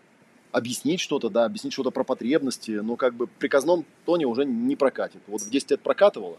объяснить 0.52 1.00
что-то, 1.00 1.30
да, 1.30 1.46
объяснить 1.46 1.74
что-то 1.74 1.92
про 1.92 2.04
потребности, 2.04 2.72
но 2.72 2.96
как 2.96 3.14
бы 3.14 3.28
приказном 3.28 3.86
тоне 4.06 4.26
уже 4.26 4.46
не 4.46 4.76
прокатит. 4.76 5.22
Вот 5.28 5.42
в 5.42 5.50
10 5.50 5.72
лет 5.72 5.82
прокатывало, 5.82 6.38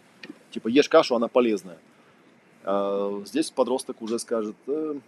типа 0.50 0.68
ешь 0.68 0.88
кашу, 0.88 1.14
она 1.14 1.28
полезная. 1.28 1.78
А 2.64 3.22
здесь 3.26 3.50
подросток 3.50 4.02
уже 4.02 4.18
скажет, 4.18 4.56
э, 4.66 4.98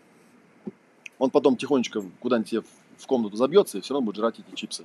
он 1.18 1.30
потом 1.30 1.56
тихонечко 1.56 2.02
куда-нибудь 2.20 2.64
в 2.98 3.06
комнату 3.06 3.36
забьется 3.36 3.78
и 3.78 3.80
все 3.80 3.94
равно 3.94 4.06
будет 4.06 4.16
жрать 4.16 4.36
эти 4.38 4.54
чипсы, 4.54 4.84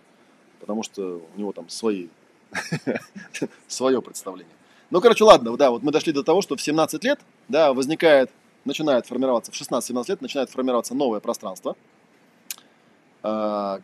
потому 0.59 0.84
что 0.84 1.22
у 1.36 1.39
него 1.39 1.51
там 1.51 1.70
свои, 1.70 2.07
свое 3.68 4.01
представление. 4.01 4.53
Ну, 4.89 5.01
короче, 5.01 5.24
ладно, 5.24 5.55
да, 5.57 5.72
вот 5.72 5.84
мы 5.84 5.91
дошли 5.91 6.13
до 6.13 6.24
того, 6.24 6.41
что 6.41 6.55
в 6.55 6.61
17 6.61 7.03
лет, 7.03 7.20
да, 7.49 7.74
возникает, 7.74 8.32
начинает 8.63 9.05
формироваться, 9.05 9.51
в 9.51 9.55
16-17 9.55 10.05
лет 10.09 10.22
начинает 10.22 10.49
формироваться 10.49 10.95
новое 10.95 11.20
пространство– 11.20 11.76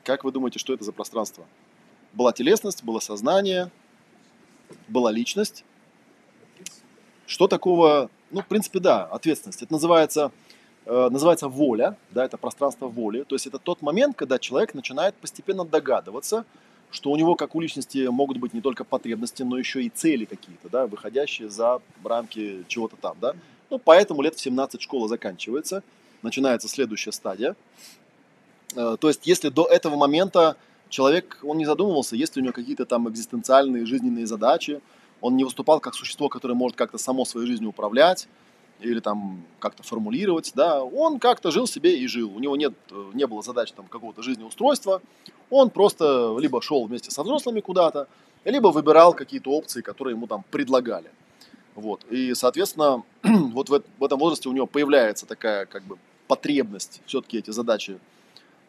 как 0.03 0.23
вы 0.23 0.31
думаете, 0.31 0.59
что 0.59 0.73
это 0.73 0.83
за 0.83 0.91
пространство? 0.91 1.45
Была 2.13 2.33
телесность, 2.33 2.83
было 2.83 2.99
сознание, 2.99 3.71
была 4.87 5.11
личность. 5.11 5.63
Что 7.25 7.47
такого? 7.47 8.09
Ну, 8.31 8.41
в 8.41 8.47
принципе, 8.47 8.79
да, 8.79 9.05
ответственность. 9.05 9.61
Это 9.61 9.73
называется, 9.73 10.31
э, 10.85 11.09
называется 11.09 11.47
воля, 11.47 11.97
да, 12.11 12.25
это 12.25 12.37
пространство 12.37 12.87
воли. 12.87 13.23
То 13.23 13.35
есть 13.35 13.47
это 13.47 13.57
тот 13.57 13.81
момент, 13.81 14.15
когда 14.15 14.37
человек 14.37 14.73
начинает 14.73 15.15
постепенно 15.15 15.65
догадываться, 15.65 16.45
что 16.91 17.11
у 17.11 17.15
него, 17.15 17.35
как 17.35 17.55
у 17.55 17.61
личности, 17.61 18.07
могут 18.07 18.37
быть 18.37 18.53
не 18.53 18.61
только 18.61 18.83
потребности, 18.83 19.43
но 19.43 19.57
еще 19.57 19.81
и 19.81 19.89
цели 19.89 20.25
какие-то, 20.25 20.69
да, 20.69 20.87
выходящие 20.87 21.49
за 21.49 21.81
рамки 22.03 22.65
чего-то 22.67 22.97
там, 22.97 23.17
да. 23.19 23.33
Ну, 23.69 23.79
поэтому 23.79 24.21
лет 24.21 24.35
в 24.35 24.41
17 24.41 24.81
школа 24.81 25.07
заканчивается, 25.07 25.83
начинается 26.21 26.67
следующая 26.67 27.13
стадия. 27.13 27.55
Э, 28.75 28.97
то 28.99 29.07
есть, 29.07 29.27
если 29.27 29.49
до 29.49 29.65
этого 29.65 29.95
момента 29.95 30.57
человек, 30.89 31.39
он 31.43 31.57
не 31.57 31.65
задумывался, 31.65 32.15
есть 32.15 32.35
ли 32.35 32.41
у 32.41 32.43
него 32.43 32.53
какие-то 32.53 32.85
там 32.85 33.09
экзистенциальные 33.09 33.85
жизненные 33.85 34.27
задачи, 34.27 34.81
он 35.21 35.37
не 35.37 35.43
выступал 35.43 35.79
как 35.79 35.93
существо, 35.93 36.29
которое 36.29 36.55
может 36.55 36.77
как-то 36.77 36.97
само 36.97 37.25
своей 37.25 37.47
жизнью 37.47 37.69
управлять, 37.69 38.27
или 38.81 38.99
там 38.99 39.43
как-то 39.59 39.83
формулировать, 39.83 40.51
да, 40.55 40.83
он 40.83 41.19
как-то 41.19 41.51
жил 41.51 41.67
себе 41.67 41.97
и 41.97 42.07
жил. 42.07 42.35
У 42.35 42.39
него 42.39 42.55
нет, 42.55 42.73
не 43.13 43.27
было 43.27 43.41
задач 43.41 43.71
там 43.71 43.85
какого-то 43.85 44.23
жизнеустройства. 44.23 45.01
Он 45.49 45.69
просто 45.69 46.35
либо 46.39 46.61
шел 46.61 46.85
вместе 46.85 47.11
со 47.11 47.23
взрослыми 47.23 47.59
куда-то, 47.59 48.07
либо 48.43 48.69
выбирал 48.69 49.13
какие-то 49.13 49.51
опции, 49.51 49.81
которые 49.81 50.15
ему 50.15 50.27
там 50.27 50.43
предлагали. 50.49 51.11
Вот. 51.75 52.03
И, 52.09 52.33
соответственно, 52.33 53.03
вот 53.23 53.69
в, 53.69 53.83
в 53.99 54.03
этом 54.03 54.19
возрасте 54.19 54.49
у 54.49 54.53
него 54.53 54.65
появляется 54.65 55.25
такая 55.25 55.65
как 55.65 55.83
бы 55.83 55.97
потребность 56.27 57.01
все-таки 57.05 57.37
эти 57.37 57.51
задачи 57.51 57.99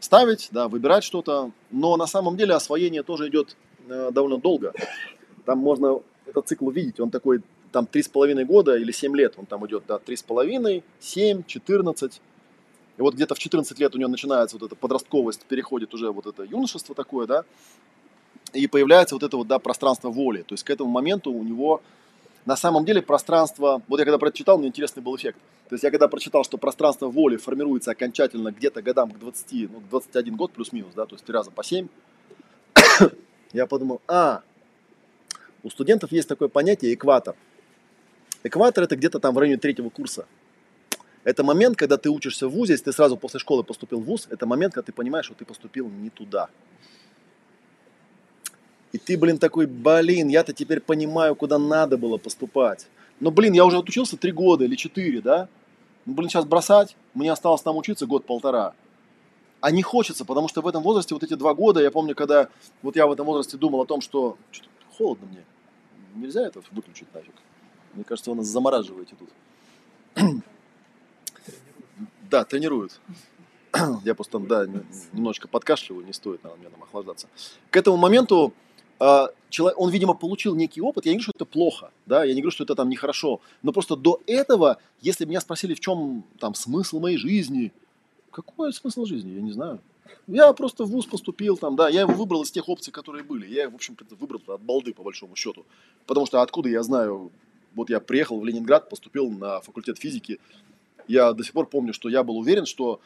ставить, 0.02 0.48
да, 0.50 0.68
выбирать 0.68 1.04
что-то. 1.04 1.52
Но 1.70 1.96
на 1.96 2.06
самом 2.06 2.36
деле 2.36 2.54
освоение 2.54 3.02
тоже 3.02 3.28
идет 3.28 3.56
э, 3.88 4.10
довольно 4.12 4.38
долго. 4.38 4.72
Там 5.46 5.58
можно 5.58 6.00
этот 6.26 6.48
цикл 6.48 6.68
увидеть, 6.68 7.00
он 7.00 7.10
такой 7.10 7.42
там 7.72 7.88
3,5 7.90 8.44
года 8.44 8.76
или 8.76 8.92
7 8.92 9.16
лет 9.16 9.34
он 9.38 9.46
там 9.46 9.66
идет, 9.66 9.84
да, 9.88 9.96
3,5, 9.96 10.82
7, 11.00 11.42
14. 11.44 12.20
И 12.98 13.00
вот 13.02 13.14
где-то 13.14 13.34
в 13.34 13.38
14 13.38 13.78
лет 13.78 13.94
у 13.94 13.98
него 13.98 14.10
начинается 14.10 14.56
вот 14.58 14.66
эта 14.66 14.76
подростковость, 14.76 15.46
переходит 15.46 15.94
уже 15.94 16.10
вот 16.10 16.26
это 16.26 16.42
юношество 16.42 16.94
такое, 16.94 17.26
да, 17.26 17.44
и 18.52 18.66
появляется 18.66 19.14
вот 19.14 19.22
это 19.22 19.36
вот, 19.36 19.46
да, 19.46 19.58
пространство 19.58 20.10
воли. 20.10 20.42
То 20.42 20.52
есть 20.54 20.64
к 20.64 20.70
этому 20.70 20.90
моменту 20.90 21.32
у 21.32 21.42
него 21.42 21.80
на 22.44 22.56
самом 22.56 22.84
деле 22.84 23.02
пространство, 23.02 23.82
вот 23.88 23.98
я 23.98 24.04
когда 24.04 24.18
прочитал, 24.18 24.58
мне 24.58 24.68
интересный 24.68 25.02
был 25.02 25.16
эффект. 25.16 25.38
То 25.68 25.74
есть 25.74 25.84
я 25.84 25.90
когда 25.90 26.08
прочитал, 26.08 26.44
что 26.44 26.58
пространство 26.58 27.08
воли 27.08 27.36
формируется 27.36 27.90
окончательно 27.90 28.52
где-то 28.52 28.82
годам 28.82 29.10
к 29.10 29.18
20, 29.18 29.70
ну, 29.70 29.80
к 29.80 29.88
21 29.88 30.36
год 30.36 30.52
плюс-минус, 30.52 30.92
да, 30.94 31.06
то 31.06 31.14
есть 31.14 31.24
три 31.24 31.32
раза 31.32 31.50
по 31.50 31.64
7, 31.64 31.88
я 33.52 33.66
подумал, 33.66 34.02
а, 34.08 34.42
у 35.62 35.70
студентов 35.70 36.12
есть 36.12 36.28
такое 36.28 36.48
понятие 36.48 36.94
экватор– 36.94 37.34
Экватор 38.44 38.84
это 38.84 38.96
где-то 38.96 39.20
там 39.20 39.34
в 39.34 39.38
районе 39.38 39.58
третьего 39.58 39.88
курса. 39.88 40.26
Это 41.24 41.44
момент, 41.44 41.76
когда 41.76 41.96
ты 41.96 42.10
учишься 42.10 42.48
в 42.48 42.52
ВУЗе, 42.52 42.72
если 42.72 42.86
ты 42.86 42.92
сразу 42.92 43.16
после 43.16 43.38
школы 43.38 43.62
поступил 43.62 44.00
в 44.00 44.04
ВУЗ, 44.04 44.26
это 44.30 44.46
момент, 44.46 44.74
когда 44.74 44.86
ты 44.86 44.92
понимаешь, 44.92 45.26
что 45.26 45.34
ты 45.34 45.44
поступил 45.44 45.88
не 45.88 46.10
туда. 46.10 46.48
И 48.92 48.98
ты, 48.98 49.16
блин, 49.16 49.38
такой, 49.38 49.66
блин, 49.66 50.28
я-то 50.28 50.52
теперь 50.52 50.80
понимаю, 50.80 51.34
куда 51.34 51.58
надо 51.58 51.96
было 51.96 52.18
поступать. 52.18 52.86
Но, 53.20 53.30
блин, 53.30 53.54
я 53.54 53.64
уже 53.64 53.78
отучился 53.78 54.16
три 54.16 54.32
года 54.32 54.64
или 54.64 54.76
четыре, 54.76 55.20
да? 55.20 55.48
Ну, 56.04 56.14
блин, 56.14 56.28
сейчас 56.28 56.44
бросать, 56.44 56.96
мне 57.14 57.32
осталось 57.32 57.62
там 57.62 57.76
учиться 57.76 58.06
год-полтора. 58.06 58.74
А 59.60 59.70
не 59.70 59.82
хочется, 59.82 60.24
потому 60.24 60.48
что 60.48 60.60
в 60.60 60.66
этом 60.66 60.82
возрасте, 60.82 61.14
вот 61.14 61.22
эти 61.22 61.34
два 61.34 61.54
года, 61.54 61.80
я 61.80 61.90
помню, 61.90 62.14
когда 62.14 62.48
вот 62.82 62.96
я 62.96 63.06
в 63.06 63.12
этом 63.12 63.26
возрасте 63.26 63.56
думал 63.56 63.82
о 63.82 63.86
том, 63.86 64.00
что, 64.00 64.36
что 64.50 64.66
холодно 64.96 65.28
мне, 65.28 65.44
нельзя 66.16 66.42
это 66.44 66.60
выключить 66.72 67.06
нафиг. 67.14 67.34
Мне 67.94 68.04
кажется, 68.04 68.30
вы 68.30 68.36
нас 68.36 68.46
замораживаете 68.46 69.14
тут. 69.16 70.42
Да, 72.28 72.44
тренируют. 72.44 73.00
Я 74.04 74.14
просто 74.14 74.32
там, 74.32 74.46
да, 74.48 74.66
немножечко 75.12 75.48
подкашливаю, 75.48 76.04
не 76.04 76.12
стоит, 76.12 76.42
наверное, 76.42 76.62
мне 76.62 76.70
там 76.70 76.82
охлаждаться. 76.82 77.28
К 77.70 77.76
этому 77.76 77.96
моменту 77.96 78.52
он, 79.76 79.90
видимо, 79.90 80.14
получил 80.14 80.54
некий 80.54 80.80
опыт. 80.80 81.06
Я 81.06 81.12
не 81.12 81.16
говорю, 81.16 81.24
что 81.24 81.32
это 81.34 81.44
плохо, 81.44 81.90
да, 82.06 82.24
я 82.24 82.34
не 82.34 82.40
говорю, 82.40 82.52
что 82.52 82.64
это 82.64 82.74
там 82.74 82.88
нехорошо. 82.88 83.40
Но 83.62 83.72
просто 83.72 83.96
до 83.96 84.20
этого, 84.26 84.78
если 85.00 85.24
меня 85.24 85.40
спросили, 85.40 85.74
в 85.74 85.80
чем 85.80 86.24
там 86.38 86.54
смысл 86.54 87.00
моей 87.00 87.16
жизни, 87.16 87.72
какой 88.30 88.72
смысл 88.72 89.04
жизни, 89.04 89.32
я 89.32 89.40
не 89.40 89.52
знаю. 89.52 89.80
Я 90.26 90.52
просто 90.52 90.84
в 90.84 90.90
ВУЗ 90.90 91.06
поступил 91.06 91.56
там, 91.56 91.76
да, 91.76 91.88
я 91.88 92.02
его 92.02 92.12
выбрал 92.12 92.42
из 92.42 92.50
тех 92.50 92.68
опций, 92.68 92.92
которые 92.92 93.24
были. 93.24 93.46
Я, 93.46 93.68
в 93.68 93.74
общем, 93.74 93.96
выбрал 94.20 94.40
от 94.46 94.62
балды, 94.62 94.94
по 94.94 95.02
большому 95.02 95.36
счету. 95.36 95.64
Потому 96.06 96.26
что 96.26 96.40
откуда 96.42 96.68
я 96.68 96.82
знаю, 96.82 97.30
вот 97.74 97.90
я 97.90 98.00
приехал 98.00 98.38
в 98.38 98.44
Ленинград, 98.44 98.88
поступил 98.88 99.30
на 99.30 99.60
факультет 99.60 99.98
физики. 99.98 100.38
Я 101.08 101.32
до 101.32 101.42
сих 101.42 101.52
пор 101.52 101.66
помню, 101.66 101.92
что 101.92 102.08
я 102.08 102.22
был 102.22 102.38
уверен, 102.38 102.66
что 102.66 103.00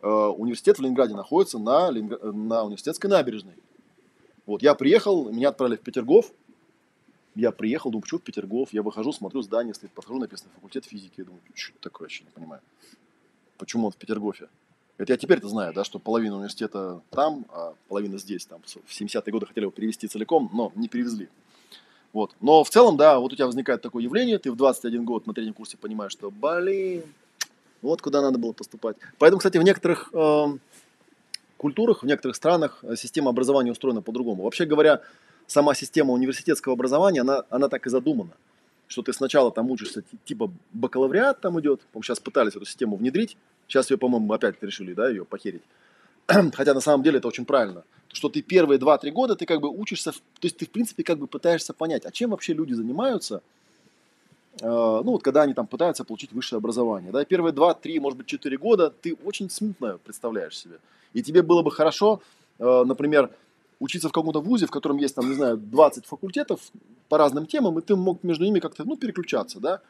э, 0.00 0.08
университет 0.08 0.78
в 0.78 0.82
Ленинграде 0.82 1.14
находится 1.14 1.58
на, 1.58 1.90
на 1.90 2.64
университетской 2.64 3.10
набережной. 3.10 3.54
Вот 4.46 4.62
я 4.62 4.74
приехал, 4.74 5.30
меня 5.30 5.48
отправили 5.48 5.76
в 5.76 5.80
Петергоф. 5.80 6.30
Я 7.34 7.50
приехал, 7.50 7.90
думаю, 7.90 8.02
почему 8.02 8.20
в 8.20 8.22
Петергоф? 8.22 8.72
Я 8.72 8.82
выхожу, 8.82 9.12
смотрю, 9.12 9.42
здание 9.42 9.74
стоит, 9.74 9.92
подхожу, 9.92 10.20
написано 10.20 10.50
факультет 10.54 10.84
физики. 10.84 11.14
Я 11.18 11.24
думаю, 11.24 11.40
что 11.54 11.72
это 11.72 11.80
такое, 11.82 12.06
вообще 12.06 12.24
не 12.24 12.30
понимаю. 12.30 12.60
Почему 13.58 13.86
он 13.86 13.92
в 13.92 13.96
Петергофе? 13.96 14.48
Это 14.96 15.12
я 15.12 15.16
теперь-то 15.16 15.48
знаю, 15.48 15.72
да, 15.72 15.82
что 15.82 15.98
половина 15.98 16.36
университета 16.36 17.00
там, 17.10 17.46
а 17.48 17.74
половина 17.88 18.18
здесь. 18.18 18.46
Там 18.46 18.62
в 18.62 18.90
70-е 18.90 19.32
годы 19.32 19.46
хотели 19.46 19.64
его 19.64 19.72
перевести 19.72 20.06
целиком, 20.06 20.50
но 20.52 20.70
не 20.76 20.88
перевезли. 20.88 21.28
Вот. 22.12 22.36
Но 22.40 22.62
в 22.62 22.70
целом, 22.70 22.96
да, 22.96 23.18
вот 23.18 23.32
у 23.32 23.36
тебя 23.36 23.46
возникает 23.46 23.82
такое 23.82 24.04
явление, 24.04 24.38
ты 24.38 24.52
в 24.52 24.56
21 24.56 25.04
год 25.04 25.26
на 25.26 25.34
третьем 25.34 25.52
курсе 25.52 25.76
понимаешь, 25.76 26.12
что, 26.12 26.30
блин, 26.30 27.02
вот 27.82 28.00
куда 28.02 28.22
надо 28.22 28.38
было 28.38 28.52
поступать. 28.52 28.96
Поэтому, 29.18 29.38
кстати, 29.38 29.58
в 29.58 29.62
некоторых 29.62 30.10
э, 30.12 30.46
культурах, 31.64 32.02
в 32.02 32.06
некоторых 32.06 32.36
странах 32.36 32.78
э, 32.82 32.94
система 32.96 33.30
образования 33.30 33.72
устроена 33.72 34.02
по-другому. 34.02 34.42
Вообще 34.42 34.66
говоря, 34.66 35.00
сама 35.46 35.74
система 35.74 36.12
университетского 36.12 36.74
образования, 36.74 37.22
она, 37.22 37.44
она 37.48 37.68
так 37.68 37.86
и 37.86 37.90
задумана. 37.90 38.32
Что 38.86 39.00
ты 39.00 39.14
сначала 39.14 39.50
там 39.50 39.70
учишься, 39.70 40.02
типа 40.26 40.50
бакалавриат 40.72 41.40
там 41.40 41.58
идет, 41.58 41.80
сейчас 42.02 42.20
пытались 42.20 42.54
эту 42.56 42.66
систему 42.66 42.96
внедрить, 42.96 43.38
сейчас 43.66 43.90
ее, 43.90 43.96
по-моему, 43.96 44.30
опять 44.34 44.62
решили, 44.62 44.92
да, 44.92 45.08
ее 45.08 45.24
похерить. 45.24 45.62
Хотя 46.26 46.74
на 46.74 46.80
самом 46.80 47.02
деле 47.02 47.18
это 47.18 47.28
очень 47.28 47.46
правильно 47.46 47.82
что 48.16 48.28
ты 48.28 48.42
первые 48.42 48.78
2-3 48.78 49.10
года 49.10 49.34
ты 49.34 49.44
как 49.44 49.60
бы 49.60 49.68
учишься, 49.68 50.12
то 50.12 50.18
есть 50.42 50.56
ты 50.56 50.66
в 50.66 50.70
принципе 50.70 51.02
как 51.02 51.18
бы 51.18 51.26
пытаешься 51.26 51.72
понять, 51.72 52.06
а 52.06 52.12
чем 52.12 52.30
вообще 52.30 52.52
люди 52.52 52.72
занимаются, 52.72 53.42
э, 54.60 54.66
ну 54.66 55.10
вот 55.12 55.22
когда 55.24 55.42
они 55.42 55.52
там 55.52 55.66
пытаются 55.66 56.04
получить 56.04 56.32
высшее 56.32 56.58
образование. 56.58 57.10
Да, 57.10 57.24
первые 57.24 57.52
2-3, 57.52 58.00
может 58.00 58.18
быть 58.18 58.26
4 58.26 58.56
года 58.56 58.90
ты 58.90 59.16
очень 59.24 59.50
смутно 59.50 59.98
представляешь 60.04 60.56
себе. 60.56 60.78
И 61.14 61.22
тебе 61.22 61.42
было 61.42 61.62
бы 61.62 61.70
хорошо, 61.70 62.20
э, 62.58 62.84
например, 62.84 63.30
учиться 63.80 64.08
в 64.08 64.12
каком-то 64.12 64.40
вузе, 64.40 64.66
в 64.66 64.70
котором 64.70 64.98
есть 64.98 65.14
там, 65.14 65.28
не 65.28 65.34
знаю, 65.34 65.56
20 65.56 66.06
факультетов 66.06 66.60
по 67.08 67.18
разным 67.18 67.46
темам, 67.46 67.78
и 67.78 67.82
ты 67.82 67.96
мог 67.96 68.22
между 68.22 68.44
ними 68.44 68.60
как-то, 68.60 68.84
ну, 68.84 68.96
переключаться, 68.96 69.60
да, 69.60 69.80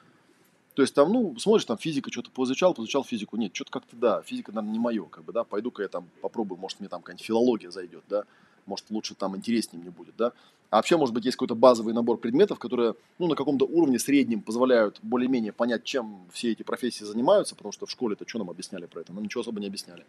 то 0.75 0.83
есть 0.83 0.93
там, 0.95 1.13
ну, 1.13 1.39
смотришь, 1.39 1.65
там 1.65 1.79
физика, 1.79 2.11
что-то 2.11 2.31
поизучал, 2.31 2.75
поизучал 2.75 3.05
физику. 3.05 3.37
Нет, 3.37 3.55
что-то 3.55 3.71
как-то, 3.71 3.97
да, 3.97 4.23
физика, 4.23 4.51
наверное, 4.51 4.73
не 4.73 4.79
мое, 4.81 5.05
как 5.05 5.25
бы, 5.25 5.33
да, 5.33 5.45
пойду-ка 5.45 5.83
я 5.83 5.89
там 5.89 6.09
попробую, 6.21 6.59
может, 6.59 6.81
мне 6.81 6.89
там 6.89 7.01
какая-нибудь 7.01 7.25
филология 7.25 7.71
зайдет, 7.71 8.03
да, 8.09 8.25
может, 8.67 8.91
лучше 8.91 9.15
там 9.15 9.37
интереснее 9.37 9.81
мне 9.81 9.93
будет, 9.93 10.17
да. 10.17 10.33
А 10.71 10.77
вообще, 10.77 10.97
может 10.97 11.15
быть, 11.15 11.25
есть 11.25 11.37
какой-то 11.37 11.55
базовый 11.55 11.95
набор 11.95 12.17
предметов, 12.17 12.59
которые, 12.59 12.95
ну, 13.21 13.29
на 13.29 13.37
каком-то 13.37 13.67
уровне 13.67 14.01
среднем 14.01 14.41
позволяют 14.41 14.99
более-менее 15.03 15.53
понять, 15.53 15.85
чем 15.85 16.27
все 16.33 16.51
эти 16.51 16.65
профессии 16.65 17.05
занимаются, 17.05 17.55
потому 17.55 17.71
что 17.71 17.87
в 17.87 17.91
школе-то 17.93 18.27
что 18.27 18.41
нам 18.41 18.51
объясняли 18.51 18.87
про 18.87 19.03
это? 19.03 19.13
Нам 19.13 19.23
ничего 19.23 19.43
особо 19.43 19.61
не 19.61 19.69
объясняли. 19.69 20.05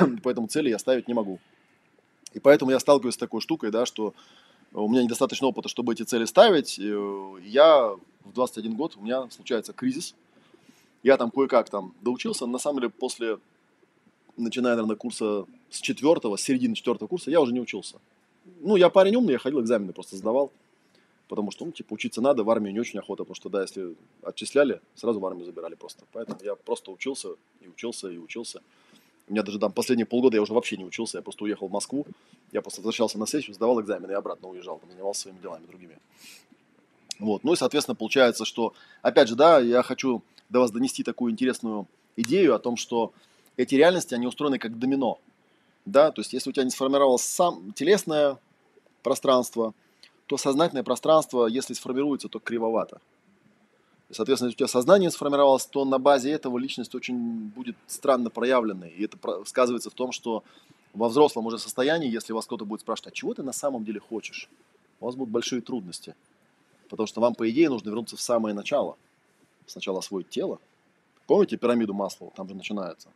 Поэтому 0.22 0.46
цели 0.48 0.68
я 0.70 0.78
ставить 0.78 1.08
не 1.08 1.14
могу. 1.14 1.38
И 2.34 2.40
поэтому 2.40 2.70
я 2.70 2.78
сталкиваюсь 2.78 3.14
с 3.14 3.18
такой 3.18 3.40
штукой, 3.40 3.70
да, 3.70 3.86
что 3.86 4.12
у 4.72 4.88
меня 4.88 5.02
недостаточно 5.02 5.46
опыта, 5.46 5.68
чтобы 5.68 5.94
эти 5.94 6.02
цели 6.02 6.26
ставить. 6.26 6.78
Э, 6.78 7.36
я 7.42 7.96
в 8.24 8.32
21 8.34 8.74
год, 8.74 8.96
у 8.96 9.00
меня 9.00 9.30
случается 9.30 9.72
кризис. 9.72 10.14
Я 11.02 11.16
там 11.16 11.30
кое-как 11.30 11.70
там 11.70 11.94
доучился. 12.02 12.46
На 12.46 12.58
самом 12.58 12.80
деле, 12.80 12.90
после, 12.90 13.38
начиная, 14.36 14.74
наверное, 14.74 14.96
курса 14.96 15.46
с 15.70 15.80
четвертого, 15.80 16.36
с 16.36 16.42
середины 16.42 16.74
четвертого 16.74 17.08
курса, 17.08 17.30
я 17.30 17.40
уже 17.40 17.52
не 17.52 17.60
учился. 17.60 17.96
Ну, 18.60 18.76
я 18.76 18.90
парень 18.90 19.16
умный, 19.16 19.32
я 19.32 19.38
ходил 19.38 19.60
экзамены 19.60 19.92
просто 19.92 20.16
сдавал. 20.16 20.52
Потому 21.28 21.50
что, 21.50 21.64
ну, 21.64 21.72
типа, 21.72 21.94
учиться 21.94 22.20
надо, 22.20 22.44
в 22.44 22.50
армию 22.50 22.72
не 22.72 22.80
очень 22.80 22.98
охота, 22.98 23.24
потому 23.24 23.34
что, 23.34 23.48
да, 23.48 23.62
если 23.62 23.96
отчисляли, 24.22 24.80
сразу 24.94 25.18
в 25.18 25.26
армию 25.26 25.44
забирали 25.44 25.74
просто. 25.74 26.04
Поэтому 26.12 26.38
я 26.42 26.54
просто 26.54 26.92
учился 26.92 27.30
и 27.60 27.68
учился 27.68 28.08
и 28.08 28.18
учился. 28.18 28.62
У 29.28 29.32
меня 29.32 29.42
даже 29.42 29.58
там 29.58 29.72
последние 29.72 30.06
полгода 30.06 30.36
я 30.36 30.42
уже 30.42 30.52
вообще 30.52 30.76
не 30.76 30.84
учился, 30.84 31.18
я 31.18 31.22
просто 31.22 31.44
уехал 31.44 31.66
в 31.68 31.72
Москву, 31.72 32.06
я 32.52 32.62
просто 32.62 32.80
возвращался 32.80 33.18
на 33.18 33.26
сессию, 33.26 33.54
сдавал 33.54 33.80
экзамены 33.80 34.12
и 34.12 34.14
обратно 34.14 34.48
уезжал, 34.48 34.78
там, 34.78 34.90
занимался 34.90 35.22
своими 35.22 35.40
делами 35.40 35.66
другими. 35.66 35.98
Вот. 37.18 37.42
Ну 37.42 37.52
и, 37.52 37.56
соответственно, 37.56 37.96
получается, 37.96 38.44
что, 38.44 38.72
опять 39.02 39.28
же, 39.28 39.34
да, 39.34 39.58
я 39.58 39.82
хочу 39.82 40.22
до 40.48 40.60
вас 40.60 40.70
донести 40.70 41.02
такую 41.02 41.32
интересную 41.32 41.86
идею 42.16 42.54
о 42.54 42.58
том, 42.58 42.76
что 42.76 43.12
эти 43.56 43.74
реальности, 43.74 44.14
они 44.14 44.26
устроены 44.26 44.58
как 44.58 44.78
домино. 44.78 45.18
Да, 45.84 46.10
то 46.10 46.20
есть 46.20 46.32
если 46.32 46.50
у 46.50 46.52
тебя 46.52 46.64
не 46.64 46.70
сформировалось 46.70 47.22
сам 47.22 47.72
телесное 47.72 48.38
пространство, 49.02 49.72
то 50.26 50.36
сознательное 50.36 50.82
пространство, 50.82 51.46
если 51.46 51.74
сформируется, 51.74 52.28
то 52.28 52.38
кривовато. 52.38 53.00
Соответственно, 54.10 54.48
если 54.48 54.56
у 54.56 54.58
тебя 54.58 54.68
сознание 54.68 55.10
сформировалось, 55.10 55.66
то 55.66 55.84
на 55.84 55.98
базе 55.98 56.30
этого 56.30 56.58
личность 56.58 56.94
очень 56.94 57.48
будет 57.48 57.76
странно 57.86 58.30
проявленной. 58.30 58.90
И 58.90 59.04
это 59.04 59.18
сказывается 59.44 59.90
в 59.90 59.94
том, 59.94 60.12
что 60.12 60.44
во 60.94 61.08
взрослом 61.08 61.46
уже 61.46 61.58
состоянии, 61.58 62.08
если 62.08 62.32
вас 62.32 62.46
кто-то 62.46 62.64
будет 62.64 62.82
спрашивать, 62.82 63.12
а 63.12 63.16
чего 63.16 63.34
ты 63.34 63.42
на 63.42 63.52
самом 63.52 63.84
деле 63.84 64.00
хочешь, 64.00 64.48
у 65.00 65.06
вас 65.06 65.16
будут 65.16 65.32
большие 65.32 65.60
трудности. 65.60 66.14
Потому 66.88 67.08
что 67.08 67.20
вам, 67.20 67.34
по 67.34 67.50
идее, 67.50 67.68
нужно 67.68 67.88
вернуться 67.88 68.16
в 68.16 68.20
самое 68.20 68.54
начало. 68.54 68.96
Сначала 69.66 69.98
освоить 69.98 70.28
тело. 70.28 70.60
Помните 71.26 71.56
пирамиду 71.56 71.92
Маслова? 71.92 72.32
Там 72.36 72.48
же 72.48 72.54
начинается. 72.54 73.08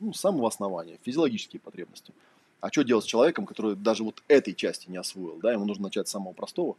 Ну, 0.00 0.14
с 0.14 0.20
самого 0.20 0.48
основания. 0.48 0.98
Физиологические 1.02 1.60
потребности. 1.60 2.14
А 2.60 2.68
что 2.72 2.82
делать 2.82 3.04
с 3.04 3.08
человеком, 3.08 3.44
который 3.44 3.76
даже 3.76 4.02
вот 4.02 4.22
этой 4.28 4.54
части 4.54 4.88
не 4.88 4.96
освоил? 4.96 5.38
Да, 5.42 5.52
ему 5.52 5.66
нужно 5.66 5.84
начать 5.84 6.08
с 6.08 6.12
самого 6.12 6.32
простого. 6.32 6.76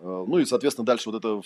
Э, 0.00 0.24
ну 0.26 0.38
и, 0.38 0.44
соответственно, 0.44 0.86
дальше 0.86 1.10
вот 1.10 1.24
эта 1.24 1.40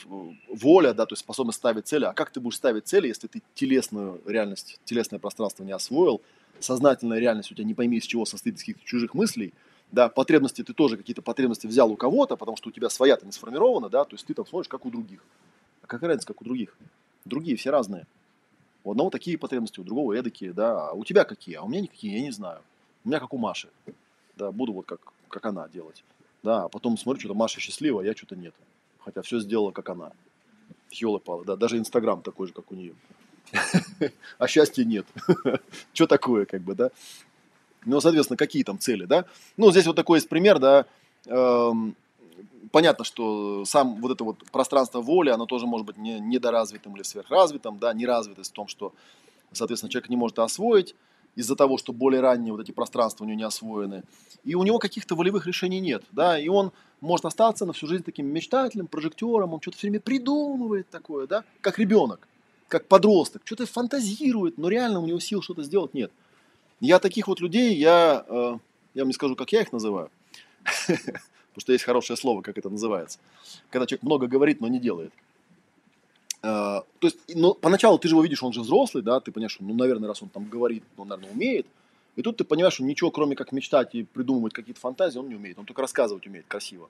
воля, 0.49 0.93
да, 0.93 1.07
то 1.07 1.13
есть 1.13 1.21
способность 1.21 1.59
ставить 1.59 1.87
цели. 1.87 2.05
А 2.05 2.13
как 2.13 2.31
ты 2.31 2.41
будешь 2.41 2.57
ставить 2.57 2.87
цели, 2.87 3.09
если 3.09 3.27
ты 3.27 3.43
телесную 3.55 4.21
реальность, 4.27 4.81
телесное 4.85 5.19
пространство 5.19 5.65
не 5.65 5.73
освоил, 5.73 6.21
сознательная 6.59 7.19
реальность 7.19 7.51
у 7.53 7.55
тебя 7.55 7.65
не 7.65 7.75
пойми 7.75 7.99
из 7.99 8.05
чего 8.05 8.25
состоит, 8.25 8.57
из 8.57 8.61
каких-то 8.61 8.85
чужих 8.85 9.15
мыслей, 9.15 9.53
да, 9.93 10.09
потребности 10.09 10.63
ты 10.63 10.73
тоже 10.73 10.97
какие-то 10.97 11.23
потребности 11.23 11.67
взял 11.67 11.91
у 11.91 11.97
кого-то, 11.97 12.37
потому 12.37 12.57
что 12.57 12.69
у 12.69 12.73
тебя 12.73 12.89
своя-то 12.89 13.27
не 13.27 13.33
сформирована, 13.33 13.89
да, 13.89 14.05
то 14.05 14.15
есть 14.15 14.27
ты 14.27 14.35
там 14.35 14.47
смотришь, 14.47 14.69
как 14.69 14.87
у 14.87 14.91
других. 14.91 15.25
А 15.83 15.87
какая 15.87 16.09
разница, 16.09 16.29
как 16.29 16.41
у 16.41 16.45
других? 16.45 16.77
Другие 17.25 17.57
все 17.57 17.71
разные. 17.71 18.07
У 18.85 18.93
одного 18.93 19.11
такие 19.11 19.37
потребности, 19.37 19.81
у 19.81 19.85
другого 19.85 20.15
эдакие, 20.15 20.53
да, 20.53 20.91
а 20.91 20.93
у 20.93 21.05
тебя 21.05 21.25
какие, 21.25 21.57
а 21.57 21.63
у 21.63 21.69
меня 21.69 21.83
никакие, 21.83 22.15
я 22.15 22.23
не 22.23 22.31
знаю. 22.31 22.61
У 23.05 23.09
меня 23.09 23.19
как 23.21 23.35
у 23.35 23.39
Маши, 23.39 23.69
да, 24.37 24.53
буду 24.53 24.73
вот 24.73 24.87
как, 24.87 25.01
как 25.29 25.45
она 25.47 25.69
делать. 25.69 26.05
Да, 26.43 26.65
а 26.65 26.69
потом 26.69 26.97
смотрю, 26.97 27.21
что-то 27.21 27.35
Маша 27.35 27.61
счастлива, 27.61 28.01
а 28.01 28.05
я 28.05 28.15
что-то 28.15 28.37
нет. 28.37 28.55
Хотя 29.05 29.23
все 29.23 29.41
сделала, 29.41 29.73
как 29.73 29.89
она. 29.91 30.12
Ёлы-палы, 30.91 31.45
да, 31.45 31.57
даже 31.57 31.79
Инстаграм 31.79 32.23
такой 32.23 32.49
же, 32.49 32.53
как 32.53 32.71
у 32.71 32.75
нее. 32.75 32.95
А 34.39 34.49
счастья 34.49 34.85
нет. 34.85 35.07
Что 35.93 36.07
такое, 36.07 36.47
как 36.47 36.62
бы, 36.62 36.75
да? 36.75 36.91
Ну, 37.85 38.01
соответственно, 38.01 38.37
какие 38.37 38.62
там 38.62 38.79
цели, 38.79 39.05
да? 39.05 39.25
Ну, 39.57 39.71
здесь 39.71 39.87
вот 39.87 39.97
такой 39.97 40.19
есть 40.19 40.29
пример, 40.29 40.59
да, 40.59 40.87
эм, 41.27 41.97
понятно, 42.73 43.05
что 43.05 43.65
сам 43.65 44.01
вот 44.01 44.12
это 44.12 44.25
вот 44.25 44.45
пространство 44.51 45.01
воли, 45.01 45.31
оно 45.31 45.47
тоже 45.47 45.67
может 45.67 45.87
быть 45.87 45.97
не, 45.97 46.21
недоразвитым 46.21 46.95
или 46.97 47.03
сверхразвитым, 47.03 47.79
да, 47.79 47.93
неразвитость 47.93 48.51
в 48.51 48.55
том, 48.55 48.69
что, 48.69 48.93
соответственно, 49.53 49.91
человек 49.91 50.11
не 50.11 50.17
может 50.17 50.39
освоить 50.39 50.95
из-за 51.36 51.57
того, 51.57 51.78
что 51.78 51.93
более 51.93 52.20
ранние 52.20 52.52
вот 52.52 52.61
эти 52.61 52.73
пространства 52.73 53.24
у 53.24 53.27
него 53.27 53.39
не 53.39 53.44
освоены. 53.44 54.02
И 54.44 54.55
у 54.55 54.62
него 54.62 54.78
каких-то 54.78 55.15
волевых 55.15 55.47
решений 55.47 55.81
нет, 55.81 56.02
да, 56.12 56.39
и 56.39 56.48
он 56.48 56.73
может 57.01 57.24
остаться 57.24 57.66
на 57.66 57.73
всю 57.73 57.86
жизнь 57.86 58.02
таким 58.02 58.27
мечтателем, 58.27 58.86
прожектером, 58.86 59.55
он 59.55 59.61
что-то 59.61 59.78
все 59.78 59.86
время 59.86 60.01
придумывает 60.01 60.89
такое, 60.90 61.27
да, 61.27 61.44
как 61.61 61.78
ребенок, 61.78 62.27
как 62.69 62.86
подросток, 62.86 63.43
что-то 63.44 63.66
фантазирует, 63.66 64.59
но 64.59 64.69
реально 64.69 65.01
у 65.01 65.07
него 65.07 65.20
сил 65.20 65.43
что-то 65.43 65.62
сделать 65.62 65.94
нет. 65.94 66.12
Я 66.81 66.98
таких 66.98 67.28
вот 67.28 67.40
людей, 67.40 67.74
я, 67.74 68.24
э, 68.27 68.59
я 68.94 69.02
вам 69.02 69.09
не 69.09 69.15
скажу, 69.15 69.36
как 69.36 69.52
я 69.52 69.61
их 69.61 69.73
называю, 69.73 70.11
потому 70.86 71.59
что 71.59 71.73
есть 71.73 71.85
хорошее 71.85 72.16
слово, 72.16 72.43
как 72.43 72.59
это 72.59 72.70
называется, 72.70 73.19
когда 73.70 73.86
человек 73.86 74.02
много 74.02 74.27
говорит, 74.27 74.61
но 74.61 74.69
не 74.69 74.81
делает. 74.81 75.12
Э, 76.43 76.81
то 76.99 77.07
есть, 77.07 77.19
ну, 77.35 77.55
поначалу 77.55 77.99
ты 77.99 78.09
же 78.09 78.15
его 78.15 78.23
видишь, 78.23 78.43
он 78.43 78.53
же 78.53 78.61
взрослый, 78.61 79.03
да, 79.03 79.21
ты 79.21 79.33
понимаешь, 79.33 79.57
ну, 79.61 79.75
наверное, 79.75 80.09
раз 80.09 80.23
он 80.23 80.29
там 80.29 80.45
говорит, 80.45 80.83
он, 80.97 81.09
наверное, 81.09 81.33
умеет. 81.33 81.67
И 82.17 82.23
тут 82.23 82.37
ты 82.37 82.45
понимаешь, 82.45 82.75
что 82.75 82.85
ничего, 82.85 83.11
кроме 83.11 83.37
как 83.37 83.53
мечтать 83.53 83.95
и 83.95 84.03
придумывать 84.03 84.53
какие-то 84.53 84.81
фантазии, 84.81 85.19
он 85.19 85.29
не 85.29 85.37
умеет. 85.37 85.59
Он 85.59 85.65
только 85.65 85.83
рассказывать 85.83 86.27
умеет 86.27 86.47
красиво. 86.49 86.89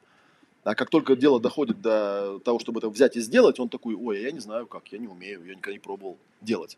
А 0.65 0.75
как 0.75 0.91
только 0.91 1.17
дело 1.17 1.41
доходит 1.41 1.81
до 1.81 2.39
того, 2.45 2.59
чтобы 2.59 2.81
это 2.81 2.89
взять 2.91 3.17
и 3.17 3.21
сделать, 3.21 3.59
он 3.61 3.69
такой, 3.69 3.95
ой, 3.95 4.23
я 4.23 4.31
не 4.31 4.41
знаю 4.41 4.67
как, 4.67 4.89
я 4.89 4.99
не 4.99 5.09
умею, 5.09 5.45
я 5.45 5.55
никогда 5.55 5.73
не 5.73 5.79
пробовал 5.79 6.19
делать. 6.41 6.77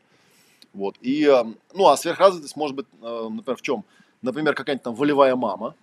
Вот. 0.73 0.97
И, 1.01 1.25
эм, 1.25 1.59
ну, 1.75 1.89
а 1.89 1.97
сверхразвитость 1.97 2.57
может 2.57 2.77
быть, 2.77 2.87
э, 3.01 3.29
например, 3.31 3.57
в 3.57 3.63
чем? 3.63 3.85
Например, 4.23 4.55
какая-нибудь 4.55 4.85
там 4.85 4.95
волевая 4.95 5.35
мама, 5.35 5.75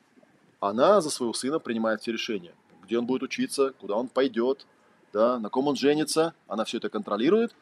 она 0.59 1.01
за 1.01 1.09
своего 1.09 1.33
сына 1.33 1.59
принимает 1.59 2.01
все 2.01 2.11
решения. 2.11 2.53
Где 2.83 2.97
он 2.97 3.05
будет 3.05 3.23
учиться, 3.23 3.73
куда 3.79 3.95
он 3.95 4.07
пойдет, 4.07 4.65
да, 5.13 5.39
на 5.39 5.49
ком 5.49 5.67
он 5.67 5.75
женится, 5.75 6.33
она 6.47 6.65
все 6.65 6.77
это 6.77 6.89
контролирует. 6.89 7.55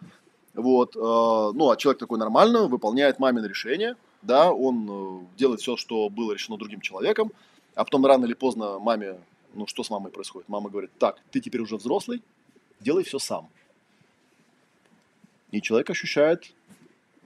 Вот, 0.54 0.96
э, 0.96 1.00
ну, 1.00 1.70
а 1.70 1.78
человек 1.78 2.00
такой 2.00 2.18
нормально 2.18 2.68
выполняет 2.68 3.20
мамин 3.20 3.46
решение, 3.46 3.96
да, 4.22 4.52
он 4.52 4.88
э, 4.90 5.38
делает 5.38 5.62
все, 5.62 5.78
что 5.78 6.10
было 6.10 6.34
решено 6.34 6.58
другим 6.58 6.82
человеком, 6.82 7.32
а 7.76 7.84
потом 7.84 8.06
рано 8.06 8.26
или 8.26 8.34
поздно 8.34 8.80
маме, 8.80 9.20
ну, 9.54 9.68
что 9.68 9.84
с 9.84 9.90
мамой 9.90 10.12
происходит? 10.12 10.50
Мама 10.50 10.70
говорит, 10.70 10.92
так, 10.98 11.22
ты 11.32 11.40
теперь 11.42 11.62
уже 11.62 11.78
взрослый, 11.78 12.24
делай 12.80 13.04
все 13.04 13.20
сам. 13.20 13.50
И 15.52 15.62
человек 15.62 15.90
ощущает 15.90 16.52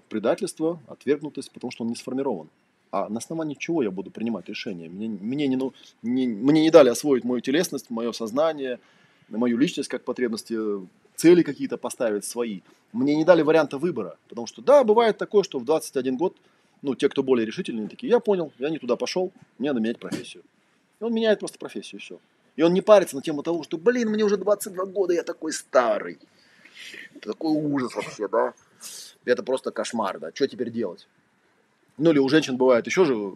предательство, 0.09 0.79
отвергнутость, 0.87 1.51
потому 1.51 1.71
что 1.71 1.83
он 1.83 1.89
не 1.89 1.95
сформирован. 1.95 2.49
А 2.91 3.07
на 3.07 3.19
основании 3.19 3.55
чего 3.55 3.81
я 3.81 3.89
буду 3.89 4.11
принимать 4.11 4.49
решения? 4.49 4.89
Мне, 4.89 5.07
мне, 5.07 5.47
не, 5.47 5.55
ну, 5.55 5.73
не, 6.01 6.27
мне 6.27 6.61
не 6.61 6.69
дали 6.69 6.89
освоить 6.89 7.23
мою 7.23 7.39
телесность, 7.39 7.89
мое 7.89 8.11
сознание, 8.11 8.79
мою 9.37 9.57
личность 9.57 9.89
как 9.89 10.03
потребности, 10.03 10.57
цели 11.15 11.43
какие-то 11.43 11.77
поставить 11.77 12.25
свои. 12.25 12.61
Мне 12.93 13.15
не 13.15 13.25
дали 13.25 13.41
варианта 13.41 13.77
выбора. 13.77 14.17
Потому 14.27 14.47
что, 14.47 14.61
да, 14.61 14.83
бывает 14.83 15.17
такое, 15.17 15.43
что 15.43 15.59
в 15.59 15.65
21 15.65 16.17
год, 16.17 16.35
ну, 16.81 16.95
те, 16.95 17.09
кто 17.09 17.23
более 17.23 17.45
решительные, 17.45 17.87
такие, 17.87 18.09
я 18.09 18.19
понял, 18.19 18.51
я 18.59 18.69
не 18.69 18.79
туда 18.79 18.95
пошел, 18.95 19.31
мне 19.57 19.69
надо 19.69 19.81
менять 19.81 19.99
профессию. 19.99 20.43
И 20.99 21.03
он 21.03 21.13
меняет 21.13 21.39
просто 21.39 21.57
профессию, 21.57 21.99
и 21.99 22.03
все. 22.03 22.19
И 22.55 22.63
он 22.63 22.73
не 22.73 22.81
парится 22.81 23.15
на 23.15 23.21
тему 23.21 23.43
того, 23.43 23.63
что, 23.63 23.77
блин, 23.77 24.09
мне 24.09 24.23
уже 24.23 24.37
22 24.37 24.85
года, 24.85 25.13
я 25.13 25.23
такой 25.23 25.53
старый. 25.53 26.19
Это 27.15 27.29
такой 27.29 27.53
ужас 27.53 27.95
вообще, 27.95 28.27
да? 28.27 28.53
Это 29.25 29.43
просто 29.43 29.71
кошмар, 29.71 30.19
да? 30.19 30.31
Что 30.33 30.47
теперь 30.47 30.71
делать? 30.71 31.07
Ну 31.97 32.11
или 32.11 32.19
у 32.19 32.29
женщин 32.29 32.57
бывает 32.57 32.85
еще 32.87 33.05
же 33.05 33.33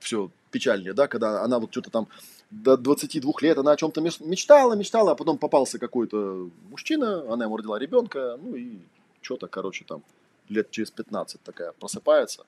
все 0.00 0.30
печальнее, 0.50 0.92
да, 0.92 1.06
когда 1.06 1.42
она 1.42 1.58
вот 1.58 1.70
что-то 1.70 1.90
там 1.90 2.08
до 2.52 2.76
22 2.76 3.32
лет, 3.40 3.58
она 3.58 3.72
о 3.72 3.76
чем-то 3.76 4.00
мечтала, 4.00 4.74
мечтала, 4.74 5.12
а 5.12 5.14
потом 5.14 5.38
попался 5.38 5.78
какой-то 5.78 6.50
мужчина, 6.70 7.32
она 7.32 7.44
ему 7.44 7.56
родила 7.56 7.78
ребенка, 7.78 8.38
ну 8.42 8.54
и 8.54 8.78
что-то, 9.22 9.48
короче, 9.48 9.84
там 9.84 10.02
лет 10.48 10.70
через 10.70 10.90
15 10.90 11.40
такая 11.42 11.72
просыпается. 11.72 12.44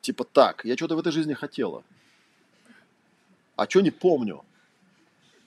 Типа 0.00 0.24
так, 0.24 0.64
я 0.64 0.76
что-то 0.76 0.96
в 0.96 1.00
этой 1.00 1.12
жизни 1.12 1.34
хотела. 1.34 1.84
А 3.54 3.68
что 3.68 3.82
не 3.82 3.90
помню? 3.90 4.42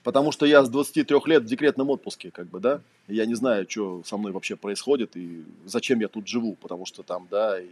Потому 0.04 0.32
что 0.32 0.46
я 0.46 0.64
с 0.64 0.70
23 0.70 1.18
лет 1.26 1.44
в 1.44 1.48
декретном 1.48 1.90
отпуске, 1.90 2.30
как 2.30 2.46
бы, 2.48 2.60
да, 2.60 2.82
я 3.08 3.26
не 3.26 3.34
знаю, 3.34 3.66
что 3.68 4.04
со 4.06 4.18
мной 4.18 4.32
вообще 4.32 4.56
происходит 4.56 5.18
и 5.18 5.44
зачем 5.66 6.00
я 6.00 6.08
тут 6.08 6.28
живу, 6.28 6.56
потому 6.62 6.86
что 6.86 7.02
там, 7.02 7.28
да, 7.32 7.60
и 7.60 7.68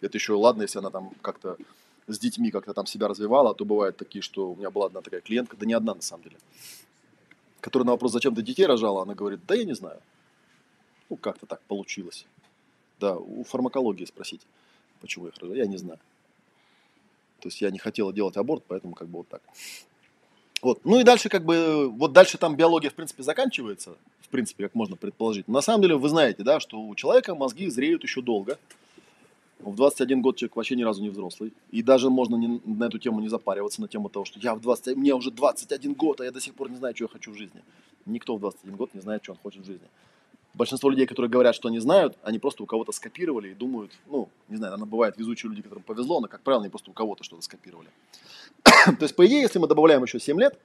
это 0.00 0.16
еще 0.16 0.32
ладно, 0.32 0.62
если 0.62 0.78
она 0.78 0.88
там 0.88 1.10
как-то 1.20 1.58
с 2.08 2.18
детьми 2.18 2.50
как-то 2.50 2.74
там 2.74 2.86
себя 2.86 3.08
развивала, 3.08 3.50
а 3.50 3.54
то 3.54 3.64
бывают 3.64 3.96
такие, 3.96 4.22
что 4.22 4.50
у 4.50 4.56
меня 4.56 4.70
была 4.70 4.86
одна 4.86 5.00
такая 5.00 5.20
клиентка, 5.20 5.56
да 5.56 5.66
не 5.66 5.74
одна 5.74 5.94
на 5.94 6.02
самом 6.02 6.24
деле, 6.24 6.36
которая 7.60 7.86
на 7.86 7.92
вопрос, 7.92 8.12
зачем 8.12 8.34
ты 8.34 8.42
детей 8.42 8.66
рожала, 8.66 9.02
она 9.02 9.14
говорит, 9.14 9.40
да 9.46 9.54
я 9.54 9.64
не 9.64 9.74
знаю. 9.74 10.00
Ну, 11.10 11.16
как-то 11.16 11.46
так 11.46 11.60
получилось. 11.62 12.26
Да, 13.00 13.16
у 13.16 13.44
фармакологии 13.44 14.04
спросить, 14.04 14.40
почему 15.00 15.26
я 15.26 15.30
их 15.30 15.38
рожала, 15.38 15.56
я 15.56 15.66
не 15.66 15.76
знаю. 15.76 16.00
То 17.40 17.48
есть 17.48 17.60
я 17.60 17.70
не 17.70 17.78
хотела 17.78 18.12
делать 18.12 18.36
аборт, 18.36 18.64
поэтому 18.66 18.94
как 18.94 19.08
бы 19.08 19.18
вот 19.18 19.28
так. 19.28 19.42
Вот. 20.60 20.80
Ну 20.84 20.98
и 20.98 21.04
дальше 21.04 21.28
как 21.28 21.44
бы, 21.44 21.88
вот 21.88 22.12
дальше 22.12 22.36
там 22.36 22.56
биология 22.56 22.90
в 22.90 22.94
принципе 22.94 23.22
заканчивается, 23.22 23.96
в 24.22 24.28
принципе, 24.28 24.64
как 24.64 24.74
можно 24.74 24.96
предположить. 24.96 25.46
Но 25.46 25.54
на 25.54 25.60
самом 25.60 25.82
деле 25.82 25.96
вы 25.96 26.08
знаете, 26.08 26.42
да, 26.42 26.58
что 26.58 26.80
у 26.80 26.94
человека 26.94 27.34
мозги 27.34 27.68
зреют 27.70 28.02
еще 28.02 28.22
долго. 28.22 28.58
В 29.60 29.74
21 29.74 30.22
год 30.22 30.36
человек 30.36 30.56
вообще 30.56 30.76
ни 30.76 30.82
разу 30.82 31.02
не 31.02 31.10
взрослый. 31.10 31.52
И 31.70 31.82
даже 31.82 32.10
можно 32.10 32.36
не, 32.36 32.60
на 32.64 32.84
эту 32.84 32.98
тему 32.98 33.20
не 33.20 33.28
запариваться, 33.28 33.80
на 33.80 33.88
тему 33.88 34.08
того, 34.08 34.24
что 34.24 34.38
я 34.38 34.54
в 34.54 34.60
20, 34.60 34.96
мне 34.96 35.14
уже 35.14 35.30
21 35.30 35.94
год, 35.94 36.20
а 36.20 36.24
я 36.24 36.30
до 36.30 36.40
сих 36.40 36.54
пор 36.54 36.70
не 36.70 36.76
знаю, 36.76 36.94
что 36.94 37.04
я 37.04 37.08
хочу 37.08 37.32
в 37.32 37.36
жизни. 37.36 37.62
Никто 38.06 38.36
в 38.36 38.40
21 38.40 38.76
год 38.76 38.94
не 38.94 39.00
знает, 39.00 39.22
что 39.22 39.32
он 39.32 39.38
хочет 39.38 39.62
в 39.62 39.66
жизни. 39.66 39.86
Большинство 40.54 40.90
людей, 40.90 41.06
которые 41.06 41.30
говорят, 41.30 41.54
что 41.54 41.68
они 41.68 41.78
знают, 41.78 42.16
они 42.22 42.38
просто 42.38 42.62
у 42.62 42.66
кого-то 42.66 42.92
скопировали 42.92 43.50
и 43.50 43.54
думают, 43.54 43.92
ну, 44.06 44.28
не 44.48 44.56
знаю, 44.56 44.72
наверное, 44.72 44.90
бывают 44.90 45.18
везучие 45.18 45.50
люди, 45.50 45.62
которым 45.62 45.82
повезло, 45.82 46.20
но, 46.20 46.28
как 46.28 46.42
правило, 46.42 46.62
они 46.62 46.70
просто 46.70 46.90
у 46.90 46.94
кого-то 46.94 47.22
что-то 47.22 47.42
скопировали. 47.42 47.88
То 48.64 49.02
есть, 49.02 49.14
по 49.14 49.26
идее, 49.26 49.42
если 49.42 49.58
мы 49.58 49.68
добавляем 49.68 50.02
еще 50.02 50.18
7 50.18 50.40
лет, 50.40 50.58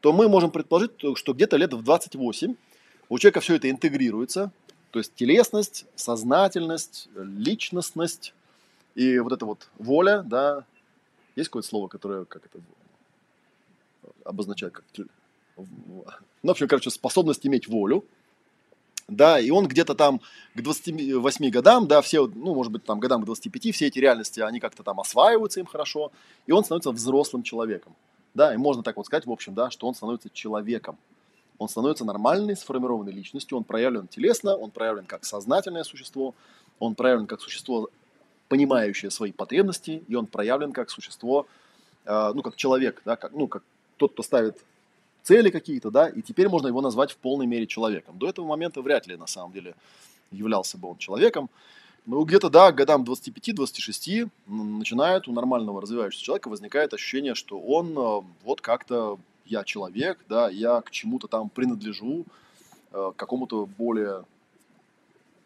то 0.00 0.12
мы 0.12 0.28
можем 0.28 0.50
предположить, 0.50 0.92
что 1.14 1.32
где-то 1.32 1.56
лет 1.56 1.72
в 1.72 1.82
28 1.82 2.54
у 3.08 3.18
человека 3.18 3.40
все 3.40 3.56
это 3.56 3.70
интегрируется, 3.70 4.52
то 4.90 4.98
есть 4.98 5.14
телесность, 5.14 5.86
сознательность, 5.94 7.08
личностность 7.14 8.34
и 8.94 9.18
вот 9.18 9.32
эта 9.32 9.46
вот 9.46 9.68
воля, 9.78 10.22
да, 10.22 10.64
есть 11.36 11.48
какое-то 11.48 11.68
слово, 11.68 11.88
которое 11.88 12.24
как 12.24 12.46
это 12.46 12.58
обозначает, 14.24 14.72
как, 14.72 14.84
ну, 15.56 16.04
в 16.42 16.50
общем, 16.50 16.68
короче, 16.68 16.90
способность 16.90 17.46
иметь 17.46 17.68
волю, 17.68 18.04
да, 19.06 19.38
и 19.38 19.50
он 19.50 19.66
где-то 19.68 19.94
там 19.94 20.20
к 20.54 20.62
28 20.62 21.50
годам, 21.50 21.86
да, 21.86 22.00
все, 22.00 22.26
ну, 22.26 22.54
может 22.54 22.72
быть, 22.72 22.84
там 22.84 23.00
годам 23.00 23.22
к 23.22 23.26
25, 23.26 23.74
все 23.74 23.86
эти 23.86 23.98
реальности, 23.98 24.40
они 24.40 24.60
как-то 24.60 24.82
там 24.82 25.00
осваиваются 25.00 25.60
им 25.60 25.66
хорошо, 25.66 26.12
и 26.46 26.52
он 26.52 26.64
становится 26.64 26.90
взрослым 26.90 27.42
человеком, 27.42 27.94
да, 28.34 28.54
и 28.54 28.56
можно 28.56 28.82
так 28.82 28.96
вот 28.96 29.06
сказать, 29.06 29.26
в 29.26 29.30
общем, 29.30 29.54
да, 29.54 29.70
что 29.70 29.86
он 29.86 29.94
становится 29.94 30.30
человеком, 30.30 30.98
он 31.60 31.68
становится 31.68 32.06
нормальной, 32.06 32.56
сформированной 32.56 33.12
личностью, 33.12 33.58
он 33.58 33.64
проявлен 33.64 34.08
телесно, 34.08 34.56
он 34.56 34.70
проявлен 34.70 35.04
как 35.04 35.26
сознательное 35.26 35.84
существо, 35.84 36.34
он 36.78 36.94
проявлен 36.94 37.26
как 37.26 37.42
существо 37.42 37.90
понимающее 38.48 39.10
свои 39.10 39.30
потребности, 39.30 40.02
и 40.08 40.14
он 40.14 40.26
проявлен 40.26 40.72
как 40.72 40.88
существо, 40.88 41.46
э, 42.06 42.32
ну, 42.34 42.42
как 42.42 42.56
человек, 42.56 43.02
да, 43.04 43.16
как, 43.16 43.32
ну, 43.32 43.46
как 43.46 43.62
тот, 43.98 44.14
кто 44.14 44.22
ставит 44.22 44.56
цели 45.22 45.50
какие-то, 45.50 45.90
да, 45.90 46.08
и 46.08 46.22
теперь 46.22 46.48
можно 46.48 46.68
его 46.68 46.80
назвать 46.80 47.12
в 47.12 47.18
полной 47.18 47.46
мере 47.46 47.66
человеком. 47.66 48.18
До 48.18 48.26
этого 48.26 48.46
момента 48.46 48.80
вряд 48.80 49.06
ли, 49.06 49.16
на 49.16 49.26
самом 49.26 49.52
деле, 49.52 49.74
являлся 50.30 50.78
бы 50.78 50.88
он 50.88 50.96
человеком. 50.96 51.50
Ну, 52.06 52.24
где-то, 52.24 52.48
да, 52.48 52.72
к 52.72 52.76
годам 52.76 53.04
25-26 53.04 54.30
начинает 54.46 55.28
у 55.28 55.32
нормального 55.32 55.82
развивающегося 55.82 56.24
человека 56.24 56.48
возникает 56.48 56.94
ощущение, 56.94 57.34
что 57.34 57.60
он 57.60 57.90
э, 57.98 58.22
вот 58.44 58.62
как-то, 58.62 59.18
я 59.50 59.64
человек, 59.64 60.18
да, 60.28 60.48
я 60.48 60.80
к 60.80 60.90
чему-то 60.90 61.26
там 61.26 61.50
принадлежу, 61.50 62.24
э, 62.92 63.12
к 63.14 63.16
какому-то 63.16 63.66
более 63.66 64.24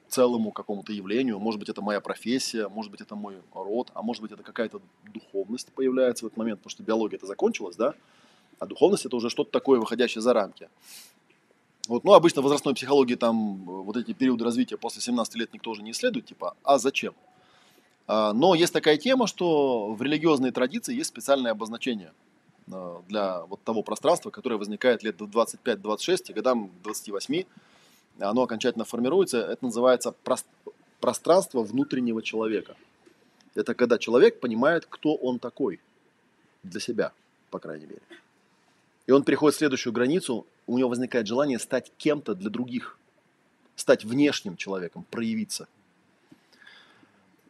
целому 0.08 0.52
какому-то 0.52 0.92
явлению. 0.92 1.40
Может 1.40 1.58
быть, 1.58 1.68
это 1.68 1.82
моя 1.82 2.00
профессия, 2.00 2.68
может 2.68 2.92
быть, 2.92 3.00
это 3.00 3.16
мой 3.16 3.36
род, 3.52 3.90
а 3.94 4.02
может 4.02 4.22
быть, 4.22 4.30
это 4.30 4.42
какая-то 4.42 4.80
духовность 5.12 5.72
появляется 5.72 6.24
в 6.24 6.28
этот 6.28 6.36
момент, 6.36 6.60
потому 6.60 6.70
что 6.70 6.82
биология 6.82 7.16
это 7.16 7.26
закончилась, 7.26 7.76
да, 7.76 7.94
а 8.58 8.66
духовность 8.66 9.06
это 9.06 9.16
уже 9.16 9.30
что-то 9.30 9.50
такое, 9.50 9.80
выходящее 9.80 10.22
за 10.22 10.32
рамки. 10.32 10.68
Вот, 11.88 12.04
ну, 12.04 12.12
обычно 12.12 12.40
в 12.40 12.44
возрастной 12.44 12.74
психологии 12.74 13.14
там 13.14 13.62
э, 13.62 13.82
вот 13.82 13.96
эти 13.96 14.12
периоды 14.12 14.44
развития 14.44 14.76
после 14.76 15.02
17 15.02 15.34
лет 15.34 15.52
никто 15.52 15.70
уже 15.70 15.82
не 15.82 15.90
исследует, 15.90 16.26
типа, 16.26 16.56
а 16.62 16.78
зачем? 16.78 17.14
А, 18.06 18.32
но 18.32 18.54
есть 18.54 18.72
такая 18.72 18.96
тема, 18.96 19.26
что 19.26 19.92
в 19.92 20.02
религиозной 20.02 20.50
традиции 20.50 20.94
есть 20.94 21.08
специальное 21.08 21.52
обозначение 21.52 22.12
для 22.66 23.44
вот 23.46 23.62
того 23.62 23.82
пространства, 23.82 24.30
которое 24.30 24.56
возникает 24.56 25.02
лет 25.02 25.16
до 25.16 25.26
25-26, 25.26 26.30
и 26.30 26.32
годам 26.32 26.70
28 26.82 27.44
оно 28.20 28.42
окончательно 28.42 28.84
формируется. 28.84 29.38
Это 29.38 29.64
называется 29.64 30.14
пространство 31.00 31.62
внутреннего 31.62 32.22
человека. 32.22 32.76
Это 33.54 33.74
когда 33.74 33.98
человек 33.98 34.40
понимает, 34.40 34.86
кто 34.88 35.14
он 35.14 35.38
такой 35.38 35.80
для 36.62 36.80
себя, 36.80 37.12
по 37.50 37.58
крайней 37.58 37.86
мере. 37.86 38.02
И 39.06 39.12
он 39.12 39.22
переходит 39.24 39.56
в 39.56 39.58
следующую 39.58 39.92
границу, 39.92 40.46
у 40.66 40.78
него 40.78 40.88
возникает 40.88 41.26
желание 41.26 41.58
стать 41.58 41.92
кем-то 41.98 42.34
для 42.34 42.50
других, 42.50 42.98
стать 43.76 44.04
внешним 44.04 44.56
человеком, 44.56 45.04
проявиться. 45.10 45.68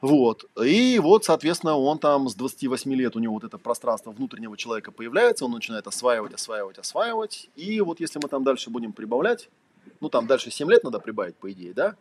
Вот. 0.05 0.45
И 0.63 0.99
вот, 0.99 1.25
соответственно, 1.25 1.79
он 1.79 1.99
там 1.99 2.29
с 2.29 2.35
28 2.35 2.93
лет, 2.93 3.17
у 3.17 3.21
него 3.21 3.33
вот 3.33 3.45
это 3.45 3.57
пространство 3.57 4.11
внутреннего 4.11 4.55
человека 4.55 4.93
появляется, 4.93 5.47
он 5.47 5.53
начинает 5.53 5.87
осваивать, 5.87 6.35
осваивать, 6.35 6.77
осваивать. 6.77 7.49
И 7.57 7.81
вот 7.81 8.01
если 8.01 8.21
мы 8.23 8.29
там 8.29 8.45
дальше 8.45 8.69
будем 8.69 8.93
прибавлять, 8.93 9.49
ну 10.03 10.11
там 10.11 10.27
дальше 10.27 10.51
7 10.51 10.71
лет 10.71 10.85
надо 10.85 10.99
прибавить, 10.99 11.37
по 11.37 11.51
идее, 11.51 11.73
да? 11.73 11.97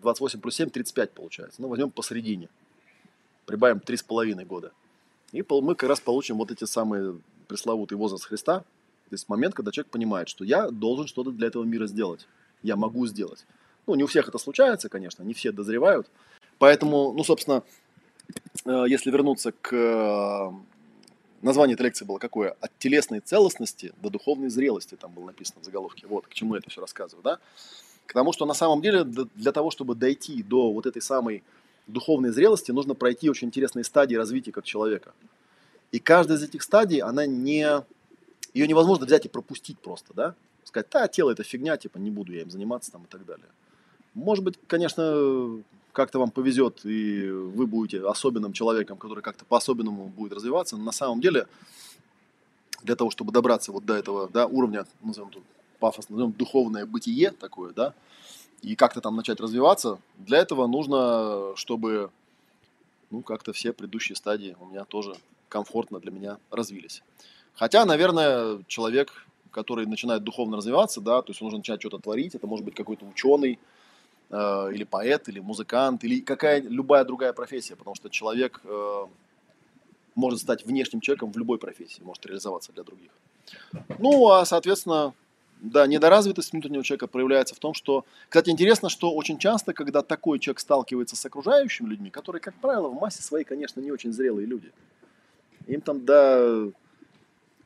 28 0.00 0.40
плюс 0.40 0.54
7, 0.54 0.70
35 0.70 1.10
получается. 1.10 1.60
Ну, 1.60 1.68
возьмем 1.68 1.90
посередине. 1.90 2.48
Прибавим 3.44 3.82
3,5 3.84 4.42
года. 4.46 4.72
И 5.32 5.44
мы 5.46 5.74
как 5.74 5.90
раз 5.90 6.00
получим 6.00 6.38
вот 6.38 6.50
эти 6.50 6.64
самые 6.64 7.18
пресловутый 7.48 7.98
возраст 7.98 8.24
Христа, 8.24 8.60
то 8.60 9.12
есть 9.12 9.28
момент, 9.28 9.54
когда 9.54 9.72
человек 9.72 9.90
понимает, 9.90 10.30
что 10.30 10.42
я 10.42 10.70
должен 10.70 11.06
что-то 11.06 11.32
для 11.32 11.48
этого 11.48 11.64
мира 11.64 11.86
сделать. 11.86 12.26
Я 12.62 12.76
могу 12.76 13.06
сделать. 13.06 13.44
Ну, 13.86 13.94
не 13.94 14.04
у 14.04 14.06
всех 14.06 14.26
это 14.26 14.38
случается, 14.38 14.88
конечно, 14.88 15.22
не 15.22 15.34
все 15.34 15.52
дозревают. 15.52 16.08
Поэтому, 16.58 17.12
ну, 17.12 17.24
собственно, 17.24 17.62
э, 18.64 18.84
если 18.88 19.10
вернуться 19.10 19.52
к 19.52 19.72
э, 19.74 20.50
название 21.42 21.74
этой 21.74 21.82
лекции 21.82 22.04
было 22.04 22.18
какое? 22.18 22.56
От 22.60 22.70
телесной 22.78 23.20
целостности 23.20 23.92
до 24.02 24.10
духовной 24.10 24.48
зрелости, 24.48 24.96
там 24.96 25.12
было 25.12 25.26
написано 25.26 25.60
в 25.60 25.64
заголовке. 25.64 26.06
Вот, 26.06 26.26
к 26.26 26.34
чему 26.34 26.54
я 26.54 26.60
это 26.60 26.70
все 26.70 26.80
рассказываю, 26.80 27.22
да? 27.22 27.38
К 28.06 28.12
тому, 28.12 28.32
что 28.32 28.46
на 28.46 28.54
самом 28.54 28.82
деле 28.82 29.04
для 29.04 29.52
того, 29.52 29.70
чтобы 29.70 29.94
дойти 29.94 30.42
до 30.42 30.72
вот 30.72 30.86
этой 30.86 31.02
самой 31.02 31.42
духовной 31.86 32.30
зрелости, 32.30 32.70
нужно 32.70 32.94
пройти 32.94 33.28
очень 33.28 33.48
интересные 33.48 33.84
стадии 33.84 34.14
развития 34.14 34.52
как 34.52 34.64
человека. 34.64 35.12
И 35.92 35.98
каждая 35.98 36.38
из 36.38 36.42
этих 36.42 36.62
стадий, 36.62 37.00
она 37.00 37.26
не 37.26 37.84
ее 38.54 38.66
невозможно 38.66 39.06
взять 39.06 39.26
и 39.26 39.28
пропустить 39.28 39.78
просто, 39.78 40.14
да? 40.14 40.34
Сказать, 40.64 40.88
да, 40.90 41.06
тело 41.06 41.30
это 41.30 41.44
фигня, 41.44 41.76
типа, 41.76 41.98
не 41.98 42.10
буду 42.10 42.32
я 42.32 42.42
им 42.42 42.50
заниматься 42.50 42.90
там 42.90 43.04
и 43.04 43.06
так 43.06 43.24
далее. 43.24 43.46
Может 44.14 44.44
быть, 44.44 44.58
конечно, 44.66 45.62
как-то 45.96 46.18
вам 46.18 46.30
повезет, 46.30 46.84
и 46.84 47.30
вы 47.30 47.66
будете 47.66 48.06
особенным 48.06 48.52
человеком, 48.52 48.98
который 48.98 49.22
как-то 49.22 49.46
по-особенному 49.46 50.08
будет 50.08 50.34
развиваться. 50.34 50.76
Но 50.76 50.84
на 50.84 50.92
самом 50.92 51.22
деле, 51.22 51.46
для 52.82 52.96
того, 52.96 53.10
чтобы 53.10 53.32
добраться 53.32 53.72
вот 53.72 53.86
до 53.86 53.94
этого 53.94 54.28
да, 54.28 54.46
уровня, 54.46 54.84
назовем 55.02 55.30
тут 55.30 55.42
пафос, 55.80 56.10
назовем 56.10 56.32
духовное 56.32 56.84
бытие 56.84 57.30
такое, 57.30 57.72
да, 57.72 57.94
и 58.60 58.76
как-то 58.76 59.00
там 59.00 59.16
начать 59.16 59.40
развиваться, 59.40 59.98
для 60.18 60.38
этого 60.38 60.66
нужно, 60.66 61.56
чтобы 61.56 62.10
ну, 63.10 63.22
как-то 63.22 63.54
все 63.54 63.72
предыдущие 63.72 64.16
стадии 64.16 64.54
у 64.60 64.66
меня 64.66 64.84
тоже 64.84 65.14
комфортно 65.48 65.98
для 65.98 66.10
меня 66.10 66.36
развились. 66.50 67.02
Хотя, 67.54 67.86
наверное, 67.86 68.62
человек, 68.66 69.26
который 69.50 69.86
начинает 69.86 70.24
духовно 70.24 70.58
развиваться, 70.58 71.00
да, 71.00 71.22
то 71.22 71.30
есть 71.30 71.40
он 71.40 71.48
уже 71.48 71.56
начинает 71.56 71.80
что-то 71.80 71.98
творить, 71.98 72.34
это 72.34 72.46
может 72.46 72.66
быть 72.66 72.74
какой-то 72.74 73.06
ученый, 73.06 73.58
э, 74.30 74.70
или 74.72 74.84
поэт, 74.84 75.28
или 75.28 75.40
музыкант, 75.40 76.04
или 76.04 76.20
какая 76.20 76.60
любая 76.60 77.04
другая 77.04 77.32
профессия, 77.32 77.76
потому 77.76 77.94
что 77.94 78.08
человек 78.08 78.60
э, 78.64 79.06
может 80.14 80.40
стать 80.40 80.64
внешним 80.64 81.00
человеком 81.00 81.32
в 81.32 81.36
любой 81.38 81.58
профессии, 81.58 82.02
может 82.02 82.26
реализоваться 82.26 82.72
для 82.72 82.82
других. 82.82 83.10
Ну, 83.98 84.30
а, 84.30 84.44
соответственно, 84.44 85.14
да, 85.60 85.86
недоразвитость 85.86 86.52
внутреннего 86.52 86.82
человека 86.82 87.06
проявляется 87.06 87.54
в 87.54 87.58
том, 87.58 87.74
что... 87.74 88.04
Кстати, 88.28 88.50
интересно, 88.50 88.88
что 88.88 89.12
очень 89.12 89.38
часто, 89.38 89.72
когда 89.72 90.02
такой 90.02 90.38
человек 90.38 90.60
сталкивается 90.60 91.16
с 91.16 91.24
окружающими 91.24 91.88
людьми, 91.88 92.10
которые, 92.10 92.40
как 92.40 92.54
правило, 92.54 92.88
в 92.88 92.94
массе 92.94 93.22
своей, 93.22 93.44
конечно, 93.44 93.80
не 93.80 93.90
очень 93.90 94.12
зрелые 94.12 94.46
люди, 94.46 94.72
им 95.66 95.80
там, 95.80 96.04
да, 96.04 96.68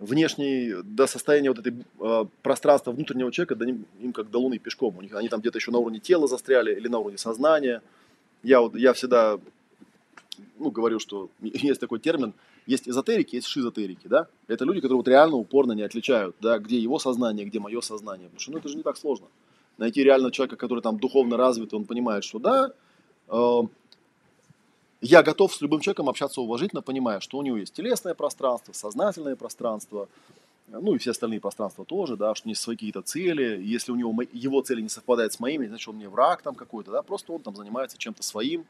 внешний, 0.00 0.74
до 0.82 1.06
состояния 1.06 1.50
вот 1.50 1.58
этой 1.58 1.74
э, 2.00 2.24
пространства 2.42 2.90
внутреннего 2.90 3.30
человека, 3.30 3.54
да, 3.54 3.66
им, 3.66 3.84
им 4.00 4.12
как 4.12 4.30
до 4.30 4.38
Луны 4.38 4.58
пешком. 4.58 4.96
У 4.96 5.02
них, 5.02 5.14
они 5.14 5.28
там 5.28 5.40
где-то 5.40 5.58
еще 5.58 5.70
на 5.70 5.78
уровне 5.78 6.00
тела 6.00 6.26
застряли 6.26 6.74
или 6.74 6.88
на 6.88 6.98
уровне 6.98 7.18
сознания. 7.18 7.82
Я, 8.42 8.62
вот, 8.62 8.74
я 8.74 8.94
всегда 8.94 9.38
ну, 10.58 10.70
говорю, 10.70 10.98
что 10.98 11.28
есть 11.40 11.80
такой 11.80 12.00
термин, 12.00 12.32
есть 12.66 12.88
эзотерики, 12.88 13.36
есть 13.36 13.46
шизотерики, 13.46 14.08
да? 14.08 14.26
Это 14.48 14.64
люди, 14.64 14.80
которые 14.80 14.98
вот 14.98 15.08
реально 15.08 15.36
упорно 15.36 15.72
не 15.72 15.82
отличают, 15.82 16.34
да, 16.40 16.58
где 16.58 16.78
его 16.78 16.98
сознание, 16.98 17.44
где 17.44 17.60
мое 17.60 17.80
сознание. 17.82 18.28
Потому 18.28 18.40
что, 18.40 18.52
ну, 18.52 18.58
это 18.58 18.68
же 18.68 18.76
не 18.76 18.82
так 18.82 18.96
сложно. 18.96 19.26
Найти 19.76 20.02
реально 20.02 20.30
человека, 20.30 20.56
который 20.56 20.80
там 20.80 20.98
духовно 20.98 21.36
развит, 21.36 21.74
он 21.74 21.84
понимает, 21.84 22.24
что 22.24 22.38
да, 22.38 22.72
э, 23.28 23.60
я 25.00 25.22
готов 25.22 25.54
с 25.54 25.60
любым 25.60 25.80
человеком 25.80 26.08
общаться 26.08 26.40
уважительно, 26.40 26.82
понимая, 26.82 27.20
что 27.20 27.38
у 27.38 27.42
него 27.42 27.56
есть 27.56 27.72
телесное 27.72 28.14
пространство, 28.14 28.72
сознательное 28.72 29.36
пространство, 29.36 30.08
ну 30.68 30.94
и 30.94 30.98
все 30.98 31.10
остальные 31.10 31.40
пространства 31.40 31.84
тоже, 31.84 32.16
да, 32.16 32.34
что 32.34 32.46
у 32.46 32.48
него 32.48 32.52
есть 32.52 32.62
свои 32.62 32.76
какие-то 32.76 33.02
цели, 33.02 33.60
если 33.62 33.92
у 33.92 33.96
него 33.96 34.14
его 34.32 34.60
цели 34.62 34.80
не 34.80 34.88
совпадают 34.88 35.32
с 35.32 35.40
моими, 35.40 35.66
значит, 35.66 35.88
он 35.88 35.96
мне 35.96 36.08
враг 36.08 36.42
там 36.42 36.54
какой-то, 36.54 36.90
да, 36.90 37.02
просто 37.02 37.32
он 37.32 37.40
там 37.40 37.56
занимается 37.56 37.98
чем-то 37.98 38.22
своим. 38.22 38.64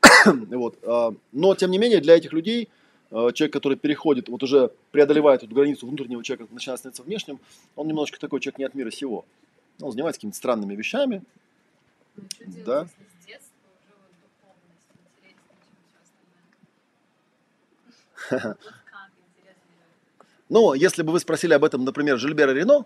вот. 0.24 0.78
А, 0.84 1.12
но, 1.32 1.54
тем 1.54 1.70
не 1.70 1.78
менее, 1.78 2.00
для 2.00 2.16
этих 2.16 2.32
людей 2.32 2.68
а, 3.10 3.32
человек, 3.32 3.52
который 3.52 3.76
переходит, 3.76 4.28
вот 4.28 4.42
уже 4.42 4.70
преодолевает 4.90 5.42
эту 5.42 5.54
границу 5.54 5.86
внутреннего 5.86 6.24
человека, 6.24 6.52
начинает 6.52 6.78
становиться 6.78 7.02
внешним, 7.02 7.40
он 7.76 7.88
немножечко 7.88 8.18
такой 8.20 8.40
человек 8.40 8.58
не 8.58 8.64
от 8.64 8.74
мира 8.74 8.90
сего. 8.90 9.24
Он 9.80 9.90
занимается 9.90 10.18
какими-то 10.18 10.36
странными 10.36 10.74
вещами. 10.74 11.22
Ну, 12.16 12.24
да. 12.64 12.88
Ну, 20.48 20.74
если 20.74 21.02
бы 21.02 21.12
вы 21.12 21.20
спросили 21.20 21.54
об 21.54 21.64
этом, 21.64 21.82
например, 21.84 22.18
Жильбера 22.18 22.50
Рено, 22.52 22.84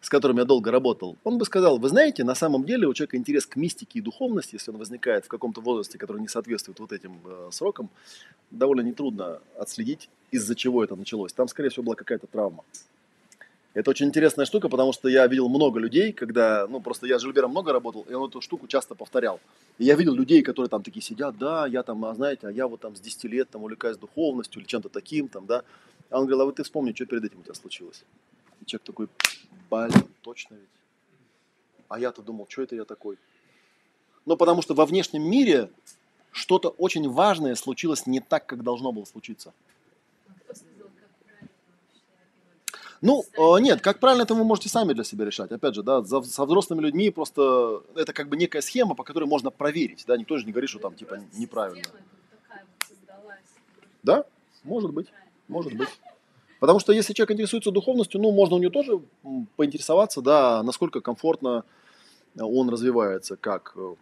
с 0.00 0.08
которым 0.08 0.38
я 0.38 0.44
долго 0.44 0.70
работал, 0.70 1.16
он 1.24 1.36
бы 1.36 1.44
сказал, 1.44 1.78
вы 1.78 1.88
знаете, 1.88 2.22
на 2.22 2.36
самом 2.36 2.64
деле 2.64 2.86
у 2.86 2.94
человека 2.94 3.16
интерес 3.16 3.46
к 3.46 3.56
мистике 3.56 3.98
и 3.98 4.02
духовности, 4.02 4.54
если 4.54 4.70
он 4.70 4.76
возникает 4.76 5.24
в 5.24 5.28
каком-то 5.28 5.60
возрасте, 5.60 5.98
который 5.98 6.20
не 6.20 6.28
соответствует 6.28 6.78
вот 6.78 6.92
этим 6.92 7.18
э, 7.24 7.48
срокам, 7.50 7.90
довольно 8.52 8.82
нетрудно 8.82 9.40
отследить, 9.58 10.08
из-за 10.30 10.54
чего 10.54 10.84
это 10.84 10.94
началось. 10.94 11.32
Там, 11.32 11.48
скорее 11.48 11.70
всего, 11.70 11.82
была 11.82 11.96
какая-то 11.96 12.28
травма. 12.28 12.64
Это 13.78 13.90
очень 13.90 14.06
интересная 14.06 14.44
штука, 14.44 14.68
потому 14.68 14.92
что 14.92 15.08
я 15.08 15.24
видел 15.28 15.48
много 15.48 15.78
людей, 15.78 16.12
когда, 16.12 16.66
ну, 16.66 16.80
просто 16.80 17.06
я 17.06 17.16
с 17.16 17.22
Жильбером 17.22 17.52
много 17.52 17.72
работал, 17.72 18.04
и 18.08 18.12
он 18.12 18.28
эту 18.28 18.40
штуку 18.40 18.66
часто 18.66 18.96
повторял. 18.96 19.38
И 19.78 19.84
я 19.84 19.94
видел 19.94 20.14
людей, 20.14 20.42
которые 20.42 20.68
там 20.68 20.82
такие 20.82 21.00
сидят, 21.00 21.38
да, 21.38 21.64
я 21.64 21.84
там, 21.84 22.04
а 22.04 22.12
знаете, 22.12 22.48
а 22.48 22.50
я 22.50 22.66
вот 22.66 22.80
там 22.80 22.96
с 22.96 23.00
10 23.00 23.22
лет 23.26 23.50
там 23.50 23.62
увлекаюсь 23.62 23.96
духовностью 23.96 24.60
или 24.60 24.66
чем-то 24.66 24.88
таким, 24.88 25.28
там, 25.28 25.46
да. 25.46 25.62
А 26.10 26.18
он 26.18 26.26
говорил, 26.26 26.40
а 26.40 26.44
вот 26.46 26.56
ты 26.56 26.64
вспомни, 26.64 26.92
что 26.92 27.06
перед 27.06 27.22
этим 27.22 27.38
у 27.38 27.42
тебя 27.44 27.54
случилось. 27.54 28.02
И 28.60 28.66
человек 28.66 28.84
такой, 28.84 29.08
блин, 29.70 30.08
точно 30.22 30.56
ведь. 30.56 30.68
А 31.88 32.00
я-то 32.00 32.20
думал, 32.20 32.46
что 32.48 32.62
это 32.62 32.74
я 32.74 32.84
такой. 32.84 33.16
Ну, 34.26 34.36
потому 34.36 34.60
что 34.60 34.74
во 34.74 34.86
внешнем 34.86 35.22
мире 35.22 35.70
что-то 36.32 36.70
очень 36.70 37.08
важное 37.08 37.54
случилось 37.54 38.08
не 38.08 38.18
так, 38.18 38.44
как 38.44 38.64
должно 38.64 38.90
было 38.90 39.04
случиться. 39.04 39.52
Ну, 43.00 43.24
э, 43.36 43.60
нет, 43.60 43.80
как 43.80 44.00
правильно 44.00 44.22
это 44.22 44.34
вы 44.34 44.44
можете 44.44 44.68
сами 44.68 44.92
для 44.92 45.04
себя 45.04 45.24
решать. 45.24 45.52
Опять 45.52 45.74
же, 45.74 45.82
да, 45.82 46.02
за, 46.02 46.22
со 46.22 46.44
взрослыми 46.44 46.80
людьми 46.80 47.10
просто 47.10 47.82
это 47.94 48.12
как 48.12 48.28
бы 48.28 48.36
некая 48.36 48.60
схема, 48.60 48.94
по 48.94 49.04
которой 49.04 49.24
можно 49.24 49.50
проверить, 49.50 50.04
да, 50.06 50.16
никто 50.16 50.36
же 50.36 50.44
не 50.44 50.52
говорит, 50.52 50.70
что 50.70 50.80
там 50.80 50.94
типа 50.94 51.20
неправильно. 51.34 51.84
Да, 54.02 54.24
может 54.64 54.92
быть, 54.92 55.08
может 55.46 55.74
быть. 55.74 55.88
Потому 56.60 56.80
что 56.80 56.92
если 56.92 57.12
человек 57.12 57.32
интересуется 57.32 57.70
духовностью, 57.70 58.20
ну, 58.20 58.32
можно 58.32 58.56
у 58.56 58.58
него 58.58 58.72
тоже 58.72 59.00
поинтересоваться, 59.56 60.20
да, 60.20 60.62
насколько 60.64 61.00
комфортно 61.00 61.64
он 62.36 62.68
развивается, 62.68 63.36
как, 63.36 63.74
э, 63.76 63.94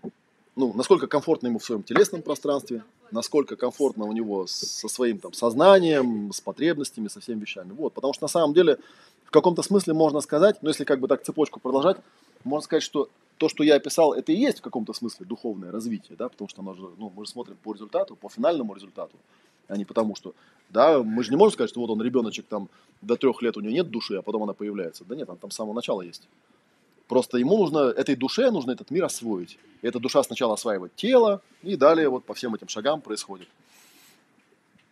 ну, 0.56 0.72
насколько 0.74 1.06
комфортно 1.06 1.48
ему 1.48 1.58
в 1.58 1.64
своем 1.64 1.82
телесном 1.82 2.22
пространстве, 2.22 2.82
насколько 3.10 3.56
комфортно 3.56 4.06
у 4.06 4.12
него 4.12 4.46
со 4.46 4.88
своим 4.88 5.18
там 5.18 5.34
сознанием, 5.34 6.32
с 6.32 6.40
потребностями, 6.40 7.08
со 7.08 7.20
всеми 7.20 7.40
вещами. 7.40 7.72
Вот, 7.72 7.92
потому 7.92 8.14
что 8.14 8.24
на 8.24 8.28
самом 8.28 8.54
деле 8.54 8.78
в 9.24 9.30
каком-то 9.30 9.62
смысле 9.62 9.92
можно 9.92 10.20
сказать, 10.20 10.56
ну, 10.62 10.70
если 10.70 10.84
как 10.84 10.98
бы 10.98 11.08
так 11.08 11.22
цепочку 11.22 11.60
продолжать, 11.60 11.98
можно 12.42 12.64
сказать, 12.64 12.82
что 12.82 13.10
то, 13.36 13.50
что 13.50 13.64
я 13.64 13.74
описал, 13.74 14.14
это 14.14 14.32
и 14.32 14.36
есть 14.36 14.60
в 14.60 14.62
каком-то 14.62 14.94
смысле 14.94 15.26
духовное 15.26 15.70
развитие, 15.70 16.16
да, 16.16 16.30
потому 16.30 16.48
что 16.48 16.62
оно 16.62 16.72
же, 16.72 16.88
ну, 16.96 17.12
мы 17.14 17.26
же 17.26 17.30
смотрим 17.30 17.56
по 17.62 17.74
результату, 17.74 18.16
по 18.16 18.30
финальному 18.30 18.74
результату, 18.74 19.16
а 19.68 19.76
не 19.76 19.84
потому 19.84 20.16
что, 20.16 20.34
да, 20.70 21.02
мы 21.02 21.22
же 21.22 21.30
не 21.30 21.36
можем 21.36 21.52
сказать, 21.52 21.70
что 21.70 21.80
вот 21.80 21.90
он 21.90 22.00
ребеночек 22.00 22.46
там 22.46 22.70
до 23.02 23.16
трех 23.16 23.42
лет 23.42 23.58
у 23.58 23.60
него 23.60 23.74
нет 23.74 23.90
души, 23.90 24.14
а 24.14 24.22
потом 24.22 24.44
она 24.44 24.54
появляется. 24.54 25.04
Да 25.04 25.14
нет, 25.14 25.28
она 25.28 25.36
там 25.36 25.50
с 25.50 25.54
самого 25.54 25.74
начала 25.74 26.00
есть. 26.00 26.28
Просто 27.08 27.38
ему 27.38 27.56
нужно, 27.56 27.78
этой 27.78 28.16
душе 28.16 28.50
нужно 28.50 28.72
этот 28.72 28.90
мир 28.90 29.04
освоить. 29.04 29.58
И 29.82 29.86
эта 29.86 30.00
душа 30.00 30.22
сначала 30.22 30.54
осваивает 30.54 30.94
тело, 30.96 31.40
и 31.62 31.76
далее 31.76 32.08
вот 32.08 32.24
по 32.24 32.34
всем 32.34 32.54
этим 32.54 32.68
шагам 32.68 33.00
происходит. 33.00 33.48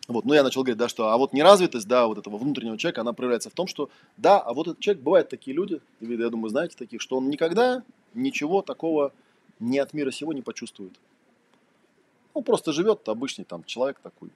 Вот, 0.07 0.23
ну 0.23 0.33
я 0.33 0.43
начал 0.43 0.61
говорить, 0.61 0.77
да, 0.77 0.87
что, 0.87 1.09
а 1.09 1.17
вот 1.17 1.33
неразвитость, 1.33 1.87
да, 1.87 2.05
вот 2.05 2.19
этого 2.19 2.37
внутреннего 2.37 2.77
человека, 2.77 3.01
она 3.01 3.11
проявляется 3.11 3.49
в 3.49 3.53
том, 3.53 3.65
что, 3.65 3.89
да, 4.17 4.39
а 4.39 4.53
вот 4.53 4.67
этот 4.67 4.79
человек, 4.79 5.03
бывают 5.03 5.29
такие 5.29 5.55
люди, 5.55 5.81
я 5.99 6.29
думаю, 6.29 6.49
знаете 6.49 6.75
таких, 6.77 7.01
что 7.01 7.17
он 7.17 7.29
никогда 7.29 7.81
ничего 8.13 8.61
такого 8.61 9.11
не 9.59 9.79
от 9.79 9.93
мира 9.93 10.11
сего 10.11 10.31
не 10.31 10.43
почувствует. 10.43 10.93
Он 12.33 12.43
просто 12.43 12.71
живет, 12.71 13.07
обычный 13.09 13.45
там 13.45 13.63
человек 13.63 13.99
такой, 13.99 14.29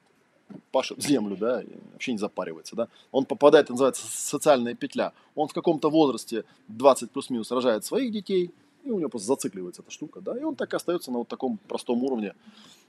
пашет 0.72 1.02
землю, 1.02 1.36
да, 1.36 1.62
вообще 1.92 2.12
не 2.12 2.18
запаривается, 2.18 2.76
да. 2.76 2.88
Он 3.12 3.24
попадает, 3.24 3.64
это 3.64 3.72
называется 3.72 4.06
социальная 4.06 4.74
петля. 4.74 5.12
Он 5.34 5.48
в 5.48 5.52
каком-то 5.52 5.90
возрасте 5.90 6.44
20 6.68 7.10
плюс-минус 7.10 7.50
рожает 7.50 7.84
своих 7.84 8.12
детей, 8.12 8.50
и 8.84 8.90
у 8.90 8.98
него 8.98 9.08
просто 9.08 9.28
зацикливается 9.28 9.82
эта 9.82 9.90
штука, 9.90 10.20
да, 10.20 10.38
и 10.38 10.42
он 10.42 10.54
так 10.54 10.72
и 10.72 10.76
остается 10.76 11.10
на 11.10 11.18
вот 11.18 11.28
таком 11.28 11.58
простом 11.68 12.02
уровне. 12.02 12.34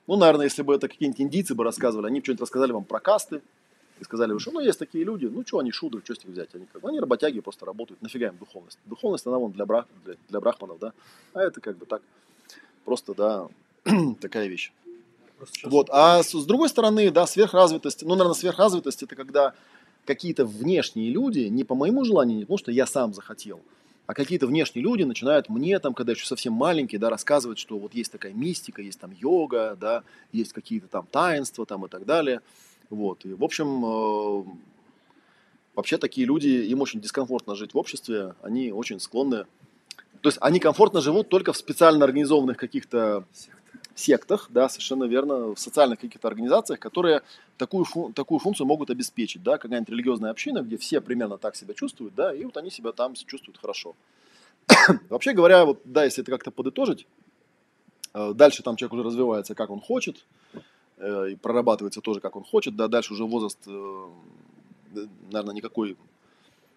Ну, 0.08 0.16
наверное, 0.16 0.46
если 0.46 0.64
бы 0.64 0.74
это 0.74 0.88
какие-нибудь 0.88 1.22
индийцы 1.22 1.56
бы 1.56 1.64
рассказывали, 1.64 2.08
они 2.08 2.20
бы 2.20 2.24
что-нибудь 2.24 2.42
рассказали 2.42 2.72
вам 2.72 2.86
про 2.86 3.00
касты, 3.00 3.42
и 4.02 4.04
сказали 4.04 4.34
бы, 4.34 4.40
что 4.40 4.52
ну 4.52 4.60
есть 4.60 4.80
такие 4.80 5.04
люди, 5.04 5.28
ну 5.28 5.46
что 5.46 5.60
они 5.60 5.72
шудры, 5.72 6.02
что 6.04 6.16
с 6.16 6.24
них 6.24 6.34
взять, 6.34 6.50
они, 6.56 6.66
как, 6.66 6.82
бы, 6.82 6.90
они 6.90 7.00
работяги, 7.00 7.40
просто 7.40 7.68
работают, 7.68 8.02
нафига 8.02 8.30
им 8.30 8.38
духовность. 8.38 8.80
Духовность, 8.86 9.28
она 9.28 9.38
вон 9.38 9.52
для, 9.52 9.66
брах, 9.66 9.86
для, 10.04 10.16
для 10.28 10.40
брахманов, 10.40 10.80
да, 10.80 10.94
а 11.34 11.42
это 11.42 11.62
как 11.62 11.78
бы 11.78 11.86
так, 11.86 12.02
просто, 12.84 13.14
да, 13.14 13.48
такая 14.20 14.48
вещь. 14.48 14.74
Вот. 15.64 15.90
А 15.92 16.24
с, 16.24 16.32
с 16.32 16.46
другой 16.46 16.70
стороны, 16.70 17.12
да, 17.12 17.28
сверхразвитость, 17.28 18.04
ну, 18.04 18.10
наверное, 18.10 18.34
сверхразвитость 18.34 19.04
это 19.04 19.16
когда 19.16 19.54
какие-то 20.06 20.46
внешние 20.46 21.12
люди, 21.12 21.40
не 21.42 21.64
по 21.64 21.76
моему 21.76 22.04
желанию, 22.04 22.38
не 22.38 22.44
потому 22.44 22.58
что 22.58 22.72
я 22.72 22.86
сам 22.86 23.14
захотел, 23.14 23.62
а 24.08 24.14
какие-то 24.14 24.48
внешние 24.48 24.84
люди 24.84 25.04
начинают 25.04 25.48
мне, 25.48 25.80
там, 25.80 25.94
когда 25.94 26.12
еще 26.12 26.26
совсем 26.26 26.54
маленький, 26.54 26.98
да, 26.98 27.10
рассказывать, 27.10 27.60
что 27.60 27.78
вот 27.78 27.94
есть 27.94 28.12
такая 28.12 28.34
мистика, 28.34 28.82
есть 28.82 29.00
там 29.00 29.12
йога, 29.12 29.78
да, 29.80 30.04
есть 30.32 30.54
какие-то 30.54 30.88
там 30.88 31.06
таинства 31.10 31.66
там 31.66 31.86
и 31.86 31.90
так 31.90 32.06
далее. 32.06 32.42
Вот. 32.90 33.24
И, 33.26 33.34
в 33.34 33.44
общем, 33.44 33.86
э, 33.86 34.44
вообще 35.76 35.98
такие 35.98 36.28
люди, 36.28 36.48
им 36.48 36.82
очень 36.82 37.00
дискомфортно 37.00 37.56
жить 37.56 37.74
в 37.74 37.78
обществе, 37.78 38.36
они 38.42 38.72
очень 38.72 39.00
склонны... 39.00 39.46
То 40.20 40.28
есть 40.28 40.38
они 40.42 40.60
комфортно 40.60 41.02
живут 41.02 41.30
только 41.30 41.52
в 41.54 41.58
специально 41.58 42.06
организованных 42.06 42.58
каких-то 42.58 43.24
сектах, 43.96 44.48
да, 44.50 44.70
совершенно 44.70 45.06
верно, 45.06 45.56
в 45.56 45.60
социальных 45.60 46.00
каких-то 46.00 46.28
организациях, 46.28 46.80
которые 46.80 47.22
такую, 47.58 47.86
фу- 47.86 48.12
такую 48.14 48.40
функцию 48.40 48.68
могут 48.68 48.90
обеспечить, 48.90 49.44
да, 49.44 49.58
какая-нибудь 49.58 49.90
религиозная 49.90 50.32
община, 50.32 50.62
где 50.62 50.78
все 50.78 51.02
примерно 51.02 51.38
так 51.38 51.56
себя 51.56 51.74
чувствуют, 51.74 52.16
да, 52.16 52.34
и 52.34 52.44
вот 52.44 52.58
они 52.58 52.70
себя 52.70 52.92
там 52.92 53.14
чувствуют 53.16 53.58
хорошо. 53.58 53.96
Вообще 55.10 55.34
говоря, 55.34 55.66
вот, 55.66 55.82
да, 55.86 56.06
если 56.06 56.24
это 56.24 56.32
как-то 56.32 56.52
подытожить, 56.52 57.06
э, 58.14 58.34
дальше 58.34 58.64
там 58.64 58.76
человек 58.76 58.94
уже 58.94 59.04
развивается, 59.04 59.56
как 59.56 59.70
он 59.70 59.82
хочет, 59.82 60.26
э, 60.98 61.32
и 61.32 61.36
прорабатывается 61.36 62.02
тоже, 62.02 62.20
как 62.20 62.36
он 62.36 62.44
хочет, 62.44 62.76
да, 62.76 62.88
дальше 62.88 63.14
уже 63.14 63.26
возраст, 63.26 63.60
наверное, 65.32 65.56
никакой 65.56 65.98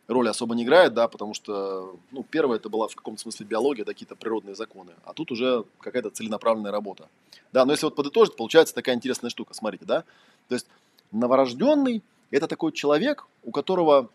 роли 0.08 0.28
особо 0.28 0.54
не 0.54 0.64
играет, 0.64 0.94
да, 0.94 1.08
потому 1.08 1.34
что, 1.34 1.96
ну, 2.10 2.22
первое, 2.22 2.56
это 2.56 2.68
была 2.68 2.88
в 2.88 2.94
каком-то 2.94 3.22
смысле 3.22 3.46
биология, 3.46 3.84
да, 3.84 3.92
какие-то 3.92 4.16
природные 4.16 4.54
законы, 4.54 4.92
а 5.04 5.12
тут 5.14 5.32
уже 5.32 5.64
какая-то 5.80 6.10
целенаправленная 6.10 6.72
работа. 6.72 7.08
Да, 7.52 7.64
но 7.64 7.72
если 7.72 7.86
вот 7.86 7.96
подытожить, 7.96 8.36
получается 8.36 8.74
такая 8.74 8.94
интересная 8.94 9.30
штука, 9.30 9.54
смотрите, 9.54 9.84
да, 9.84 10.04
то 10.48 10.54
есть 10.54 10.66
новорожденный– 11.12 12.02
это 12.30 12.46
такой 12.48 12.72
человек, 12.72 13.26
у 13.44 13.50
которого, 13.50 14.10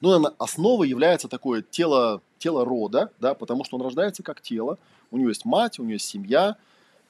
ну, 0.00 0.08
наверное, 0.08 0.34
основой 0.38 0.88
является 0.88 1.28
такое 1.28 1.62
тело, 1.62 2.20
тело 2.38 2.64
рода, 2.64 3.12
да, 3.20 3.34
потому 3.34 3.64
что 3.64 3.76
он 3.76 3.82
рождается 3.82 4.22
как 4.22 4.40
тело, 4.40 4.78
у 5.10 5.18
него 5.18 5.28
есть 5.28 5.44
мать, 5.44 5.78
у 5.78 5.82
него 5.82 5.92
есть 5.92 6.08
семья, 6.08 6.56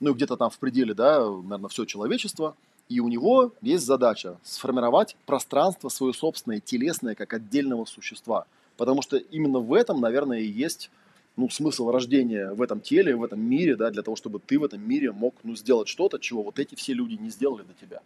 ну, 0.01 0.13
где-то 0.13 0.37
там 0.37 0.51
в 0.51 0.59
пределе, 0.59 0.93
да, 0.95 1.21
наверное, 1.21 1.69
все 1.69 1.85
человечество, 1.85 2.55
и 2.89 3.01
у 3.01 3.09
него 3.09 3.53
есть 3.63 3.85
задача 3.85 4.39
сформировать 4.43 5.17
пространство 5.27 5.89
свое 5.89 6.13
собственное, 6.13 6.61
телесное, 6.61 7.15
как 7.15 7.35
отдельного 7.35 7.85
существа. 7.85 8.47
Потому 8.77 9.03
что 9.03 9.17
именно 9.17 9.59
в 9.59 9.73
этом, 9.73 10.01
наверное, 10.01 10.39
и 10.41 10.47
есть 10.47 10.91
ну, 11.37 11.51
смысл 11.51 11.91
рождения 11.91 12.53
в 12.53 12.63
этом 12.63 12.81
теле, 12.81 13.17
в 13.17 13.25
этом 13.25 13.41
мире, 13.41 13.77
да, 13.77 13.91
для 13.91 14.03
того, 14.03 14.17
чтобы 14.17 14.39
ты 14.39 14.59
в 14.59 14.65
этом 14.65 14.87
мире 14.87 15.13
мог 15.13 15.35
ну, 15.43 15.57
сделать 15.57 15.89
что-то, 15.89 16.19
чего 16.19 16.43
вот 16.43 16.59
эти 16.59 16.75
все 16.75 16.93
люди 16.95 17.15
не 17.15 17.31
сделали 17.31 17.63
до 17.63 17.75
тебя. 17.75 18.01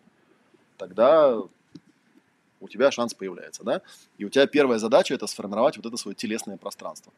Тогда 0.79 1.39
у 2.61 2.69
тебя 2.69 2.91
шанс 2.91 3.15
появляется, 3.15 3.65
да, 3.65 3.83
и 4.19 4.25
у 4.25 4.29
тебя 4.29 4.47
первая 4.47 4.79
задача 4.79 5.15
это 5.15 5.27
сформировать 5.27 5.77
вот 5.77 5.87
это 5.87 5.97
свое 5.97 6.15
телесное 6.15 6.57
пространство, 6.57 7.13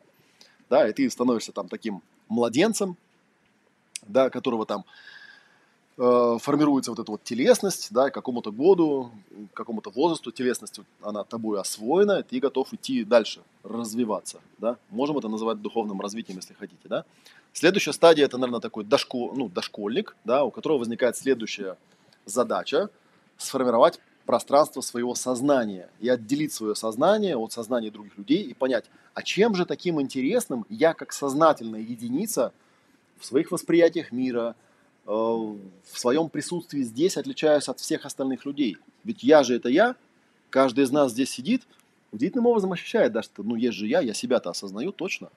да, 0.68 0.88
и 0.88 0.92
ты 0.92 1.08
становишься 1.10 1.52
там 1.52 1.68
таким 1.68 2.02
младенцем, 2.28 2.96
да, 4.06 4.30
которого 4.30 4.66
там 4.66 4.84
э, 5.98 6.38
формируется 6.40 6.90
вот 6.90 7.00
эта 7.00 7.10
вот 7.10 7.22
телесность, 7.22 7.88
да, 7.90 8.10
к 8.10 8.14
какому-то 8.14 8.52
году, 8.52 9.10
к 9.52 9.56
какому-то 9.56 9.90
возрасту 9.90 10.30
телесность, 10.30 10.80
она 11.02 11.24
тобой 11.24 11.60
освоена, 11.60 12.22
ты 12.22 12.40
готов 12.40 12.72
идти 12.72 13.04
дальше, 13.04 13.42
развиваться, 13.64 14.40
да. 14.58 14.76
Можем 14.90 15.18
это 15.18 15.28
называть 15.28 15.60
духовным 15.60 16.00
развитием, 16.00 16.38
если 16.38 16.54
хотите, 16.54 16.88
да. 16.88 17.04
Следующая 17.52 17.92
стадия 17.92 18.24
это, 18.24 18.38
наверное, 18.38 18.60
такой 18.60 18.84
дошко, 18.84 19.32
ну, 19.34 19.48
дошкольник, 19.48 20.16
да, 20.24 20.44
у 20.44 20.50
которого 20.50 20.78
возникает 20.78 21.16
следующая 21.16 21.76
задача 22.24 22.88
сформировать 23.36 24.00
пространство 24.24 24.80
своего 24.80 25.14
сознания 25.14 25.88
и 26.00 26.08
отделить 26.08 26.52
свое 26.52 26.74
сознание 26.74 27.36
от 27.36 27.52
сознания 27.52 27.90
других 27.90 28.16
людей 28.16 28.42
и 28.42 28.54
понять, 28.54 28.84
а 29.14 29.22
чем 29.22 29.54
же 29.54 29.66
таким 29.66 30.00
интересным 30.00 30.64
я 30.68 30.94
как 30.94 31.12
сознательная 31.12 31.80
единица 31.80 32.52
в 33.18 33.26
своих 33.26 33.50
восприятиях 33.50 34.12
мира, 34.12 34.54
в 35.04 35.58
своем 35.84 36.28
присутствии 36.28 36.82
здесь 36.82 37.16
отличаюсь 37.16 37.68
от 37.68 37.80
всех 37.80 38.06
остальных 38.06 38.46
людей. 38.46 38.76
Ведь 39.04 39.22
я 39.22 39.42
же 39.42 39.56
это 39.56 39.68
я, 39.68 39.96
каждый 40.50 40.84
из 40.84 40.90
нас 40.90 41.12
здесь 41.12 41.30
сидит, 41.30 41.62
удивительным 42.12 42.46
образом 42.46 42.72
ощущает, 42.72 43.12
да, 43.12 43.22
что 43.22 43.42
ну 43.42 43.56
есть 43.56 43.76
же 43.76 43.86
я, 43.86 44.00
я 44.00 44.14
себя-то 44.14 44.50
осознаю 44.50 44.92
точно. 44.92 45.30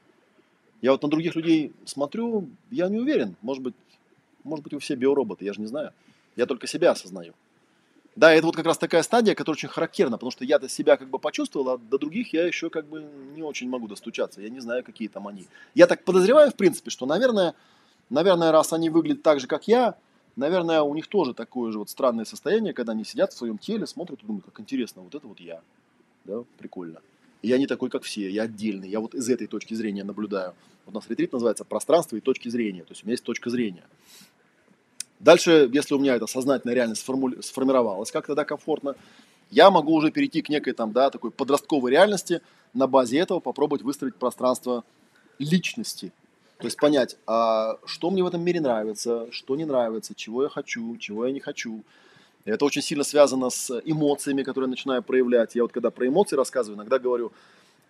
Я 0.82 0.92
вот 0.92 1.02
на 1.02 1.10
других 1.10 1.36
людей 1.36 1.74
смотрю, 1.86 2.48
я 2.70 2.90
не 2.90 3.00
уверен, 3.00 3.36
может 3.42 3.64
быть, 3.64 3.74
может 4.44 4.64
быть 4.64 4.74
вы 4.74 4.80
все 4.80 4.96
биороботы, 4.96 5.46
я 5.46 5.54
же 5.54 5.62
не 5.62 5.68
знаю. 5.68 5.92
Я 6.36 6.46
только 6.46 6.68
себя 6.68 6.92
осознаю. 6.92 7.34
Да, 8.16 8.34
это 8.34 8.46
вот 8.46 8.56
как 8.56 8.66
раз 8.66 8.78
такая 8.78 9.04
стадия, 9.04 9.36
которая 9.36 9.58
очень 9.58 9.68
характерна, 9.68 10.18
потому 10.18 10.32
что 10.32 10.46
я-то 10.46 10.70
себя 10.70 10.96
как 10.96 11.10
бы 11.10 11.20
почувствовал, 11.20 11.70
а 11.72 11.78
до 11.78 11.98
других 11.98 12.32
я 12.34 12.46
еще 12.46 12.70
как 12.70 12.88
бы 12.88 13.06
не 13.36 13.42
очень 13.42 13.68
могу 13.68 13.88
достучаться. 13.88 14.42
Я 14.42 14.50
не 14.50 14.62
знаю, 14.62 14.84
какие 14.86 15.10
там 15.10 15.28
они. 15.28 15.48
Я 15.74 15.86
так 15.86 16.04
подозреваю, 16.04 16.52
в 16.52 16.56
принципе, 16.56 16.92
что, 16.92 17.06
наверное, 17.06 17.56
наверное, 18.10 18.52
раз 18.52 18.74
они 18.74 18.90
выглядят 18.90 19.24
так 19.24 19.40
же, 19.40 19.48
как 19.48 19.68
я, 19.68 19.96
наверное, 20.36 20.82
у 20.82 20.94
них 20.94 21.08
тоже 21.08 21.34
такое 21.34 21.72
же 21.72 21.80
вот 21.80 21.90
странное 21.90 22.26
состояние, 22.26 22.74
когда 22.74 22.92
они 22.92 23.04
сидят 23.04 23.34
в 23.34 23.38
своем 23.38 23.58
теле, 23.58 23.88
смотрят 23.88 24.22
и 24.24 24.26
думают, 24.26 24.46
как 24.46 24.60
интересно, 24.60 25.02
вот 25.02 25.16
это 25.16 25.28
вот 25.28 25.40
я. 25.40 25.62
Да, 26.26 26.44
прикольно. 26.58 27.02
Я 27.42 27.58
не 27.58 27.68
такой, 27.68 27.90
как 27.90 28.04
все, 28.04 28.30
я 28.30 28.44
отдельный. 28.44 28.90
Я 28.90 29.00
вот 29.00 29.14
из 29.14 29.30
этой 29.30 29.46
точки 29.46 29.76
зрения 29.76 30.04
наблюдаю. 30.04 30.56
Вот 30.86 30.94
у 30.94 30.96
нас 30.96 31.08
ретрит 31.10 31.32
называется 31.32 31.64
пространство 31.64 32.16
и 32.16 32.20
точки 32.20 32.50
зрения. 32.50 32.84
То 32.84 32.92
есть 32.92 33.04
у 33.04 33.06
меня 33.06 33.14
есть 33.14 33.24
точка 33.24 33.52
зрения. 33.52 33.84
Дальше, 35.20 35.70
если 35.72 35.94
у 35.94 36.00
меня 36.00 36.16
эта 36.16 36.28
сознательная 36.28 36.76
реальность 36.76 37.08
сформули- 37.08 37.42
сформировалась 37.42 38.12
как-то, 38.12 38.34
да, 38.34 38.46
комфортно, 38.46 38.96
я 39.52 39.70
могу 39.70 39.94
уже 39.94 40.12
перейти 40.12 40.42
к 40.42 40.50
некой 40.50 40.74
там, 40.74 40.92
да, 40.92 41.10
такой 41.10 41.32
подростковой 41.32 41.92
реальности, 41.92 42.42
на 42.74 42.88
базе 42.88 43.20
этого 43.20 43.40
попробовать 43.40 43.84
выстроить 43.84 44.16
пространство 44.16 44.84
личности. 45.38 46.12
То 46.58 46.66
есть 46.66 46.78
понять, 46.78 47.18
а 47.28 47.78
что 47.86 48.10
мне 48.10 48.24
в 48.24 48.28
этом 48.28 48.42
мире 48.42 48.62
нравится, 48.62 49.28
что 49.32 49.56
не 49.56 49.66
нравится, 49.66 50.16
чего 50.16 50.44
я 50.44 50.50
хочу, 50.50 50.96
чего 50.98 51.26
я 51.26 51.34
не 51.34 51.42
хочу. 51.42 51.84
Это 52.46 52.64
очень 52.64 52.82
сильно 52.82 53.04
связано 53.04 53.50
с 53.50 53.82
эмоциями, 53.84 54.44
которые 54.44 54.68
я 54.68 54.72
начинаю 54.72 55.04
проявлять. 55.04 55.56
Я 55.56 55.64
вот 55.64 55.74
когда 55.74 55.92
про 55.92 56.08
эмоции 56.08 56.36
рассказываю, 56.36 56.78
иногда 56.78 56.98
говорю, 56.98 57.34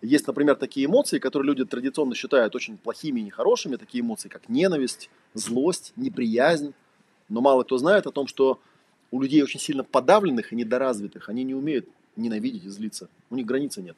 есть, 0.02 0.26
например, 0.26 0.56
такие 0.56 0.86
эмоции, 0.86 1.18
которые 1.18 1.46
люди 1.48 1.64
традиционно 1.64 2.14
считают 2.14 2.54
очень 2.56 2.76
плохими 2.76 3.20
и 3.20 3.24
нехорошими, 3.24 3.76
такие 3.76 4.02
эмоции, 4.02 4.28
как 4.28 4.48
ненависть, 4.48 5.10
злость, 5.34 5.92
неприязнь. 5.96 6.74
Но 7.28 7.40
мало 7.40 7.62
кто 7.62 7.78
знает 7.78 8.06
о 8.06 8.12
том, 8.12 8.26
что 8.26 8.58
у 9.10 9.22
людей 9.22 9.42
очень 9.42 9.60
сильно 9.60 9.84
подавленных 9.84 10.52
и 10.52 10.56
недоразвитых, 10.56 11.28
они 11.28 11.44
не 11.44 11.54
умеют 11.54 11.86
ненавидеть 12.16 12.64
и 12.64 12.68
злиться. 12.68 13.08
У 13.30 13.36
них 13.36 13.46
границы 13.46 13.80
нет. 13.80 13.96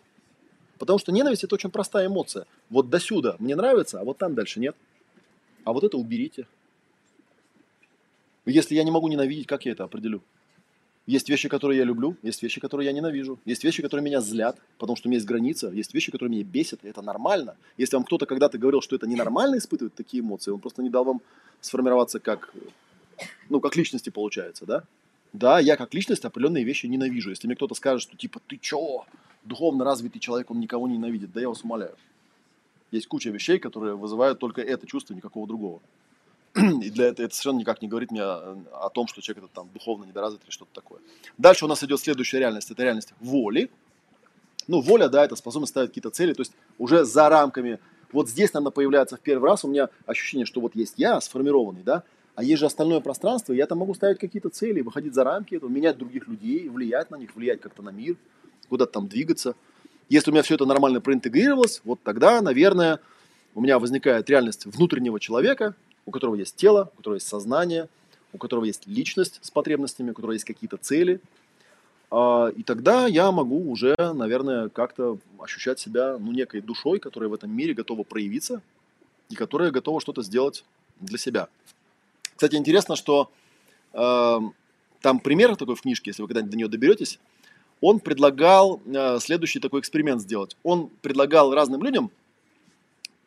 Потому 0.79 0.99
что 0.99 1.13
ненависть 1.13 1.45
это 1.45 1.55
очень 1.55 1.71
простая 1.71 2.07
эмоция. 2.07 2.47
Вот 2.71 2.89
до 2.89 3.01
сюда 3.01 3.37
мне 3.39 3.57
нравится, 3.57 4.01
а 4.01 4.05
вот 4.05 4.19
там 4.19 4.35
дальше 4.35 4.61
нет. 4.61 4.77
А 5.65 5.73
вот 5.73 5.85
это 5.85 5.97
уберите. 5.97 6.47
Если 8.47 8.75
я 8.75 8.85
не 8.85 8.91
могу 8.91 9.09
ненавидеть, 9.09 9.47
как 9.47 9.67
я 9.67 9.73
это 9.73 9.85
определю? 9.85 10.23
Есть 11.07 11.29
вещи, 11.31 11.49
которые 11.49 11.79
я 11.79 11.85
люблю, 11.85 12.17
есть 12.23 12.43
вещи, 12.43 12.61
которые 12.61 12.87
я 12.87 12.93
ненавижу, 12.93 13.39
есть 13.47 13.65
вещи, 13.65 13.83
которые 13.83 14.05
меня 14.05 14.21
злят, 14.21 14.59
потому 14.77 14.95
что 14.95 15.09
у 15.09 15.11
меня 15.11 15.17
есть 15.17 15.27
граница, 15.27 15.69
есть 15.71 15.95
вещи, 15.95 16.13
которые 16.13 16.31
меня 16.31 16.45
бесят, 16.45 16.85
и 16.85 16.89
это 16.89 17.01
нормально. 17.01 17.57
Если 17.79 17.97
вам 17.97 18.05
кто-то 18.05 18.27
когда-то 18.27 18.59
говорил, 18.59 18.83
что 18.83 18.95
это 18.95 19.07
ненормально 19.07 19.57
испытывать 19.57 19.95
такие 19.95 20.23
эмоции, 20.23 20.51
он 20.51 20.61
просто 20.61 20.83
не 20.83 20.91
дал 20.91 21.05
вам 21.05 21.23
сформироваться 21.63 22.21
как, 22.21 22.53
ну, 23.49 23.59
как 23.61 23.75
личности, 23.77 24.11
получается, 24.11 24.67
да? 24.67 24.85
Да, 25.33 25.59
я 25.61 25.77
как 25.77 25.95
личность 25.95 26.27
определенные 26.27 26.65
вещи 26.65 26.85
ненавижу. 26.85 27.31
Если 27.31 27.47
мне 27.47 27.57
кто-то 27.57 27.75
скажет, 27.75 28.03
что 28.03 28.15
типа, 28.15 28.41
ты 28.47 28.59
чё, 28.59 29.07
духовно 29.45 29.85
развитый 29.85 30.21
человек, 30.21 30.51
он 30.51 30.61
никого 30.61 30.89
не 30.89 30.97
ненавидит, 30.97 31.33
да 31.33 31.41
я 31.41 31.49
вас 31.49 31.63
умоляю. 31.63 31.97
Есть 32.91 33.07
куча 33.07 33.31
вещей, 33.31 33.59
которые 33.59 33.97
вызывают 33.97 34.39
только 34.39 34.63
это 34.63 34.87
чувство, 34.87 35.15
никакого 35.15 35.47
другого. 35.47 35.81
И 36.57 36.91
для 36.91 37.09
этого 37.09 37.27
это 37.27 37.35
совершенно 37.35 37.59
никак 37.59 37.83
не 37.83 37.89
говорит 37.89 38.11
мне 38.11 38.23
о, 38.23 38.59
о 38.73 38.89
том, 38.91 39.07
что 39.07 39.21
человек 39.21 39.45
это 39.45 39.55
там 39.55 39.69
духовно 39.73 40.05
недоразвит 40.05 40.43
или 40.45 40.51
что-то 40.51 40.73
такое. 40.73 41.01
Дальше 41.37 41.67
у 41.67 41.69
нас 41.69 41.83
идет 41.85 42.01
следующая 42.01 42.39
реальность. 42.39 42.71
Это 42.71 42.83
реальность 42.83 43.13
воли. 43.21 43.71
Ну, 44.67 44.81
воля, 44.81 45.09
да, 45.09 45.25
это 45.25 45.37
способность 45.37 45.71
ставить 45.71 45.91
какие-то 45.91 46.11
цели, 46.11 46.35
то 46.35 46.43
есть 46.43 46.53
уже 46.79 47.05
за 47.05 47.29
рамками. 47.29 47.79
Вот 48.13 48.29
здесь, 48.29 48.53
наверное, 48.53 48.73
появляется 48.73 49.17
в 49.17 49.21
первый 49.21 49.49
раз 49.49 49.65
у 49.65 49.69
меня 49.69 49.89
ощущение, 50.07 50.47
что 50.47 50.61
вот 50.61 50.75
есть 50.75 50.95
я 50.97 51.21
сформированный, 51.21 51.83
да, 51.83 52.05
а 52.35 52.43
есть 52.45 52.61
же 52.61 52.67
остальное 52.67 53.01
пространство, 53.01 53.53
я 53.53 53.67
там 53.67 53.79
могу 53.79 53.95
ставить 53.95 54.19
какие-то 54.19 54.49
цели, 54.51 54.81
выходить 54.81 55.15
за 55.15 55.25
рамки 55.25 55.55
этого, 55.55 55.71
менять 55.71 55.99
других 55.99 56.29
людей, 56.29 56.69
влиять 56.69 57.11
на 57.11 57.17
них, 57.17 57.35
влиять 57.35 57.61
как-то 57.61 57.83
на 57.83 57.91
мир, 57.91 58.17
куда-то 58.69 58.93
там 58.93 59.09
двигаться. 59.09 59.55
Если 60.09 60.31
у 60.31 60.33
меня 60.33 60.43
все 60.43 60.55
это 60.55 60.65
нормально 60.65 61.01
проинтегрировалось, 61.01 61.81
вот 61.85 62.01
тогда, 62.03 62.41
наверное, 62.41 63.01
у 63.55 63.61
меня 63.61 63.79
возникает 63.79 64.29
реальность 64.31 64.67
внутреннего 64.67 65.21
человека, 65.21 65.75
у 66.07 66.11
которого 66.11 66.37
есть 66.37 66.57
тело, 66.57 66.91
у 66.95 66.97
которого 66.97 67.17
есть 67.17 67.29
сознание, 67.29 67.89
у 68.33 68.39
которого 68.39 68.65
есть 68.65 68.87
личность 68.87 69.39
с 69.43 69.51
потребностями, 69.51 70.11
у 70.11 70.15
которого 70.15 70.33
есть 70.33 70.45
какие-то 70.45 70.77
цели. 70.77 71.21
А, 72.11 72.49
и 72.49 72.63
тогда 72.63 73.07
я 73.07 73.31
могу 73.33 73.71
уже, 73.71 73.95
наверное, 73.99 74.69
как-то 74.69 75.19
ощущать 75.39 75.79
себя 75.79 76.17
ну, 76.19 76.33
некой 76.33 76.61
душой, 76.61 76.99
которая 76.99 77.29
в 77.29 77.35
этом 77.35 77.51
мире 77.51 77.75
готова 77.75 78.03
проявиться 78.03 78.63
и 79.29 79.35
которая 79.35 79.71
готова 79.71 80.01
что-то 80.01 80.23
сделать 80.23 80.65
для 81.01 81.19
себя. 81.19 81.49
Кстати, 82.35 82.55
интересно, 82.57 82.97
что 82.97 83.31
э, 83.93 84.39
там 85.01 85.21
пример 85.21 85.57
такой 85.57 85.75
в 85.75 85.83
книжке, 85.83 86.11
если 86.11 86.23
вы 86.23 86.29
когда-нибудь 86.29 86.53
до 86.53 86.57
нее 86.57 86.69
доберетесь, 86.69 87.19
он 87.81 88.01
предлагал 88.01 88.81
э, 88.87 89.19
следующий 89.21 89.61
такой 89.61 89.81
эксперимент 89.81 90.21
сделать. 90.21 90.57
Он 90.63 90.89
предлагал 91.03 91.55
разным 91.55 91.83
людям 91.83 92.11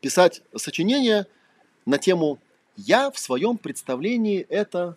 писать 0.01 0.41
сочинения 0.55 1.27
на 1.85 1.97
тему 1.97 2.39
я 2.77 3.11
в 3.11 3.19
своем 3.19 3.57
представлении 3.57 4.45
это, 4.49 4.95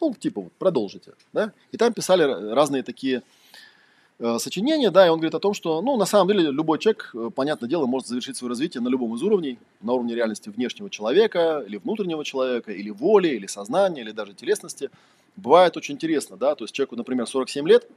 ну, 0.00 0.14
типа, 0.14 0.42
вот, 0.42 0.52
продолжите, 0.54 1.12
да, 1.32 1.52
и 1.70 1.76
там 1.76 1.92
писали 1.92 2.22
разные 2.52 2.82
такие 2.82 3.22
э, 4.18 4.38
сочинения, 4.38 4.90
да, 4.90 5.06
и 5.06 5.08
он 5.08 5.18
говорит 5.18 5.34
о 5.34 5.40
том, 5.40 5.54
что, 5.54 5.80
ну, 5.80 5.96
на 5.96 6.04
самом 6.04 6.28
деле, 6.28 6.50
любой 6.50 6.78
человек, 6.78 7.10
э, 7.14 7.30
понятное 7.34 7.68
дело, 7.68 7.86
может 7.86 8.08
завершить 8.08 8.36
свое 8.36 8.50
развитие 8.50 8.82
на 8.82 8.88
любом 8.88 9.14
из 9.14 9.22
уровней, 9.22 9.58
на 9.80 9.92
уровне 9.92 10.14
реальности 10.14 10.50
внешнего 10.50 10.90
человека, 10.90 11.64
или 11.66 11.76
внутреннего 11.76 12.24
человека, 12.24 12.72
или 12.72 12.90
воли, 12.90 13.28
или 13.28 13.46
сознания, 13.46 14.02
или 14.02 14.10
даже 14.10 14.34
телесности. 14.34 14.90
Бывает 15.36 15.76
очень 15.76 15.94
интересно, 15.94 16.36
да, 16.36 16.54
то 16.54 16.64
есть 16.64 16.74
человеку, 16.74 16.96
например, 16.96 17.26
47 17.26 17.66
лет, 17.68 17.88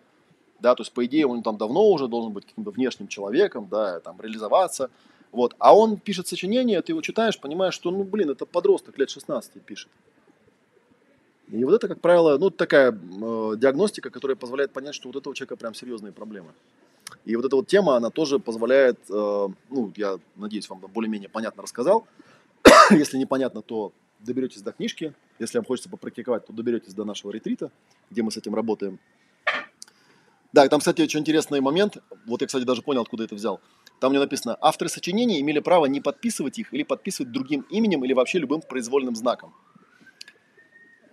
да, 0.59 0.75
то 0.75 0.81
есть, 0.81 0.93
по 0.93 1.05
идее, 1.05 1.27
он 1.27 1.43
там 1.43 1.57
давно 1.57 1.89
уже 1.89 2.07
должен 2.07 2.33
быть 2.33 2.45
каким-то 2.45 2.71
внешним 2.71 3.07
человеком, 3.07 3.67
да, 3.69 3.99
там, 3.99 4.19
реализоваться, 4.21 4.89
вот. 5.31 5.55
А 5.59 5.75
он 5.75 5.97
пишет 5.97 6.27
сочинение, 6.27 6.81
ты 6.81 6.93
его 6.93 7.01
читаешь, 7.01 7.39
понимаешь, 7.39 7.73
что, 7.73 7.91
ну, 7.91 8.03
блин, 8.03 8.29
это 8.29 8.45
подросток 8.45 8.97
лет 8.97 9.09
16 9.09 9.61
пишет. 9.61 9.89
И 11.51 11.63
вот 11.63 11.73
это, 11.73 11.87
как 11.87 12.01
правило, 12.01 12.37
ну, 12.37 12.49
такая 12.49 12.91
э, 12.91 13.53
диагностика, 13.57 14.09
которая 14.09 14.35
позволяет 14.35 14.71
понять, 14.71 14.95
что 14.95 15.09
вот 15.09 15.15
этого 15.15 15.35
человека 15.35 15.57
прям 15.57 15.73
серьезные 15.73 16.11
проблемы. 16.11 16.53
И 17.25 17.35
вот 17.35 17.45
эта 17.45 17.55
вот 17.55 17.67
тема, 17.67 17.97
она 17.97 18.09
тоже 18.09 18.39
позволяет, 18.39 18.97
э, 19.09 19.47
ну, 19.69 19.93
я 19.95 20.19
надеюсь, 20.35 20.69
вам 20.69 20.79
более-менее 20.79 21.29
понятно 21.29 21.63
рассказал. 21.63 22.07
Если 22.89 23.17
непонятно, 23.17 23.61
то 23.61 23.91
доберетесь 24.19 24.61
до 24.61 24.71
книжки. 24.71 25.13
Если 25.37 25.57
вам 25.57 25.65
хочется 25.65 25.89
попрактиковать, 25.89 26.45
то 26.45 26.53
доберетесь 26.53 26.93
до 26.93 27.03
нашего 27.03 27.31
ретрита, 27.31 27.71
где 28.09 28.23
мы 28.23 28.31
с 28.31 28.37
этим 28.37 28.55
работаем. 28.55 28.99
Да, 30.55 30.65
там, 30.69 30.79
кстати, 30.79 31.01
очень 31.01 31.19
интересный 31.19 31.59
момент. 31.59 31.97
Вот 32.25 32.39
я, 32.39 32.47
кстати, 32.47 32.63
даже 32.63 32.81
понял, 32.81 33.01
откуда 33.01 33.25
это 33.25 33.35
взял. 33.35 33.59
Там 33.99 34.11
мне 34.11 34.21
написано, 34.21 34.57
авторы 34.61 34.89
сочинений 34.89 35.41
имели 35.41 35.59
право 35.59 35.85
не 35.85 35.99
подписывать 35.99 36.57
их 36.59 36.73
или 36.73 36.83
подписывать 36.83 37.33
другим 37.33 37.65
именем 37.69 38.05
или 38.05 38.13
вообще 38.13 38.39
любым 38.39 38.61
произвольным 38.61 39.17
знаком. 39.17 39.53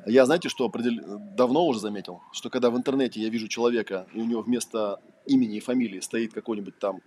Я, 0.06 0.26
знаете, 0.26 0.48
что 0.48 0.66
определ... 0.66 1.18
давно 1.36 1.66
уже 1.66 1.80
заметил, 1.80 2.20
что 2.30 2.50
когда 2.50 2.70
в 2.70 2.76
интернете 2.76 3.20
я 3.20 3.30
вижу 3.30 3.48
человека, 3.48 4.06
и 4.14 4.20
у 4.20 4.24
него 4.24 4.42
вместо 4.42 5.00
имени 5.26 5.56
и 5.56 5.60
фамилии 5.60 5.98
стоит 5.98 6.32
какой-нибудь 6.32 6.78
там, 6.78 7.00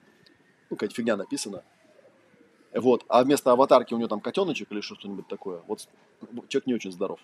ну, 0.70 0.76
какая-то 0.76 0.94
фигня 0.94 1.16
написана, 1.16 1.64
вот, 2.74 3.06
а 3.08 3.24
вместо 3.24 3.54
аватарки 3.54 3.94
у 3.94 3.98
него 3.98 4.10
там 4.10 4.20
котеночек 4.20 4.74
или 4.74 4.82
что-нибудь 4.82 5.30
такое, 5.30 5.62
вот 5.68 5.88
человек 6.50 6.68
не 6.68 6.74
очень 6.74 6.92
здоров. 6.92 7.22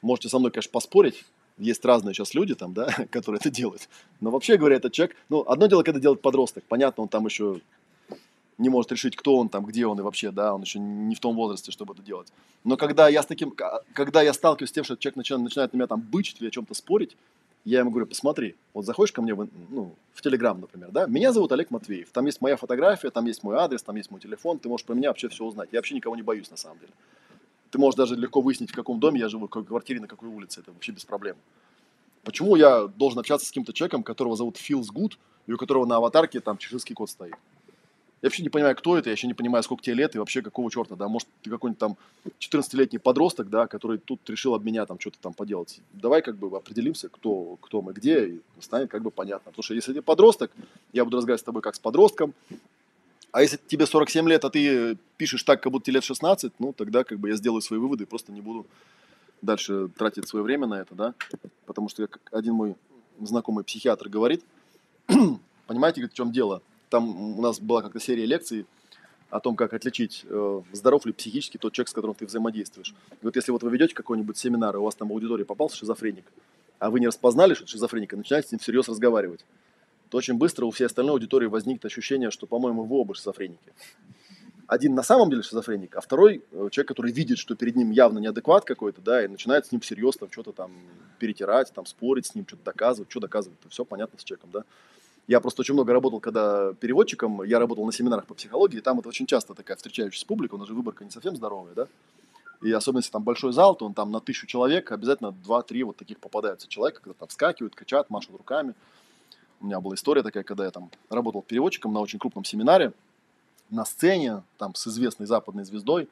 Можете 0.00 0.30
со 0.30 0.38
мной, 0.38 0.50
конечно, 0.50 0.72
поспорить, 0.72 1.26
есть 1.58 1.84
разные 1.84 2.14
сейчас 2.14 2.34
люди 2.34 2.54
там, 2.54 2.74
да, 2.74 2.86
которые 3.10 3.38
это 3.40 3.50
делают. 3.50 3.88
Но 4.20 4.30
вообще 4.30 4.56
говоря, 4.56 4.76
этот 4.76 4.92
человек, 4.92 5.16
ну, 5.28 5.44
одно 5.46 5.66
дело, 5.66 5.82
когда 5.82 6.00
делает 6.00 6.20
подросток, 6.20 6.64
понятно, 6.68 7.02
он 7.02 7.08
там 7.08 7.26
еще 7.26 7.60
не 8.58 8.68
может 8.68 8.90
решить, 8.90 9.16
кто 9.16 9.36
он 9.36 9.48
там, 9.48 9.64
где 9.64 9.86
он 9.86 9.98
и 10.00 10.02
вообще, 10.02 10.32
да, 10.32 10.54
он 10.54 10.62
еще 10.62 10.78
не 10.80 11.14
в 11.14 11.20
том 11.20 11.36
возрасте, 11.36 11.70
чтобы 11.70 11.94
это 11.94 12.02
делать. 12.02 12.32
Но 12.64 12.76
когда 12.76 13.08
я 13.08 13.22
с 13.22 13.26
таким, 13.26 13.54
когда 13.92 14.22
я 14.22 14.32
сталкиваюсь 14.32 14.70
с 14.70 14.72
тем, 14.72 14.84
что 14.84 14.96
человек 14.96 15.16
начинает, 15.16 15.44
начинает 15.44 15.72
на 15.72 15.76
меня 15.76 15.86
там 15.86 16.00
бычить 16.00 16.40
или 16.40 16.48
о 16.48 16.50
чем-то 16.50 16.74
спорить, 16.74 17.16
я 17.64 17.80
ему 17.80 17.90
говорю, 17.90 18.06
посмотри, 18.06 18.56
вот 18.72 18.84
заходишь 18.84 19.12
ко 19.12 19.22
мне 19.22 19.34
в, 19.34 19.46
ну, 19.70 19.94
в 20.12 20.22
Телеграм, 20.22 20.60
например, 20.60 20.90
да, 20.90 21.06
меня 21.06 21.32
зовут 21.32 21.52
Олег 21.52 21.70
Матвеев, 21.70 22.08
там 22.10 22.26
есть 22.26 22.40
моя 22.40 22.56
фотография, 22.56 23.10
там 23.10 23.26
есть 23.26 23.42
мой 23.42 23.56
адрес, 23.56 23.82
там 23.82 23.94
есть 23.96 24.10
мой 24.10 24.20
телефон, 24.20 24.58
ты 24.58 24.68
можешь 24.68 24.86
про 24.86 24.94
меня 24.94 25.08
вообще 25.08 25.28
все 25.28 25.44
узнать. 25.44 25.68
Я 25.70 25.78
вообще 25.78 25.94
никого 25.94 26.16
не 26.16 26.22
боюсь 26.22 26.50
на 26.50 26.56
самом 26.56 26.78
деле. 26.78 26.92
Ты 27.70 27.78
можешь 27.78 27.96
даже 27.96 28.16
легко 28.16 28.40
выяснить, 28.40 28.70
в 28.70 28.74
каком 28.74 29.00
доме 29.00 29.20
я 29.20 29.28
живу, 29.28 29.46
в 29.46 29.50
какой 29.50 29.66
квартире, 29.66 30.00
на 30.00 30.06
какой 30.06 30.28
улице. 30.28 30.60
Это 30.60 30.72
вообще 30.72 30.92
без 30.92 31.04
проблем. 31.04 31.36
Почему 32.24 32.56
я 32.56 32.86
должен 32.86 33.18
общаться 33.18 33.46
с 33.46 33.50
каким-то 33.50 33.72
человеком, 33.72 34.02
которого 34.02 34.36
зовут 34.36 34.56
Feels 34.56 34.88
Good, 34.92 35.12
и 35.46 35.52
у 35.52 35.56
которого 35.56 35.86
на 35.86 35.96
аватарке 35.96 36.40
там 36.40 36.58
чеширский 36.58 36.94
код 36.94 37.10
стоит? 37.10 37.34
Я 38.20 38.26
вообще 38.26 38.42
не 38.42 38.48
понимаю, 38.48 38.74
кто 38.74 38.98
это, 38.98 39.10
я 39.10 39.12
еще 39.12 39.28
не 39.28 39.34
понимаю, 39.34 39.62
сколько 39.62 39.82
тебе 39.82 39.94
лет 39.94 40.16
и 40.16 40.18
вообще 40.18 40.42
какого 40.42 40.68
черта, 40.72 40.96
да, 40.96 41.06
может, 41.06 41.28
ты 41.42 41.50
какой-нибудь 41.50 41.78
там 41.78 41.96
14-летний 42.40 42.98
подросток, 42.98 43.48
да, 43.48 43.68
который 43.68 43.98
тут 43.98 44.28
решил 44.28 44.54
от 44.54 44.64
меня 44.64 44.86
там 44.86 44.98
что-то 44.98 45.18
там 45.20 45.34
поделать. 45.34 45.80
Давай 45.92 46.20
как 46.20 46.36
бы 46.36 46.54
определимся, 46.56 47.08
кто, 47.08 47.56
кто 47.60 47.80
мы, 47.80 47.92
где, 47.92 48.26
и 48.26 48.40
станет 48.60 48.90
как 48.90 49.02
бы 49.02 49.12
понятно. 49.12 49.52
Потому 49.52 49.62
что 49.62 49.74
если 49.74 49.92
ты 49.92 50.02
подросток, 50.02 50.50
я 50.92 51.04
буду 51.04 51.18
разговаривать 51.18 51.42
с 51.42 51.44
тобой 51.44 51.62
как 51.62 51.76
с 51.76 51.78
подростком, 51.78 52.34
а 53.32 53.42
если 53.42 53.58
тебе 53.66 53.86
47 53.86 54.28
лет, 54.28 54.44
а 54.44 54.50
ты 54.50 54.96
пишешь 55.16 55.42
так, 55.42 55.62
как 55.62 55.72
будто 55.72 55.86
тебе 55.86 55.94
лет 55.94 56.04
16, 56.04 56.52
ну, 56.58 56.72
тогда 56.72 57.04
как 57.04 57.18
бы 57.18 57.28
я 57.28 57.36
сделаю 57.36 57.60
свои 57.60 57.78
выводы 57.78 58.04
и 58.04 58.06
просто 58.06 58.32
не 58.32 58.40
буду 58.40 58.66
дальше 59.42 59.88
тратить 59.96 60.28
свое 60.28 60.42
время 60.42 60.66
на 60.66 60.80
это, 60.80 60.94
да, 60.94 61.14
потому 61.66 61.88
что 61.88 62.06
как 62.06 62.20
один 62.32 62.54
мой 62.54 62.76
знакомый 63.20 63.64
психиатр 63.64 64.08
говорит, 64.08 64.44
понимаете, 65.66 66.06
в 66.06 66.12
чем 66.12 66.32
дело? 66.32 66.62
Там 66.90 67.38
у 67.38 67.42
нас 67.42 67.60
была 67.60 67.82
как-то 67.82 68.00
серия 68.00 68.24
лекций 68.24 68.66
о 69.30 69.40
том, 69.40 69.56
как 69.56 69.74
отличить, 69.74 70.24
э, 70.24 70.62
здоров 70.72 71.04
ли 71.04 71.12
психически 71.12 71.58
тот 71.58 71.74
человек, 71.74 71.88
с 71.88 71.92
которым 71.92 72.14
ты 72.14 72.24
взаимодействуешь. 72.24 72.94
И 73.20 73.24
вот 73.24 73.36
если 73.36 73.52
вот 73.52 73.62
вы 73.62 73.70
ведете 73.70 73.94
какой-нибудь 73.94 74.38
семинар, 74.38 74.74
и 74.74 74.78
у 74.78 74.84
вас 74.84 74.94
там 74.94 75.08
в 75.08 75.12
аудитории 75.12 75.44
попался 75.44 75.76
шизофреник, 75.76 76.24
а 76.78 76.90
вы 76.90 77.00
не 77.00 77.06
распознали, 77.06 77.54
что 77.54 77.66
шизофреник, 77.66 78.14
и 78.14 78.16
начинаете 78.16 78.48
с 78.48 78.52
ним 78.52 78.58
всерьез 78.58 78.88
разговаривать, 78.88 79.44
то 80.10 80.18
очень 80.18 80.34
быстро 80.34 80.66
у 80.66 80.70
всей 80.70 80.84
остальной 80.84 81.14
аудитории 81.14 81.46
возникнет 81.46 81.84
ощущение, 81.84 82.30
что, 82.30 82.46
по-моему, 82.46 82.84
вы 82.84 82.96
оба 82.96 83.14
шизофреники. 83.14 83.72
Один 84.66 84.94
на 84.94 85.02
самом 85.02 85.30
деле 85.30 85.42
шизофреник, 85.42 85.96
а 85.96 86.02
второй 86.02 86.44
э, 86.52 86.68
человек, 86.70 86.88
который 86.88 87.10
видит, 87.10 87.38
что 87.38 87.54
перед 87.54 87.74
ним 87.74 87.90
явно 87.90 88.18
неадекват 88.18 88.66
какой-то, 88.66 89.00
да, 89.00 89.24
и 89.24 89.28
начинает 89.28 89.64
с 89.64 89.72
ним 89.72 89.80
всерьез 89.80 90.16
там 90.16 90.30
что-то 90.30 90.52
там 90.52 90.72
перетирать, 91.18 91.72
там 91.72 91.86
спорить 91.86 92.26
с 92.26 92.34
ним, 92.34 92.46
что-то 92.46 92.64
доказывать, 92.64 93.10
что 93.10 93.20
доказывать, 93.20 93.58
все 93.70 93.86
понятно 93.86 94.18
с 94.18 94.24
человеком, 94.24 94.50
да. 94.52 94.64
Я 95.26 95.40
просто 95.40 95.62
очень 95.62 95.72
много 95.72 95.92
работал, 95.94 96.20
когда 96.20 96.74
переводчиком, 96.74 97.42
я 97.44 97.58
работал 97.58 97.86
на 97.86 97.92
семинарах 97.92 98.26
по 98.26 98.34
психологии, 98.34 98.78
и 98.78 98.80
там 98.82 98.98
это 98.98 99.08
очень 99.08 99.26
часто 99.26 99.54
такая 99.54 99.76
встречающаяся 99.76 100.26
публика, 100.26 100.54
у 100.54 100.58
нас 100.58 100.68
же 100.68 100.74
выборка 100.74 101.02
не 101.02 101.10
совсем 101.10 101.34
здоровая, 101.34 101.74
да. 101.74 101.88
И 102.60 102.72
особенно 102.72 102.98
если 102.98 103.12
там 103.12 103.22
большой 103.22 103.52
зал, 103.52 103.74
то 103.74 103.86
он 103.86 103.94
там 103.94 104.10
на 104.10 104.20
тысячу 104.20 104.46
человек 104.46 104.90
обязательно 104.90 105.34
2-3 105.46 105.84
вот 105.84 105.96
таких 105.96 106.18
попадаются 106.18 106.68
человека, 106.68 107.00
когда 107.02 107.14
там 107.14 107.28
вскакивают, 107.28 107.74
кричат, 107.74 108.10
машут 108.10 108.36
руками. 108.36 108.74
У 109.60 109.66
меня 109.66 109.80
была 109.80 109.94
история 109.94 110.22
такая, 110.22 110.44
когда 110.44 110.64
я 110.64 110.70
там 110.70 110.90
работал 111.10 111.42
переводчиком 111.42 111.92
на 111.92 112.00
очень 112.00 112.18
крупном 112.18 112.44
семинаре, 112.44 112.92
на 113.70 113.84
сцене, 113.84 114.42
там, 114.56 114.74
с 114.74 114.86
известной 114.86 115.26
западной 115.26 115.64
звездой, 115.64 116.08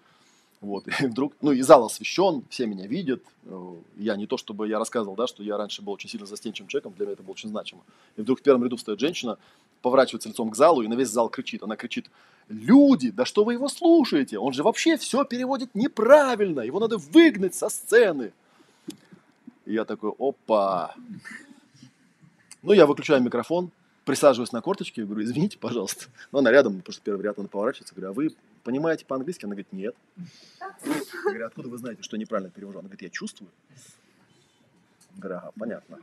вот, 0.60 0.86
и 1.00 1.06
вдруг, 1.06 1.34
ну, 1.42 1.52
и 1.52 1.62
зал 1.62 1.84
освещен, 1.84 2.42
все 2.48 2.66
меня 2.66 2.86
видят. 2.86 3.22
Э, 3.44 3.74
я 3.96 4.16
не 4.16 4.26
то, 4.26 4.36
чтобы 4.36 4.68
я 4.68 4.78
рассказывал, 4.78 5.14
да, 5.14 5.26
что 5.26 5.42
я 5.42 5.56
раньше 5.56 5.82
был 5.82 5.92
очень 5.92 6.08
сильно 6.08 6.26
застенчивым 6.26 6.68
человеком, 6.68 6.94
для 6.96 7.06
меня 7.06 7.12
это 7.12 7.22
было 7.22 7.32
очень 7.32 7.48
значимо. 7.48 7.82
И 8.16 8.22
вдруг 8.22 8.40
в 8.40 8.42
первом 8.42 8.64
ряду 8.64 8.76
встает 8.76 9.00
женщина, 9.00 9.38
поворачивается 9.82 10.28
лицом 10.28 10.50
к 10.50 10.56
залу 10.56 10.82
и 10.82 10.88
на 10.88 10.94
весь 10.94 11.08
зал 11.08 11.28
кричит. 11.28 11.62
Она 11.62 11.76
кричит, 11.76 12.10
люди, 12.48 13.10
да 13.10 13.24
что 13.24 13.44
вы 13.44 13.52
его 13.52 13.68
слушаете? 13.68 14.38
Он 14.38 14.52
же 14.52 14.62
вообще 14.62 14.96
все 14.96 15.24
переводит 15.24 15.74
неправильно, 15.74 16.60
его 16.60 16.80
надо 16.80 16.98
выгнать 16.98 17.54
со 17.54 17.68
сцены. 17.68 18.32
И 19.66 19.74
я 19.74 19.84
такой, 19.84 20.12
опа. 20.18 20.94
Ну, 22.66 22.72
я 22.72 22.84
выключаю 22.84 23.22
микрофон, 23.22 23.70
присаживаюсь 24.04 24.50
на 24.50 24.60
корточки 24.60 24.98
и 24.98 25.04
говорю, 25.04 25.22
извините, 25.22 25.56
пожалуйста. 25.56 26.06
Ну, 26.32 26.40
она 26.40 26.50
рядом, 26.50 26.78
потому 26.78 26.92
что 26.92 27.00
первый 27.00 27.22
ряд, 27.22 27.38
она 27.38 27.46
поворачивается, 27.46 27.94
говорю, 27.94 28.10
а 28.10 28.12
вы 28.12 28.34
понимаете 28.64 29.04
по-английски? 29.04 29.44
Она 29.44 29.52
говорит, 29.52 29.72
нет. 29.72 29.94
Я 30.84 31.04
говорю, 31.26 31.46
откуда 31.46 31.68
вы 31.68 31.78
знаете, 31.78 32.02
что 32.02 32.16
неправильно 32.16 32.50
перевожу? 32.50 32.80
Она 32.80 32.88
говорит, 32.88 33.02
я 33.02 33.08
чувствую. 33.08 33.52
Я 35.14 35.20
говорю, 35.20 35.36
ага, 35.36 35.52
понятно. 35.56 35.98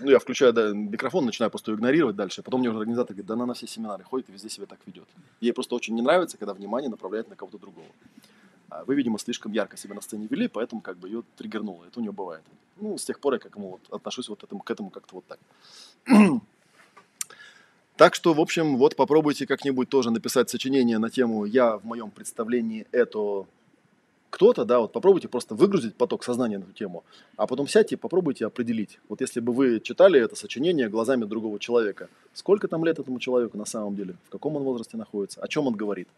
Ну, 0.00 0.10
я 0.10 0.18
включаю 0.18 0.54
да, 0.54 0.72
микрофон, 0.72 1.26
начинаю 1.26 1.50
просто 1.50 1.74
игнорировать 1.74 2.16
дальше. 2.16 2.42
Потом 2.42 2.60
мне 2.60 2.70
уже 2.70 2.78
организатор 2.78 3.14
говорит, 3.14 3.26
да 3.26 3.34
она 3.34 3.44
на 3.44 3.52
все 3.52 3.66
семинары 3.66 4.02
ходит 4.02 4.30
и 4.30 4.32
везде 4.32 4.48
себя 4.48 4.64
так 4.64 4.78
ведет. 4.86 5.08
Ей 5.42 5.52
просто 5.52 5.74
очень 5.74 5.94
не 5.94 6.00
нравится, 6.00 6.38
когда 6.38 6.54
внимание 6.54 6.88
направляет 6.88 7.28
на 7.28 7.36
кого-то 7.36 7.58
другого. 7.58 7.88
А 8.72 8.84
вы, 8.84 8.94
видимо, 8.94 9.18
слишком 9.18 9.52
ярко 9.52 9.76
себя 9.76 9.94
на 9.94 10.00
сцене 10.00 10.26
вели, 10.30 10.48
поэтому 10.48 10.80
как 10.80 10.96
бы 10.96 11.08
ее 11.08 11.22
триггернуло. 11.36 11.84
Это 11.84 11.98
у 11.98 12.02
нее 12.02 12.12
бывает. 12.12 12.42
Ну, 12.76 12.96
с 12.96 13.04
тех 13.04 13.20
пор 13.20 13.34
я 13.34 13.38
как 13.38 13.54
ему 13.56 13.72
вот 13.72 13.80
отношусь 13.90 14.30
вот 14.30 14.42
этому, 14.42 14.62
к 14.62 14.70
этому 14.70 14.90
как-то 14.90 15.16
вот 15.16 15.24
так. 15.26 15.38
Так 17.96 18.14
что, 18.14 18.32
в 18.32 18.40
общем, 18.40 18.78
вот 18.78 18.96
попробуйте 18.96 19.46
как-нибудь 19.46 19.88
тоже 19.88 20.10
написать 20.10 20.48
сочинение 20.48 20.98
на 20.98 21.10
тему 21.10 21.44
«Я 21.44 21.76
в 21.76 21.84
моем 21.84 22.10
представлении 22.10 22.86
это 22.90 23.44
кто-то, 24.30 24.64
да, 24.64 24.80
вот 24.80 24.92
попробуйте 24.92 25.28
просто 25.28 25.54
выгрузить 25.54 25.94
поток 25.94 26.24
сознания 26.24 26.58
на 26.58 26.64
эту 26.64 26.72
тему, 26.72 27.04
а 27.36 27.46
потом 27.46 27.68
сядьте 27.68 27.96
и 27.96 27.98
попробуйте 27.98 28.46
определить. 28.46 28.98
Вот 29.10 29.20
если 29.20 29.40
бы 29.40 29.52
вы 29.52 29.78
читали 29.78 30.18
это 30.18 30.36
сочинение 30.36 30.88
глазами 30.88 31.26
другого 31.26 31.58
человека, 31.58 32.08
сколько 32.32 32.66
там 32.66 32.82
лет 32.82 32.98
этому 32.98 33.20
человеку 33.20 33.58
на 33.58 33.66
самом 33.66 33.94
деле, 33.94 34.16
в 34.26 34.30
каком 34.30 34.56
он 34.56 34.62
возрасте 34.62 34.96
находится, 34.96 35.40
о 35.42 35.48
чем 35.48 35.66
он 35.66 35.74
говорит. 35.74 36.08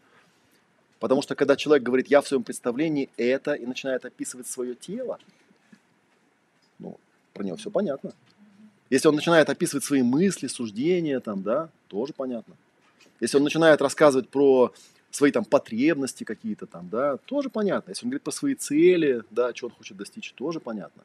Потому 1.04 1.20
что 1.20 1.34
когда 1.34 1.54
человек 1.54 1.82
говорит 1.82 2.06
«я 2.06 2.22
в 2.22 2.26
своем 2.26 2.42
представлении 2.42 3.10
это» 3.18 3.52
и 3.52 3.66
начинает 3.66 4.06
описывать 4.06 4.46
свое 4.46 4.74
тело, 4.74 5.18
ну, 6.78 6.98
про 7.34 7.44
него 7.44 7.58
все 7.58 7.70
понятно. 7.70 8.14
Если 8.88 9.06
он 9.08 9.14
начинает 9.14 9.50
описывать 9.50 9.84
свои 9.84 10.00
мысли, 10.00 10.46
суждения, 10.46 11.20
там, 11.20 11.42
да, 11.42 11.68
тоже 11.88 12.14
понятно. 12.14 12.56
Если 13.20 13.36
он 13.36 13.42
начинает 13.42 13.82
рассказывать 13.82 14.30
про 14.30 14.72
свои 15.10 15.30
там 15.30 15.44
потребности 15.44 16.24
какие-то 16.24 16.64
там, 16.64 16.88
да, 16.88 17.18
тоже 17.26 17.50
понятно. 17.50 17.90
Если 17.90 18.06
он 18.06 18.08
говорит 18.08 18.22
про 18.22 18.32
свои 18.32 18.54
цели, 18.54 19.24
да, 19.30 19.54
что 19.54 19.66
он 19.66 19.72
хочет 19.72 19.98
достичь, 19.98 20.32
тоже 20.32 20.58
понятно. 20.58 21.02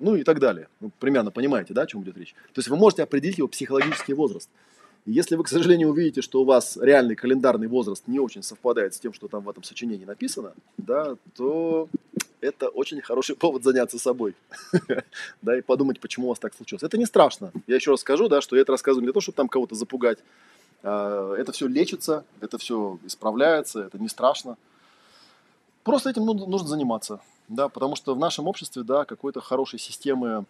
Ну 0.00 0.16
и 0.16 0.24
так 0.24 0.40
далее. 0.40 0.66
Ну, 0.80 0.90
примерно 0.98 1.30
понимаете, 1.30 1.74
да, 1.74 1.82
о 1.82 1.86
чем 1.86 2.02
идет 2.02 2.16
речь. 2.18 2.34
То 2.54 2.58
есть 2.58 2.68
вы 2.68 2.76
можете 2.76 3.04
определить 3.04 3.38
его 3.38 3.46
психологический 3.46 4.14
возраст. 4.14 4.50
Если 5.10 5.36
вы, 5.36 5.44
к 5.44 5.48
сожалению, 5.48 5.88
увидите, 5.88 6.20
что 6.20 6.42
у 6.42 6.44
вас 6.44 6.76
реальный 6.76 7.16
календарный 7.16 7.66
возраст 7.66 8.06
не 8.06 8.18
очень 8.18 8.42
совпадает 8.42 8.92
с 8.92 9.00
тем, 9.00 9.14
что 9.14 9.26
там 9.26 9.42
в 9.42 9.48
этом 9.48 9.62
сочинении 9.62 10.04
написано, 10.04 10.52
да, 10.76 11.16
то 11.34 11.88
это 12.42 12.68
очень 12.68 13.00
хороший 13.00 13.34
повод 13.44 13.64
заняться 13.64 13.98
собой, 13.98 14.34
да, 15.42 15.56
и 15.56 15.62
подумать, 15.62 15.98
почему 15.98 16.26
у 16.26 16.28
вас 16.28 16.38
так 16.38 16.52
случилось. 16.52 16.82
Это 16.82 16.98
не 16.98 17.06
страшно. 17.06 17.52
Я 17.66 17.76
еще 17.76 17.92
раз 17.92 18.00
скажу, 18.00 18.28
да, 18.28 18.42
что 18.42 18.54
я 18.54 18.60
это 18.60 18.72
рассказываю 18.72 19.00
не 19.00 19.06
для 19.06 19.14
того, 19.14 19.22
чтобы 19.22 19.36
там 19.36 19.48
кого-то 19.48 19.74
запугать. 19.74 20.18
А, 20.82 21.34
это 21.36 21.52
все 21.52 21.68
лечится, 21.68 22.26
это 22.42 22.58
все 22.58 22.98
исправляется, 23.06 23.84
это 23.84 23.98
не 23.98 24.08
страшно. 24.08 24.58
Просто 25.84 26.10
этим 26.10 26.26
нужно 26.26 26.68
заниматься, 26.68 27.20
да, 27.48 27.70
потому 27.70 27.96
что 27.96 28.14
в 28.14 28.18
нашем 28.18 28.46
обществе, 28.46 28.82
да, 28.82 29.06
какой-то 29.06 29.40
хорошей 29.40 29.78
системы 29.78 30.44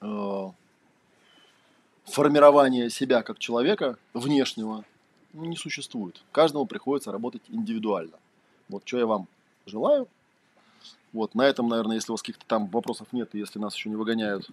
э, 0.00 0.46
формирования 2.04 2.90
себя 2.90 3.22
как 3.22 3.38
человека 3.38 3.96
внешнего 4.12 4.84
не 5.32 5.56
существует. 5.56 6.22
Каждому 6.32 6.66
приходится 6.66 7.12
работать 7.12 7.42
индивидуально. 7.48 8.16
Вот 8.68 8.82
что 8.84 8.98
я 8.98 9.06
вам 9.06 9.26
желаю. 9.66 10.06
Вот, 11.12 11.34
на 11.34 11.42
этом, 11.42 11.68
наверное, 11.68 11.96
если 11.96 12.10
у 12.10 12.14
вас 12.14 12.22
каких-то 12.22 12.44
там 12.46 12.66
вопросов 12.66 13.08
нет, 13.12 13.30
и 13.34 13.38
если 13.38 13.58
нас 13.58 13.76
еще 13.76 13.88
не 13.88 13.96
выгоняют, 13.96 14.48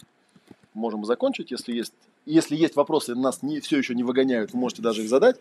можем 0.74 1.06
закончить. 1.06 1.52
Если 1.52 1.74
есть, 1.74 1.94
если 2.26 2.56
есть 2.56 2.76
вопросы, 2.76 3.16
нас 3.16 3.42
не, 3.42 3.60
все 3.60 3.78
еще 3.78 3.96
не 3.96 4.04
выгоняют, 4.04 4.54
вы 4.54 4.60
можете 4.60 4.82
даже 4.82 5.04
их 5.04 5.10
задать. 5.10 5.38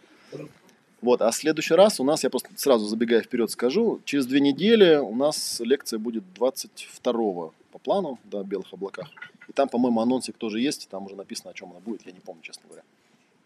Вот, 1.03 1.23
а 1.23 1.31
в 1.31 1.35
следующий 1.35 1.74
раз 1.74 2.01
у 2.01 2.05
нас, 2.05 2.24
я 2.24 2.31
просто 2.31 2.51
сразу 2.57 2.87
забегая 2.87 3.23
вперед 3.23 3.51
скажу, 3.51 4.01
через 4.05 4.27
две 4.27 4.41
недели 4.41 4.97
у 4.97 5.15
нас 5.15 5.61
лекция 5.61 5.99
будет 5.99 6.24
22 6.35 7.53
по 7.71 7.79
плану, 7.79 8.19
да, 8.25 8.43
белых 8.43 8.73
облаках. 8.73 9.09
И 9.49 9.53
там, 9.53 9.69
по-моему, 9.69 10.01
анонсик 10.01 10.37
тоже 10.37 10.61
есть, 10.61 10.89
там 10.89 11.07
уже 11.07 11.17
написано, 11.17 11.51
о 11.51 11.55
чем 11.55 11.71
она 11.71 11.81
будет, 11.81 12.07
я 12.07 12.13
не 12.13 12.21
помню, 12.21 12.43
честно 12.43 12.65
говоря. 12.67 12.85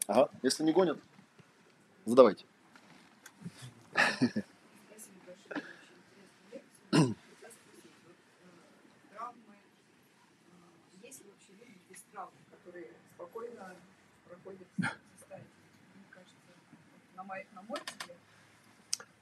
Ага, 0.06 0.28
если 0.42 0.64
не 0.64 0.72
гонят, 0.72 0.98
задавайте. 2.04 2.44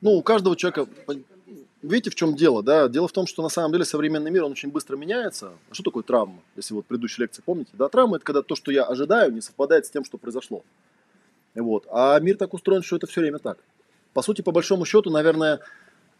Ну, 0.03 0.15
у 0.15 0.23
каждого 0.23 0.57
человека, 0.57 0.89
видите, 1.83 2.11
в 2.11 2.15
чем 2.15 2.35
дело, 2.35 2.63
да? 2.63 2.89
Дело 2.89 3.09
в 3.09 3.13
том, 3.13 3.27
что 3.27 3.43
на 3.43 3.49
самом 3.49 3.73
деле 3.73 3.85
современный 3.85 4.31
мир, 4.31 4.45
он 4.45 4.53
очень 4.53 4.71
быстро 4.71 4.97
меняется. 4.97 5.53
А 5.71 5.75
что 5.75 5.83
такое 5.83 6.03
травма? 6.03 6.41
Если 6.57 6.75
вот 6.75 6.87
предыдущей 6.87 7.23
лекции 7.23 7.43
помните, 7.45 7.71
да? 7.75 7.89
Травма– 7.89 8.17
это 8.19 8.25
когда 8.25 8.43
то, 8.43 8.55
что 8.55 8.71
я 8.71 8.85
ожидаю, 8.85 9.33
не 9.33 9.41
совпадает 9.41 9.87
с 9.87 9.91
тем, 9.91 10.05
что 10.05 10.19
произошло. 10.19 10.63
Вот. 11.55 11.87
А 11.91 12.19
мир 12.21 12.37
так 12.37 12.55
устроен, 12.55 12.83
что 12.83 12.97
это 12.97 13.07
все 13.07 13.21
время 13.21 13.39
так. 13.39 13.59
По 14.15 14.23
сути, 14.23 14.43
по 14.43 14.53
большому 14.53 14.85
счету, 14.85 15.11
наверное, 15.11 15.61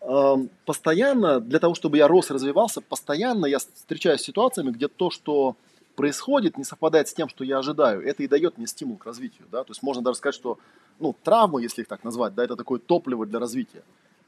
эм, 0.01 0.51
постоянно, 0.67 1.41
для 1.41 1.59
того, 1.59 1.75
чтобы 1.75 1.97
я 1.97 2.09
рос 2.09 2.31
развивался, 2.31 2.81
постоянно 2.81 3.47
я 3.47 3.59
встречаюсь 3.59 4.21
с 4.21 4.25
ситуациями, 4.25 4.71
где 4.71 4.89
то, 4.89 5.11
что 5.11 5.57
происходит, 5.95 6.57
не 6.57 6.65
совпадает 6.65 7.09
с 7.09 7.15
тем, 7.15 7.29
что 7.29 7.45
я 7.45 7.59
ожидаю. 7.59 8.07
Это 8.07 8.23
и 8.23 8.29
дает 8.29 8.59
мне 8.59 8.67
стимул 8.67 8.97
к 8.97 9.07
развитию. 9.07 9.47
Да? 9.51 9.65
То 9.65 9.71
есть 9.71 9.83
можно 9.83 10.03
даже 10.03 10.19
сказать, 10.19 10.35
что 10.35 10.59
ну, 10.99 11.15
травмы, 11.23 11.63
если 11.63 11.83
их 11.83 11.89
так 11.89 12.05
назвать, 12.05 12.35
да, 12.35 12.45
это 12.45 12.57
такое 12.57 12.79
топливо 12.79 13.27
для 13.27 13.39
развития. 13.39 13.83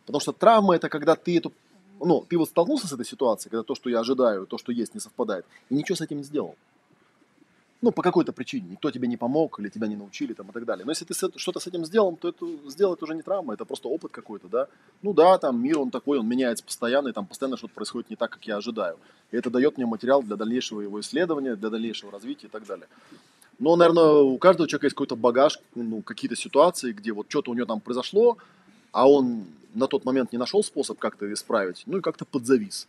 Потому 0.06 0.20
что 0.20 0.32
травма 0.32 0.76
это 0.76 0.89
когда 0.89 1.14
ты 1.14 1.39
эту, 1.39 1.52
ну, 2.01 2.24
ты 2.28 2.36
вот 2.36 2.48
столкнулся 2.48 2.86
с 2.86 2.93
этой 2.93 3.06
ситуацией, 3.06 3.51
когда 3.51 3.62
то, 3.62 3.74
что 3.74 3.90
я 3.90 4.01
ожидаю, 4.01 4.47
то, 4.47 4.59
что 4.59 4.72
есть, 4.72 4.94
не 4.94 5.01
совпадает, 5.01 5.47
и 5.70 5.74
ничего 5.74 5.97
с 5.97 6.01
этим 6.01 6.18
не 6.18 6.24
сделал 6.24 6.56
ну, 7.85 7.93
по 7.93 8.02
какой-то 8.02 8.32
причине, 8.32 8.68
никто 8.70 8.90
тебе 8.90 9.06
не 9.06 9.18
помог 9.18 9.60
или 9.60 9.68
тебя 9.68 9.86
не 9.86 9.97
научили 9.97 10.32
там, 10.32 10.48
и 10.48 10.52
так 10.52 10.64
далее. 10.64 10.86
Но 10.86 10.93
если 10.93 11.05
ты 11.05 11.12
что-то 11.14 11.60
с 11.60 11.66
этим 11.66 11.85
сделал, 11.85 12.16
то 12.16 12.31
это 12.31 12.47
сделать 12.66 13.02
уже 13.02 13.14
не 13.14 13.20
травма, 13.20 13.52
это 13.52 13.66
просто 13.66 13.89
опыт 13.89 14.10
какой-то, 14.10 14.48
да. 14.48 14.68
Ну 15.02 15.12
да, 15.12 15.36
там 15.36 15.62
мир 15.62 15.78
он 15.78 15.90
такой, 15.90 16.18
он 16.18 16.26
меняется 16.26 16.64
постоянно, 16.64 17.09
и 17.09 17.12
там 17.12 17.26
постоянно 17.26 17.59
что-то 17.59 17.74
происходит 17.74 18.09
не 18.09 18.16
так, 18.16 18.31
как 18.31 18.43
я 18.47 18.56
ожидаю. 18.56 18.97
И 19.32 19.36
это 19.36 19.51
дает 19.51 19.76
мне 19.76 19.85
материал 19.85 20.22
для 20.22 20.36
дальнейшего 20.36 20.81
его 20.81 20.98
исследования, 20.98 21.56
для 21.56 21.68
дальнейшего 21.68 22.10
развития 22.10 22.47
и 22.47 22.51
так 22.51 22.66
далее. 22.66 22.86
Но, 23.59 23.76
наверное, 23.76 24.14
у 24.14 24.39
каждого 24.39 24.66
человека 24.66 24.86
есть 24.86 24.94
какой-то 24.94 25.16
багаж, 25.16 25.60
ну, 25.74 26.01
какие-то 26.01 26.36
ситуации, 26.36 26.93
где 26.93 27.12
вот 27.12 27.26
что-то 27.28 27.51
у 27.51 27.55
него 27.55 27.66
там 27.66 27.81
произошло, 27.81 28.39
а 28.93 29.10
он 29.10 29.44
на 29.74 29.86
тот 29.86 30.05
момент 30.05 30.32
не 30.32 30.38
нашел 30.38 30.62
способ 30.62 30.98
как-то 30.98 31.32
исправить, 31.32 31.82
ну 31.86 31.98
и 31.98 32.01
как-то 32.01 32.24
подзавис. 32.24 32.88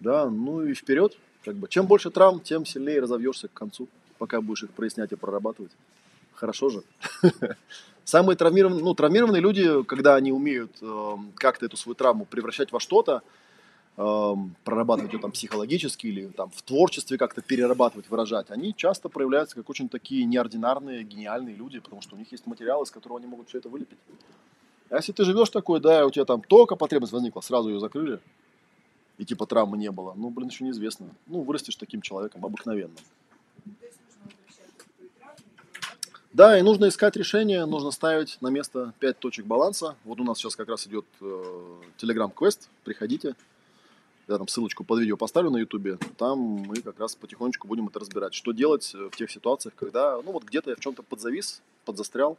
Да, 0.00 0.28
ну 0.30 0.62
и 0.62 0.74
вперед. 0.74 1.16
Как 1.44 1.56
бы. 1.56 1.68
Чем 1.68 1.86
больше 1.86 2.10
травм, 2.10 2.40
тем 2.40 2.64
сильнее 2.64 3.00
разовьешься 3.00 3.48
к 3.48 3.52
концу 3.52 3.88
пока 4.18 4.40
будешь 4.40 4.62
их 4.62 4.70
прояснять 4.70 5.12
и 5.12 5.16
прорабатывать. 5.16 5.72
Хорошо 6.34 6.70
же. 6.70 6.82
Самые 8.04 8.36
травмированные, 8.36 8.82
ну, 8.82 8.94
травмированные 8.94 9.40
люди, 9.40 9.82
когда 9.84 10.14
они 10.14 10.32
умеют 10.32 10.72
э, 10.80 11.16
как-то 11.36 11.66
эту 11.66 11.76
свою 11.76 11.94
травму 11.94 12.24
превращать 12.24 12.72
во 12.72 12.80
что-то, 12.80 13.22
э, 13.96 14.34
прорабатывать 14.64 15.12
ее 15.12 15.18
там 15.18 15.32
психологически 15.32 16.06
или 16.06 16.26
там 16.26 16.50
в 16.50 16.62
творчестве 16.62 17.16
как-то 17.18 17.40
перерабатывать, 17.40 18.10
выражать, 18.10 18.50
они 18.50 18.74
часто 18.74 19.08
проявляются 19.08 19.56
как 19.56 19.70
очень 19.70 19.88
такие 19.88 20.24
неординарные, 20.24 21.02
гениальные 21.02 21.54
люди, 21.54 21.78
потому 21.80 22.02
что 22.02 22.16
у 22.16 22.18
них 22.18 22.30
есть 22.32 22.46
материал, 22.46 22.82
из 22.82 22.90
которого 22.90 23.18
они 23.18 23.26
могут 23.26 23.48
все 23.48 23.58
это 23.58 23.68
вылепить. 23.68 23.98
А 24.94 24.98
если 24.98 25.10
ты 25.10 25.24
живешь 25.24 25.50
такой, 25.50 25.80
да, 25.80 26.06
у 26.06 26.10
тебя 26.12 26.24
там 26.24 26.40
только 26.40 26.76
потребность 26.76 27.12
возникла, 27.12 27.40
сразу 27.40 27.68
ее 27.68 27.80
закрыли, 27.80 28.20
и 29.18 29.24
типа 29.24 29.44
травмы 29.44 29.76
не 29.76 29.90
было, 29.90 30.14
ну, 30.14 30.30
блин, 30.30 30.50
еще 30.50 30.62
неизвестно. 30.62 31.08
Ну, 31.26 31.40
вырастешь 31.40 31.74
таким 31.74 32.00
человеком 32.00 32.46
обыкновенным. 32.46 32.96
Да, 36.32 36.56
и 36.56 36.62
нужно 36.62 36.86
искать 36.86 37.16
решение, 37.16 37.66
нужно 37.66 37.90
ставить 37.90 38.38
на 38.40 38.48
место 38.48 38.92
5 39.00 39.18
точек 39.18 39.46
баланса. 39.46 39.96
Вот 40.04 40.20
у 40.20 40.24
нас 40.24 40.38
сейчас 40.38 40.54
как 40.54 40.68
раз 40.68 40.86
идет 40.86 41.06
э, 41.20 41.76
Telegram-квест, 41.98 42.68
приходите. 42.84 43.34
Я 44.28 44.38
там 44.38 44.46
ссылочку 44.46 44.84
под 44.84 45.00
видео 45.00 45.16
поставлю 45.16 45.50
на 45.50 45.56
ютубе. 45.56 45.98
Там 46.18 46.38
мы 46.38 46.76
как 46.76 47.00
раз 47.00 47.16
потихонечку 47.16 47.66
будем 47.66 47.88
это 47.88 47.98
разбирать. 47.98 48.32
Что 48.32 48.52
делать 48.52 48.94
э, 48.94 49.08
в 49.10 49.16
тех 49.16 49.28
ситуациях, 49.28 49.74
когда, 49.74 50.22
ну 50.22 50.30
вот 50.30 50.44
где-то 50.44 50.70
я 50.70 50.76
в 50.76 50.80
чем-то 50.80 51.02
подзавис, 51.02 51.62
подзастрял, 51.84 52.38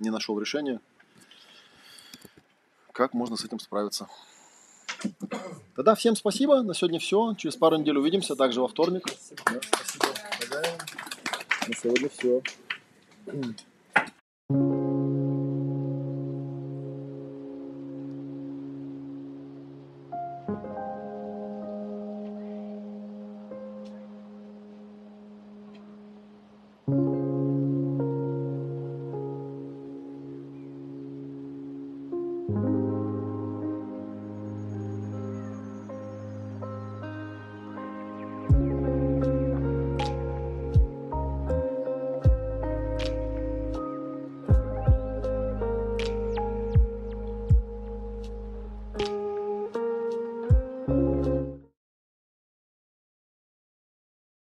не 0.00 0.10
нашел 0.10 0.38
решения. 0.38 0.80
Как 2.94 3.12
можно 3.12 3.36
с 3.36 3.44
этим 3.44 3.58
справиться? 3.58 4.06
Тогда 5.74 5.96
всем 5.96 6.14
спасибо. 6.14 6.62
На 6.62 6.74
сегодня 6.74 7.00
все. 7.00 7.34
Через 7.34 7.56
пару 7.56 7.76
недель 7.76 7.98
увидимся. 7.98 8.36
Также 8.36 8.60
во 8.60 8.68
вторник. 8.68 9.04
Да, 9.44 9.60
спасибо. 9.60 10.06
На 11.66 11.74
сегодня 11.74 12.08
все. 12.08 12.42